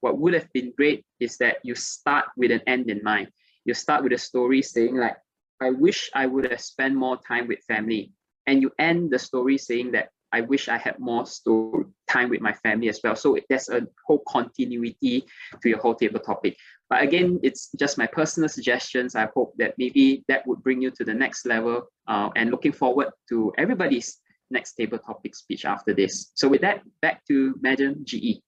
What 0.00 0.18
would 0.18 0.34
have 0.34 0.52
been 0.52 0.72
great 0.76 1.04
is 1.20 1.38
that 1.38 1.58
you 1.62 1.74
start 1.74 2.26
with 2.36 2.50
an 2.50 2.60
end 2.66 2.90
in 2.90 3.00
mind. 3.02 3.28
You 3.64 3.72
start 3.72 4.02
with 4.02 4.12
a 4.12 4.18
story 4.18 4.60
saying 4.60 4.96
like, 4.96 5.16
I 5.60 5.70
wish 5.70 6.10
I 6.14 6.26
would 6.26 6.50
have 6.50 6.60
spent 6.60 6.94
more 6.94 7.16
time 7.16 7.46
with 7.46 7.60
family. 7.68 8.12
And 8.46 8.62
you 8.62 8.72
end 8.78 9.10
the 9.10 9.18
story 9.18 9.58
saying 9.58 9.92
that 9.92 10.08
I 10.32 10.40
wish 10.40 10.68
I 10.68 10.78
had 10.78 10.98
more 10.98 11.26
story 11.26 11.84
time 12.08 12.30
with 12.30 12.40
my 12.40 12.52
family 12.52 12.88
as 12.88 13.00
well. 13.04 13.14
So 13.14 13.38
there's 13.48 13.68
a 13.68 13.86
whole 14.06 14.22
continuity 14.26 15.24
to 15.62 15.68
your 15.68 15.78
whole 15.78 15.94
table 15.94 16.20
topic. 16.20 16.56
But 16.88 17.02
again, 17.02 17.38
it's 17.42 17.70
just 17.78 17.98
my 17.98 18.06
personal 18.06 18.48
suggestions. 18.48 19.14
I 19.14 19.28
hope 19.34 19.54
that 19.58 19.74
maybe 19.78 20.24
that 20.28 20.46
would 20.46 20.62
bring 20.62 20.82
you 20.82 20.90
to 20.92 21.04
the 21.04 21.14
next 21.14 21.46
level 21.46 21.84
uh, 22.08 22.30
and 22.36 22.50
looking 22.50 22.72
forward 22.72 23.08
to 23.28 23.52
everybody's 23.58 24.18
next 24.50 24.74
table 24.74 24.98
topic 24.98 25.34
speech 25.34 25.64
after 25.64 25.94
this. 25.94 26.32
So 26.34 26.48
with 26.48 26.60
that, 26.62 26.82
back 27.00 27.24
to 27.28 27.54
Madam 27.60 28.04
GE. 28.04 28.40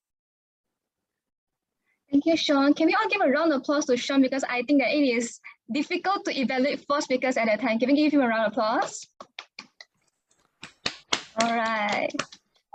Thank 2.10 2.26
you, 2.26 2.36
Sean. 2.36 2.74
Can 2.74 2.86
we 2.86 2.94
all 2.94 3.08
give 3.08 3.22
a 3.22 3.30
round 3.30 3.52
of 3.52 3.60
applause 3.60 3.86
to 3.86 3.96
Sean 3.96 4.22
because 4.22 4.44
I 4.44 4.62
think 4.62 4.82
that 4.82 4.94
it 4.94 5.04
is 5.04 5.40
difficult 5.72 6.24
to 6.26 6.38
evaluate 6.38 6.84
four 6.86 7.00
speakers 7.00 7.36
at 7.36 7.52
a 7.52 7.56
time. 7.56 7.78
Can 7.78 7.88
we 7.88 7.96
give 7.96 8.12
him 8.12 8.20
a 8.20 8.28
round 8.28 8.46
of 8.46 8.52
applause? 8.52 9.06
All 11.40 11.54
right. 11.54 12.10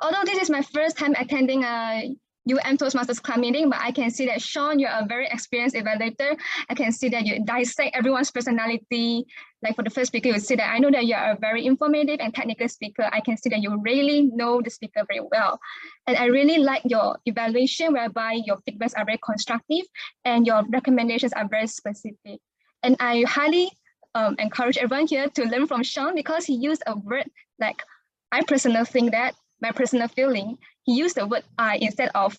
Although 0.01 0.23
this 0.25 0.41
is 0.41 0.49
my 0.49 0.61
first 0.61 0.97
time 0.97 1.15
attending 1.17 1.63
a 1.63 2.15
UM 2.49 2.77
Toastmasters 2.77 3.21
club 3.21 3.39
meeting, 3.39 3.69
but 3.69 3.79
I 3.79 3.91
can 3.91 4.09
see 4.09 4.25
that 4.25 4.41
Sean, 4.41 4.79
you're 4.79 4.89
a 4.89 5.05
very 5.05 5.27
experienced 5.27 5.75
evaluator. 5.75 6.37
I 6.69 6.73
can 6.73 6.91
see 6.91 7.09
that 7.09 7.25
you 7.25 7.43
dissect 7.45 7.95
everyone's 7.95 8.31
personality. 8.31 9.25
Like 9.61 9.75
for 9.75 9.83
the 9.83 9.89
first 9.89 10.07
speaker, 10.07 10.29
you 10.29 10.39
see 10.39 10.55
that 10.55 10.71
I 10.71 10.79
know 10.79 10.89
that 10.91 11.05
you're 11.05 11.19
a 11.19 11.37
very 11.39 11.65
informative 11.65 12.17
and 12.19 12.33
technical 12.33 12.67
speaker. 12.67 13.09
I 13.11 13.19
can 13.19 13.37
see 13.37 13.49
that 13.49 13.61
you 13.61 13.79
really 13.81 14.23
know 14.33 14.61
the 14.61 14.69
speaker 14.69 15.03
very 15.07 15.25
well. 15.31 15.59
And 16.07 16.17
I 16.17 16.25
really 16.25 16.57
like 16.57 16.81
your 16.85 17.17
evaluation 17.25 17.93
whereby 17.93 18.39
your 18.45 18.57
feedbacks 18.67 18.93
are 18.97 19.05
very 19.05 19.19
constructive 19.23 19.85
and 20.25 20.47
your 20.47 20.63
recommendations 20.69 21.33
are 21.33 21.47
very 21.47 21.67
specific. 21.67 22.39
And 22.83 22.95
I 22.99 23.23
highly 23.27 23.69
um, 24.15 24.35
encourage 24.39 24.77
everyone 24.77 25.07
here 25.07 25.29
to 25.29 25.43
learn 25.45 25.67
from 25.67 25.83
Sean 25.83 26.15
because 26.15 26.45
he 26.45 26.55
used 26.55 26.83
a 26.87 26.97
word 26.97 27.29
like 27.59 27.83
I 28.31 28.43
personally 28.43 28.85
think 28.85 29.11
that 29.11 29.35
my 29.61 29.71
personal 29.71 30.07
feeling, 30.07 30.57
he 30.83 30.93
used 30.93 31.15
the 31.15 31.27
word 31.27 31.43
I 31.57 31.77
instead 31.77 32.09
of 32.15 32.37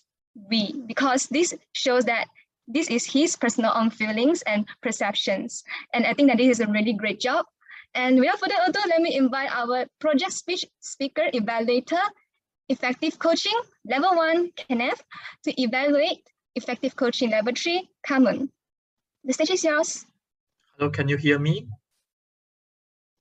we, 0.49 0.73
because 0.87 1.27
this 1.27 1.53
shows 1.73 2.05
that 2.05 2.27
this 2.67 2.89
is 2.89 3.05
his 3.05 3.35
personal 3.35 3.71
own 3.75 3.89
feelings 3.89 4.41
and 4.43 4.65
perceptions. 4.81 5.63
And 5.93 6.05
I 6.05 6.13
think 6.13 6.29
that 6.29 6.37
this 6.37 6.57
is 6.57 6.59
a 6.61 6.67
really 6.67 6.93
great 6.93 7.19
job. 7.19 7.45
And 7.93 8.19
without 8.19 8.39
further 8.39 8.55
ado, 8.65 8.79
let 8.87 9.01
me 9.01 9.15
invite 9.15 9.51
our 9.51 9.85
project 9.99 10.31
speech 10.31 10.65
speaker 10.79 11.23
evaluator, 11.33 12.01
effective 12.69 13.19
coaching, 13.19 13.59
level 13.85 14.15
one, 14.15 14.51
Kenneth, 14.55 15.03
to 15.43 15.61
evaluate 15.61 16.23
effective 16.55 16.95
coaching 16.95 17.31
level 17.31 17.53
three, 17.53 17.89
Kaman. 18.05 18.49
The 19.25 19.33
stage 19.33 19.51
is 19.51 19.63
yours. 19.63 20.05
Hello, 20.77 20.89
can 20.89 21.09
you 21.09 21.17
hear 21.17 21.37
me? 21.37 21.67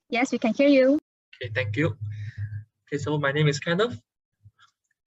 Yes, 0.08 0.30
we 0.30 0.38
can 0.38 0.54
hear 0.54 0.68
you. 0.68 0.98
Okay, 1.42 1.50
thank 1.54 1.76
you. 1.76 1.96
Okay, 2.92 2.98
so 2.98 3.18
my 3.18 3.30
name 3.30 3.46
is 3.46 3.60
Kenneth. 3.60 4.00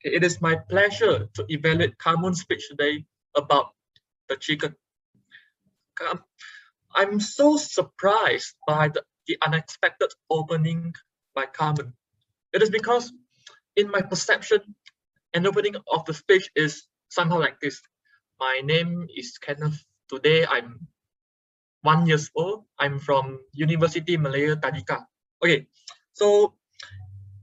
It 0.05 0.23
is 0.23 0.39
my 0.39 0.55
pleasure 0.55 1.27
to 1.33 1.45
evaluate 1.49 1.99
Kaman's 1.99 2.39
speech 2.39 2.69
today 2.69 3.03
about 3.35 3.71
the 4.29 4.37
chicken. 4.37 4.73
Um, 5.99 6.23
I'm 6.95 7.19
so 7.19 7.57
surprised 7.57 8.55
by 8.65 8.87
the, 8.87 9.03
the 9.27 9.37
unexpected 9.45 10.11
opening 10.29 10.93
by 11.35 11.45
Kaman. 11.45 11.91
It 12.53 12.61
is 12.61 12.69
because 12.69 13.11
in 13.75 13.91
my 13.91 14.01
perception, 14.01 14.61
an 15.33 15.45
opening 15.45 15.75
of 15.91 16.05
the 16.05 16.13
speech 16.13 16.49
is 16.55 16.87
somehow 17.09 17.37
like 17.37 17.59
this. 17.59 17.81
My 18.39 18.61
name 18.63 19.07
is 19.13 19.37
Kenneth. 19.39 19.83
Today 20.07 20.45
I'm 20.45 20.87
one 21.81 22.07
years 22.07 22.31
old. 22.33 22.63
I'm 22.79 22.99
from 22.99 23.41
University 23.51 24.15
Malaya 24.15 24.55
Tadika. 24.55 25.03
Okay, 25.43 25.67
so 26.13 26.55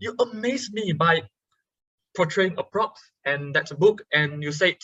you 0.01 0.14
amaze 0.18 0.72
me 0.72 0.93
by 0.93 1.22
portraying 2.16 2.56
a 2.59 2.64
prop 2.64 2.97
and 3.24 3.55
that's 3.55 3.70
a 3.70 3.77
book 3.77 4.02
and 4.12 4.43
you 4.43 4.51
said 4.52 4.77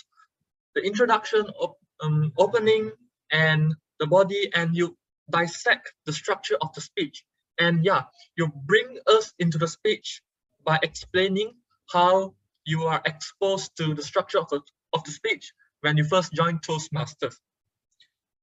the 0.75 0.83
introduction 0.83 1.45
of 1.61 1.75
um, 2.01 2.33
opening 2.39 2.93
and 3.33 3.75
the 3.99 4.07
body 4.07 4.51
and 4.55 4.77
you 4.77 4.97
dissect 5.31 5.93
the 6.05 6.13
structure 6.13 6.57
of 6.61 6.73
the 6.75 6.81
speech 6.81 7.25
and 7.59 7.85
yeah 7.85 8.03
you 8.37 8.53
bring 8.67 8.99
us 9.09 9.33
into 9.39 9.59
the 9.59 9.67
speech 9.67 10.23
by 10.65 10.79
explaining 10.83 11.53
how 11.93 12.35
you 12.65 12.85
are 12.85 13.01
exposed 13.07 13.77
to 13.77 13.95
the 13.95 14.03
structure 14.03 14.39
of 14.39 14.49
the, 14.51 14.61
of 14.93 15.03
the 15.05 15.11
speech 15.11 15.53
when 15.81 15.97
you 15.97 16.05
first 16.05 16.33
joined 16.33 16.63
Toastmasters. 16.63 17.37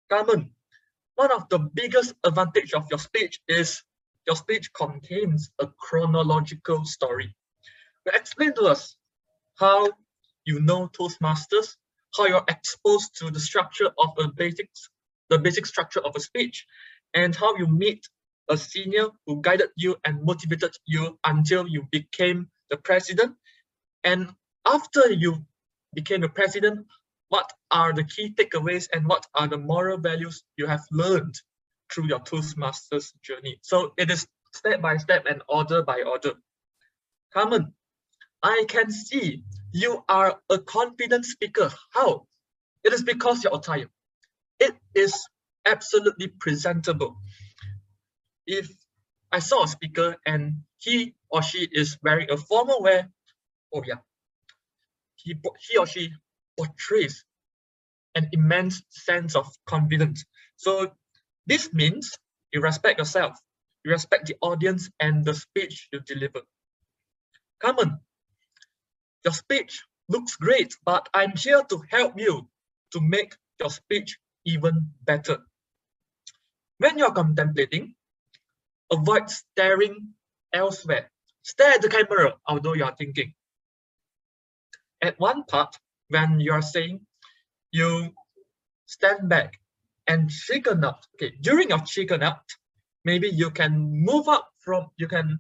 Kaman, 0.10 0.50
one 1.16 1.32
of 1.32 1.50
the 1.50 1.60
biggest 1.60 2.14
advantage 2.24 2.74
of 2.74 2.88
your 2.90 3.00
speech 3.00 3.40
is 3.48 3.84
your 4.28 4.36
speech 4.36 4.72
contains 4.74 5.52
a 5.60 5.68
chronological 5.68 6.86
story. 6.86 7.36
But 8.06 8.16
Explain 8.16 8.54
to 8.56 8.64
us 8.66 8.96
how 9.58 9.90
you 10.46 10.60
know 10.62 10.90
Toastmasters, 10.90 11.78
how 12.18 12.26
you're 12.28 12.46
exposed 12.48 13.18
to 13.20 13.32
the 13.32 13.40
structure 13.40 13.90
of 13.98 14.10
a 14.20 14.28
basics, 14.30 14.90
the 15.30 15.40
basic 15.40 15.66
structure 15.66 16.02
of 16.02 16.16
a 16.16 16.20
speech, 16.20 16.66
and 17.14 17.36
how 17.36 17.56
you 17.58 17.68
meet 17.68 18.08
a 18.50 18.58
senior 18.58 19.08
who 19.26 19.42
guided 19.42 19.70
you 19.76 19.98
and 20.06 20.24
motivated 20.24 20.76
you 20.86 21.20
until 21.24 21.68
you 21.68 21.88
became 21.92 22.50
the 22.70 22.78
president. 22.78 23.36
And 24.04 24.34
after 24.66 25.12
you 25.12 25.46
became 25.94 26.22
the 26.22 26.30
president, 26.30 26.88
what 27.30 27.52
are 27.72 27.94
the 27.94 28.04
key 28.04 28.34
takeaways 28.34 28.90
and 28.94 29.08
what 29.08 29.26
are 29.36 29.48
the 29.48 29.58
moral 29.58 29.98
values 29.98 30.44
you 30.58 30.68
have 30.68 30.84
learned 30.92 31.36
through 31.92 32.08
your 32.08 32.20
Toastmasters 32.20 33.14
journey. 33.22 33.60
So 33.62 33.94
it 33.98 34.10
is 34.12 34.28
step 34.54 34.82
by 34.82 34.98
step 34.98 35.26
and 35.30 35.42
order 35.48 35.84
by 35.84 36.04
order. 36.06 36.34
Kaman, 37.34 37.74
I 38.42 38.66
can 38.68 38.92
see 38.92 39.44
you 39.72 40.04
are 40.08 40.40
a 40.50 40.60
confident 40.60 41.26
speaker. 41.26 41.72
How? 41.92 42.28
It 42.84 42.94
is 42.94 43.04
because 43.04 43.44
your 43.44 43.56
attire. 43.56 43.90
It 44.60 44.76
is 44.94 45.28
absolutely 45.66 46.28
presentable. 46.28 47.18
If 48.46 48.70
I 49.32 49.40
saw 49.40 49.64
a 49.64 49.68
speaker 49.68 50.18
and 50.26 50.64
he 50.78 51.16
or 51.30 51.42
she 51.42 51.68
is 51.72 51.98
wearing 52.04 52.30
a 52.30 52.38
formal 52.38 52.82
wear, 52.82 53.10
oh 53.74 53.84
yeah, 53.86 54.02
he, 55.16 55.36
he 55.68 55.78
or 55.78 55.88
she 55.88 56.12
portrays 56.58 57.26
an 58.16 58.30
immense 58.32 58.84
sense 58.90 59.36
of 59.36 59.48
confidence. 59.66 60.26
So 60.58 60.92
this 61.48 61.74
means 61.74 62.18
you 62.54 62.62
respect 62.62 63.00
yourself, 63.00 63.38
you 63.86 63.92
respect 63.92 64.28
the 64.28 64.36
audience 64.42 64.90
and 65.00 65.26
the 65.26 65.36
speech 65.36 65.90
you 65.94 66.00
deliver. 66.02 66.42
Kaman, 67.62 68.00
your 69.26 69.34
speech 69.34 69.84
looks 70.10 70.38
great, 70.38 70.76
but 70.86 71.10
I'm 71.14 71.34
here 71.38 71.64
to 71.70 71.84
help 71.90 72.20
you 72.20 72.50
to 72.94 73.02
make 73.02 73.36
your 73.60 73.70
speech 73.72 74.20
even 74.46 74.92
better. 75.04 75.40
When 76.80 76.98
you're 77.00 77.14
contemplating, 77.14 77.96
avoid 78.92 79.30
staring 79.30 80.14
elsewhere. 80.54 81.12
Stare 81.44 81.76
at 81.76 81.82
the 81.84 81.90
camera, 81.90 82.36
although 82.48 82.74
you're 82.74 82.96
thinking. 82.96 83.34
At 85.02 85.20
one 85.20 85.44
part, 85.46 85.76
when 86.10 86.40
you're 86.40 86.62
saying, 86.64 87.02
you 87.72 88.14
stand 88.88 89.30
back 89.30 89.60
and 90.08 90.30
chicken 90.30 90.84
up. 90.84 91.04
Okay, 91.16 91.34
during 91.42 91.70
your 91.70 91.80
chicken 91.80 92.24
up, 92.24 92.44
maybe 93.06 93.30
you 93.30 93.50
can 93.52 94.04
move 94.04 94.28
up 94.28 94.50
from, 94.60 94.88
you 94.98 95.08
can 95.08 95.40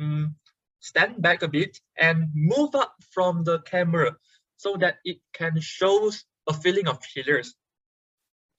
um, 0.00 0.36
stand 0.80 1.20
back 1.20 1.42
a 1.42 1.48
bit 1.48 1.80
and 1.98 2.28
move 2.34 2.74
up 2.74 2.94
from 3.12 3.44
the 3.44 3.60
camera 3.60 4.16
so 4.56 4.76
that 4.76 4.96
it 5.04 5.18
can 5.32 5.60
show 5.60 6.10
a 6.48 6.52
feeling 6.52 6.88
of 6.88 6.98
healers. 7.04 7.54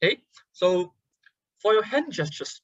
Okay, 0.04 0.22
so 0.52 0.94
for 1.62 1.74
your 1.74 1.84
hand 1.84 2.12
gestures, 2.12 2.62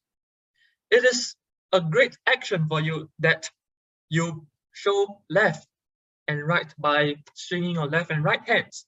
it 0.89 1.03
is 1.05 1.35
a 1.71 1.79
great 1.79 2.17
action 2.27 2.67
for 2.67 2.81
you 2.81 3.09
that 3.19 3.49
you 4.09 4.45
show 4.73 5.21
left 5.29 5.67
and 6.27 6.45
right 6.45 6.73
by 6.77 7.15
swinging 7.33 7.75
your 7.75 7.87
left 7.87 8.11
and 8.11 8.23
right 8.23 8.41
hands. 8.47 8.85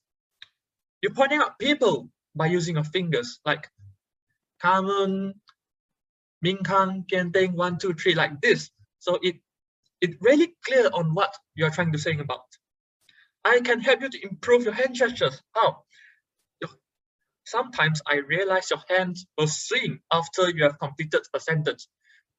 You're 1.02 1.14
pointing 1.14 1.40
out 1.40 1.58
people 1.58 2.10
by 2.34 2.46
using 2.46 2.74
your 2.76 2.84
fingers, 2.84 3.40
like 3.44 3.68
Kaman, 4.60 5.34
Kang, 6.44 7.04
Kian 7.10 7.54
one, 7.54 7.78
two, 7.78 7.94
three, 7.94 8.14
like 8.14 8.40
this. 8.40 8.70
So 8.98 9.18
it 9.22 9.36
it 10.00 10.16
really 10.20 10.54
clear 10.66 10.90
on 10.92 11.14
what 11.14 11.34
you're 11.54 11.70
trying 11.70 11.92
to 11.92 11.98
say 11.98 12.18
about. 12.18 12.44
I 13.44 13.60
can 13.60 13.80
help 13.80 14.02
you 14.02 14.08
to 14.10 14.24
improve 14.24 14.64
your 14.64 14.74
hand 14.74 14.94
gestures. 14.94 15.40
How? 15.54 15.84
Sometimes 17.46 18.00
I 18.06 18.16
realize 18.16 18.70
your 18.70 18.82
hands 18.88 19.26
will 19.36 19.46
swing 19.48 20.00
after 20.10 20.48
you 20.48 20.64
have 20.64 20.78
completed 20.78 21.22
a 21.34 21.40
sentence. 21.40 21.88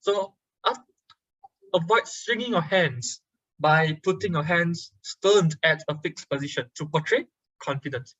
So 0.01 0.33
avoid 1.73 2.07
swinging 2.07 2.51
your 2.51 2.61
hands 2.61 3.21
by 3.59 3.99
putting 4.03 4.33
your 4.33 4.43
hands 4.43 4.91
turned 5.21 5.55
at 5.63 5.83
a 5.87 5.97
fixed 6.01 6.29
position 6.29 6.69
to 6.75 6.87
portray 6.87 7.25
confidence. 7.61 8.15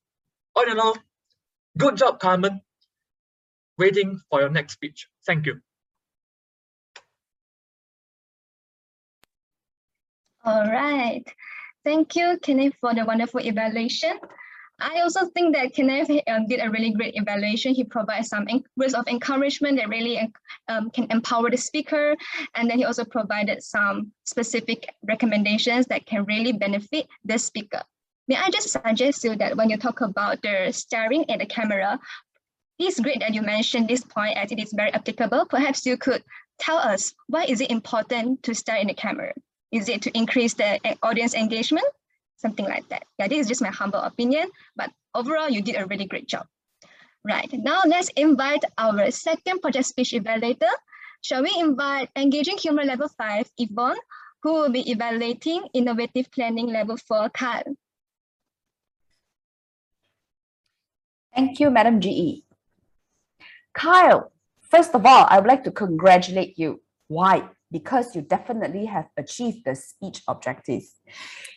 All 0.55 0.69
in 0.69 0.79
all, 0.79 0.95
good 1.77 1.97
job, 1.97 2.19
Kaman. 2.19 2.61
Waiting 3.77 4.21
for 4.29 4.39
your 4.39 4.49
next 4.49 4.73
speech. 4.73 5.07
Thank 5.25 5.45
you. 5.45 5.59
All 10.43 10.69
right. 10.69 11.23
Thank 11.83 12.15
you, 12.15 12.37
Kenneth, 12.41 12.73
for 12.79 12.93
the 12.93 13.03
wonderful 13.03 13.41
evaluation. 13.41 14.19
I 14.79 15.01
also 15.01 15.27
think 15.29 15.55
that 15.55 15.73
Kenneth 15.73 16.09
um, 16.27 16.47
did 16.47 16.59
a 16.59 16.69
really 16.69 16.91
great 16.91 17.15
evaluation. 17.15 17.73
He 17.73 17.83
provides 17.83 18.27
some 18.27 18.45
words 18.75 18.93
of 18.93 19.07
encouragement 19.07 19.77
that 19.77 19.87
really 19.87 20.31
um, 20.67 20.89
can 20.89 21.07
empower 21.11 21.49
the 21.49 21.57
speaker. 21.57 22.15
And 22.55 22.69
then 22.69 22.77
he 22.77 22.85
also 22.85 23.05
provided 23.05 23.63
some 23.63 24.11
specific 24.25 24.93
recommendations 25.07 25.85
that 25.87 26.05
can 26.05 26.25
really 26.25 26.51
benefit 26.51 27.07
the 27.23 27.37
speaker. 27.39 27.83
May 28.27 28.37
I 28.37 28.49
just 28.49 28.69
suggest 28.69 29.23
you 29.23 29.35
that 29.35 29.55
when 29.55 29.69
you 29.69 29.77
talk 29.77 30.01
about 30.01 30.41
the 30.41 30.71
staring 30.71 31.29
at 31.29 31.39
the 31.39 31.45
camera, 31.45 31.99
it's 32.79 32.99
great 32.99 33.19
that 33.19 33.33
you 33.33 33.41
mentioned 33.41 33.87
this 33.87 34.03
point 34.03 34.37
as 34.37 34.51
it 34.51 34.59
is 34.59 34.73
very 34.73 34.91
applicable. 34.91 35.45
Perhaps 35.45 35.85
you 35.85 35.95
could 35.95 36.23
tell 36.57 36.77
us 36.77 37.13
why 37.27 37.43
is 37.43 37.61
it 37.61 37.69
important 37.69 38.41
to 38.43 38.55
stare 38.55 38.77
in 38.77 38.87
the 38.87 38.93
camera? 38.93 39.33
Is 39.71 39.89
it 39.89 40.01
to 40.03 40.17
increase 40.17 40.55
the 40.55 40.79
audience 41.03 41.35
engagement? 41.35 41.85
Something 42.37 42.65
like 42.65 42.87
that. 42.89 43.03
Yeah, 43.19 43.27
this 43.27 43.39
is 43.41 43.47
just 43.47 43.61
my 43.61 43.69
humble 43.69 43.99
opinion, 43.99 44.49
but 44.75 44.89
overall 45.13 45.49
you 45.49 45.61
did 45.61 45.75
a 45.75 45.85
really 45.85 46.05
great 46.05 46.27
job. 46.27 46.47
Right, 47.23 47.51
now 47.53 47.83
let's 47.85 48.09
invite 48.15 48.63
our 48.77 49.09
second 49.11 49.61
project 49.61 49.85
speech 49.85 50.11
evaluator. 50.11 50.73
Shall 51.21 51.43
we 51.43 51.53
invite 51.57 52.09
Engaging 52.15 52.57
Humor 52.57 52.85
Level 52.85 53.07
5, 53.07 53.49
Yvonne, 53.57 53.97
who 54.43 54.53
will 54.53 54.69
be 54.69 54.91
evaluating 54.91 55.67
Innovative 55.73 56.29
Planning 56.31 56.67
Level 56.67 56.97
4, 56.97 57.29
Kyle. 57.29 57.63
Thank 61.35 61.59
you, 61.59 61.69
Madam 61.69 61.99
GE. 61.99 62.43
Kyle, 63.73 64.31
first 64.61 64.95
of 64.95 65.05
all, 65.05 65.27
I 65.29 65.39
would 65.39 65.47
like 65.47 65.63
to 65.65 65.71
congratulate 65.71 66.57
you. 66.57 66.81
Why? 67.07 67.49
because 67.75 68.15
you 68.15 68.21
definitely 68.21 68.85
have 68.85 69.07
achieved 69.17 69.65
the 69.65 69.75
speech 69.75 70.21
objectives. 70.29 70.93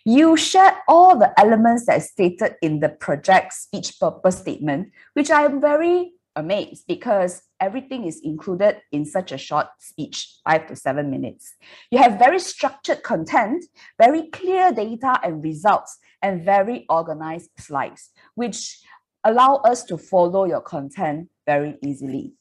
You 0.04 0.36
shared 0.36 0.74
all 0.88 1.16
the 1.16 1.32
elements 1.38 1.86
that 1.86 2.02
stated 2.02 2.56
in 2.60 2.80
the 2.80 2.88
project 2.88 3.52
speech 3.52 4.00
purpose 4.00 4.38
statement, 4.38 4.90
which 5.14 5.30
I 5.30 5.42
am 5.42 5.60
very 5.60 6.12
amazed 6.34 6.86
because 6.88 7.42
everything 7.60 8.04
is 8.04 8.20
included 8.24 8.80
in 8.90 9.04
such 9.04 9.30
a 9.30 9.38
short 9.38 9.66
speech, 9.78 10.38
five 10.44 10.66
to 10.66 10.74
seven 10.74 11.08
minutes. 11.08 11.54
You 11.92 11.98
have 11.98 12.18
very 12.18 12.40
structured 12.40 13.04
content, 13.04 13.64
very 13.96 14.28
clear 14.30 14.72
data 14.72 15.20
and 15.22 15.42
results, 15.44 15.98
and 16.20 16.44
very 16.44 16.84
organized 16.88 17.50
slides, 17.58 18.10
which 18.34 18.80
allow 19.24 19.56
us 19.56 19.84
to 19.84 19.98
follow 19.98 20.44
your 20.44 20.60
content 20.60 21.28
very 21.46 21.76
easily. 21.82 22.32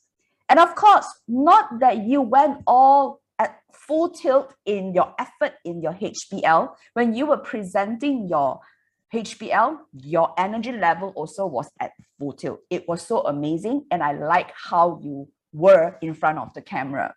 And 0.50 0.60
of 0.60 0.76
course, 0.76 1.08
not 1.28 1.80
that 1.80 1.98
you 2.06 2.22
went 2.22 2.62
all 2.66 3.22
at 3.40 3.60
full 3.74 4.10
tilt 4.10 4.54
in 4.66 4.94
your 4.94 5.14
effort 5.20 5.54
in 5.66 5.82
your 5.82 5.94
HPL. 5.94 6.76
when 6.94 7.14
you 7.14 7.26
were 7.26 7.38
presenting 7.38 8.28
your 8.28 8.60
HPL, 9.14 9.78
your 9.94 10.34
energy 10.38 10.72
level 10.72 11.10
also 11.16 11.46
was 11.46 11.70
at 11.80 11.92
full 12.20 12.34
tilt. 12.34 12.60
It 12.70 12.88
was 12.88 13.02
so 13.02 13.22
amazing. 13.22 13.86
And 13.92 14.04
I 14.04 14.14
like 14.14 14.52
how 14.56 15.00
you 15.02 15.30
were 15.54 15.98
in 16.02 16.14
front 16.14 16.40
of 16.40 16.54
the 16.54 16.62
camera. 16.62 17.16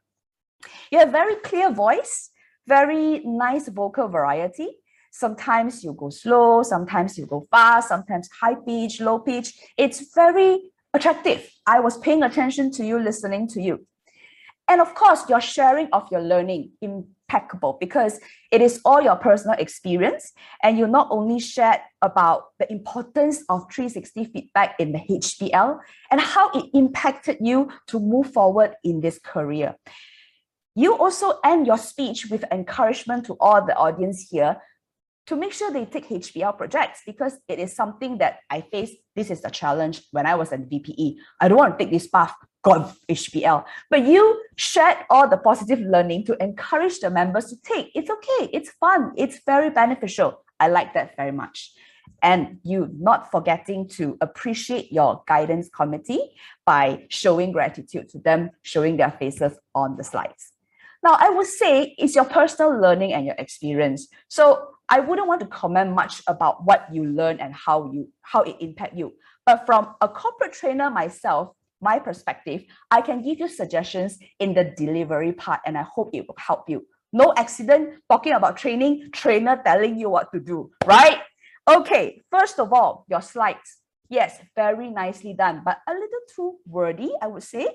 You 0.91 0.99
have 0.99 1.11
very 1.11 1.37
clear 1.37 1.73
voice, 1.73 2.31
very 2.67 3.21
nice 3.25 3.69
vocal 3.69 4.09
variety. 4.09 4.69
Sometimes 5.11 5.83
you 5.83 5.93
go 5.93 6.11
slow, 6.11 6.63
sometimes 6.63 7.19
you 7.19 7.27
go 7.27 7.47
fast, 7.51 7.89
sometimes 7.89 8.29
high 8.41 8.55
pitch, 8.55 9.01
low 9.01 9.19
pitch. 9.19 9.53
It's 9.77 10.15
very 10.15 10.71
attractive. 10.95 11.51
I 11.67 11.81
was 11.81 11.99
paying 11.99 12.23
attention 12.23 12.71
to 12.73 12.85
you, 12.85 12.99
listening 12.99 13.49
to 13.49 13.61
you. 13.61 13.87
And 14.69 14.81
of 14.81 14.95
course, 14.95 15.29
your 15.29 15.41
sharing 15.41 15.89
of 15.93 16.07
your 16.13 16.21
learning, 16.21 16.71
impeccable, 16.81 17.77
because 17.81 18.21
it 18.53 18.63
is 18.63 18.81
all 18.85 19.03
your 19.03 19.17
personal 19.17 19.59
experience. 19.59 20.33
And 20.63 20.79
you 20.79 20.87
not 20.87 21.09
only 21.11 21.41
shared 21.41 21.81
about 22.01 22.45
the 22.61 22.71
importance 22.71 23.43
of 23.49 23.67
360 23.73 24.27
feedback 24.27 24.77
in 24.79 24.93
the 24.93 25.01
HPL 25.01 25.81
and 26.13 26.21
how 26.21 26.51
it 26.53 26.67
impacted 26.73 27.39
you 27.41 27.69
to 27.89 27.99
move 27.99 28.33
forward 28.33 28.77
in 28.85 29.01
this 29.01 29.19
career. 29.19 29.75
You 30.77 30.97
also 30.97 31.41
end 31.45 31.67
your 31.67 31.79
speech 31.79 32.27
with 32.31 32.45
encouragement 32.53 33.27
to 33.27 33.37
all 33.41 33.67
the 33.67 33.75
audience 33.75 34.29
here 34.31 34.59
to 35.31 35.37
make 35.37 35.53
sure 35.53 35.71
they 35.71 35.85
take 35.85 36.09
HPL 36.09 36.59
projects 36.59 37.03
because 37.07 37.39
it 37.47 37.61
is 37.61 37.77
something 37.77 38.19
that 38.19 38.41
I 38.51 38.63
faced. 38.63 38.97
This 39.15 39.31
is 39.31 39.45
a 39.45 39.51
challenge 39.51 40.03
when 40.11 40.27
I 40.27 40.35
was 40.35 40.51
at 40.53 40.69
VPE. 40.69 41.19
I 41.41 41.47
don't 41.47 41.57
want 41.57 41.79
to 41.79 41.85
take 41.85 41.93
this 41.93 42.09
path. 42.09 42.35
God, 42.65 42.93
HPL. 43.09 43.65
But 43.91 44.05
you 44.05 44.43
shared 44.57 44.99
all 45.09 45.29
the 45.29 45.37
positive 45.37 45.79
learning 45.79 46.25
to 46.27 46.37
encourage 46.43 46.99
the 46.99 47.11
members 47.11 47.45
to 47.51 47.57
take. 47.63 47.93
It's 47.95 48.11
okay. 48.11 48.51
It's 48.53 48.71
fun. 48.81 49.13
It's 49.17 49.39
very 49.47 49.71
beneficial. 49.71 50.43
I 50.59 50.67
like 50.67 50.95
that 50.95 51.15
very 51.17 51.33
much. 51.33 51.75
And 52.21 52.59
you 52.65 52.91
not 52.99 53.31
forgetting 53.31 53.89
to 53.91 54.19
appreciate 54.21 54.93
your 54.93 55.23
guidance 55.29 55.69
committee 55.69 56.33
by 56.67 57.07
showing 57.09 57.53
gratitude 57.53 58.09
to 58.09 58.19
them, 58.19 58.51
showing 58.63 58.97
their 58.97 59.13
faces 59.13 59.57
on 59.77 59.97
the 59.97 60.03
slides. 60.03 60.51
Now, 61.03 61.17
I 61.19 61.31
would 61.31 61.47
say 61.47 61.95
it's 61.99 62.15
your 62.15 62.27
personal 62.27 62.79
learning 62.79 63.15
and 63.15 63.25
your 63.25 63.37
experience. 63.39 64.09
So 64.29 64.69
I 64.91 64.99
wouldn't 64.99 65.29
want 65.29 65.41
to 65.41 65.47
comment 65.47 65.95
much 65.95 66.21
about 66.27 66.65
what 66.67 66.93
you 66.93 67.05
learn 67.05 67.39
and 67.39 67.55
how 67.55 67.91
you 67.93 68.09
how 68.23 68.43
it 68.43 68.57
impact 68.59 68.97
you. 68.97 69.15
But 69.47 69.65
from 69.65 69.95
a 70.01 70.09
corporate 70.09 70.53
trainer 70.53 70.91
myself, 70.91 71.55
my 71.81 71.99
perspective, 72.01 72.65
I 72.91 73.01
can 73.01 73.23
give 73.23 73.39
you 73.39 73.49
suggestions 73.49 74.19
in 74.41 74.53
the 74.53 74.65
delivery 74.77 75.33
part 75.33 75.61
and 75.65 75.79
I 75.79 75.83
hope 75.83 76.11
it 76.13 76.27
will 76.27 76.37
help 76.37 76.69
you. 76.69 76.87
No 77.13 77.33
accident, 77.37 78.03
talking 78.11 78.33
about 78.33 78.57
training, 78.57 79.11
trainer 79.13 79.61
telling 79.65 79.97
you 79.97 80.11
what 80.11 80.31
to 80.33 80.41
do, 80.41 80.71
right? 80.85 81.21
Okay, 81.69 82.21
first 82.31 82.59
of 82.59 82.73
all, 82.73 83.07
your 83.09 83.23
slides. 83.23 83.79
Yes, 84.09 84.41
very 84.57 84.91
nicely 84.91 85.35
done, 85.35 85.63
but 85.65 85.79
a 85.89 85.93
little 85.93 86.25
too 86.35 86.57
wordy, 86.67 87.13
I 87.23 87.29
would 87.29 87.45
say. 87.45 87.69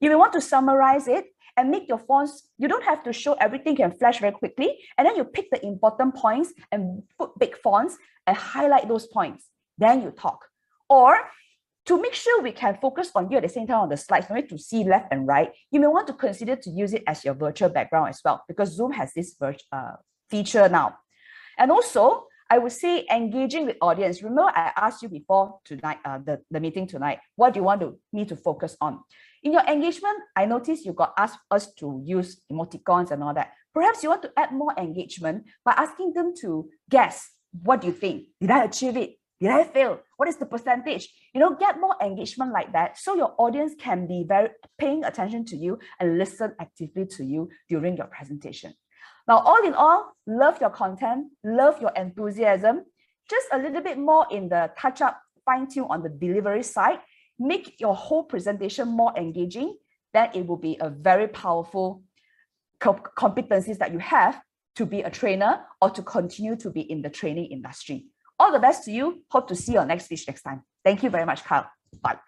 You 0.00 0.10
may 0.10 0.16
want 0.16 0.32
to 0.32 0.40
summarize 0.40 1.06
it 1.06 1.26
and 1.56 1.70
make 1.70 1.88
your 1.88 1.98
fonts, 1.98 2.48
you 2.58 2.68
don't 2.68 2.84
have 2.84 3.02
to 3.04 3.12
show 3.12 3.32
everything 3.34 3.76
can 3.76 3.92
flash 3.92 4.20
very 4.20 4.32
quickly. 4.32 4.78
And 4.96 5.06
then 5.06 5.16
you 5.16 5.24
pick 5.24 5.50
the 5.50 5.64
important 5.64 6.14
points 6.14 6.52
and 6.70 7.02
put 7.18 7.38
big 7.38 7.56
fonts 7.58 7.96
and 8.26 8.36
highlight 8.36 8.88
those 8.88 9.06
points. 9.06 9.44
then 9.78 10.02
you 10.02 10.10
talk. 10.10 10.46
Or 10.88 11.18
to 11.86 12.00
make 12.00 12.14
sure 12.14 12.42
we 12.42 12.52
can 12.52 12.78
focus 12.80 13.10
on 13.14 13.30
you 13.30 13.36
at 13.36 13.42
the 13.42 13.48
same 13.48 13.66
time 13.66 13.80
on 13.80 13.88
the 13.88 13.96
slides, 13.96 14.26
for 14.26 14.36
you 14.36 14.46
to 14.48 14.58
see 14.58 14.84
left 14.84 15.08
and 15.12 15.26
right, 15.26 15.52
you 15.70 15.80
may 15.80 15.86
want 15.86 16.06
to 16.08 16.12
consider 16.12 16.56
to 16.56 16.70
use 16.70 16.92
it 16.92 17.04
as 17.06 17.24
your 17.24 17.34
virtual 17.34 17.68
background 17.68 18.08
as 18.08 18.20
well, 18.24 18.42
because 18.48 18.74
Zoom 18.74 18.92
has 18.92 19.12
this 19.14 19.36
uh, 19.72 19.92
feature 20.28 20.68
now. 20.68 20.96
And 21.58 21.70
also, 21.70 22.26
I 22.50 22.58
would 22.58 22.72
say 22.72 23.06
engaging 23.10 23.66
with 23.66 23.76
audience. 23.80 24.22
Remember, 24.22 24.52
I 24.54 24.72
asked 24.76 25.02
you 25.02 25.08
before 25.08 25.58
tonight, 25.64 25.98
uh, 26.04 26.18
the, 26.18 26.40
the 26.50 26.60
meeting 26.60 26.86
tonight, 26.86 27.18
what 27.34 27.54
do 27.54 27.60
you 27.60 27.64
want 27.64 27.80
to, 27.80 27.98
me 28.12 28.24
to 28.26 28.36
focus 28.36 28.76
on? 28.80 29.00
In 29.46 29.52
your 29.52 29.62
engagement, 29.62 30.18
I 30.34 30.44
noticed 30.44 30.84
you 30.84 30.92
got 30.92 31.14
asked 31.16 31.38
us 31.52 31.72
to 31.74 32.02
use 32.04 32.42
emoticons 32.50 33.12
and 33.12 33.22
all 33.22 33.32
that. 33.34 33.52
Perhaps 33.72 34.02
you 34.02 34.08
want 34.08 34.22
to 34.22 34.32
add 34.36 34.50
more 34.50 34.74
engagement 34.76 35.44
by 35.64 35.72
asking 35.76 36.14
them 36.14 36.34
to 36.40 36.68
guess, 36.90 37.30
what 37.62 37.80
do 37.80 37.86
you 37.86 37.92
think? 37.92 38.24
Did 38.40 38.50
I 38.50 38.64
achieve 38.64 38.96
it? 38.96 39.20
Did 39.40 39.50
I 39.52 39.62
fail? 39.62 40.00
What 40.16 40.28
is 40.28 40.34
the 40.34 40.46
percentage? 40.46 41.08
You 41.32 41.38
know, 41.38 41.54
get 41.54 41.78
more 41.78 41.94
engagement 42.02 42.50
like 42.52 42.72
that 42.72 42.98
so 42.98 43.14
your 43.14 43.36
audience 43.38 43.74
can 43.78 44.08
be 44.08 44.24
very 44.26 44.48
paying 44.78 45.04
attention 45.04 45.44
to 45.44 45.56
you 45.56 45.78
and 46.00 46.18
listen 46.18 46.52
actively 46.58 47.06
to 47.14 47.24
you 47.24 47.48
during 47.68 47.96
your 47.96 48.08
presentation. 48.08 48.74
Now, 49.28 49.38
all 49.38 49.64
in 49.64 49.74
all, 49.74 50.16
love 50.26 50.60
your 50.60 50.70
content, 50.70 51.28
love 51.44 51.80
your 51.80 51.92
enthusiasm, 51.94 52.82
just 53.30 53.46
a 53.52 53.58
little 53.58 53.80
bit 53.80 53.96
more 53.96 54.26
in 54.28 54.48
the 54.48 54.72
touch 54.76 55.02
up, 55.02 55.22
fine 55.44 55.68
tune 55.70 55.86
on 55.88 56.02
the 56.02 56.08
delivery 56.08 56.64
side, 56.64 56.98
make 57.38 57.80
your 57.80 57.94
whole 57.94 58.24
presentation 58.24 58.88
more 58.88 59.12
engaging, 59.16 59.76
then 60.12 60.30
it 60.34 60.46
will 60.46 60.56
be 60.56 60.76
a 60.80 60.90
very 60.90 61.28
powerful 61.28 62.02
competencies 62.80 63.78
that 63.78 63.92
you 63.92 63.98
have 63.98 64.40
to 64.76 64.86
be 64.86 65.02
a 65.02 65.10
trainer 65.10 65.60
or 65.80 65.90
to 65.90 66.02
continue 66.02 66.56
to 66.56 66.70
be 66.70 66.80
in 66.80 67.02
the 67.02 67.10
training 67.10 67.46
industry. 67.46 68.06
All 68.38 68.52
the 68.52 68.58
best 68.58 68.84
to 68.84 68.90
you. 68.90 69.24
Hope 69.30 69.48
to 69.48 69.56
see 69.56 69.72
you 69.72 69.78
on 69.78 69.88
next 69.88 70.04
stage 70.06 70.24
next 70.28 70.42
time. 70.42 70.62
Thank 70.84 71.02
you 71.02 71.10
very 71.10 71.24
much, 71.24 71.42
Kyle. 71.42 71.68
Bye. 72.02 72.18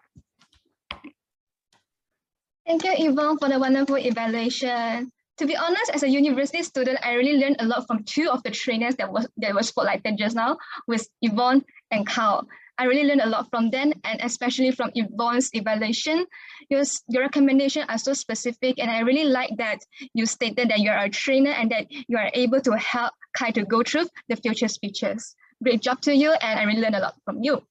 Thank 2.65 2.83
you, 2.83 2.93
Yvonne, 2.97 3.37
for 3.37 3.49
the 3.49 3.59
wonderful 3.59 3.97
evaluation. 3.97 5.11
To 5.37 5.45
be 5.45 5.55
honest, 5.55 5.91
as 5.93 6.03
a 6.03 6.09
university 6.09 6.61
student, 6.63 6.99
I 7.03 7.13
really 7.13 7.39
learned 7.39 7.57
a 7.59 7.65
lot 7.65 7.87
from 7.87 8.03
two 8.03 8.29
of 8.29 8.43
the 8.43 8.51
trainers 8.51 8.95
that 8.97 9.11
was 9.11 9.27
that 9.37 9.55
was 9.55 9.71
spotlighted 9.71 10.17
just 10.17 10.35
now 10.35 10.57
with 10.85 11.07
Yvonne 11.21 11.63
and 11.91 12.05
Kyle. 12.05 12.47
I 12.79 12.85
really 12.85 13.03
learned 13.03 13.21
a 13.21 13.29
lot 13.29 13.49
from 13.49 13.69
them 13.69 13.91
and 14.05 14.21
especially 14.23 14.71
from 14.71 14.91
Yvonne's 14.95 15.49
evaluation. 15.53 16.25
Your, 16.69 16.83
your 17.09 17.23
recommendation 17.23 17.83
are 17.89 17.97
so 17.97 18.13
specific 18.13 18.79
and 18.79 18.89
I 18.89 19.01
really 19.01 19.25
like 19.25 19.51
that 19.57 19.79
you 20.13 20.25
stated 20.25 20.69
that 20.69 20.79
you 20.79 20.89
are 20.89 21.03
a 21.03 21.09
trainer 21.09 21.51
and 21.51 21.69
that 21.71 21.87
you 21.91 22.17
are 22.17 22.31
able 22.33 22.61
to 22.61 22.71
help 22.77 23.11
Kai 23.33 23.51
to 23.51 23.65
go 23.65 23.83
through 23.83 24.07
the 24.29 24.37
future 24.37 24.69
speeches. 24.69 25.35
Great 25.61 25.81
job 25.81 25.99
to 26.03 26.15
you 26.15 26.31
and 26.31 26.57
I 26.57 26.63
really 26.63 26.79
learned 26.79 26.95
a 26.95 27.01
lot 27.01 27.15
from 27.25 27.43
you. 27.43 27.61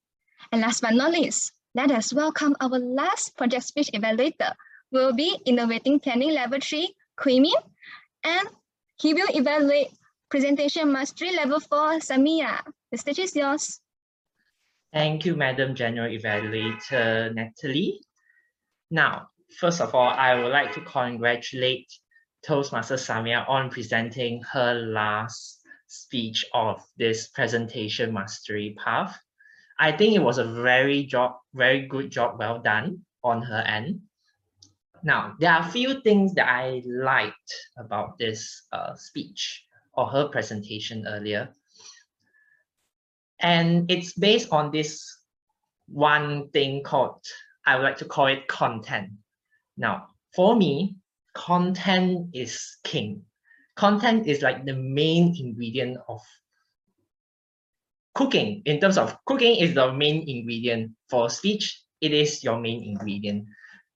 And 0.53 0.61
last 0.61 0.83
but 0.83 0.93
not 0.93 1.13
least, 1.13 1.53
let 1.75 1.91
us 1.91 2.13
welcome 2.13 2.55
our 2.61 2.79
last 2.79 3.35
project 3.39 3.65
speech 3.65 3.89
evaluator 3.95 4.53
will 4.93 5.15
be 5.15 5.39
Innovative 5.47 6.03
Planning 6.03 6.33
Level 6.33 6.61
3, 6.61 6.95
Queenie, 7.17 7.55
and 8.25 8.49
he 9.01 9.15
will 9.15 9.29
evaluate 9.31 9.89
Presentation 10.29 10.93
Mastery 10.93 11.33
Level 11.35 11.61
4, 11.61 12.01
Samia. 12.01 12.61
The 12.93 12.99
stage 12.99 13.21
is 13.21 13.35
yours. 13.35 13.81
Thank 14.93 15.27
you, 15.27 15.37
Madam 15.37 15.75
General 15.75 16.11
Evaluator 16.11 17.35
Natalie. 17.35 18.01
Now, 18.91 19.29
first 19.59 19.83
of 19.83 19.95
all, 19.95 20.09
I 20.09 20.35
would 20.35 20.51
like 20.51 20.73
to 20.75 20.81
congratulate 20.81 21.93
Toastmaster 22.43 22.95
Samia 22.95 23.47
on 23.49 23.69
presenting 23.69 24.43
her 24.51 24.73
last 24.75 25.61
speech 25.89 26.45
of 26.55 26.83
this 26.97 27.29
presentation 27.29 28.15
mastery 28.15 28.77
path. 28.83 29.19
I 29.79 29.93
think 29.93 30.15
it 30.15 30.23
was 30.23 30.39
a 30.39 30.45
very 30.45 31.05
job, 31.05 31.37
very 31.53 31.87
good 31.87 32.11
job, 32.11 32.39
well 32.39 32.61
done 32.61 33.05
on 33.23 33.43
her 33.43 33.61
end. 33.67 34.01
Now, 35.03 35.35
there 35.39 35.53
are 35.53 35.69
a 35.69 35.71
few 35.71 36.01
things 36.01 36.33
that 36.35 36.49
I 36.49 36.83
liked 36.87 37.53
about 37.77 38.19
this 38.19 38.63
uh, 38.73 38.95
speech 38.97 39.65
or 39.93 40.07
her 40.07 40.29
presentation 40.29 41.07
earlier. 41.07 41.53
And 43.41 43.91
it's 43.91 44.13
based 44.13 44.49
on 44.53 44.71
this 44.71 45.17
one 45.87 46.51
thing 46.51 46.83
called, 46.83 47.25
I 47.67 47.77
would 47.77 47.85
like 47.85 47.99
to 47.99 48.05
call 48.05 48.27
it 48.27 48.49
content. 48.49 49.11
Now, 49.77 50.09
for 50.35 50.57
me, 50.57 50.97
content 51.35 52.31
is 52.35 52.77
king. 52.85 53.23
Content 53.77 54.27
is 54.27 54.43
like 54.43 54.65
the 54.65 54.75
main 54.75 55.37
ingredient 55.39 55.99
of 56.09 56.21
cooking. 58.15 58.63
In 58.65 58.81
terms 58.81 58.99
of 58.99 59.17
cooking 59.25 59.57
is 59.57 59.75
the 59.75 59.93
main 59.93 60.29
ingredient. 60.29 60.93
For 61.09 61.31
speech, 61.31 61.81
it 62.01 62.13
is 62.13 62.43
your 62.43 62.59
main 62.59 62.83
ingredient. 62.83 63.47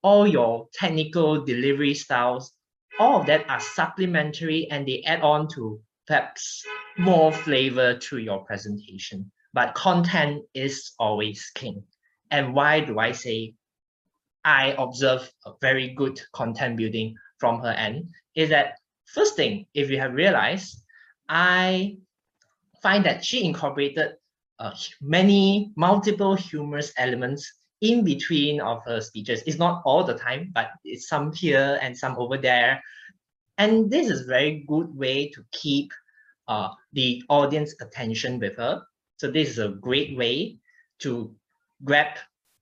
All 0.02 0.27
your 0.27 0.69
technical 0.73 1.44
delivery 1.44 1.94
styles, 1.94 2.52
all 2.98 3.20
of 3.20 3.27
that 3.27 3.48
are 3.51 3.60
supplementary 3.60 4.70
and 4.70 4.86
they 4.86 5.02
add 5.02 5.23
on 5.23 5.48
to 5.55 5.81
perhaps 6.06 6.64
more 6.98 7.32
flavor 7.32 7.96
to 7.96 8.18
your 8.18 8.44
presentation. 8.44 9.30
But 9.54 9.74
content 9.74 10.44
is 10.54 10.92
always 10.98 11.50
king. 11.54 11.84
And 12.30 12.54
why 12.54 12.80
do 12.80 12.98
I 12.98 13.12
say 13.12 13.54
I 14.44 14.74
observe 14.78 15.30
a 15.46 15.52
very 15.60 15.88
good 15.94 16.20
content 16.32 16.76
building 16.76 17.14
from 17.38 17.60
her 17.60 17.70
end 17.70 18.08
is 18.34 18.48
that 18.50 18.78
first 19.04 19.36
thing, 19.36 19.66
if 19.74 19.90
you 19.90 19.98
have 19.98 20.14
realized, 20.14 20.82
I 21.28 21.98
find 22.82 23.04
that 23.04 23.24
she 23.24 23.44
incorporated 23.44 24.14
uh, 24.58 24.72
many 25.00 25.72
multiple 25.76 26.34
humorous 26.34 26.92
elements 26.96 27.52
in 27.80 28.04
between 28.04 28.60
of 28.60 28.82
her 28.84 29.00
speeches. 29.00 29.42
It's 29.46 29.58
not 29.58 29.82
all 29.84 30.04
the 30.04 30.14
time, 30.14 30.50
but 30.54 30.70
it's 30.84 31.08
some 31.08 31.32
here 31.32 31.78
and 31.82 31.96
some 31.96 32.16
over 32.16 32.38
there. 32.38 32.82
And 33.58 33.90
this 33.90 34.08
is 34.08 34.22
a 34.22 34.26
very 34.26 34.64
good 34.66 34.94
way 34.96 35.28
to 35.30 35.44
keep 35.52 35.92
uh, 36.48 36.70
the 36.92 37.22
audience 37.28 37.74
attention 37.80 38.38
with 38.38 38.56
her. 38.56 38.82
So 39.18 39.30
this 39.30 39.50
is 39.50 39.58
a 39.58 39.68
great 39.68 40.16
way 40.16 40.58
to 41.00 41.34
grab 41.84 42.18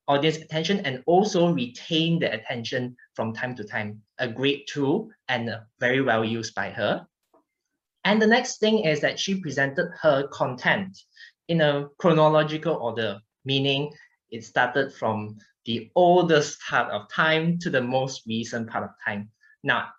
audience 0.09 0.37
attention 0.39 0.81
and 0.85 1.03
also 1.07 1.53
retain 1.53 2.19
the 2.19 2.33
attention 2.33 2.97
from 3.15 3.33
time 3.33 3.55
to 3.55 3.65
time. 3.65 4.03
A 4.19 4.29
great 4.29 4.67
tool 4.67 5.09
and 5.29 5.51
very 5.79 6.03
well 6.03 6.25
used 6.25 6.55
by 6.55 6.71
her. 6.71 7.07
And 8.05 8.21
the 8.21 8.27
next 8.27 8.59
thing 8.59 8.81
is 8.81 9.01
that 9.01 9.19
she 9.19 9.41
presented 9.41 9.89
her 10.01 10.27
content 10.29 10.99
in 11.49 11.61
a 11.61 11.89
chronological 11.99 12.75
order, 12.75 13.21
meaning 13.45 13.93
it 14.31 14.45
started 14.45 14.93
from 14.93 15.37
the 15.65 15.91
oldest 15.95 16.59
part 16.69 16.91
of 16.91 17.09
time 17.13 17.59
to 17.59 17.71
the 17.71 17.83
most 17.83 18.23
recent 18.27 18.69
part 18.69 18.85
of 18.85 18.91
time. 19.05 19.31
Now, 19.63 19.91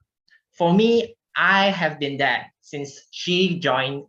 for 0.61 0.71
me, 0.75 1.15
I 1.35 1.71
have 1.71 1.97
been 1.97 2.17
there 2.17 2.45
since 2.61 3.07
she 3.09 3.57
joined 3.57 4.03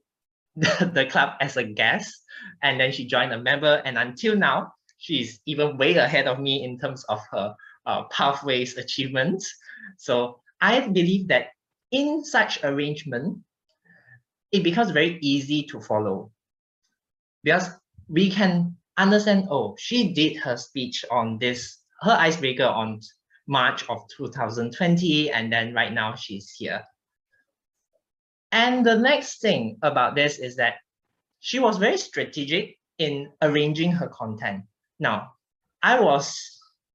the, 0.54 0.90
the 0.94 1.06
club 1.06 1.32
as 1.40 1.56
a 1.56 1.64
guest 1.64 2.14
and 2.62 2.78
then 2.78 2.92
she 2.92 3.06
joined 3.06 3.32
a 3.32 3.40
member 3.40 3.80
and 3.86 3.96
until 3.96 4.36
now 4.36 4.74
she's 4.98 5.40
even 5.46 5.78
way 5.78 5.96
ahead 5.96 6.26
of 6.26 6.40
me 6.40 6.62
in 6.62 6.78
terms 6.78 7.04
of 7.04 7.22
her 7.32 7.54
uh, 7.86 8.02
pathways 8.10 8.76
achievements. 8.76 9.50
So 9.96 10.40
i 10.60 10.80
believe 10.80 11.28
that 11.28 11.56
in 11.90 12.22
such 12.22 12.62
arrangement 12.62 13.38
it 14.52 14.62
becomes 14.62 14.90
very 14.90 15.18
easy 15.22 15.62
to 15.72 15.80
follow. 15.80 16.32
Because 17.42 17.70
we 18.10 18.30
can 18.30 18.76
understand 18.98 19.48
oh 19.50 19.74
she 19.78 20.12
did 20.12 20.36
her 20.36 20.58
speech 20.58 21.02
on 21.10 21.38
this 21.38 21.78
her 22.02 22.12
icebreaker 22.12 22.66
on 22.66 23.00
march 23.52 23.88
of 23.88 23.98
2020 24.16 25.30
and 25.30 25.52
then 25.52 25.74
right 25.74 25.92
now 25.92 26.14
she's 26.14 26.50
here 26.58 26.82
and 28.52 28.84
the 28.84 28.96
next 28.96 29.40
thing 29.40 29.78
about 29.82 30.14
this 30.14 30.38
is 30.38 30.56
that 30.56 30.74
she 31.40 31.58
was 31.58 31.78
very 31.78 31.96
strategic 31.96 32.78
in 32.98 33.32
arranging 33.40 33.90
her 33.90 34.08
content. 34.08 34.62
Now, 35.00 35.32
I 35.82 35.98
was 35.98 36.38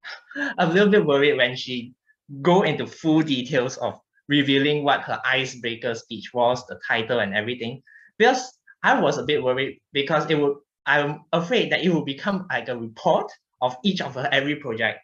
a 0.60 0.68
little 0.68 0.90
bit 0.90 1.06
worried 1.06 1.36
when 1.36 1.56
she 1.56 1.94
go 2.42 2.62
into 2.62 2.86
full 2.86 3.24
details 3.24 3.78
of 3.78 4.00
revealing 4.30 4.84
what 4.84 5.02
her 5.02 5.20
icebreaker 5.26 5.96
speech 5.96 6.32
was, 6.34 6.66
the 6.68 6.80
title 6.88 7.20
and 7.20 7.34
everything, 7.34 7.82
because 8.18 8.54
I 8.84 9.00
was 9.00 9.18
a 9.18 9.24
bit 9.24 9.44
worried 9.44 9.82
because 9.94 10.30
it 10.30 10.36
would, 10.36 10.58
I'm 10.86 11.26
afraid 11.34 11.72
that 11.72 11.84
it 11.84 11.90
will 11.90 12.06
become 12.06 12.46
like 12.50 12.70
a 12.70 12.78
report 12.78 13.32
of 13.62 13.76
each 13.84 14.02
of 14.02 14.14
her 14.14 14.30
every 14.32 14.58
project. 14.58 15.00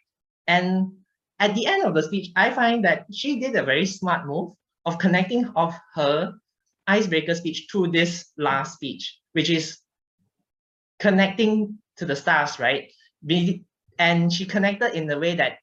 And 0.46 0.92
at 1.38 1.54
the 1.54 1.66
end 1.66 1.84
of 1.84 1.94
the 1.94 2.02
speech, 2.02 2.30
I 2.36 2.50
find 2.50 2.84
that 2.84 3.06
she 3.12 3.40
did 3.40 3.56
a 3.56 3.62
very 3.62 3.86
smart 3.86 4.26
move 4.26 4.52
of 4.86 4.98
connecting 4.98 5.46
of 5.56 5.74
her 5.94 6.34
icebreaker 6.86 7.34
speech 7.34 7.66
through 7.70 7.90
this 7.90 8.30
last 8.36 8.74
speech, 8.74 9.18
which 9.32 9.50
is 9.50 9.78
connecting 10.98 11.78
to 11.96 12.04
the 12.04 12.16
stars, 12.16 12.58
right? 12.58 12.92
And 13.98 14.32
she 14.32 14.44
connected 14.44 14.94
in 14.94 15.06
the 15.06 15.18
way 15.18 15.34
that 15.34 15.58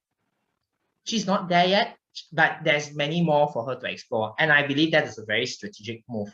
she's 1.05 1.27
not 1.27 1.49
there 1.49 1.65
yet, 1.65 1.97
but 2.31 2.59
there's 2.63 2.95
many 2.95 3.21
more 3.21 3.51
for 3.51 3.65
her 3.65 3.75
to 3.75 3.89
explore. 3.89 4.33
And 4.39 4.51
I 4.51 4.65
believe 4.65 4.91
that 4.91 5.05
is 5.05 5.17
a 5.17 5.25
very 5.25 5.45
strategic 5.45 6.03
move. 6.09 6.33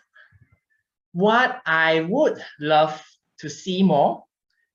What 1.13 1.61
I 1.65 2.01
would 2.01 2.41
love 2.59 3.03
to 3.39 3.49
see 3.49 3.83
more 3.83 4.23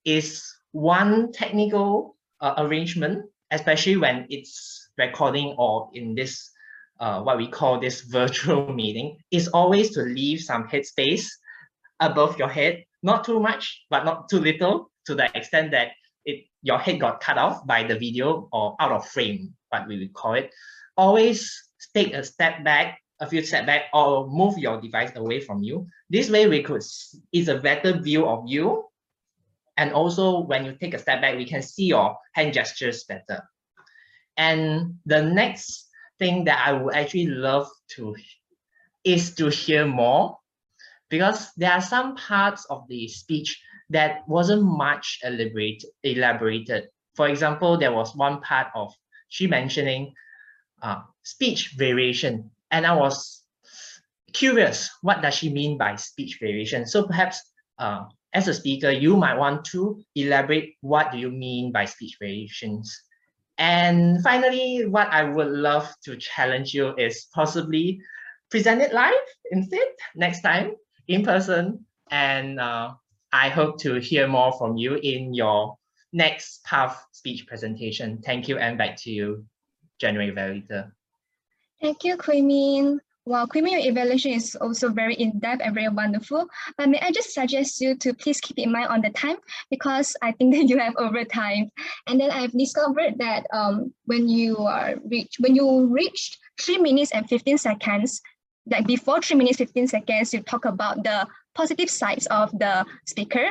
is 0.05 0.43
one 0.71 1.31
technical 1.31 2.17
uh, 2.41 2.55
arrangement, 2.57 3.25
especially 3.53 3.97
when 3.97 4.25
it's 4.29 4.89
recording 4.97 5.55
or 5.57 5.89
in 5.93 6.15
this, 6.15 6.51
uh, 6.99 7.21
what 7.21 7.37
we 7.37 7.47
call 7.47 7.79
this 7.79 8.01
virtual 8.19 8.73
meeting, 8.73 9.17
is 9.31 9.47
always 9.49 9.91
to 9.91 10.01
leave 10.01 10.41
some 10.41 10.67
headspace 10.67 11.27
above 11.99 12.37
your 12.37 12.49
head, 12.49 12.83
not 13.03 13.23
too 13.23 13.39
much, 13.39 13.85
but 13.89 14.03
not 14.03 14.27
too 14.29 14.39
little, 14.39 14.89
to 15.05 15.15
the 15.15 15.29
extent 15.37 15.71
that 15.71 15.89
it 16.25 16.45
your 16.61 16.79
head 16.79 16.99
got 16.99 17.19
cut 17.19 17.37
off 17.37 17.65
by 17.67 17.83
the 17.83 17.95
video 17.99 18.47
or 18.51 18.75
out 18.79 18.91
of 18.91 19.07
frame, 19.07 19.53
what 19.69 19.87
we 19.87 19.99
would 19.99 20.13
call 20.13 20.33
it. 20.33 20.51
Always 20.97 21.51
take 21.93 22.13
a 22.13 22.23
step 22.23 22.63
back, 22.63 22.99
a 23.19 23.27
few 23.27 23.43
step 23.43 23.65
back, 23.65 23.83
or 23.93 24.27
move 24.27 24.57
your 24.57 24.79
device 24.79 25.11
away 25.15 25.41
from 25.41 25.61
you. 25.61 25.87
This 26.09 26.29
way 26.29 26.47
we 26.47 26.63
could, 26.63 26.83
is 27.33 27.47
a 27.47 27.59
better 27.59 27.99
view 27.99 28.25
of 28.25 28.43
you. 28.47 28.85
And 29.77 29.91
also 29.93 30.39
when 30.41 30.65
you 30.65 30.75
take 30.79 30.93
a 30.93 30.99
step 30.99 31.21
back, 31.21 31.35
we 31.35 31.45
can 31.45 31.61
see 31.61 31.85
your 31.85 32.17
hand 32.33 32.53
gestures 32.53 33.03
better. 33.05 33.43
And 34.37 34.95
the 35.05 35.21
next 35.21 35.89
thing 36.19 36.45
that 36.45 36.65
I 36.65 36.73
would 36.73 36.95
actually 36.95 37.27
love 37.27 37.67
to 37.95 38.15
is 39.03 39.35
to 39.35 39.49
hear 39.49 39.85
more 39.85 40.37
because 41.09 41.51
there 41.57 41.71
are 41.71 41.81
some 41.81 42.15
parts 42.15 42.65
of 42.65 42.87
the 42.87 43.07
speech 43.07 43.61
that 43.89 44.27
wasn't 44.27 44.63
much 44.63 45.19
elaborate, 45.23 45.83
elaborated. 46.03 46.87
For 47.15 47.27
example, 47.27 47.77
there 47.77 47.91
was 47.91 48.15
one 48.15 48.41
part 48.41 48.67
of 48.73 48.93
she 49.29 49.47
mentioning 49.47 50.13
uh, 50.81 51.01
speech 51.23 51.73
variation, 51.77 52.51
and 52.71 52.85
I 52.85 52.95
was 52.95 53.43
curious, 54.33 54.89
what 55.01 55.21
does 55.21 55.35
she 55.35 55.49
mean 55.49 55.77
by 55.77 55.95
speech 55.95 56.37
variation? 56.39 56.85
So 56.85 57.05
perhaps 57.05 57.41
uh, 57.77 58.05
as 58.33 58.47
a 58.47 58.53
speaker, 58.53 58.89
you 58.89 59.15
might 59.15 59.37
want 59.37 59.65
to 59.65 60.03
elaborate 60.15 60.75
what 60.81 61.11
do 61.11 61.17
you 61.17 61.29
mean 61.29 61.71
by 61.71 61.85
speech 61.85 62.17
variations. 62.19 62.99
And 63.57 64.23
finally, 64.23 64.85
what 64.87 65.09
I 65.09 65.23
would 65.23 65.47
love 65.49 65.93
to 66.05 66.17
challenge 66.17 66.73
you 66.73 66.95
is 66.97 67.27
possibly 67.33 68.01
present 68.49 68.81
it 68.81 68.93
live 68.93 69.13
instead 69.51 69.87
next 70.15 70.41
time 70.41 70.75
in 71.07 71.23
person. 71.23 71.85
And 72.09 72.59
uh, 72.59 72.93
I 73.31 73.49
hope 73.49 73.79
to 73.81 73.95
hear 73.95 74.27
more 74.27 74.53
from 74.53 74.77
you 74.77 74.95
in 74.95 75.33
your 75.33 75.77
next 76.11 76.65
PAF 76.65 76.95
speech 77.11 77.45
presentation. 77.45 78.21
Thank 78.23 78.47
you 78.47 78.57
and 78.57 78.77
back 78.77 78.97
to 79.01 79.11
you, 79.11 79.45
General 79.99 80.29
Evaluator. 80.31 80.91
Thank 81.81 82.03
you, 82.03 82.17
Min. 82.27 83.01
Min, 83.25 83.67
your 83.67 83.79
evaluation 83.79 84.31
is 84.31 84.55
also 84.55 84.89
very 84.89 85.15
in-depth 85.15 85.61
and 85.63 85.73
very 85.73 85.89
wonderful. 85.89 86.47
But 86.77 86.89
may 86.89 86.99
I 86.99 87.11
just 87.11 87.33
suggest 87.33 87.79
you 87.79 87.95
to 87.97 88.13
please 88.13 88.39
keep 88.41 88.59
in 88.59 88.71
mind 88.71 88.87
on 88.87 89.01
the 89.01 89.11
time 89.11 89.37
because 89.69 90.15
I 90.21 90.31
think 90.33 90.53
that 90.55 90.65
you 90.65 90.77
have 90.77 90.93
overtime. 90.97 91.69
And 92.07 92.19
then 92.19 92.31
I've 92.31 92.51
discovered 92.51 93.15
that 93.19 93.47
um, 93.53 93.93
when 94.05 94.27
you 94.27 94.57
are 94.57 94.95
reach 95.05 95.37
when 95.39 95.55
you 95.55 95.87
reached 95.87 96.37
three 96.61 96.77
minutes 96.77 97.11
and 97.11 97.27
15 97.27 97.57
seconds, 97.57 98.21
like 98.69 98.87
before 98.87 99.21
three 99.21 99.37
minutes, 99.37 99.57
15 99.57 99.87
seconds, 99.87 100.33
you 100.33 100.41
talk 100.41 100.65
about 100.65 101.03
the 101.03 101.27
positive 101.55 101.89
sides 101.89 102.27
of 102.27 102.51
the 102.59 102.85
speaker. 103.05 103.47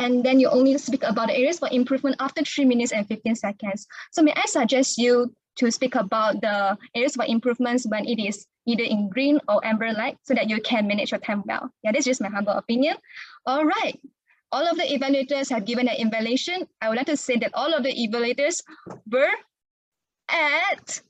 And 0.00 0.22
then 0.22 0.38
you 0.38 0.48
only 0.48 0.78
speak 0.78 1.02
about 1.02 1.26
the 1.26 1.34
areas 1.34 1.58
for 1.58 1.68
improvement 1.72 2.16
after 2.20 2.44
three 2.44 2.64
minutes 2.64 2.92
and 2.92 3.06
15 3.06 3.34
seconds. 3.34 3.86
So 4.12 4.22
may 4.22 4.32
I 4.32 4.46
suggest 4.46 4.96
you 4.96 5.34
to 5.58 5.70
speak 5.70 5.94
about 5.94 6.40
the 6.40 6.78
areas 6.94 7.14
for 7.14 7.24
improvements 7.26 7.86
when 7.86 8.06
it 8.06 8.18
is 8.18 8.46
either 8.66 8.84
in 8.84 9.08
green 9.08 9.40
or 9.48 9.64
amber 9.64 9.92
light 9.92 10.18
so 10.22 10.34
that 10.34 10.48
you 10.48 10.60
can 10.60 10.86
manage 10.86 11.10
your 11.10 11.20
time 11.20 11.42
well. 11.46 11.70
Yeah, 11.82 11.92
this 11.92 12.00
is 12.00 12.06
just 12.06 12.20
my 12.20 12.28
humble 12.28 12.52
opinion. 12.52 12.96
All 13.46 13.64
right. 13.64 13.98
All 14.50 14.66
of 14.66 14.76
the 14.76 14.84
evaluators 14.84 15.50
have 15.50 15.64
given 15.64 15.88
an 15.88 15.96
evaluation. 15.98 16.66
I 16.80 16.88
would 16.88 16.96
like 16.96 17.06
to 17.06 17.16
say 17.16 17.36
that 17.38 17.50
all 17.54 17.74
of 17.74 17.82
the 17.82 17.92
evaluators 17.92 18.62
were 19.10 19.30
at 20.30 21.00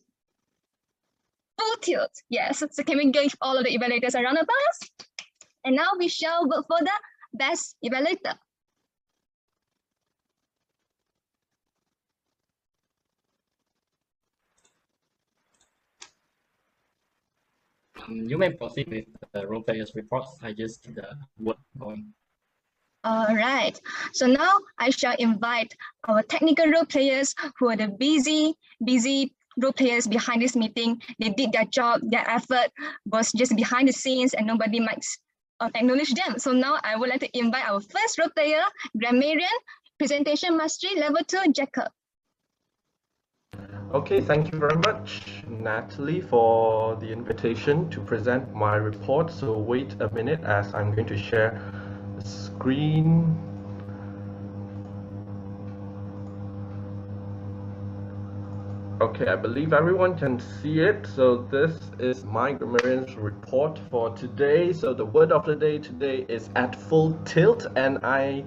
full 1.59 1.77
tilt. 1.81 2.11
Yes, 2.29 2.65
so 2.71 2.83
can 2.83 2.99
we 2.99 3.11
give 3.11 3.35
all 3.41 3.57
of 3.57 3.65
the 3.65 3.77
evaluators 3.77 4.19
a 4.19 4.23
round 4.23 4.39
of 4.39 4.43
applause? 4.43 5.09
And 5.65 5.77
now 5.77 5.91
we 5.99 6.09
shall 6.09 6.47
vote 6.47 6.65
for 6.67 6.79
the 6.81 6.91
best 7.35 7.77
evaluator. 7.85 8.35
Um, 18.07 18.25
you 18.29 18.39
may 18.39 18.51
proceed 18.51 18.89
with 18.89 19.05
the 19.33 19.47
role 19.47 19.63
players 19.63 19.93
reports. 19.95 20.39
I 20.43 20.53
just 20.53 20.83
keep 20.83 20.95
the 20.97 21.09
work 21.39 21.59
going. 21.79 22.13
All 23.05 23.35
right, 23.35 23.81
so 24.13 24.27
now 24.27 24.59
I 24.79 24.91
shall 24.91 25.15
invite 25.19 25.73
our 26.09 26.23
technical 26.23 26.67
role 26.67 26.85
players 26.85 27.35
who 27.59 27.71
are 27.71 27.77
the 27.77 27.89
busy, 27.89 28.55
busy 28.85 29.33
role 29.57 29.73
players 29.73 30.07
behind 30.07 30.43
this 30.43 30.57
meeting. 30.57 31.01
They 31.19 31.31
did 31.31 31.53
their 31.53 31.65
job, 31.65 32.01
their 32.03 32.29
effort 32.29 32.71
was 33.07 33.31
just 33.33 33.55
behind 33.55 33.89
the 33.89 33.93
scenes 33.93 34.35
and 34.35 34.47
nobody 34.47 34.81
might 34.81 35.05
uh, 35.61 35.71
acknowledge 35.75 36.13
them. 36.15 36.39
So 36.39 36.53
now 36.53 36.79
I 36.83 36.97
would 36.97 37.09
like 37.09 37.21
to 37.21 37.39
invite 37.39 37.69
our 37.69 37.81
first 37.81 38.19
role 38.19 38.31
player, 38.37 38.63
grammarian, 38.99 39.59
presentation 39.99 40.57
mastery 40.57 40.99
level 40.99 41.23
two, 41.27 41.53
Jacob. 41.53 41.91
Okay, 43.95 44.21
thank 44.21 44.53
you 44.53 44.59
very 44.59 44.77
much, 44.77 45.43
Natalie, 45.49 46.21
for 46.21 46.97
the 46.97 47.11
invitation 47.11 47.89
to 47.89 48.01
present 48.01 48.55
my 48.55 48.77
report. 48.77 49.31
So 49.31 49.57
wait 49.59 49.97
a 50.01 50.13
minute 50.13 50.45
as 50.45 50.75
I'm 50.75 50.95
going 50.95 51.09
to 51.09 51.17
share 51.17 51.59
the 52.19 52.29
screen. 52.29 53.39
Okay, 59.01 59.27
I 59.27 59.37
believe 59.37 59.73
everyone 59.73 60.19
can 60.19 60.39
see 60.39 60.81
it. 60.81 61.07
So 61.07 61.49
this 61.51 61.79
is 61.99 62.25
my 62.25 62.53
grammarian's 62.53 63.15
report 63.15 63.81
for 63.91 64.11
today. 64.11 64.73
So 64.73 64.93
the 64.93 65.07
word 65.07 65.33
of 65.33 65.47
the 65.47 65.57
day 65.57 65.79
today 65.79 66.27
is 66.29 66.51
at 66.57 66.77
full 66.77 67.13
tilt 67.25 67.67
and 67.77 67.99
I 68.03 68.45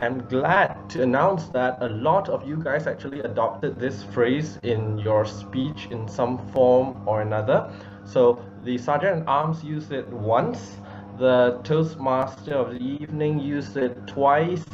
am 0.00 0.26
glad 0.28 0.90
to 0.90 1.02
announce 1.02 1.46
that 1.48 1.78
a 1.80 1.88
lot 1.88 2.28
of 2.28 2.46
you 2.46 2.56
guys 2.62 2.86
actually 2.86 3.20
adopted 3.20 3.78
this 3.78 4.02
phrase 4.02 4.58
in 4.62 4.98
your 4.98 5.24
speech 5.24 5.88
in 5.90 6.08
some 6.08 6.38
form 6.52 7.06
or 7.06 7.22
another. 7.22 7.72
So 8.04 8.44
the 8.64 8.76
Sergeant 8.78 9.22
at 9.22 9.28
Arms 9.28 9.64
used 9.64 9.92
it 9.92 10.08
once, 10.08 10.76
the 11.18 11.60
Toastmaster 11.64 12.54
of 12.54 12.72
the 12.72 12.84
evening 12.84 13.38
used 13.38 13.76
it 13.76 14.06
twice, 14.06 14.64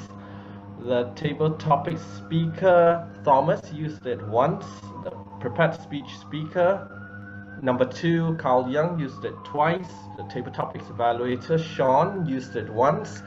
the 0.81 1.05
table 1.15 1.53
topic 1.53 1.99
speaker 1.99 3.09
Thomas 3.24 3.73
used 3.73 4.07
it 4.07 4.20
once, 4.27 4.66
the 5.05 5.11
prepared 5.39 5.81
speech 5.81 6.19
speaker. 6.20 6.89
Number 7.62 7.85
two, 7.85 8.35
Carl 8.40 8.69
Young 8.69 8.99
used 8.99 9.24
it 9.24 9.35
twice. 9.44 9.93
The 10.16 10.24
table 10.24 10.51
topics 10.51 10.86
evaluator 10.86 11.62
Sean 11.62 12.27
used 12.27 12.57
it 12.57 12.69
once. 12.69 13.23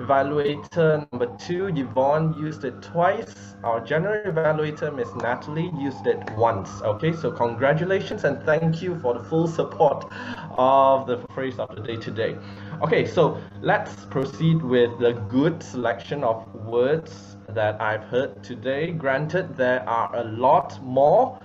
Evaluator 0.00 1.06
number 1.12 1.26
two, 1.36 1.66
Yvonne 1.66 2.32
used 2.32 2.64
it 2.64 2.80
twice. 2.80 3.54
Our 3.62 3.84
general 3.84 4.32
evaluator, 4.32 4.94
Miss 4.94 5.14
Natalie, 5.16 5.70
used 5.78 6.06
it 6.06 6.18
once. 6.38 6.80
Okay, 6.80 7.12
so 7.12 7.30
congratulations 7.30 8.24
and 8.24 8.42
thank 8.44 8.80
you 8.80 8.98
for 9.00 9.12
the 9.12 9.22
full 9.22 9.46
support 9.46 10.10
of 10.56 11.06
the 11.06 11.18
phrase 11.34 11.58
of 11.58 11.76
the 11.76 11.82
day 11.82 11.96
today. 11.96 12.38
Okay, 12.82 13.06
so 13.06 13.38
let's 13.60 14.06
proceed 14.06 14.62
with 14.62 14.98
the 14.98 15.12
good 15.28 15.62
selection 15.62 16.24
of 16.24 16.50
words 16.64 17.36
that 17.50 17.78
I've 17.78 18.04
heard 18.04 18.42
today. 18.42 18.92
Granted, 18.92 19.54
there 19.54 19.86
are 19.86 20.16
a 20.16 20.24
lot 20.24 20.82
more. 20.82 21.38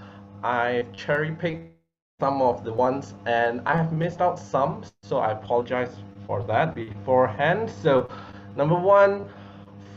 I 0.44 0.86
cherry 0.96 1.32
picked 1.32 1.76
some 2.22 2.42
of 2.42 2.64
the 2.64 2.72
ones 2.72 3.16
and 3.26 3.60
I 3.66 3.76
have 3.76 3.92
missed 3.92 4.22
out 4.22 4.40
some, 4.40 4.86
so 5.04 5.18
I 5.18 5.32
apologize 5.32 5.94
for 6.26 6.42
that 6.44 6.74
beforehand. 6.74 7.70
So 7.70 8.10
Number 8.56 8.76
one, 8.76 9.28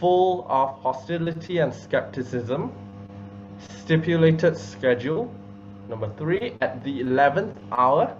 full 0.00 0.46
of 0.48 0.80
hostility 0.82 1.58
and 1.58 1.72
skepticism. 1.72 2.72
Stipulated 3.58 4.56
schedule. 4.56 5.32
Number 5.88 6.12
three, 6.16 6.56
at 6.60 6.82
the 6.82 7.00
11th 7.00 7.54
hour. 7.72 8.16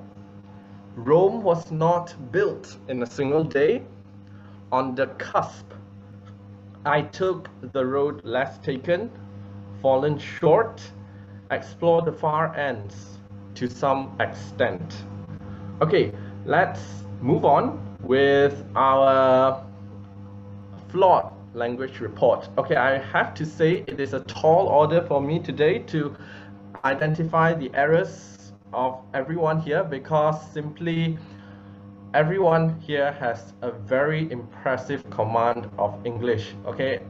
Rome 0.95 1.43
was 1.43 1.71
not 1.71 2.15
built 2.33 2.77
in 2.89 3.03
a 3.03 3.07
single 3.07 3.45
day. 3.45 3.83
On 4.73 4.95
the 4.95 5.07
cusp, 5.19 5.73
I 6.85 7.03
took 7.03 7.49
the 7.73 7.85
road 7.85 8.25
less 8.25 8.59
taken, 8.59 9.11
fallen 9.81 10.19
short, 10.19 10.83
explore 11.51 12.03
the 12.03 12.13
far 12.13 12.55
ends 12.55 13.19
to 13.55 13.69
some 13.69 14.17
extent. 14.21 15.05
Okay, 15.81 16.13
let's 16.47 16.81
move 17.21 17.45
on 17.45 17.79
with 18.03 18.65
our 18.75 19.65
flawed 20.89 21.33
language 21.55 22.01
report. 22.01 22.49
Okay, 22.59 22.77
I 22.77 22.99
have 22.99 23.35
to 23.35 23.47
say 23.47 23.85
it 23.87 24.01
is 24.01 24.15
a 24.15 24.21
tall 24.21 24.69
order 24.69 25.03
for 25.03 25.21
me 25.21 25.39
today 25.39 25.81
to 25.81 26.15
identify 26.85 27.55
the 27.55 27.71
errors 27.75 28.53
of 28.73 29.01
everyone 29.15 29.61
here 29.61 29.83
because 29.83 30.37
simply 30.53 31.19
everyone 32.15 32.79
here 32.81 33.13
has 33.13 33.55
a 33.63 33.71
very 33.71 34.31
impressive 34.31 35.09
command 35.11 35.69
of 35.79 35.95
English. 36.05 36.55
Okay, 36.67 37.01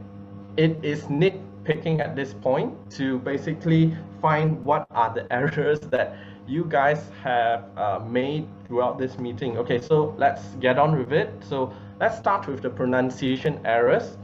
it 0.57 0.77
is 0.83 1.03
nitpicking 1.03 1.99
at 1.99 2.15
this 2.15 2.33
point 2.33 2.73
to 2.91 3.19
basically 3.19 3.95
find 4.21 4.63
what 4.65 4.85
are 4.91 5.13
the 5.13 5.31
errors 5.33 5.79
that 5.79 6.17
you 6.47 6.65
guys 6.65 7.09
have 7.23 7.65
uh, 7.77 7.99
made 7.99 8.47
throughout 8.65 8.97
this 8.97 9.19
meeting. 9.19 9.57
Okay, 9.57 9.79
so 9.79 10.15
let's 10.17 10.55
get 10.59 10.79
on 10.79 10.97
with 10.97 11.13
it. 11.13 11.31
So 11.47 11.71
let's 11.99 12.17
start 12.17 12.47
with 12.47 12.61
the 12.61 12.69
pronunciation 12.69 13.59
errors. 13.65 14.17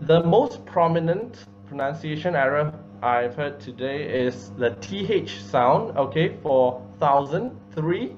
The 0.00 0.22
most 0.22 0.64
prominent 0.64 1.44
pronunciation 1.66 2.34
error 2.34 2.72
I've 3.02 3.34
heard 3.34 3.60
today 3.60 4.26
is 4.26 4.50
the 4.56 4.70
TH 4.80 5.40
sound, 5.42 5.96
okay, 5.98 6.36
for 6.42 6.82
thousand, 6.98 7.52
three, 7.74 8.16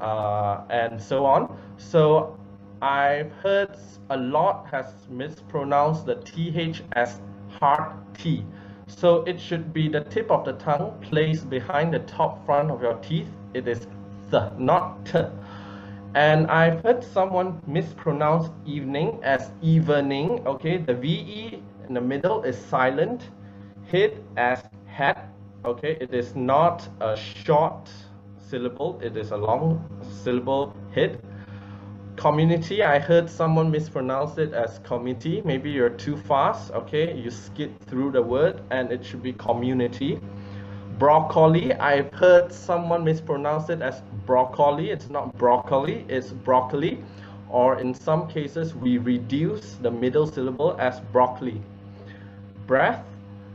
uh, 0.00 0.60
and 0.68 1.00
so 1.00 1.24
on. 1.24 1.58
So 1.78 2.38
I've 2.82 3.32
heard 3.32 3.76
a 4.10 4.16
lot 4.16 4.66
has 4.70 4.92
mispronounced 5.08 6.04
the 6.04 6.16
TH 6.16 6.82
as 6.92 7.18
hard 7.48 7.92
T. 8.14 8.44
So 8.88 9.22
it 9.22 9.40
should 9.40 9.72
be 9.72 9.88
the 9.88 10.04
tip 10.04 10.30
of 10.30 10.44
the 10.44 10.52
tongue 10.54 10.98
placed 11.00 11.48
behind 11.48 11.94
the 11.94 12.00
top 12.00 12.44
front 12.44 12.70
of 12.70 12.82
your 12.82 12.94
teeth. 12.94 13.28
It 13.54 13.66
is 13.66 13.86
the, 14.30 14.52
not 14.58 15.06
t. 15.06 15.20
And 16.14 16.46
I've 16.48 16.82
heard 16.82 17.02
someone 17.02 17.62
mispronounce 17.66 18.50
evening 18.66 19.20
as 19.22 19.50
evening. 19.62 20.46
Okay, 20.46 20.76
the 20.76 20.94
VE 20.94 21.62
in 21.88 21.94
the 21.94 22.00
middle 22.00 22.42
is 22.42 22.56
silent. 22.56 23.30
Hit 23.86 24.22
as 24.36 24.62
hat. 24.86 25.28
Okay, 25.64 25.96
it 26.00 26.12
is 26.12 26.36
not 26.36 26.86
a 27.00 27.16
short 27.16 27.90
syllable, 28.36 29.00
it 29.02 29.16
is 29.16 29.30
a 29.30 29.36
long 29.36 29.88
syllable 30.22 30.76
hit 30.90 31.24
community 32.16 32.82
i 32.82 32.98
heard 32.98 33.28
someone 33.28 33.70
mispronounce 33.70 34.36
it 34.36 34.52
as 34.52 34.78
committee 34.80 35.40
maybe 35.44 35.70
you're 35.70 35.88
too 35.88 36.16
fast 36.16 36.70
okay 36.72 37.16
you 37.16 37.30
skip 37.30 37.72
through 37.86 38.12
the 38.12 38.20
word 38.20 38.60
and 38.70 38.92
it 38.92 39.04
should 39.04 39.22
be 39.22 39.32
community 39.32 40.20
broccoli. 40.98 41.72
I've 41.74 42.12
heard 42.12 42.52
someone 42.52 43.04
mispronounce 43.04 43.68
it 43.68 43.82
as 43.82 44.02
broccoli. 44.26 44.90
It's 44.90 45.08
not 45.08 45.36
broccoli 45.36 46.04
it's 46.08 46.30
broccoli. 46.30 47.02
Or 47.48 47.78
in 47.78 47.94
some 47.94 48.28
cases 48.28 48.74
we 48.74 48.98
reduce 48.98 49.74
the 49.74 49.90
middle 49.90 50.26
syllable 50.26 50.76
as 50.78 51.00
broccoli. 51.12 51.60
Breath 52.66 53.04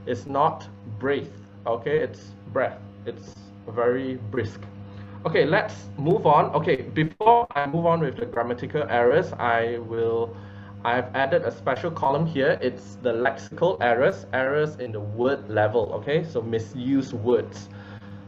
is 0.06 0.28
not 0.28 0.68
breath 1.00 1.28
okay? 1.68 2.00
It's 2.00 2.32
breath. 2.54 2.80
It's 3.06 3.36
very 3.68 4.16
brisk. 4.32 4.62
Okay, 5.26 5.46
let's 5.46 5.76
move 5.98 6.26
on. 6.26 6.46
Okay, 6.56 6.84
before 6.94 7.48
I 7.52 7.66
move 7.66 7.86
on 7.86 8.00
with 8.00 8.18
the 8.18 8.26
grammatical 8.26 8.84
errors, 8.90 9.34
I 9.34 9.80
will, 9.80 10.36
I've 10.88 11.14
added 11.14 11.42
a 11.42 11.52
special 11.52 11.92
column 11.92 12.26
here. 12.26 12.58
It's 12.62 12.96
the 13.02 13.12
lexical 13.12 13.78
errors, 13.82 14.26
errors 14.32 14.78
in 14.78 14.94
the 14.94 15.02
word 15.02 15.50
level, 15.50 15.92
okay? 15.96 16.24
So 16.24 16.42
misuse 16.42 17.14
words. 17.14 17.68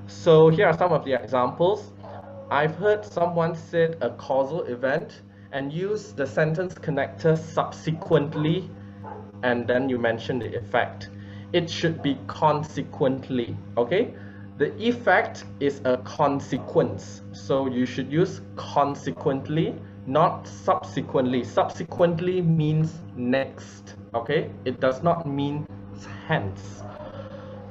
So 0.07 0.49
here 0.49 0.67
are 0.67 0.77
some 0.77 0.91
of 0.91 1.05
the 1.05 1.13
examples. 1.13 1.93
I've 2.51 2.75
heard 2.75 3.05
someone 3.05 3.55
said 3.55 3.95
a 4.01 4.09
causal 4.09 4.63
event 4.63 5.21
and 5.53 5.71
use 5.71 6.11
the 6.11 6.27
sentence 6.27 6.73
connector 6.73 7.37
subsequently 7.37 8.69
and 9.41 9.65
then 9.65 9.87
you 9.87 9.97
mention 9.97 10.37
the 10.39 10.53
effect. 10.57 11.11
It 11.53 11.69
should 11.69 12.03
be 12.03 12.17
consequently, 12.27 13.55
okay? 13.77 14.13
The 14.57 14.75
effect 14.85 15.45
is 15.61 15.79
a 15.85 15.95
consequence. 15.99 17.21
So 17.31 17.67
you 17.67 17.85
should 17.85 18.11
use 18.11 18.41
consequently, 18.57 19.75
not 20.07 20.47
subsequently. 20.47 21.43
Subsequently 21.43 22.41
means 22.41 22.99
next, 23.15 23.95
okay? 24.13 24.49
It 24.65 24.79
does 24.79 25.03
not 25.03 25.27
mean 25.27 25.67
hence. 26.27 26.83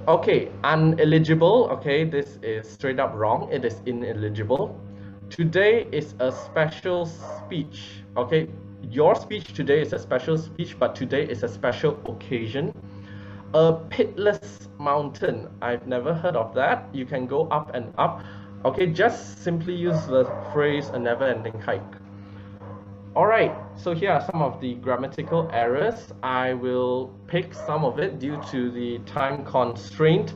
Okay, 0.06 0.50
uneligible, 0.64 1.70
okay, 1.70 2.04
this 2.04 2.38
is 2.42 2.66
straight 2.66 2.98
up 2.98 3.12
wrong. 3.14 3.48
It 3.52 3.64
is 3.64 3.82
ineligible. 3.84 4.80
Today 5.28 5.86
is 5.92 6.14
a 6.20 6.32
special 6.32 7.04
speech, 7.04 8.02
okay? 8.16 8.48
Your 8.90 9.14
speech 9.14 9.52
today 9.52 9.82
is 9.82 9.92
a 9.92 9.98
special 9.98 10.38
speech, 10.38 10.78
but 10.78 10.94
today 10.94 11.24
is 11.24 11.42
a 11.42 11.48
special 11.48 12.00
occasion. 12.06 12.72
A 13.52 13.74
pitless 13.90 14.68
mountain. 14.78 15.48
I've 15.60 15.86
never 15.86 16.14
heard 16.14 16.36
of 16.36 16.54
that. 16.54 16.88
You 16.94 17.04
can 17.04 17.26
go 17.26 17.48
up 17.48 17.74
and 17.74 17.92
up. 17.98 18.22
Okay, 18.64 18.86
just 18.86 19.42
simply 19.42 19.74
use 19.74 20.06
the 20.06 20.24
phrase 20.52 20.88
a 20.88 20.98
never-ending 20.98 21.60
hike. 21.60 21.97
Alright, 23.18 23.52
so 23.74 23.96
here 23.96 24.12
are 24.12 24.24
some 24.30 24.42
of 24.42 24.60
the 24.60 24.74
grammatical 24.74 25.50
errors. 25.52 26.12
I 26.22 26.54
will 26.54 27.12
pick 27.26 27.52
some 27.52 27.84
of 27.84 27.98
it 27.98 28.20
due 28.20 28.40
to 28.52 28.70
the 28.70 29.00
time 29.06 29.44
constraint. 29.44 30.34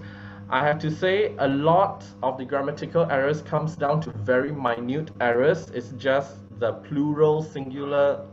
I 0.50 0.66
have 0.66 0.80
to 0.80 0.90
say 0.90 1.36
a 1.38 1.46
lot 1.46 2.04
of 2.24 2.38
the 2.38 2.44
grammatical 2.44 3.04
errors 3.08 3.40
comes 3.40 3.76
down 3.76 4.00
to 4.00 4.10
very 4.10 4.50
minute 4.50 5.12
errors. 5.20 5.70
It's 5.70 5.90
just 5.90 6.38
the 6.58 6.72
plural 6.72 7.40
singular 7.44 8.26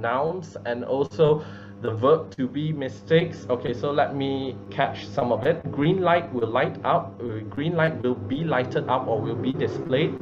nouns 0.00 0.56
and 0.64 0.84
also 0.84 1.44
the 1.82 1.90
verb 1.90 2.30
to 2.36 2.46
be 2.46 2.72
mistakes. 2.72 3.48
Okay, 3.50 3.74
so 3.74 3.90
let 3.90 4.14
me 4.14 4.56
catch 4.70 5.08
some 5.08 5.32
of 5.32 5.44
it. 5.44 5.72
Green 5.72 6.02
light 6.02 6.32
will 6.32 6.46
light 6.46 6.78
up. 6.84 7.20
Uh, 7.20 7.40
green 7.50 7.74
light 7.74 8.00
will 8.04 8.14
be 8.14 8.44
lighted 8.44 8.88
up 8.88 9.08
or 9.08 9.20
will 9.20 9.42
be 9.42 9.52
displayed. 9.52 10.16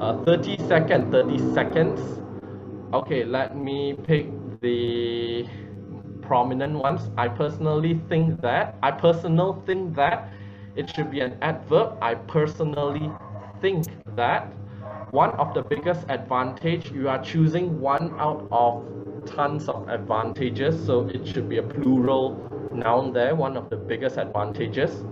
Uh, 0.00 0.20
30 0.24 0.58
second, 0.66 1.12
30 1.12 1.54
seconds. 1.54 2.23
Okay, 2.94 3.24
let 3.24 3.56
me 3.56 3.94
pick 4.04 4.28
the 4.60 5.44
prominent 6.22 6.74
ones. 6.74 7.10
I 7.18 7.26
personally 7.26 8.00
think 8.08 8.40
that, 8.40 8.76
I 8.84 8.92
personally 8.92 9.60
think 9.66 9.96
that 9.96 10.32
it 10.76 10.94
should 10.94 11.10
be 11.10 11.18
an 11.18 11.36
adverb. 11.42 11.98
I 12.00 12.14
personally 12.14 13.10
think 13.60 13.86
that 14.14 14.46
one 15.10 15.30
of 15.30 15.54
the 15.54 15.62
biggest 15.62 16.06
advantage 16.08 16.92
you 16.92 17.08
are 17.08 17.20
choosing 17.20 17.80
one 17.80 18.14
out 18.20 18.46
of 18.52 18.86
tons 19.26 19.68
of 19.68 19.88
advantages 19.88 20.78
so 20.86 21.08
it 21.08 21.26
should 21.26 21.48
be 21.48 21.58
a 21.58 21.62
plural 21.64 22.70
noun 22.72 23.12
there 23.12 23.34
one 23.34 23.56
of 23.56 23.70
the 23.70 23.76
biggest 23.76 24.18
advantages 24.18 25.02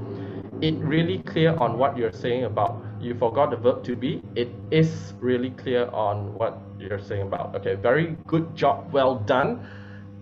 it 0.60 0.74
really 0.74 1.18
clear 1.20 1.56
on 1.56 1.78
what 1.78 1.96
you're 1.96 2.12
saying 2.12 2.44
about 2.44 2.84
you 3.02 3.14
forgot 3.14 3.50
the 3.50 3.56
verb 3.56 3.82
to 3.84 3.96
be 3.96 4.22
it 4.36 4.48
is 4.70 5.14
really 5.20 5.50
clear 5.50 5.88
on 5.90 6.32
what 6.34 6.58
you're 6.78 6.98
saying 6.98 7.22
about 7.22 7.54
okay 7.54 7.74
very 7.74 8.16
good 8.26 8.54
job 8.54 8.92
well 8.92 9.16
done 9.16 9.66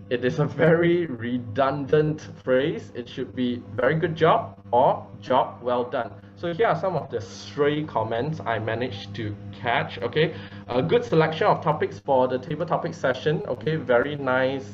it 0.09 0.25
is 0.25 0.39
a 0.39 0.45
very 0.45 1.05
redundant 1.05 2.27
phrase 2.43 2.91
it 2.95 3.07
should 3.07 3.35
be 3.35 3.61
very 3.75 3.95
good 3.95 4.15
job 4.15 4.57
or 4.71 5.07
job 5.21 5.61
well 5.61 5.83
done 5.83 6.11
so 6.41 6.51
here 6.51 6.65
are 6.65 6.79
some 6.79 6.95
of 6.95 7.07
the 7.11 7.21
stray 7.21 7.83
comments 7.83 8.39
I 8.43 8.57
managed 8.57 9.13
to 9.13 9.35
catch. 9.53 9.99
Okay, 9.99 10.33
a 10.69 10.81
good 10.81 11.05
selection 11.05 11.45
of 11.45 11.63
topics 11.63 11.99
for 11.99 12.27
the 12.27 12.39
table 12.39 12.65
topic 12.65 12.95
session. 12.95 13.43
Okay, 13.47 13.75
very 13.75 14.15
nice 14.15 14.65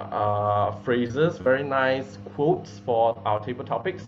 uh, 0.00 0.72
phrases, 0.82 1.38
very 1.38 1.62
nice 1.62 2.18
quotes 2.34 2.80
for 2.80 3.22
our 3.24 3.38
table 3.38 3.64
topics. 3.64 4.04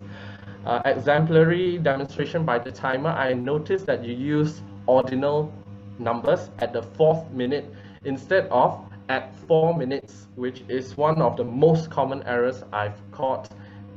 Uh, 0.67 0.81
exemplary 0.87 1.77
demonstration 1.77 2.43
by 2.45 2.59
the 2.59 2.73
timer. 2.73 3.11
I 3.11 3.35
noticed 3.35 3.85
that 3.85 4.03
you 4.03 4.15
use 4.15 4.63
ordinal 4.87 5.53
numbers 5.99 6.51
at 6.59 6.73
the 6.73 6.83
fourth 6.83 7.31
minute 7.31 7.67
instead 8.05 8.49
of 8.49 8.81
at 9.11 9.37
four 9.47 9.77
minutes, 9.77 10.29
which 10.37 10.63
is 10.69 10.97
one 10.97 11.21
of 11.21 11.37
the 11.37 11.45
most 11.45 11.91
common 11.91 12.23
errors 12.23 12.65
I've 12.73 12.99
caught 13.13 13.51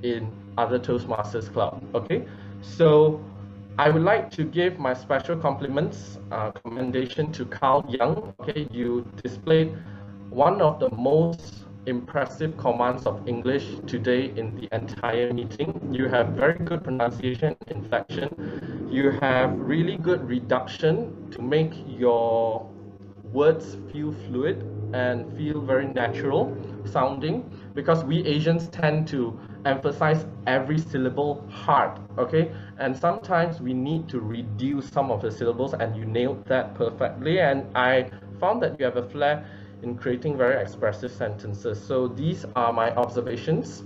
in 0.04 0.30
other 0.58 0.78
Toastmasters 0.78 1.52
Club. 1.54 1.82
Okay, 1.96 2.26
so 2.62 3.24
I 3.80 3.90
would 3.90 4.04
like 4.04 4.30
to 4.32 4.44
give 4.44 4.78
my 4.78 4.94
special 4.94 5.38
compliments, 5.38 6.18
uh, 6.32 6.52
commendation 6.52 7.32
to 7.32 7.46
Carl 7.46 7.86
Young. 7.88 8.34
Okay, 8.42 8.68
you 8.72 9.06
displayed 9.24 9.74
one 10.30 10.62
of 10.62 10.80
the 10.80 10.90
most 10.96 11.57
impressive 11.88 12.58
commands 12.58 13.06
of 13.08 13.28
English 13.28 13.68
today 13.88 14.34
in 14.36 14.56
the 14.56 14.68
entire 14.76 15.34
meeting. 15.34 15.80
You 15.92 16.08
have 16.10 16.30
very 16.30 16.60
good 16.60 16.84
pronunciation, 16.84 17.56
inflection. 17.68 18.30
You 18.92 19.12
have 19.12 19.58
really 19.60 19.98
good 19.98 20.28
reduction 20.28 21.30
to 21.32 21.42
make 21.42 21.74
your 21.88 22.70
words 23.32 23.78
feel 23.92 24.12
fluid 24.12 24.64
and 24.94 25.26
feel 25.38 25.62
very 25.62 25.88
natural 25.88 26.56
sounding 26.86 27.44
because 27.74 28.04
we 28.04 28.24
Asians 28.26 28.68
tend 28.70 29.08
to 29.10 29.38
emphasize 29.66 30.26
every 30.48 30.78
syllable 30.78 31.44
hard, 31.50 32.00
okay? 32.18 32.52
And 32.80 32.96
sometimes 32.96 33.62
we 33.62 33.74
need 33.74 34.08
to 34.10 34.20
reduce 34.20 34.90
some 34.90 35.12
of 35.12 35.22
the 35.22 35.32
syllables 35.32 35.74
and 35.74 35.96
you 35.96 36.06
nailed 36.06 36.46
that 36.48 36.76
perfectly. 36.76 37.40
And 37.40 37.66
I 37.76 38.10
found 38.40 38.62
that 38.64 38.80
you 38.80 38.86
have 38.86 38.98
a 38.98 39.08
flair 39.10 39.46
in 39.84 39.98
creating 39.98 40.38
very 40.38 40.62
expressive 40.62 41.12
sentences. 41.12 41.82
So 41.82 42.08
these 42.08 42.46
are 42.56 42.74
my 42.74 42.92
observations. 42.96 43.84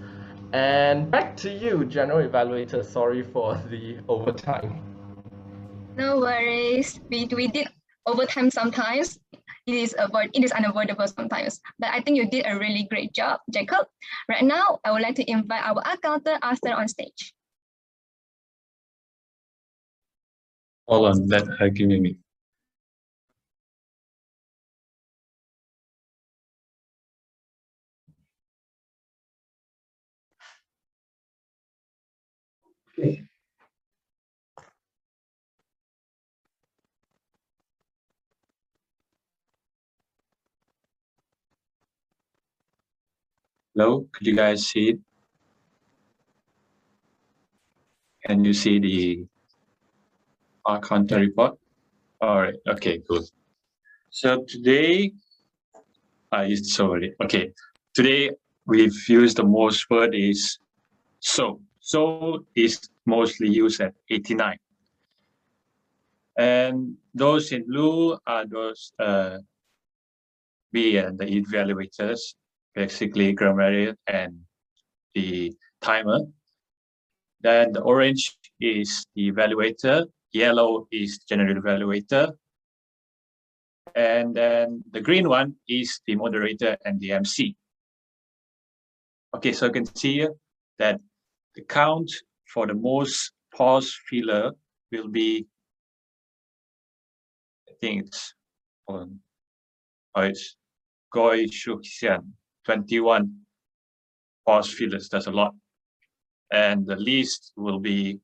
And 0.54 1.10
back 1.10 1.38
to 1.38 1.50
you, 1.50 1.86
General 1.86 2.28
Evaluator. 2.28 2.84
Sorry 2.84 3.24
for 3.24 3.56
the 3.70 3.98
overtime. 4.08 4.82
No 5.96 6.20
worries. 6.20 7.00
We, 7.10 7.28
we 7.36 7.48
did 7.48 7.68
overtime 8.06 8.50
sometimes 8.50 9.20
it 9.68 9.76
is 9.76 9.96
avoid 9.98 10.30
it 10.34 10.44
is 10.44 10.52
unavoidable 10.52 11.08
sometimes. 11.08 11.62
But 11.80 11.90
I 11.90 12.02
think 12.02 12.18
you 12.18 12.28
did 12.30 12.46
a 12.48 12.58
really 12.58 12.88
great 12.90 13.14
job, 13.14 13.40
Jacob. 13.52 13.88
Right 14.28 14.44
now, 14.44 14.80
I 14.84 14.92
would 14.92 15.02
like 15.02 15.16
to 15.16 15.30
invite 15.30 15.64
our 15.64 15.82
Ah-Counter 15.86 16.38
Arthur 16.42 16.74
on 16.74 16.88
stage. 16.88 17.34
Hold 20.88 21.08
on, 21.08 21.28
let 21.28 21.48
her 21.48 21.66
uh, 21.66 21.70
give 21.70 21.88
me. 21.88 22.18
Hello, 33.02 33.18
could 44.12 44.28
you 44.28 44.36
guys 44.36 44.68
see 44.68 44.90
it? 44.90 45.00
Can 48.26 48.46
you 48.46 48.54
see 48.54 48.78
the 48.80 49.26
Ah-Counter 50.66 51.20
report? 51.20 51.58
All 52.22 52.42
right, 52.42 52.54
okay, 52.68 53.00
good. 53.08 53.24
So 54.12 54.44
today, 54.48 55.14
uh, 56.32 56.46
it's 56.48 56.76
sorry, 56.76 57.16
okay. 57.24 57.52
Today 57.96 58.30
we've 58.68 58.94
used 59.10 59.38
the 59.38 59.44
most 59.44 59.90
word 59.90 60.14
is 60.14 60.60
so. 61.20 61.62
So 61.82 62.46
is 62.56 62.80
mostly 63.06 63.50
used 63.50 63.82
at 63.82 63.94
89. 64.10 64.58
And 66.38 66.96
those 67.14 67.52
in 67.52 67.68
blue 67.68 68.18
are 68.26 68.46
those 68.48 68.94
uh, 69.00 69.40
B 70.72 70.98
and 70.98 71.18
the 71.18 71.26
evaluators, 71.26 72.36
basically 72.74 73.34
grammarian 73.34 73.98
and 74.08 74.40
the 75.14 75.54
timer. 75.82 76.22
Then 77.42 77.74
the 77.74 77.82
orange 77.82 78.38
is 78.60 79.06
the 79.16 79.32
evaluator, 79.32 80.06
yellow 80.32 80.88
is 80.92 81.18
general 81.28 81.56
evaluator, 81.56 82.32
and 83.96 84.36
then 84.36 84.84
the 84.92 85.02
green 85.02 85.28
one 85.28 85.56
is 85.68 86.00
the 86.06 86.16
moderator 86.16 86.78
and 86.86 87.00
the 87.00 87.12
MC. 87.12 87.56
Okay, 89.36 89.52
so 89.52 89.66
you 89.66 89.72
can 89.72 89.86
see 89.96 90.28
that 90.78 91.02
the 91.56 91.64
count 91.64 92.12
for 92.54 92.68
the 92.68 92.74
most 92.74 93.34
pause 93.56 93.94
filler 94.10 94.52
will 94.92 95.08
be, 95.08 95.46
I 97.70 97.74
think 97.82 98.08
it's 98.08 98.34
oh, 98.88 99.10
it's 100.18 100.56
Goi 101.14 101.52
Shuk 101.52 101.82
Xian, 101.84 102.24
21 102.66 103.34
pause 104.46 104.74
fillers, 104.74 105.10
that's 105.10 105.28
a 105.28 105.32
lot. 105.32 105.54
And 106.52 106.86
the 106.86 106.96
least 106.96 107.54
will 107.56 107.80
be 107.80 108.20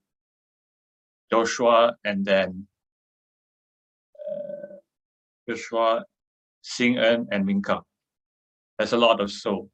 Joshua 1.31 1.95
and 2.03 2.25
then 2.25 2.67
uh, 4.15 4.75
Joshua, 5.49 6.03
Sing 6.61 6.97
En, 6.97 7.27
and 7.31 7.45
Minka. 7.45 7.81
There's 8.77 8.93
a 8.93 8.97
lot 8.97 9.21
of 9.21 9.31
so. 9.31 9.69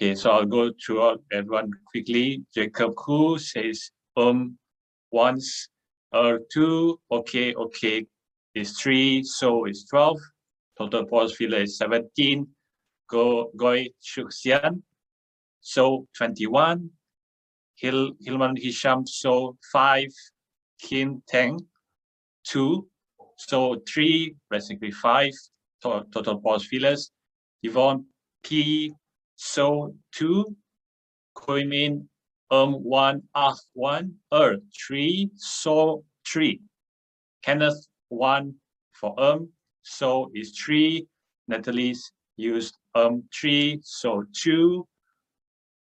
Okay, 0.00 0.14
so 0.14 0.30
I'll 0.30 0.46
go 0.46 0.70
through 0.78 1.18
everyone 1.32 1.72
quickly. 1.90 2.44
Jacob 2.54 2.94
Ku 2.94 3.36
says 3.36 3.90
um 4.16 4.56
once 5.10 5.70
or 6.12 6.38
two, 6.52 7.00
okay, 7.10 7.52
okay 7.54 8.06
is 8.54 8.78
three, 8.78 9.24
so 9.24 9.64
is 9.64 9.86
12. 9.90 10.16
Total 10.78 11.04
pause 11.04 11.34
filler 11.34 11.58
is 11.58 11.78
17. 11.78 12.46
Go 13.10 13.50
Goi 13.56 13.88
Shuxian, 14.00 14.82
so 15.60 16.06
21. 16.16 16.90
Hil 17.74 18.12
Hilman 18.24 18.56
Hisham, 18.56 19.04
so 19.04 19.56
5. 19.72 20.06
Kim 20.80 21.22
Teng, 21.28 21.58
2. 22.44 22.86
So 23.36 23.82
3, 23.92 24.36
basically 24.48 24.92
5 24.92 25.32
to 25.82 26.04
total 26.12 26.40
pause 26.40 26.66
fillers. 26.66 27.10
Yvonne 27.64 28.06
P, 28.44 28.94
so 29.38 29.94
2. 30.12 30.56
Koimin 31.36 32.06
um 32.50 32.72
1, 32.82 33.22
ah 33.34 33.54
1, 33.74 34.12
er 34.34 34.56
3, 34.88 35.30
so 35.36 36.04
3. 36.26 36.60
Kenneth 37.42 37.86
1 38.08 38.54
for 38.92 39.14
um, 39.18 39.48
so 39.82 40.30
is 40.34 40.50
3. 40.58 41.06
Natalie's 41.46 42.10
used 42.36 42.76
um 42.96 43.22
3, 43.32 43.78
so 43.82 44.24
2. 44.42 44.86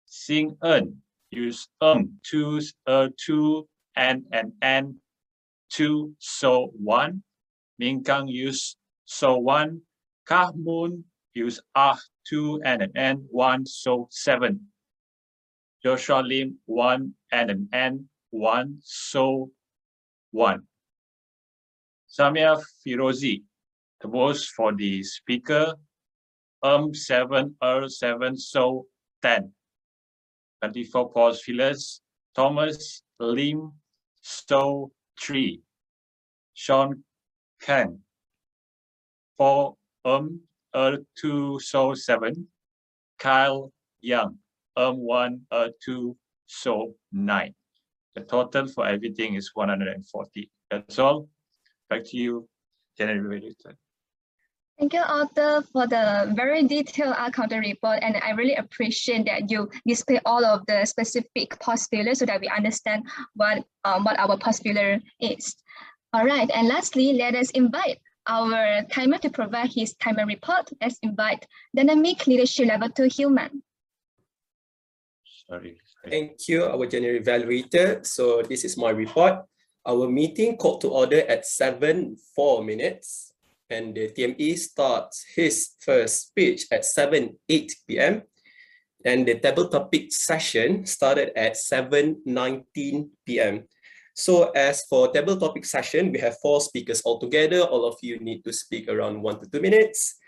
Sing 0.06 0.56
En 0.64 0.96
use 1.32 1.68
um 1.82 2.20
2, 2.24 2.62
er 2.88 3.10
2, 3.26 3.68
and 3.96 4.26
and 4.32 4.54
and 4.62 4.96
2, 5.72 6.14
so 6.20 6.72
1. 6.78 7.24
Ming 7.80 8.04
Kang 8.04 8.28
use 8.28 8.78
so 9.06 9.38
1. 9.38 9.82
Kah 10.26 10.52
Moon 10.56 11.04
use 11.34 11.60
ah 11.74 11.98
2 12.30 12.62
and 12.64 12.82
an 12.82 12.92
n 12.96 13.26
1, 13.32 13.66
so 13.66 14.08
7. 14.12 14.60
Joshua 15.84 16.22
Lim 16.22 16.58
1 16.66 17.14
and 17.32 17.50
an 17.50 17.70
n 17.74 18.10
1, 18.30 18.80
so 18.84 19.50
1. 20.32 20.62
Samia 22.08 22.62
Firozi, 22.86 23.44
the 24.02 24.08
most 24.08 24.50
for 24.52 24.74
the 24.76 25.04
speaker, 25.04 25.74
um 26.62 26.94
7, 26.94 27.56
er 27.64 27.88
7, 27.88 28.38
so 28.38 28.86
10. 29.24 29.52
24 30.62 31.12
pause 31.12 31.42
fillers, 31.42 32.02
Thomas 32.36 33.02
Lim, 33.20 33.72
so 34.22 34.92
3. 35.22 35.62
Sean 36.54 37.04
Ken, 37.62 38.00
4, 39.38 39.76
um, 40.06 40.42
er 40.76 40.98
2, 41.22 41.60
so 41.60 41.94
7. 41.94 42.48
Kyle 43.20 43.72
Young, 44.02 44.38
um 44.76 44.98
1, 44.98 45.46
er 45.52 45.70
2, 45.86 46.16
so 46.48 46.96
9. 47.12 47.54
The 48.16 48.22
total 48.22 48.68
for 48.68 48.88
everything 48.88 49.36
is 49.36 49.52
140. 49.54 50.50
That's 50.72 51.00
all. 51.00 51.30
Back 51.90 52.04
to 52.06 52.18
you, 52.18 52.50
January. 52.98 53.56
Thank 54.80 54.94
you, 54.94 55.02
Arthur, 55.02 55.62
for 55.74 55.88
the 55.88 56.32
very 56.38 56.64
detailed 56.64 57.16
counter 57.34 57.60
report. 57.60 58.00
And 58.02 58.16
I 58.24 58.32
really 58.32 58.56
appreciate 58.56 59.26
that 59.26 59.52
you 59.52 59.70
display 59.86 60.22
all 60.26 60.46
of 60.46 60.66
the 60.68 60.86
specific 60.86 61.58
fillers 61.92 62.20
so 62.20 62.26
that 62.26 62.40
we 62.40 62.48
understand 62.48 63.04
what, 63.36 63.66
um, 63.84 64.06
what 64.06 64.18
our 64.18 64.38
filler 64.54 65.00
is. 65.20 65.56
All 66.14 66.26
right, 66.26 66.50
and 66.56 66.68
lastly, 66.68 67.14
let 67.14 67.36
us 67.36 67.52
invite 67.52 68.00
our 68.30 68.86
timer 68.94 69.18
to 69.18 69.30
provide 69.30 69.74
his 69.74 69.96
timer 69.96 70.26
report. 70.26 70.70
Let's 70.80 71.00
invite 71.02 71.48
Dynamic 71.76 72.28
Leadership 72.28 72.68
Level 72.68 72.90
2 72.90 73.10
Human. 73.18 73.64
Sorry. 75.50 75.82
Thank 76.08 76.48
you, 76.48 76.64
our 76.64 76.86
general 76.86 77.20
evaluator. 77.20 78.06
So 78.06 78.44
this 78.44 78.64
is 78.64 78.78
my 78.78 78.92
report. 78.92 79.44
Our 79.86 80.08
meeting 80.08 80.56
called 80.58 80.82
to 80.82 80.90
order 80.90 81.26
at 81.28 81.46
7, 81.46 82.16
4 82.36 82.64
minutes 82.64 83.34
and 83.70 83.94
the 83.96 84.10
TME 84.10 84.58
starts 84.58 85.26
his 85.36 85.76
first 85.80 86.30
speech 86.30 86.66
at 86.72 86.86
7, 86.86 87.38
8 87.50 87.76
p.m. 87.88 88.22
And 89.06 89.28
the 89.28 89.40
table 89.40 89.70
topic 89.70 90.12
session 90.12 90.86
started 90.86 91.32
at 91.38 91.58
7, 91.58 92.22
19 92.26 93.10
p.m. 93.26 93.64
So 94.20 94.52
as 94.52 94.84
for 94.84 95.08
table 95.16 95.40
topic 95.40 95.64
session, 95.64 96.12
we 96.12 96.20
have 96.20 96.36
four 96.44 96.60
speakers 96.60 97.02
altogether. 97.06 97.64
All 97.64 97.88
of 97.88 97.96
you 98.04 98.20
need 98.20 98.44
to 98.44 98.52
speak 98.52 98.92
around 98.92 99.22
one 99.24 99.40
to 99.40 99.48
two 99.48 99.62
minutes. 99.64 100.20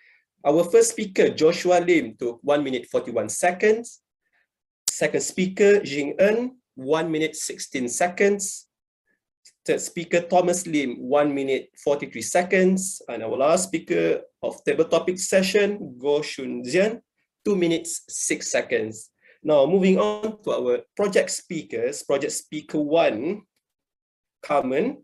Our 0.48 0.64
first 0.64 0.92
speaker, 0.92 1.28
Joshua 1.28 1.84
Lim, 1.84 2.16
took 2.16 2.40
1 2.42 2.64
minute 2.64 2.88
41 2.88 3.28
seconds. 3.28 4.00
Second 4.90 5.20
speaker, 5.20 5.84
Jing 5.84 6.16
En, 6.20 6.56
1 6.76 7.12
minute 7.12 7.36
16 7.36 7.90
seconds. 7.90 8.72
Third 9.66 9.82
speaker, 9.82 10.22
Thomas 10.22 10.66
Lim, 10.66 10.96
1 10.96 11.36
minute 11.36 11.68
43 11.84 12.22
seconds. 12.22 13.02
And 13.10 13.22
our 13.24 13.36
last 13.36 13.68
speaker 13.68 14.22
of 14.42 14.64
table 14.64 14.86
topic 14.86 15.20
session, 15.20 15.98
Go 16.00 16.22
Shun 16.22 16.64
Zian, 16.64 17.02
2 17.44 17.58
minutes 17.58 18.08
6 18.08 18.50
seconds. 18.50 19.10
Now, 19.44 19.66
moving 19.66 20.00
on 20.00 20.42
to 20.44 20.52
our 20.52 20.80
project 20.96 21.32
speakers. 21.32 22.04
Project 22.04 22.32
speaker 22.32 22.80
1, 22.80 23.42
Kaman, 24.44 24.98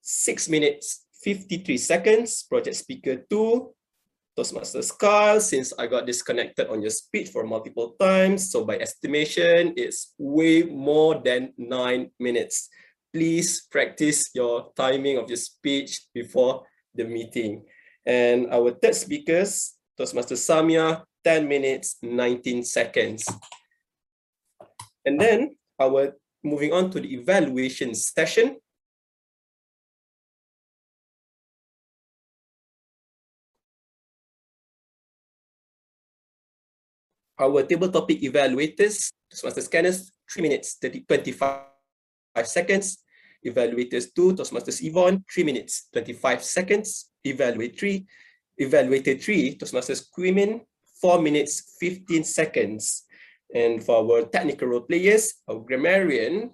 6 0.00 0.48
minutes 0.48 1.06
53 1.22 1.76
seconds. 1.76 2.44
Project 2.44 2.76
speaker 2.76 3.16
2, 3.28 3.74
Toastmasters 4.38 4.96
Carl, 4.96 5.40
since 5.40 5.72
I 5.78 5.86
got 5.86 6.06
disconnected 6.06 6.68
on 6.68 6.80
your 6.80 6.90
speech 6.90 7.28
for 7.28 7.44
multiple 7.44 7.94
times, 8.00 8.50
so 8.50 8.64
by 8.64 8.78
estimation, 8.78 9.74
it's 9.76 10.14
way 10.18 10.62
more 10.62 11.20
than 11.22 11.52
9 11.58 12.10
minutes 12.18 12.70
please 13.12 13.66
practice 13.70 14.30
your 14.34 14.72
timing 14.76 15.18
of 15.18 15.28
your 15.28 15.36
speech 15.36 16.06
before 16.14 16.62
the 16.94 17.04
meeting. 17.04 17.64
And 18.06 18.50
our 18.50 18.70
third 18.70 18.94
speakers, 18.94 19.74
Toastmaster 19.98 20.36
Samia, 20.36 21.02
10 21.24 21.48
minutes, 21.48 21.96
19 22.02 22.64
seconds. 22.64 23.28
And 25.04 25.20
then 25.20 25.56
our 25.80 26.14
moving 26.42 26.72
on 26.72 26.90
to 26.90 27.00
the 27.00 27.12
evaluation 27.14 27.94
session. 27.94 28.56
Our 37.40 37.64
table 37.64 37.88
topic 37.88 38.20
evaluators, 38.20 39.08
Toastmaster 39.32 39.62
scanners, 39.62 40.12
3 40.30 40.42
minutes, 40.42 40.76
30, 40.76 41.08
25 41.08 42.44
seconds. 42.44 42.98
Evaluators 43.46 44.12
2, 44.14 44.34
Toastmasters 44.36 44.84
Yvonne, 44.84 45.24
3 45.32 45.44
minutes, 45.44 45.88
25 45.90 46.44
seconds. 46.44 47.10
Evaluate 47.24 47.78
3, 47.80 48.06
Evaluator 48.60 49.16
3, 49.16 49.56
Toastmasters 49.56 50.04
Quimin, 50.12 50.60
4 51.00 51.22
minutes, 51.22 51.76
15 51.80 52.24
seconds. 52.24 53.04
And 53.54 53.82
for 53.82 54.04
our 54.04 54.26
technical 54.26 54.68
role 54.68 54.82
players, 54.82 55.32
our 55.48 55.60
grammarian, 55.60 56.50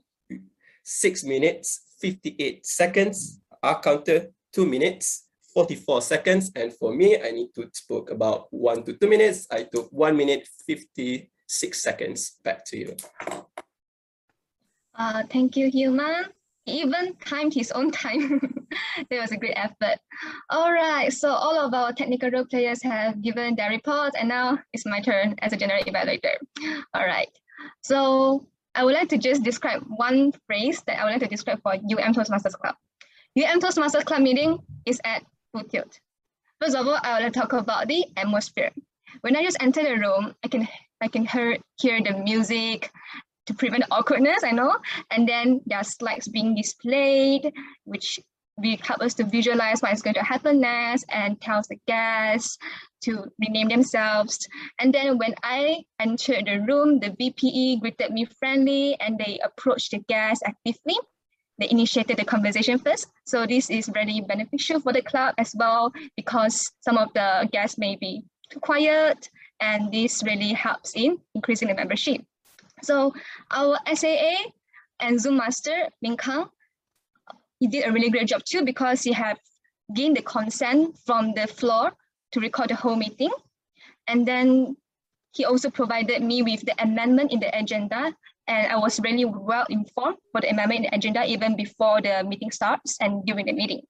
6 0.85 1.25
minutes, 1.25 1.97
58 2.01 2.65
seconds. 2.65 3.41
Our 3.61 3.81
counter, 3.81 4.31
2 4.53 4.65
minutes, 4.65 5.26
44 5.57 6.03
seconds. 6.03 6.53
And 6.55 6.71
for 6.71 6.93
me, 6.93 7.17
I 7.17 7.31
need 7.31 7.55
to 7.55 7.67
spoke 7.73 8.11
about 8.11 8.53
1 8.53 8.85
to 8.85 8.93
2 8.93 9.09
minutes. 9.09 9.47
I 9.51 9.63
took 9.63 9.89
1 9.91 10.15
minute, 10.15 10.47
56 10.67 11.33
seconds. 11.81 12.37
Back 12.45 12.63
to 12.67 12.77
you. 12.77 12.97
Uh, 14.95 15.23
thank 15.31 15.57
you, 15.57 15.71
Human. 15.71 16.27
Even 16.67 17.17
timed 17.25 17.55
his 17.55 17.73
own 17.73 17.91
time. 17.91 18.67
that 19.09 19.21
was 19.21 19.33
a 19.33 19.39
great 19.39 19.57
effort. 19.57 19.97
All 20.51 20.71
right, 20.73 21.11
so 21.11 21.31
all 21.31 21.57
of 21.59 21.73
our 21.73 21.93
technical 21.93 22.29
role 22.31 22.45
players 22.45 22.83
have 22.83 23.23
given 23.23 23.57
their 23.57 23.71
reports 23.71 24.17
and 24.19 24.29
now 24.29 24.59
it's 24.75 24.85
my 24.85 25.01
turn 25.01 25.37
as 25.41 25.53
a 25.53 25.57
general 25.57 25.83
evaluator. 25.85 26.37
All 26.93 27.07
right, 27.07 27.31
so 27.81 28.45
I 28.75 28.85
would 28.85 28.95
like 28.95 29.09
to 29.11 29.19
just 29.19 29.43
describe 29.43 29.85
one 29.89 30.33
phrase 30.47 30.83
that 30.87 30.99
I 30.99 31.05
would 31.05 31.13
like 31.13 31.23
to 31.23 31.29
describe 31.29 31.63
for 31.63 31.73
UM 31.75 32.13
Toastmasters 32.13 32.59
Club. 32.59 32.75
UM 33.39 33.61
Toastmasters 33.61 34.05
Club 34.05 34.23
meeting 34.23 34.59
is 34.85 35.01
at 35.05 35.23
full. 35.65 35.85
First 36.61 36.77
of 36.77 36.87
all, 36.87 36.99
I 37.03 37.21
like 37.21 37.33
to 37.33 37.41
talk 37.41 37.53
about 37.53 37.89
the 37.89 38.05
atmosphere. 38.17 38.71
When 39.21 39.37
I 39.37 39.43
just 39.43 39.59
enter 39.61 39.83
the 39.83 39.97
room, 39.97 40.35
I 40.43 40.49
can 40.49 40.69
I 41.01 41.09
can 41.09 41.27
hear, 41.27 41.59
hear 41.79 42.03
the 42.03 42.17
music 42.19 42.91
to 43.47 43.55
prevent 43.55 43.85
awkwardness, 43.91 44.43
I 44.43 44.53
know. 44.53 44.77
And 45.11 45.29
then 45.29 45.61
there 45.67 45.79
are 45.79 45.85
slides 45.85 46.29
being 46.29 46.55
displayed, 46.55 47.53
which 47.85 48.19
we 48.59 48.81
help 48.83 49.01
us 49.03 49.15
to 49.15 49.25
visualize 49.25 49.81
what 49.81 49.93
is 49.93 50.01
going 50.01 50.15
to 50.15 50.23
happen 50.23 50.61
next 50.61 51.05
and 51.11 51.41
tells 51.41 51.69
the 51.69 51.79
guests 51.87 52.57
to 53.03 53.27
rename 53.39 53.69
themselves. 53.69 54.49
And 54.79 54.93
then 54.93 55.19
when 55.19 55.35
I 55.43 55.85
entered 56.01 56.47
the 56.47 56.61
room, 56.61 56.99
the 56.99 57.11
VPE 57.11 57.81
greeted 57.81 58.13
me 58.13 58.25
friendly 58.25 58.99
and 58.99 59.19
they 59.19 59.39
approached 59.45 59.91
the 59.91 59.99
guests 59.99 60.43
actively. 60.47 60.97
They 61.59 61.71
initiated 61.71 62.19
the 62.19 62.25
conversation 62.25 62.79
first. 62.79 63.09
So 63.25 63.47
this 63.47 63.71
is 63.71 63.91
really 63.95 64.21
beneficial 64.21 64.81
for 64.81 64.93
the 64.93 65.03
club 65.03 65.35
as 65.39 65.55
well 65.57 65.93
because 66.17 66.71
some 66.81 66.99
of 66.99 67.13
the 67.15 67.49
guests 67.51 67.79
may 67.79 67.97
be 67.97 68.25
too 68.51 68.61
quiet 68.61 69.31
and 69.61 69.91
this 69.91 70.23
really 70.23 70.53
helps 70.53 70.95
in 70.95 71.19
increasing 71.35 71.69
the 71.69 71.75
membership. 71.75 72.21
So 72.83 73.15
our 73.51 73.79
SAA 73.93 74.53
and 75.01 75.21
Zoom 75.21 75.39
master, 75.39 75.89
Ming 76.03 76.17
Kang, 76.17 76.47
he 77.59 77.67
did 77.67 77.87
a 77.87 77.93
really 77.93 78.11
great 78.11 78.29
job 78.29 78.43
too 78.45 78.63
because 78.63 79.03
he 79.03 79.13
had 79.13 79.39
gained 79.95 80.17
the 80.17 80.23
consent 80.23 80.97
from 81.07 81.33
the 81.33 81.47
floor 81.47 81.93
to 82.33 82.41
record 82.41 82.69
the 82.69 82.75
whole 82.75 82.97
meeting. 82.97 83.31
And 84.07 84.27
then 84.27 84.77
he 85.33 85.45
also 85.45 85.71
provided 85.71 86.23
me 86.23 86.43
with 86.43 86.67
the 86.67 86.75
amendment 86.83 87.33
in 87.33 87.41
the 87.41 87.57
agenda 87.57 88.15
and 88.49 88.73
I 88.73 88.77
was 88.77 89.01
really 89.01 89.25
well 89.25 89.67
informed 89.69 90.19
for 90.33 90.41
the 90.41 90.51
amendment 90.51 90.89
agenda 90.93 91.25
even 91.25 91.57
before 91.57 92.01
the 92.01 92.25
meeting 92.25 92.51
starts 92.51 92.97
and 93.01 93.25
during 93.27 93.47
the 93.47 93.53
meeting. 93.53 93.83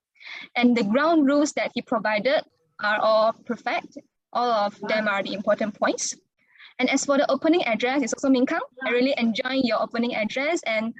And 0.55 0.75
the 0.75 0.83
ground 0.83 1.25
rules 1.25 1.53
that 1.53 1.71
he 1.73 1.81
provided 1.81 2.43
are 2.83 2.99
all 2.99 3.33
perfect. 3.45 3.97
All 4.33 4.51
of 4.51 4.79
them 4.81 5.07
are 5.07 5.23
the 5.23 5.33
important 5.33 5.79
points. 5.79 6.15
And 6.79 6.89
as 6.89 7.05
for 7.05 7.17
the 7.17 7.29
opening 7.31 7.63
address, 7.63 8.03
it's 8.03 8.13
also 8.13 8.29
Ming 8.29 8.45
Kang. 8.45 8.61
I 8.85 8.91
really 8.91 9.13
enjoy 9.17 9.61
your 9.63 9.81
opening 9.81 10.15
address 10.15 10.61
and 10.65 10.93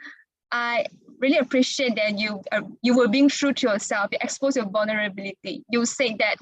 I 0.52 0.86
really 1.20 1.38
appreciate 1.38 1.96
that 1.96 2.18
you 2.18 2.42
uh, 2.52 2.62
you 2.82 2.96
were 2.96 3.08
being 3.08 3.30
true 3.30 3.54
to 3.54 3.70
yourself. 3.70 4.10
You 4.12 4.18
exposed 4.22 4.56
your 4.56 4.70
vulnerability. 4.70 5.64
You 5.70 5.86
say 5.86 6.16
that, 6.20 6.38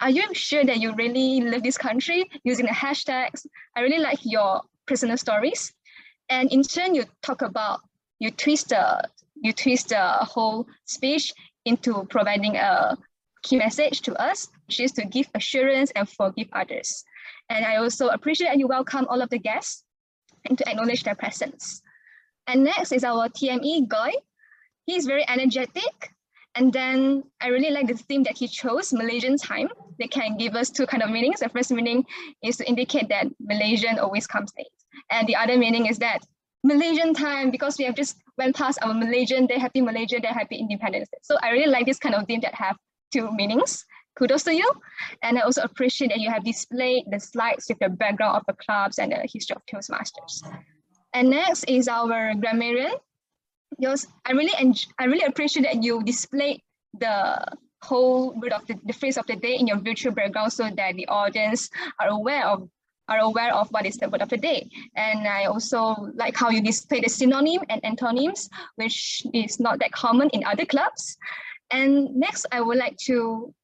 are 0.00 0.10
you 0.10 0.22
sure 0.34 0.64
that 0.64 0.78
you 0.78 0.94
really 0.94 1.40
love 1.42 1.62
this 1.62 1.78
country 1.78 2.30
using 2.44 2.66
the 2.66 2.72
hashtags? 2.72 3.46
I 3.76 3.82
really 3.82 3.98
like 3.98 4.20
your 4.22 4.62
personal 4.86 5.16
stories. 5.16 5.72
And 6.32 6.50
in 6.50 6.62
turn, 6.62 6.94
you 6.94 7.04
talk 7.22 7.42
about, 7.42 7.80
you 8.18 8.30
twist 8.30 8.70
the, 8.70 9.06
you 9.36 9.52
twist 9.52 9.90
the 9.90 10.00
whole 10.00 10.66
speech 10.86 11.30
into 11.66 12.06
providing 12.08 12.56
a 12.56 12.96
key 13.42 13.56
message 13.56 14.00
to 14.02 14.14
us, 14.14 14.48
which 14.66 14.80
is 14.80 14.92
to 14.92 15.04
give 15.04 15.28
assurance 15.34 15.90
and 15.94 16.08
forgive 16.08 16.48
others. 16.54 17.04
And 17.50 17.66
I 17.66 17.76
also 17.76 18.08
appreciate 18.08 18.48
that 18.48 18.58
you 18.58 18.66
welcome 18.66 19.06
all 19.10 19.20
of 19.20 19.28
the 19.28 19.38
guests 19.38 19.84
and 20.48 20.56
to 20.56 20.66
acknowledge 20.66 21.04
their 21.04 21.14
presence. 21.14 21.82
And 22.46 22.64
next 22.64 22.92
is 22.92 23.04
our 23.04 23.28
TME 23.28 23.86
guy. 23.88 24.12
He's 24.86 25.04
very 25.04 25.28
energetic. 25.28 26.14
And 26.54 26.72
then 26.72 27.24
I 27.42 27.48
really 27.48 27.70
like 27.70 27.88
the 27.88 27.94
theme 28.08 28.22
that 28.22 28.38
he 28.38 28.48
chose, 28.48 28.94
Malaysian 28.94 29.36
time. 29.36 29.68
They 29.98 30.08
can 30.08 30.38
give 30.38 30.56
us 30.56 30.70
two 30.70 30.86
kind 30.86 31.02
of 31.02 31.10
meanings. 31.10 31.40
The 31.40 31.50
first 31.50 31.70
meaning 31.72 32.06
is 32.42 32.56
to 32.56 32.66
indicate 32.66 33.10
that 33.10 33.26
Malaysian 33.38 33.98
always 33.98 34.26
comes 34.26 34.50
late. 34.56 34.81
And 35.12 35.28
the 35.28 35.36
other 35.36 35.56
meaning 35.56 35.86
is 35.86 35.98
that 35.98 36.20
Malaysian 36.64 37.14
time, 37.14 37.50
because 37.50 37.78
we 37.78 37.84
have 37.84 37.94
just 37.94 38.16
went 38.38 38.56
past 38.56 38.78
our 38.82 38.94
Malaysian 38.94 39.46
Day, 39.46 39.58
Happy 39.58 39.80
Malaysia 39.80 40.18
Day, 40.18 40.28
Happy 40.28 40.56
Independence 40.56 41.08
Day. 41.08 41.18
So 41.22 41.36
I 41.42 41.50
really 41.50 41.70
like 41.70 41.86
this 41.86 41.98
kind 41.98 42.14
of 42.14 42.26
theme 42.26 42.40
that 42.40 42.54
have 42.54 42.76
two 43.12 43.30
meanings 43.30 43.84
kudos 44.16 44.44
to 44.44 44.54
you. 44.54 44.70
And 45.22 45.38
I 45.38 45.42
also 45.42 45.62
appreciate 45.62 46.08
that 46.08 46.20
you 46.20 46.30
have 46.30 46.44
displayed 46.44 47.04
the 47.10 47.20
slides 47.20 47.66
with 47.68 47.78
the 47.78 47.88
background 47.88 48.36
of 48.36 48.44
the 48.46 48.54
clubs 48.54 48.98
and 48.98 49.12
the 49.12 49.26
history 49.32 49.56
of 49.56 49.62
Toastmasters. 49.66 50.42
And 51.14 51.30
next 51.30 51.64
is 51.64 51.88
our 51.88 52.34
grammarian. 52.34 52.94
Yours, 53.78 54.06
I 54.26 54.32
really 54.32 54.52
I 54.98 55.04
really 55.04 55.24
appreciate 55.24 55.64
that 55.64 55.82
you 55.82 56.02
displayed 56.02 56.60
the 56.98 57.40
whole 57.82 58.32
word 58.38 58.52
of 58.52 58.66
the, 58.66 58.78
the 58.84 58.92
phrase 58.92 59.16
of 59.16 59.26
the 59.26 59.36
day 59.36 59.56
in 59.56 59.66
your 59.66 59.78
virtual 59.78 60.12
background 60.12 60.52
so 60.52 60.68
that 60.70 60.94
the 60.94 61.08
audience 61.08 61.70
are 61.98 62.08
aware 62.08 62.46
of 62.46 62.68
are 63.12 63.18
aware 63.18 63.54
of 63.54 63.68
what 63.70 63.84
is 63.84 63.96
the 63.96 64.08
word 64.08 64.22
of 64.22 64.30
the 64.30 64.36
day. 64.36 64.68
And 64.96 65.28
I 65.28 65.44
also 65.44 65.94
like 66.14 66.36
how 66.36 66.48
you 66.48 66.62
display 66.62 67.00
the 67.00 67.08
synonym 67.08 67.60
and 67.68 67.84
antonyms, 67.84 68.48
which 68.76 69.22
is 69.34 69.60
not 69.60 69.78
that 69.80 69.92
common 69.92 70.30
in 70.30 70.44
other 70.44 70.64
clubs. 70.64 71.16
And 71.70 72.16
next, 72.16 72.46
I 72.52 72.60
would 72.60 72.78
like 72.78 72.96
to 73.08 73.54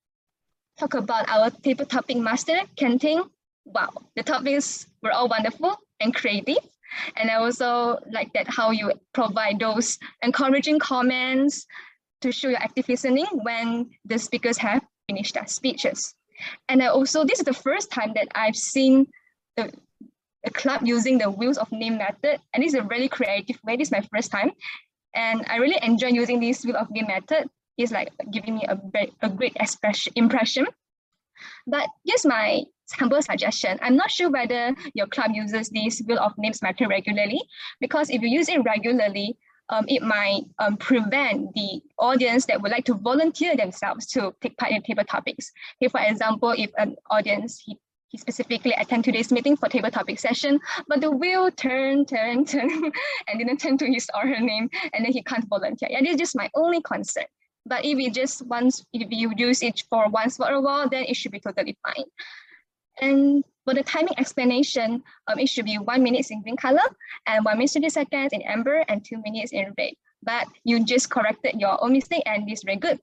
talk 0.79 0.95
about 0.95 1.29
our 1.29 1.51
table 1.51 1.87
topic 1.87 2.19
master, 2.19 2.61
Kenting. 2.77 3.23
Wow, 3.65 3.91
the 4.17 4.23
topics 4.23 4.87
were 5.03 5.13
all 5.13 5.29
wonderful 5.29 5.77
and 6.01 6.15
creative. 6.15 6.65
And 7.17 7.31
I 7.31 7.35
also 7.35 7.99
like 8.11 8.33
that 8.33 8.49
how 8.49 8.71
you 8.71 8.93
provide 9.13 9.61
those 9.61 9.99
encouraging 10.23 10.79
comments 10.79 11.67
to 12.21 12.33
show 12.33 12.49
your 12.49 12.59
active 12.61 12.89
listening 12.89 13.27
when 13.33 13.91
the 14.05 14.19
speakers 14.19 14.59
have 14.59 14.83
finished 15.09 15.35
their 15.35 15.47
speeches. 15.47 16.15
And 16.69 16.83
I 16.83 16.87
also, 16.87 17.25
this 17.25 17.41
is 17.41 17.45
the 17.45 17.53
first 17.53 17.91
time 17.91 18.13
that 18.15 18.29
I've 18.35 18.57
seen 18.57 19.07
the, 19.59 20.51
club 20.63 20.81
using 20.85 21.19
the 21.19 21.31
wheels 21.31 21.59
of 21.59 21.71
name 21.71 21.99
method. 21.99 22.41
And 22.53 22.65
it's 22.65 22.75
a 22.75 22.83
really 22.83 23.09
creative 23.09 23.59
way. 23.65 23.77
This 23.77 23.89
is 23.89 23.93
my 23.93 24.05
first 24.13 24.31
time. 24.31 24.51
And 25.15 25.45
I 25.49 25.57
really 25.57 25.79
enjoy 25.83 26.09
using 26.09 26.41
this 26.41 26.65
wheel 26.65 26.77
of 26.77 26.91
name 26.91 27.09
method 27.09 27.51
It's 27.79 27.93
like 27.93 28.11
giving 28.33 28.57
me 28.57 28.67
a, 28.69 28.77
a 29.23 29.31
great 29.31 29.57
expression, 29.57 30.13
impression. 30.17 30.67
But 31.67 31.89
here's 32.05 32.27
my 32.27 32.65
humble 32.93 33.23
suggestion. 33.23 33.79
I'm 33.81 33.95
not 33.95 34.11
sure 34.11 34.31
whether 34.31 34.75
your 34.95 35.07
club 35.07 35.31
uses 35.33 35.71
this 35.71 36.03
wheel 36.07 36.19
of 36.19 36.37
names 36.37 36.61
method 36.61 36.89
regularly, 36.89 37.41
because 37.81 38.11
if 38.11 38.21
you 38.21 38.29
use 38.29 38.49
it 38.49 38.59
regularly, 38.65 39.39
um, 39.71 39.85
it 39.87 40.03
might 40.03 40.43
um, 40.59 40.77
prevent 40.79 41.55
the 41.55 41.81
audience 41.99 42.47
that 42.47 42.61
would 42.61 42.73
like 42.73 42.87
to 42.87 42.95
volunteer 42.95 43.55
themselves 43.55 44.07
to 44.07 44.35
take 44.41 44.57
part 44.57 44.73
in 44.73 44.83
table 44.83 45.05
topics. 45.05 45.53
If, 45.81 45.93
for 45.93 46.01
example, 46.01 46.55
if 46.57 46.71
an 46.79 46.97
audience, 47.11 47.63
he, 47.65 47.79
he 48.09 48.19
specifically 48.19 48.73
attend 48.73 49.05
today's 49.05 49.31
meeting 49.31 49.57
for 49.57 49.69
table 49.69 49.91
topic 49.91 50.19
session, 50.19 50.59
but 50.89 51.01
the 51.01 51.11
wheel 51.11 51.51
turn, 51.51 52.05
turn, 52.07 52.45
turn, 52.45 52.71
and 53.29 53.39
didn't 53.39 53.59
turn 53.59 53.77
to 53.79 53.87
his 53.87 54.11
or 54.15 54.27
her 54.27 54.41
name, 54.41 54.71
and 54.93 55.05
then 55.05 55.13
he 55.13 55.23
can't 55.23 55.47
volunteer. 55.49 55.89
Yeah, 55.91 56.01
this 56.01 56.13
is 56.13 56.19
just 56.19 56.37
my 56.37 56.51
only 56.55 56.81
concern. 56.83 57.27
But 57.67 57.85
if 57.85 57.99
you 57.99 58.11
just 58.11 58.47
once, 58.47 58.85
if 58.95 59.09
you 59.11 59.33
use 59.37 59.63
it 59.63 59.85
for 59.91 60.09
once 60.09 60.39
for 60.39 60.49
a 60.49 60.61
while, 60.61 60.89
then 60.89 61.05
it 61.05 61.17
should 61.17 61.33
be 61.33 61.41
totally 61.41 61.77
fine. 61.85 62.05
And 63.01 63.45
for 63.65 63.75
the 63.75 63.83
timing 63.83 64.19
explanation, 64.19 65.03
um, 65.27 65.39
it 65.39 65.49
should 65.49 65.67
be 65.67 65.77
one 65.77 66.03
minute 66.03 66.31
in 66.31 66.43
green 66.43 66.57
color 66.57 66.83
and 67.27 67.45
one 67.45 67.59
minute 67.59 67.71
30 67.71 67.91
seconds 67.91 68.33
in 68.33 68.43
amber 68.43 68.85
and 68.89 69.05
two 69.05 69.21
minutes 69.23 69.53
in 69.53 69.75
red. 69.77 69.93
But 70.23 70.49
you 70.65 70.85
just 70.85 71.11
corrected 71.11 71.61
your 71.61 71.83
own 71.85 71.93
mistake 71.93 72.23
and 72.27 72.51
it's 72.51 72.65
very 72.65 72.79
good. 72.79 72.99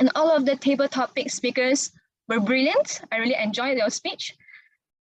And 0.00 0.10
all 0.16 0.34
of 0.34 0.44
the 0.44 0.56
table 0.56 0.88
topic 0.88 1.30
speakers 1.30 1.92
were 2.32 2.40
brilliant. 2.40 3.00
I 3.10 3.16
really 3.16 3.34
enjoyed 3.34 3.78
your 3.78 3.90
speech. 3.90 4.34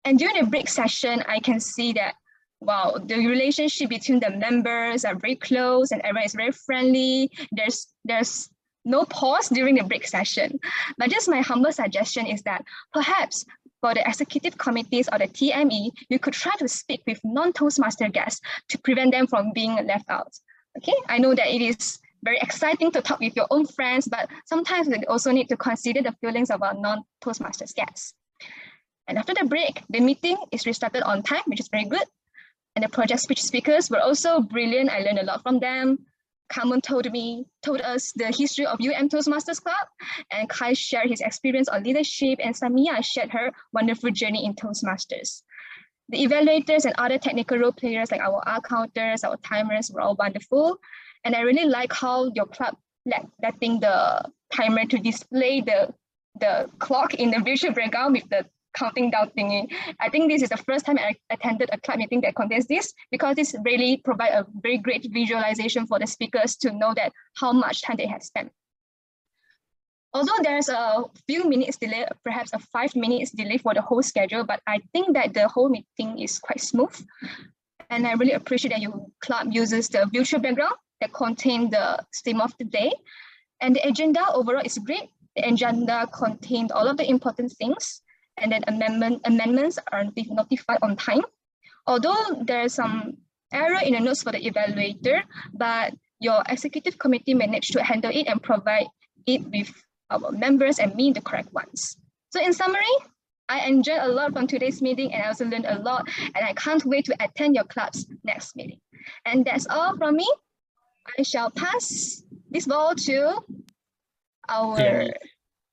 And 0.05 0.19
during 0.19 0.44
the 0.44 0.51
break 0.51 0.69
session, 0.69 1.24
I 1.28 1.40
can 1.40 1.59
see 1.59 1.93
that, 1.94 2.15
wow, 2.61 2.97
the 3.05 3.16
relationship 3.27 3.90
between 3.90 4.20
the 4.20 4.31
members 4.31 5.05
are 5.05 5.16
very 5.16 5.36
close 5.36 5.90
and 5.90 6.01
everyone 6.03 6.27
is 6.27 6.35
very 6.35 6.53
friendly. 6.53 7.31
There's, 7.51 7.89
there's 8.05 8.48
no 8.85 9.05
pause 9.05 9.48
during 9.48 9.74
the 9.74 9.85
break 9.85 10.07
session. 10.07 10.61
But 10.97 11.11
just 11.11 11.28
my 11.28 11.40
humble 11.40 11.73
suggestion 11.73 12.27
is 12.27 12.43
that 12.43 12.65
perhaps 12.93 13.44
for 13.81 13.94
the 13.94 14.09
executive 14.09 14.57
committees 14.57 15.09
or 15.12 15.19
the 15.19 15.27
TME, 15.27 15.90
you 16.09 16.19
could 16.19 16.35
try 16.35 16.53
to 16.59 16.69
speak 16.69 17.03
with 17.07 17.20
non-Toastmaster 17.24 18.09
guests 18.09 18.40
to 18.69 18.78
prevent 18.78 19.11
them 19.11 19.27
from 19.27 19.53
being 19.53 19.74
left 19.86 20.09
out. 20.09 20.32
Okay, 20.78 20.94
I 21.09 21.19
know 21.19 21.35
that 21.35 21.48
it 21.48 21.62
is 21.62 21.98
very 22.22 22.38
exciting 22.38 22.90
to 22.93 23.01
talk 23.01 23.20
with 23.20 23.36
your 23.36 23.47
own 23.51 23.66
friends, 23.66 24.09
but 24.09 24.28
sometimes 24.44 24.88
we 24.88 25.05
also 25.06 25.30
need 25.32 25.48
to 25.48 25.56
consider 25.56 26.02
the 26.02 26.12
feelings 26.20 26.51
of 26.51 26.62
our 26.62 26.74
non-Toastmasters 26.74 27.74
guests. 27.74 28.14
And 29.09 29.18
after 29.18 29.34
the 29.34 29.44
break, 29.44 29.82
the 29.88 30.01
meeting 30.01 30.36
is 30.51 30.66
restarted 30.66 31.02
on 31.02 31.22
time, 31.22 31.43
which 31.47 31.60
is 31.60 31.68
very 31.68 31.84
good. 31.84 32.05
And 32.74 32.84
the 32.84 32.88
project 32.88 33.20
speech 33.20 33.43
speakers 33.43 33.88
were 33.88 34.01
also 34.01 34.40
brilliant. 34.40 34.90
I 34.90 35.01
learned 35.01 35.20
a 35.20 35.24
lot 35.24 35.43
from 35.43 35.60
them. 35.60 36.06
Kaman 36.48 36.80
told 36.80 37.10
me, 37.10 37.47
told 37.62 37.80
us 37.80 38.12
the 38.12 38.26
history 38.26 38.66
of 38.66 38.78
UM 38.80 39.09
Toastmasters 39.09 39.60
Club, 39.60 39.88
and 40.30 40.48
Kai 40.48 40.74
shared 40.74 41.09
his 41.09 41.20
experience 41.20 41.68
on 41.68 41.82
leadership, 41.82 42.38
and 42.43 42.55
Samia 42.55 43.05
shared 43.05 43.30
her 43.30 43.51
wonderful 43.72 44.10
journey 44.10 44.44
in 44.44 44.55
Toastmasters. 44.55 45.43
The 46.08 46.24
evaluators 46.24 46.84
and 46.84 46.94
other 46.98 47.18
technical 47.18 47.58
role 47.58 47.72
players 47.72 48.10
like 48.10 48.20
our 48.20 48.42
Ah-Counters, 48.46 49.24
our 49.24 49.36
timers 49.38 49.90
were 49.90 50.00
all 50.00 50.14
wonderful. 50.14 50.78
And 51.24 51.34
I 51.34 51.40
really 51.40 51.64
like 51.64 51.92
how 51.92 52.30
your 52.34 52.46
club 52.46 52.76
let, 53.04 53.26
letting 53.42 53.80
the 53.80 54.22
timer 54.54 54.84
to 54.86 54.98
display 54.98 55.60
the, 55.60 55.92
the 56.40 56.70
clock 56.78 57.14
in 57.14 57.30
the 57.30 57.40
visual 57.40 57.74
breakdown 57.74 58.12
with 58.12 58.28
the 58.28 58.46
counting 58.76 59.10
down 59.10 59.30
thingy. 59.36 59.72
I 59.98 60.08
think 60.08 60.30
this 60.30 60.42
is 60.42 60.50
the 60.50 60.58
first 60.58 60.86
time 60.86 60.98
I 60.98 61.16
attended 61.30 61.70
a 61.72 61.80
club 61.80 61.98
meeting 61.98 62.20
that 62.20 62.36
contains 62.36 62.66
this 62.66 62.92
because 63.10 63.34
this 63.34 63.54
really 63.64 63.96
provide 64.04 64.32
a 64.32 64.46
very 64.62 64.78
great 64.78 65.08
visualization 65.10 65.86
for 65.86 65.98
the 65.98 66.06
speakers 66.06 66.56
to 66.56 66.70
know 66.72 66.92
that 66.94 67.12
how 67.36 67.52
much 67.52 67.82
time 67.82 67.96
they 67.96 68.06
have 68.06 68.22
spent. 68.22 68.52
Although 70.12 70.40
there's 70.42 70.68
a 70.68 71.04
few 71.26 71.48
minutes 71.48 71.76
delay, 71.76 72.06
perhaps 72.24 72.52
a 72.52 72.58
five 72.58 72.94
minutes 72.96 73.32
delay 73.32 73.58
for 73.58 73.74
the 73.74 73.82
whole 73.82 74.02
schedule, 74.02 74.44
but 74.44 74.60
I 74.66 74.80
think 74.92 75.14
that 75.14 75.34
the 75.34 75.48
whole 75.48 75.68
meeting 75.68 76.18
is 76.18 76.38
quite 76.38 76.60
smooth. 76.60 76.94
And 77.90 78.06
I 78.06 78.12
really 78.14 78.32
appreciate 78.32 78.70
that 78.70 78.80
your 78.80 79.06
club 79.20 79.48
uses 79.52 79.88
the 79.88 80.08
virtual 80.12 80.40
background 80.40 80.74
that 81.00 81.12
contain 81.12 81.70
the 81.70 82.04
theme 82.24 82.40
of 82.40 82.56
the 82.58 82.64
day. 82.64 82.92
And 83.60 83.76
the 83.76 83.86
agenda 83.86 84.24
overall 84.32 84.64
is 84.64 84.78
great. 84.78 85.10
The 85.36 85.46
agenda 85.48 86.08
contained 86.12 86.72
all 86.72 86.88
of 86.88 86.96
the 86.96 87.08
important 87.08 87.52
things 87.52 88.00
and 88.38 88.52
then 88.52 88.64
amendment, 88.68 89.22
amendments 89.24 89.78
are 89.92 90.04
notified 90.04 90.78
on 90.82 90.96
time. 90.96 91.22
Although 91.86 92.42
there's 92.44 92.74
some 92.74 93.18
error 93.52 93.80
in 93.82 93.94
the 93.94 94.00
notes 94.00 94.22
for 94.22 94.32
the 94.32 94.40
evaluator, 94.40 95.22
but 95.54 95.94
your 96.20 96.42
executive 96.48 96.98
committee 96.98 97.34
managed 97.34 97.72
to 97.72 97.82
handle 97.82 98.10
it 98.12 98.26
and 98.26 98.42
provide 98.42 98.88
it 99.26 99.42
with 99.50 99.72
our 100.10 100.30
members 100.32 100.78
and 100.78 100.94
me 100.94 101.12
the 101.12 101.20
correct 101.20 101.52
ones. 101.52 101.96
So 102.30 102.40
in 102.40 102.52
summary, 102.52 102.96
I 103.48 103.66
enjoyed 103.66 104.00
a 104.00 104.08
lot 104.08 104.32
from 104.32 104.46
today's 104.46 104.82
meeting 104.82 105.14
and 105.14 105.22
I 105.22 105.28
also 105.28 105.44
learned 105.44 105.66
a 105.66 105.78
lot 105.78 106.08
and 106.34 106.44
I 106.44 106.52
can't 106.54 106.84
wait 106.84 107.04
to 107.06 107.16
attend 107.20 107.54
your 107.54 107.64
club's 107.64 108.06
next 108.24 108.56
meeting. 108.56 108.80
And 109.24 109.44
that's 109.44 109.66
all 109.68 109.96
from 109.96 110.16
me. 110.16 110.28
I 111.18 111.22
shall 111.22 111.50
pass 111.50 112.22
this 112.50 112.66
ball 112.66 112.94
to 112.94 113.38
our 114.48 114.76
TME. 114.76 115.12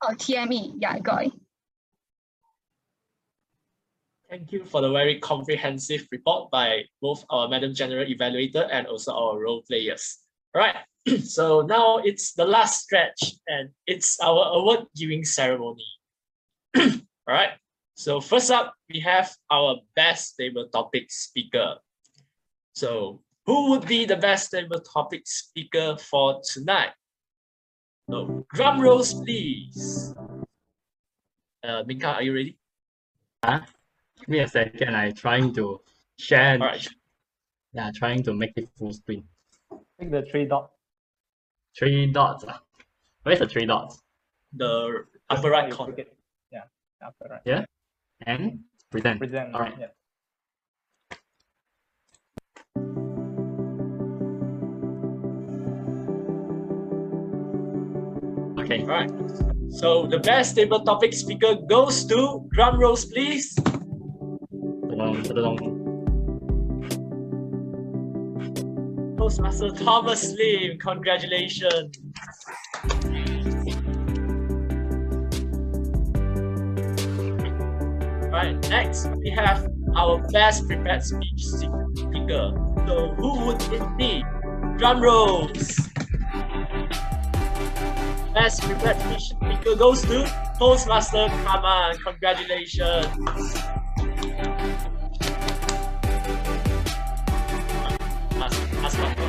Oh, 0.03 0.13
TME. 0.13 0.73
Yeah, 0.79 0.99
Goy. 0.99 1.31
Thank 4.29 4.51
you 4.51 4.65
for 4.65 4.81
the 4.81 4.91
very 4.91 5.19
comprehensive 5.19 6.07
report 6.11 6.49
by 6.51 6.83
both 7.01 7.23
our 7.29 7.47
Madam 7.47 7.73
General 7.73 8.05
Evaluator 8.05 8.67
and 8.71 8.87
also 8.87 9.13
our 9.13 9.39
role 9.39 9.61
players. 9.61 10.17
All 10.55 10.61
right, 10.61 10.75
so 11.23 11.61
now 11.61 11.97
it's 11.97 12.33
the 12.33 12.45
last 12.45 12.83
stretch 12.83 13.35
and 13.47 13.69
it's 13.87 14.19
our 14.19 14.53
award 14.53 14.85
giving 14.95 15.23
ceremony. 15.25 15.85
All 16.77 16.83
right, 17.27 17.51
so 17.95 18.19
first 18.19 18.51
up, 18.51 18.73
we 18.91 18.99
have 18.99 19.33
our 19.51 19.77
best 19.95 20.35
table 20.37 20.67
topic 20.67 21.11
speaker. 21.11 21.75
So 22.73 23.21
who 23.45 23.69
would 23.69 23.87
be 23.87 24.05
the 24.05 24.17
best 24.17 24.51
table 24.51 24.79
topic 24.79 25.23
speaker 25.25 25.95
for 25.97 26.41
tonight? 26.43 26.91
So 28.09 28.45
drum 28.53 28.81
rolls, 28.81 29.13
please. 29.13 30.13
Uh, 31.63 31.83
Minka, 31.85 32.15
are 32.15 32.23
you 32.23 32.33
ready? 32.33 32.57
Huh? 33.43 33.61
Give 34.19 34.29
me 34.29 34.39
a 34.39 34.47
second. 34.47 34.95
I'm 34.95 35.13
trying 35.13 35.53
to 35.53 35.79
share. 36.19 36.53
All 36.53 36.67
right. 36.67 36.87
Yeah, 37.73 37.91
trying 37.95 38.23
to 38.23 38.33
make 38.33 38.53
it 38.57 38.69
full 38.77 38.91
screen. 38.91 39.23
Click 39.97 40.11
the 40.11 40.23
three 40.29 40.45
dot. 40.45 40.72
Three 41.77 42.11
dots. 42.11 42.43
Uh. 42.43 42.57
Where's 43.23 43.39
the 43.39 43.47
three 43.47 43.65
dots? 43.65 44.01
The 44.53 45.05
upper 45.29 45.49
right 45.49 45.71
corner. 45.71 45.95
Yeah, 46.51 46.61
upper 47.05 47.27
right. 47.29 47.41
Yeah. 47.45 47.65
And 48.25 48.59
present. 48.91 49.19
Present. 49.19 49.55
All 49.55 49.61
right. 49.61 49.73
Yeah. 49.79 49.87
Okay. 58.59 58.81
All 58.81 58.87
right. 58.87 59.11
So 59.69 60.05
the 60.05 60.19
best 60.19 60.55
table 60.55 60.81
topic 60.81 61.13
speaker 61.13 61.55
goes 61.55 62.05
to 62.05 62.47
drum 62.53 62.79
rolls, 62.79 63.05
please. 63.05 63.57
Toastmaster 69.23 69.71
Thomas 69.71 70.33
Lim, 70.33 70.77
congratulations. 70.79 71.97
Right, 78.33 78.57
next 78.69 79.07
we 79.15 79.29
have 79.29 79.65
our 79.95 80.21
best 80.33 80.67
prepared 80.67 81.05
speech 81.05 81.41
speaker. 81.41 82.51
So 82.85 83.13
who 83.15 83.45
would 83.45 83.61
it 83.71 83.97
be? 83.97 84.25
Drum 84.77 85.01
rolls. 85.01 85.77
Best 88.33 88.61
prepared 88.63 88.99
speech 88.99 89.21
speaker 89.21 89.77
goes 89.77 90.01
to 90.01 90.29
Toastmaster 90.59 91.29
Kaman. 91.45 91.97
Congratulations. 92.03 93.07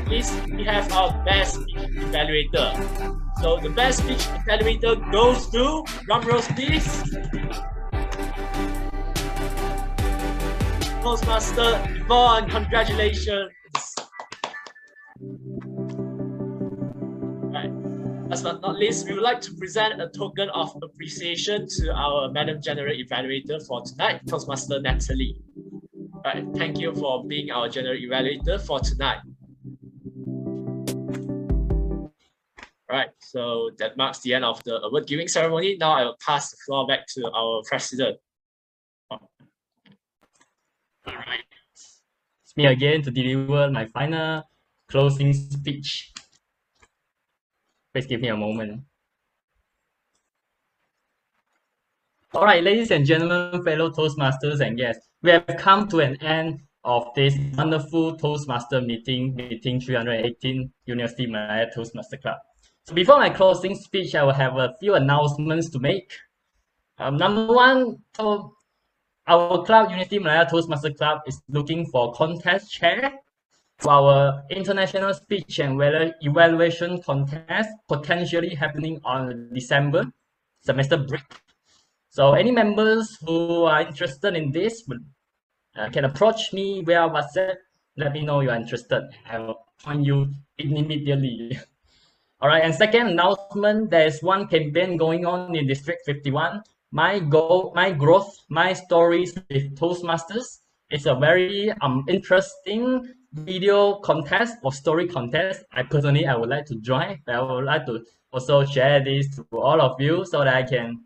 Least, 0.08 0.34
we 0.48 0.64
have 0.64 0.90
our 0.92 1.12
best 1.24 1.54
speech 1.54 1.76
evaluator. 1.76 2.74
So 3.40 3.58
the 3.58 3.70
best 3.70 3.98
speech 3.98 4.24
evaluator 4.46 5.10
goes 5.12 5.50
to 5.50 5.84
drum 6.04 6.22
please. 6.22 6.86
Toastmaster 11.02 11.84
Yvonne, 12.00 12.48
congratulations. 12.48 13.52
Right. 17.52 17.70
Last 18.28 18.42
but 18.42 18.62
not 18.62 18.76
least, 18.76 19.06
we 19.06 19.14
would 19.14 19.22
like 19.22 19.40
to 19.42 19.54
present 19.54 20.00
a 20.00 20.08
token 20.08 20.48
of 20.50 20.74
appreciation 20.82 21.66
to 21.76 21.92
our 21.92 22.30
Madam 22.30 22.60
General 22.62 22.94
Evaluator 22.94 23.64
for 23.66 23.82
tonight, 23.82 24.22
Toastmaster 24.26 24.80
Natalie. 24.80 25.36
Right, 26.24 26.42
thank 26.56 26.78
you 26.78 26.94
for 26.94 27.22
being 27.26 27.50
our 27.50 27.68
General 27.68 27.96
Evaluator 27.96 28.58
for 28.58 28.80
tonight. 28.80 29.18
Right, 32.94 33.10
so 33.18 33.72
that 33.78 33.96
marks 33.96 34.20
the 34.20 34.34
end 34.34 34.44
of 34.44 34.62
the 34.62 34.80
award 34.80 35.08
giving 35.08 35.26
ceremony. 35.26 35.76
Now 35.76 35.94
I 35.94 36.04
will 36.04 36.16
pass 36.24 36.52
the 36.52 36.58
floor 36.64 36.86
back 36.86 37.08
to 37.14 37.28
our 37.28 37.60
President. 37.66 38.20
Alright. 41.04 41.40
It's 41.72 42.56
me 42.56 42.66
again 42.66 43.02
to 43.02 43.10
deliver 43.10 43.68
my 43.68 43.86
final 43.86 44.44
closing 44.88 45.32
speech. 45.32 46.12
Please 47.92 48.06
give 48.06 48.20
me 48.20 48.28
a 48.28 48.36
moment. 48.36 48.82
All 52.32 52.44
right, 52.44 52.62
ladies 52.62 52.92
and 52.92 53.04
gentlemen, 53.04 53.64
fellow 53.64 53.90
Toastmasters 53.90 54.60
and 54.60 54.78
guests, 54.78 55.08
we 55.20 55.32
have 55.32 55.48
come 55.58 55.88
to 55.88 55.98
an 55.98 56.14
end 56.22 56.60
of 56.84 57.08
this 57.16 57.34
wonderful 57.56 58.16
Toastmaster 58.16 58.80
meeting, 58.80 59.34
meeting 59.34 59.80
318 59.80 60.72
University 60.86 61.26
Malaya 61.26 61.66
Toastmaster 61.74 62.18
Club. 62.18 62.36
So 62.86 62.94
before 62.94 63.16
my 63.16 63.30
closing 63.30 63.74
speech, 63.74 64.14
I 64.14 64.24
will 64.24 64.34
have 64.34 64.56
a 64.56 64.74
few 64.78 64.94
announcements 64.94 65.70
to 65.70 65.78
make. 65.78 66.12
Um, 66.98 67.16
number 67.16 67.46
one, 67.46 67.96
so 68.14 68.54
our 69.26 69.64
club, 69.64 69.90
Unity 69.90 70.18
Malaya 70.18 70.46
Toastmaster 70.50 70.92
Club, 70.92 71.22
is 71.26 71.40
looking 71.48 71.86
for 71.86 72.12
contest 72.12 72.70
chair 72.70 73.14
for 73.78 73.90
our 73.90 74.42
international 74.50 75.14
speech 75.14 75.60
and 75.60 75.80
evaluation 76.20 77.02
contest 77.02 77.70
potentially 77.88 78.54
happening 78.54 79.00
on 79.02 79.48
December 79.54 80.04
semester 80.60 80.98
break. 80.98 81.22
So 82.10 82.34
any 82.34 82.50
members 82.50 83.16
who 83.24 83.64
are 83.64 83.80
interested 83.80 84.36
in 84.36 84.52
this 84.52 84.84
uh, 85.76 85.88
can 85.88 86.04
approach 86.04 86.52
me 86.52 86.82
via 86.82 87.08
WhatsApp. 87.08 87.56
Let 87.96 88.12
me 88.12 88.26
know 88.26 88.40
you're 88.40 88.54
interested. 88.54 89.08
I 89.26 89.38
will 89.38 89.56
point 89.82 90.04
you 90.04 90.34
immediately. 90.58 91.58
All 92.44 92.50
right, 92.50 92.62
and 92.62 92.74
second 92.74 93.06
announcement, 93.06 93.88
there's 93.88 94.22
one 94.22 94.46
campaign 94.48 94.98
going 94.98 95.24
on 95.24 95.56
in 95.56 95.66
District 95.66 96.02
51. 96.04 96.62
My 96.92 97.18
goal, 97.18 97.72
my 97.74 97.90
growth, 97.90 98.36
my 98.50 98.74
stories 98.74 99.34
with 99.48 99.74
Toastmasters. 99.78 100.58
It's 100.90 101.06
a 101.06 101.14
very 101.14 101.72
um 101.80 102.04
interesting 102.06 103.14
video 103.32 103.94
contest 104.00 104.58
or 104.62 104.74
story 104.74 105.08
contest. 105.08 105.64
I 105.72 105.84
personally, 105.84 106.26
I 106.26 106.36
would 106.36 106.50
like 106.50 106.66
to 106.66 106.74
join. 106.82 107.18
I 107.26 107.40
would 107.40 107.64
like 107.64 107.86
to 107.86 108.04
also 108.30 108.62
share 108.66 109.02
this 109.02 109.34
to 109.36 109.46
all 109.52 109.80
of 109.80 109.98
you 109.98 110.26
so 110.26 110.44
that 110.44 110.54
I 110.54 110.64
can, 110.64 111.02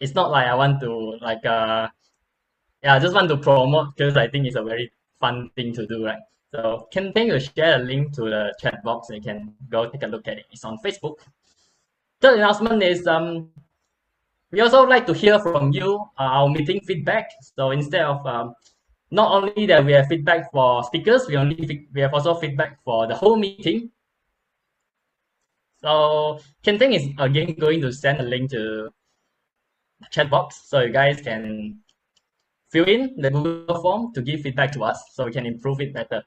it's 0.00 0.16
not 0.16 0.32
like 0.32 0.48
I 0.48 0.56
want 0.56 0.80
to 0.80 1.16
like, 1.20 1.46
uh, 1.46 1.86
yeah, 2.82 2.94
I 2.96 2.98
just 2.98 3.14
want 3.14 3.28
to 3.28 3.36
promote 3.36 3.94
because 3.96 4.16
I 4.16 4.26
think 4.26 4.48
it's 4.48 4.56
a 4.56 4.64
very 4.64 4.90
fun 5.20 5.50
thing 5.54 5.72
to 5.74 5.86
do, 5.86 6.06
right? 6.06 6.18
So 6.52 6.88
can 6.92 7.12
thank 7.12 7.28
you 7.30 7.38
share 7.38 7.80
a 7.80 7.84
link 7.84 8.12
to 8.14 8.22
the 8.22 8.54
chat 8.60 8.82
box 8.82 9.08
and 9.10 9.16
you 9.16 9.22
can 9.22 9.54
go 9.70 9.88
take 9.88 10.02
a 10.02 10.06
look 10.06 10.26
at 10.26 10.38
it. 10.38 10.46
It's 10.50 10.64
on 10.64 10.78
Facebook. 10.84 11.18
Third 12.20 12.38
announcement 12.38 12.82
is 12.82 13.06
um 13.06 13.50
we 14.50 14.60
also 14.60 14.82
like 14.82 15.06
to 15.06 15.12
hear 15.12 15.38
from 15.38 15.72
you 15.72 16.04
uh, 16.18 16.22
our 16.22 16.48
meeting 16.48 16.80
feedback. 16.80 17.30
So 17.56 17.70
instead 17.70 18.02
of 18.02 18.26
um, 18.26 18.54
not 19.10 19.30
only 19.30 19.66
that 19.66 19.84
we 19.84 19.92
have 19.92 20.08
feedback 20.08 20.50
for 20.50 20.82
speakers, 20.84 21.26
we 21.28 21.36
only 21.36 21.88
we 21.94 22.00
have 22.00 22.14
also 22.14 22.34
feedback 22.34 22.82
for 22.84 23.06
the 23.06 23.14
whole 23.14 23.36
meeting. 23.36 23.90
So 25.82 26.40
Kenteng 26.64 26.94
is 26.94 27.08
again 27.18 27.54
going 27.58 27.80
to 27.82 27.92
send 27.92 28.20
a 28.20 28.24
link 28.24 28.50
to 28.50 28.90
the 30.00 30.06
chat 30.10 30.30
box 30.30 30.62
so 30.66 30.80
you 30.80 30.92
guys 30.92 31.20
can 31.20 31.78
fill 32.70 32.84
in 32.84 33.14
the 33.16 33.30
Google 33.30 33.80
form 33.80 34.12
to 34.14 34.22
give 34.22 34.40
feedback 34.40 34.72
to 34.72 34.84
us 34.84 35.02
so 35.12 35.24
we 35.24 35.32
can 35.32 35.46
improve 35.46 35.80
it 35.80 35.94
better. 35.94 36.22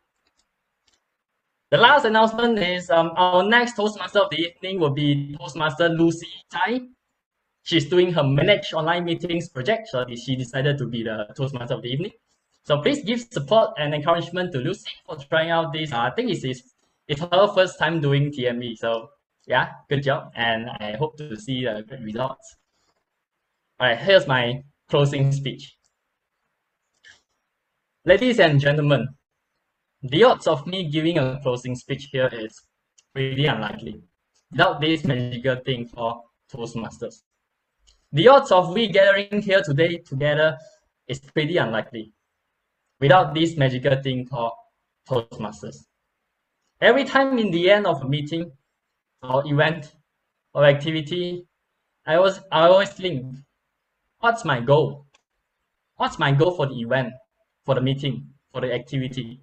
The 1.73 1.79
last 1.79 2.05
announcement 2.05 2.59
is 2.59 2.91
um, 2.91 3.13
our 3.15 3.41
next 3.41 3.75
Toastmaster 3.75 4.19
of 4.19 4.29
the 4.29 4.37
evening 4.37 4.79
will 4.79 4.91
be 4.91 5.35
Toastmaster 5.39 5.89
Lucy 5.89 6.27
Tai. 6.51 6.81
She's 7.63 7.89
doing 7.89 8.13
her 8.13 8.23
Manage 8.23 8.73
Online 8.73 9.03
Meetings 9.03 9.49
project, 9.49 9.87
so 9.87 10.05
she 10.13 10.35
decided 10.35 10.77
to 10.77 10.85
be 10.85 11.01
the 11.01 11.25
Toastmaster 11.35 11.73
of 11.73 11.81
the 11.81 11.87
evening. 11.87 12.11
So 12.63 12.79
please 12.79 13.03
give 13.03 13.21
support 13.21 13.71
and 13.79 13.95
encouragement 13.95 14.51
to 14.51 14.59
Lucy 14.59 14.91
for 15.07 15.17
trying 15.17 15.49
out 15.49 15.73
this. 15.73 15.91
Uh, 15.91 16.01
I 16.01 16.11
think 16.11 16.29
it's, 16.29 16.43
it's, 16.43 16.75
it's 17.07 17.21
her 17.21 17.47
first 17.55 17.79
time 17.79 17.99
doing 17.99 18.31
TME. 18.31 18.77
So 18.77 19.09
yeah, 19.47 19.71
good 19.89 20.03
job. 20.03 20.31
And 20.35 20.69
I 20.69 20.95
hope 20.99 21.17
to 21.17 21.35
see 21.35 21.65
the 21.65 21.83
great 21.87 22.01
results. 22.01 22.55
All 23.79 23.87
right, 23.87 23.97
here's 23.97 24.27
my 24.27 24.61
closing 24.89 25.31
speech. 25.31 25.75
Ladies 28.05 28.39
and 28.39 28.59
gentlemen, 28.59 29.07
the 30.03 30.21
odds 30.21 30.47
of 30.47 30.67
me 30.67 30.89
giving 30.89 31.17
a 31.17 31.39
closing 31.41 31.75
speech 31.75 32.09
here 32.11 32.29
is 32.33 32.61
pretty 33.13 33.45
unlikely 33.45 34.01
without 34.51 34.81
this 34.81 35.05
magical 35.05 35.55
thing 35.55 35.87
called 35.87 36.23
Toastmasters. 36.51 37.21
The 38.11 38.27
odds 38.27 38.51
of 38.51 38.73
we 38.73 38.87
gathering 38.87 39.41
here 39.41 39.61
today 39.61 39.99
together 39.99 40.57
is 41.07 41.19
pretty 41.19 41.55
unlikely 41.55 42.11
without 42.99 43.33
this 43.33 43.55
magical 43.55 43.95
thing 44.01 44.27
called 44.27 44.51
Toastmasters. 45.09 45.85
Every 46.81 47.05
time 47.05 47.39
in 47.39 47.49
the 47.49 47.71
end 47.71 47.87
of 47.87 48.01
a 48.01 48.07
meeting 48.07 48.51
or 49.21 49.47
event 49.47 49.93
or 50.53 50.65
activity, 50.65 51.47
I 52.05 52.15
always, 52.15 52.41
I 52.51 52.67
always 52.67 52.89
think, 52.89 53.37
what's 54.19 54.43
my 54.43 54.59
goal? 54.59 55.05
What's 55.95 56.19
my 56.19 56.33
goal 56.33 56.51
for 56.51 56.65
the 56.67 56.75
event, 56.81 57.13
for 57.65 57.75
the 57.75 57.81
meeting, 57.81 58.27
for 58.51 58.59
the 58.59 58.73
activity? 58.73 59.39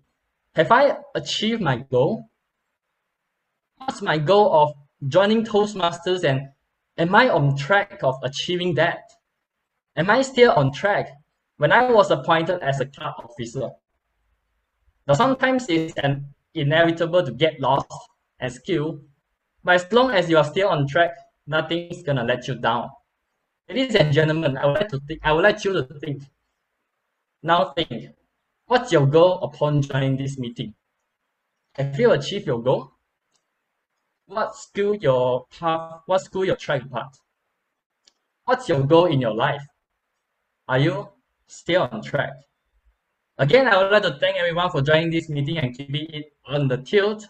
Have 0.55 0.73
I 0.73 0.97
achieved 1.15 1.63
my 1.63 1.77
goal? 1.77 2.29
What's 3.77 4.03
my 4.03 4.19
goal 4.19 4.53
of 4.53 4.75
joining 5.09 5.45
Toastmasters 5.45 6.25
and 6.25 6.49
am 6.99 7.15
I 7.15 7.29
on 7.29 7.57
track 7.57 8.01
of 8.03 8.17
achieving 8.23 8.75
that? 8.75 9.11
Am 9.97 10.11
I 10.11 10.23
still 10.23 10.53
on 10.53 10.73
track 10.73 11.09
when 11.59 11.73
I 11.73 11.91
was 11.91 12.11
appointed 12.11 12.63
as 12.63 12.81
a 12.81 12.87
club 12.87 13.15
officer? 13.19 13.71
Now, 15.07 15.15
sometimes 15.15 15.67
it's 15.69 15.95
an 15.99 16.35
inevitable 16.55 17.25
to 17.25 17.33
get 17.33 17.61
lost 17.61 17.93
and 18.39 18.53
skill, 18.53 19.01
but 19.63 19.75
as 19.77 19.93
long 19.93 20.11
as 20.11 20.29
you 20.29 20.37
are 20.37 20.45
still 20.45 20.69
on 20.69 20.87
track, 20.87 21.13
nothing's 21.47 22.03
gonna 22.03 22.25
let 22.25 22.47
you 22.49 22.57
down. 22.57 22.91
Ladies 23.69 23.95
and 23.95 24.13
gentlemen, 24.13 24.57
I 24.57 24.67
would 24.67 24.75
like 24.75 24.89
to 24.89 25.01
think, 25.07 25.21
I 25.23 25.33
would 25.33 25.43
like 25.45 25.65
you 25.65 25.73
to 25.73 25.83
think. 26.01 26.23
Now 27.43 27.73
think, 27.73 28.11
What's 28.71 28.93
your 28.93 29.05
goal 29.05 29.41
upon 29.43 29.83
joining 29.83 30.17
this 30.17 30.39
meeting? 30.39 30.75
Have 31.75 31.99
you 31.99 32.13
achieved 32.13 32.47
your 32.47 32.63
goal? 32.63 32.93
What 34.27 34.55
skill 34.55 34.95
your 34.95 35.47
path, 35.59 36.03
what 36.07 36.21
school 36.21 36.45
your 36.45 36.55
track 36.55 36.89
path? 36.89 37.19
What's 38.45 38.69
your 38.69 38.85
goal 38.85 39.07
in 39.07 39.21
your 39.21 39.35
life? 39.35 39.67
Are 40.69 40.79
you 40.79 41.09
still 41.49 41.89
on 41.91 42.01
track? 42.01 42.31
Again, 43.39 43.67
I 43.67 43.77
would 43.77 43.91
like 43.91 44.05
to 44.05 44.17
thank 44.21 44.37
everyone 44.37 44.71
for 44.71 44.83
joining 44.83 45.11
this 45.11 45.29
meeting 45.29 45.59
and 45.59 45.77
keeping 45.77 46.07
it 46.11 46.33
on 46.47 46.69
the 46.69 46.77
tilt. 46.77 47.27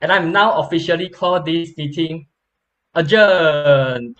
And 0.00 0.10
I'm 0.10 0.32
now 0.32 0.58
officially 0.58 1.08
called 1.08 1.44
this 1.44 1.76
meeting 1.76 2.26
adjourned. 2.96 4.16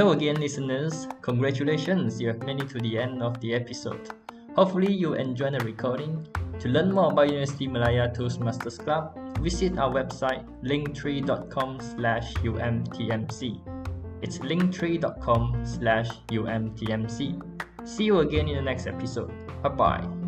Hello 0.00 0.12
again, 0.12 0.40
listeners. 0.40 1.06
Congratulations, 1.20 2.18
you 2.22 2.28
have 2.28 2.42
made 2.44 2.58
it 2.58 2.70
to 2.70 2.78
the 2.78 2.96
end 2.96 3.22
of 3.22 3.38
the 3.42 3.52
episode. 3.52 4.08
Hopefully, 4.56 4.90
you 4.90 5.12
enjoyed 5.12 5.52
the 5.52 5.62
recording. 5.62 6.26
To 6.60 6.68
learn 6.70 6.90
more 6.90 7.12
about 7.12 7.28
University 7.28 7.66
Malaya 7.68 8.08
Toastmasters 8.08 8.82
Club, 8.82 9.12
visit 9.42 9.76
our 9.76 9.92
website 9.92 10.48
linktree.com 10.64 11.80
slash 11.80 12.32
umtmc. 12.36 13.60
It's 14.22 14.38
linktree.com 14.38 15.66
slash 15.66 16.08
umtmc. 16.32 17.42
See 17.84 18.04
you 18.04 18.20
again 18.20 18.48
in 18.48 18.56
the 18.56 18.62
next 18.62 18.86
episode. 18.86 19.30
Bye 19.62 19.68
bye. 19.68 20.19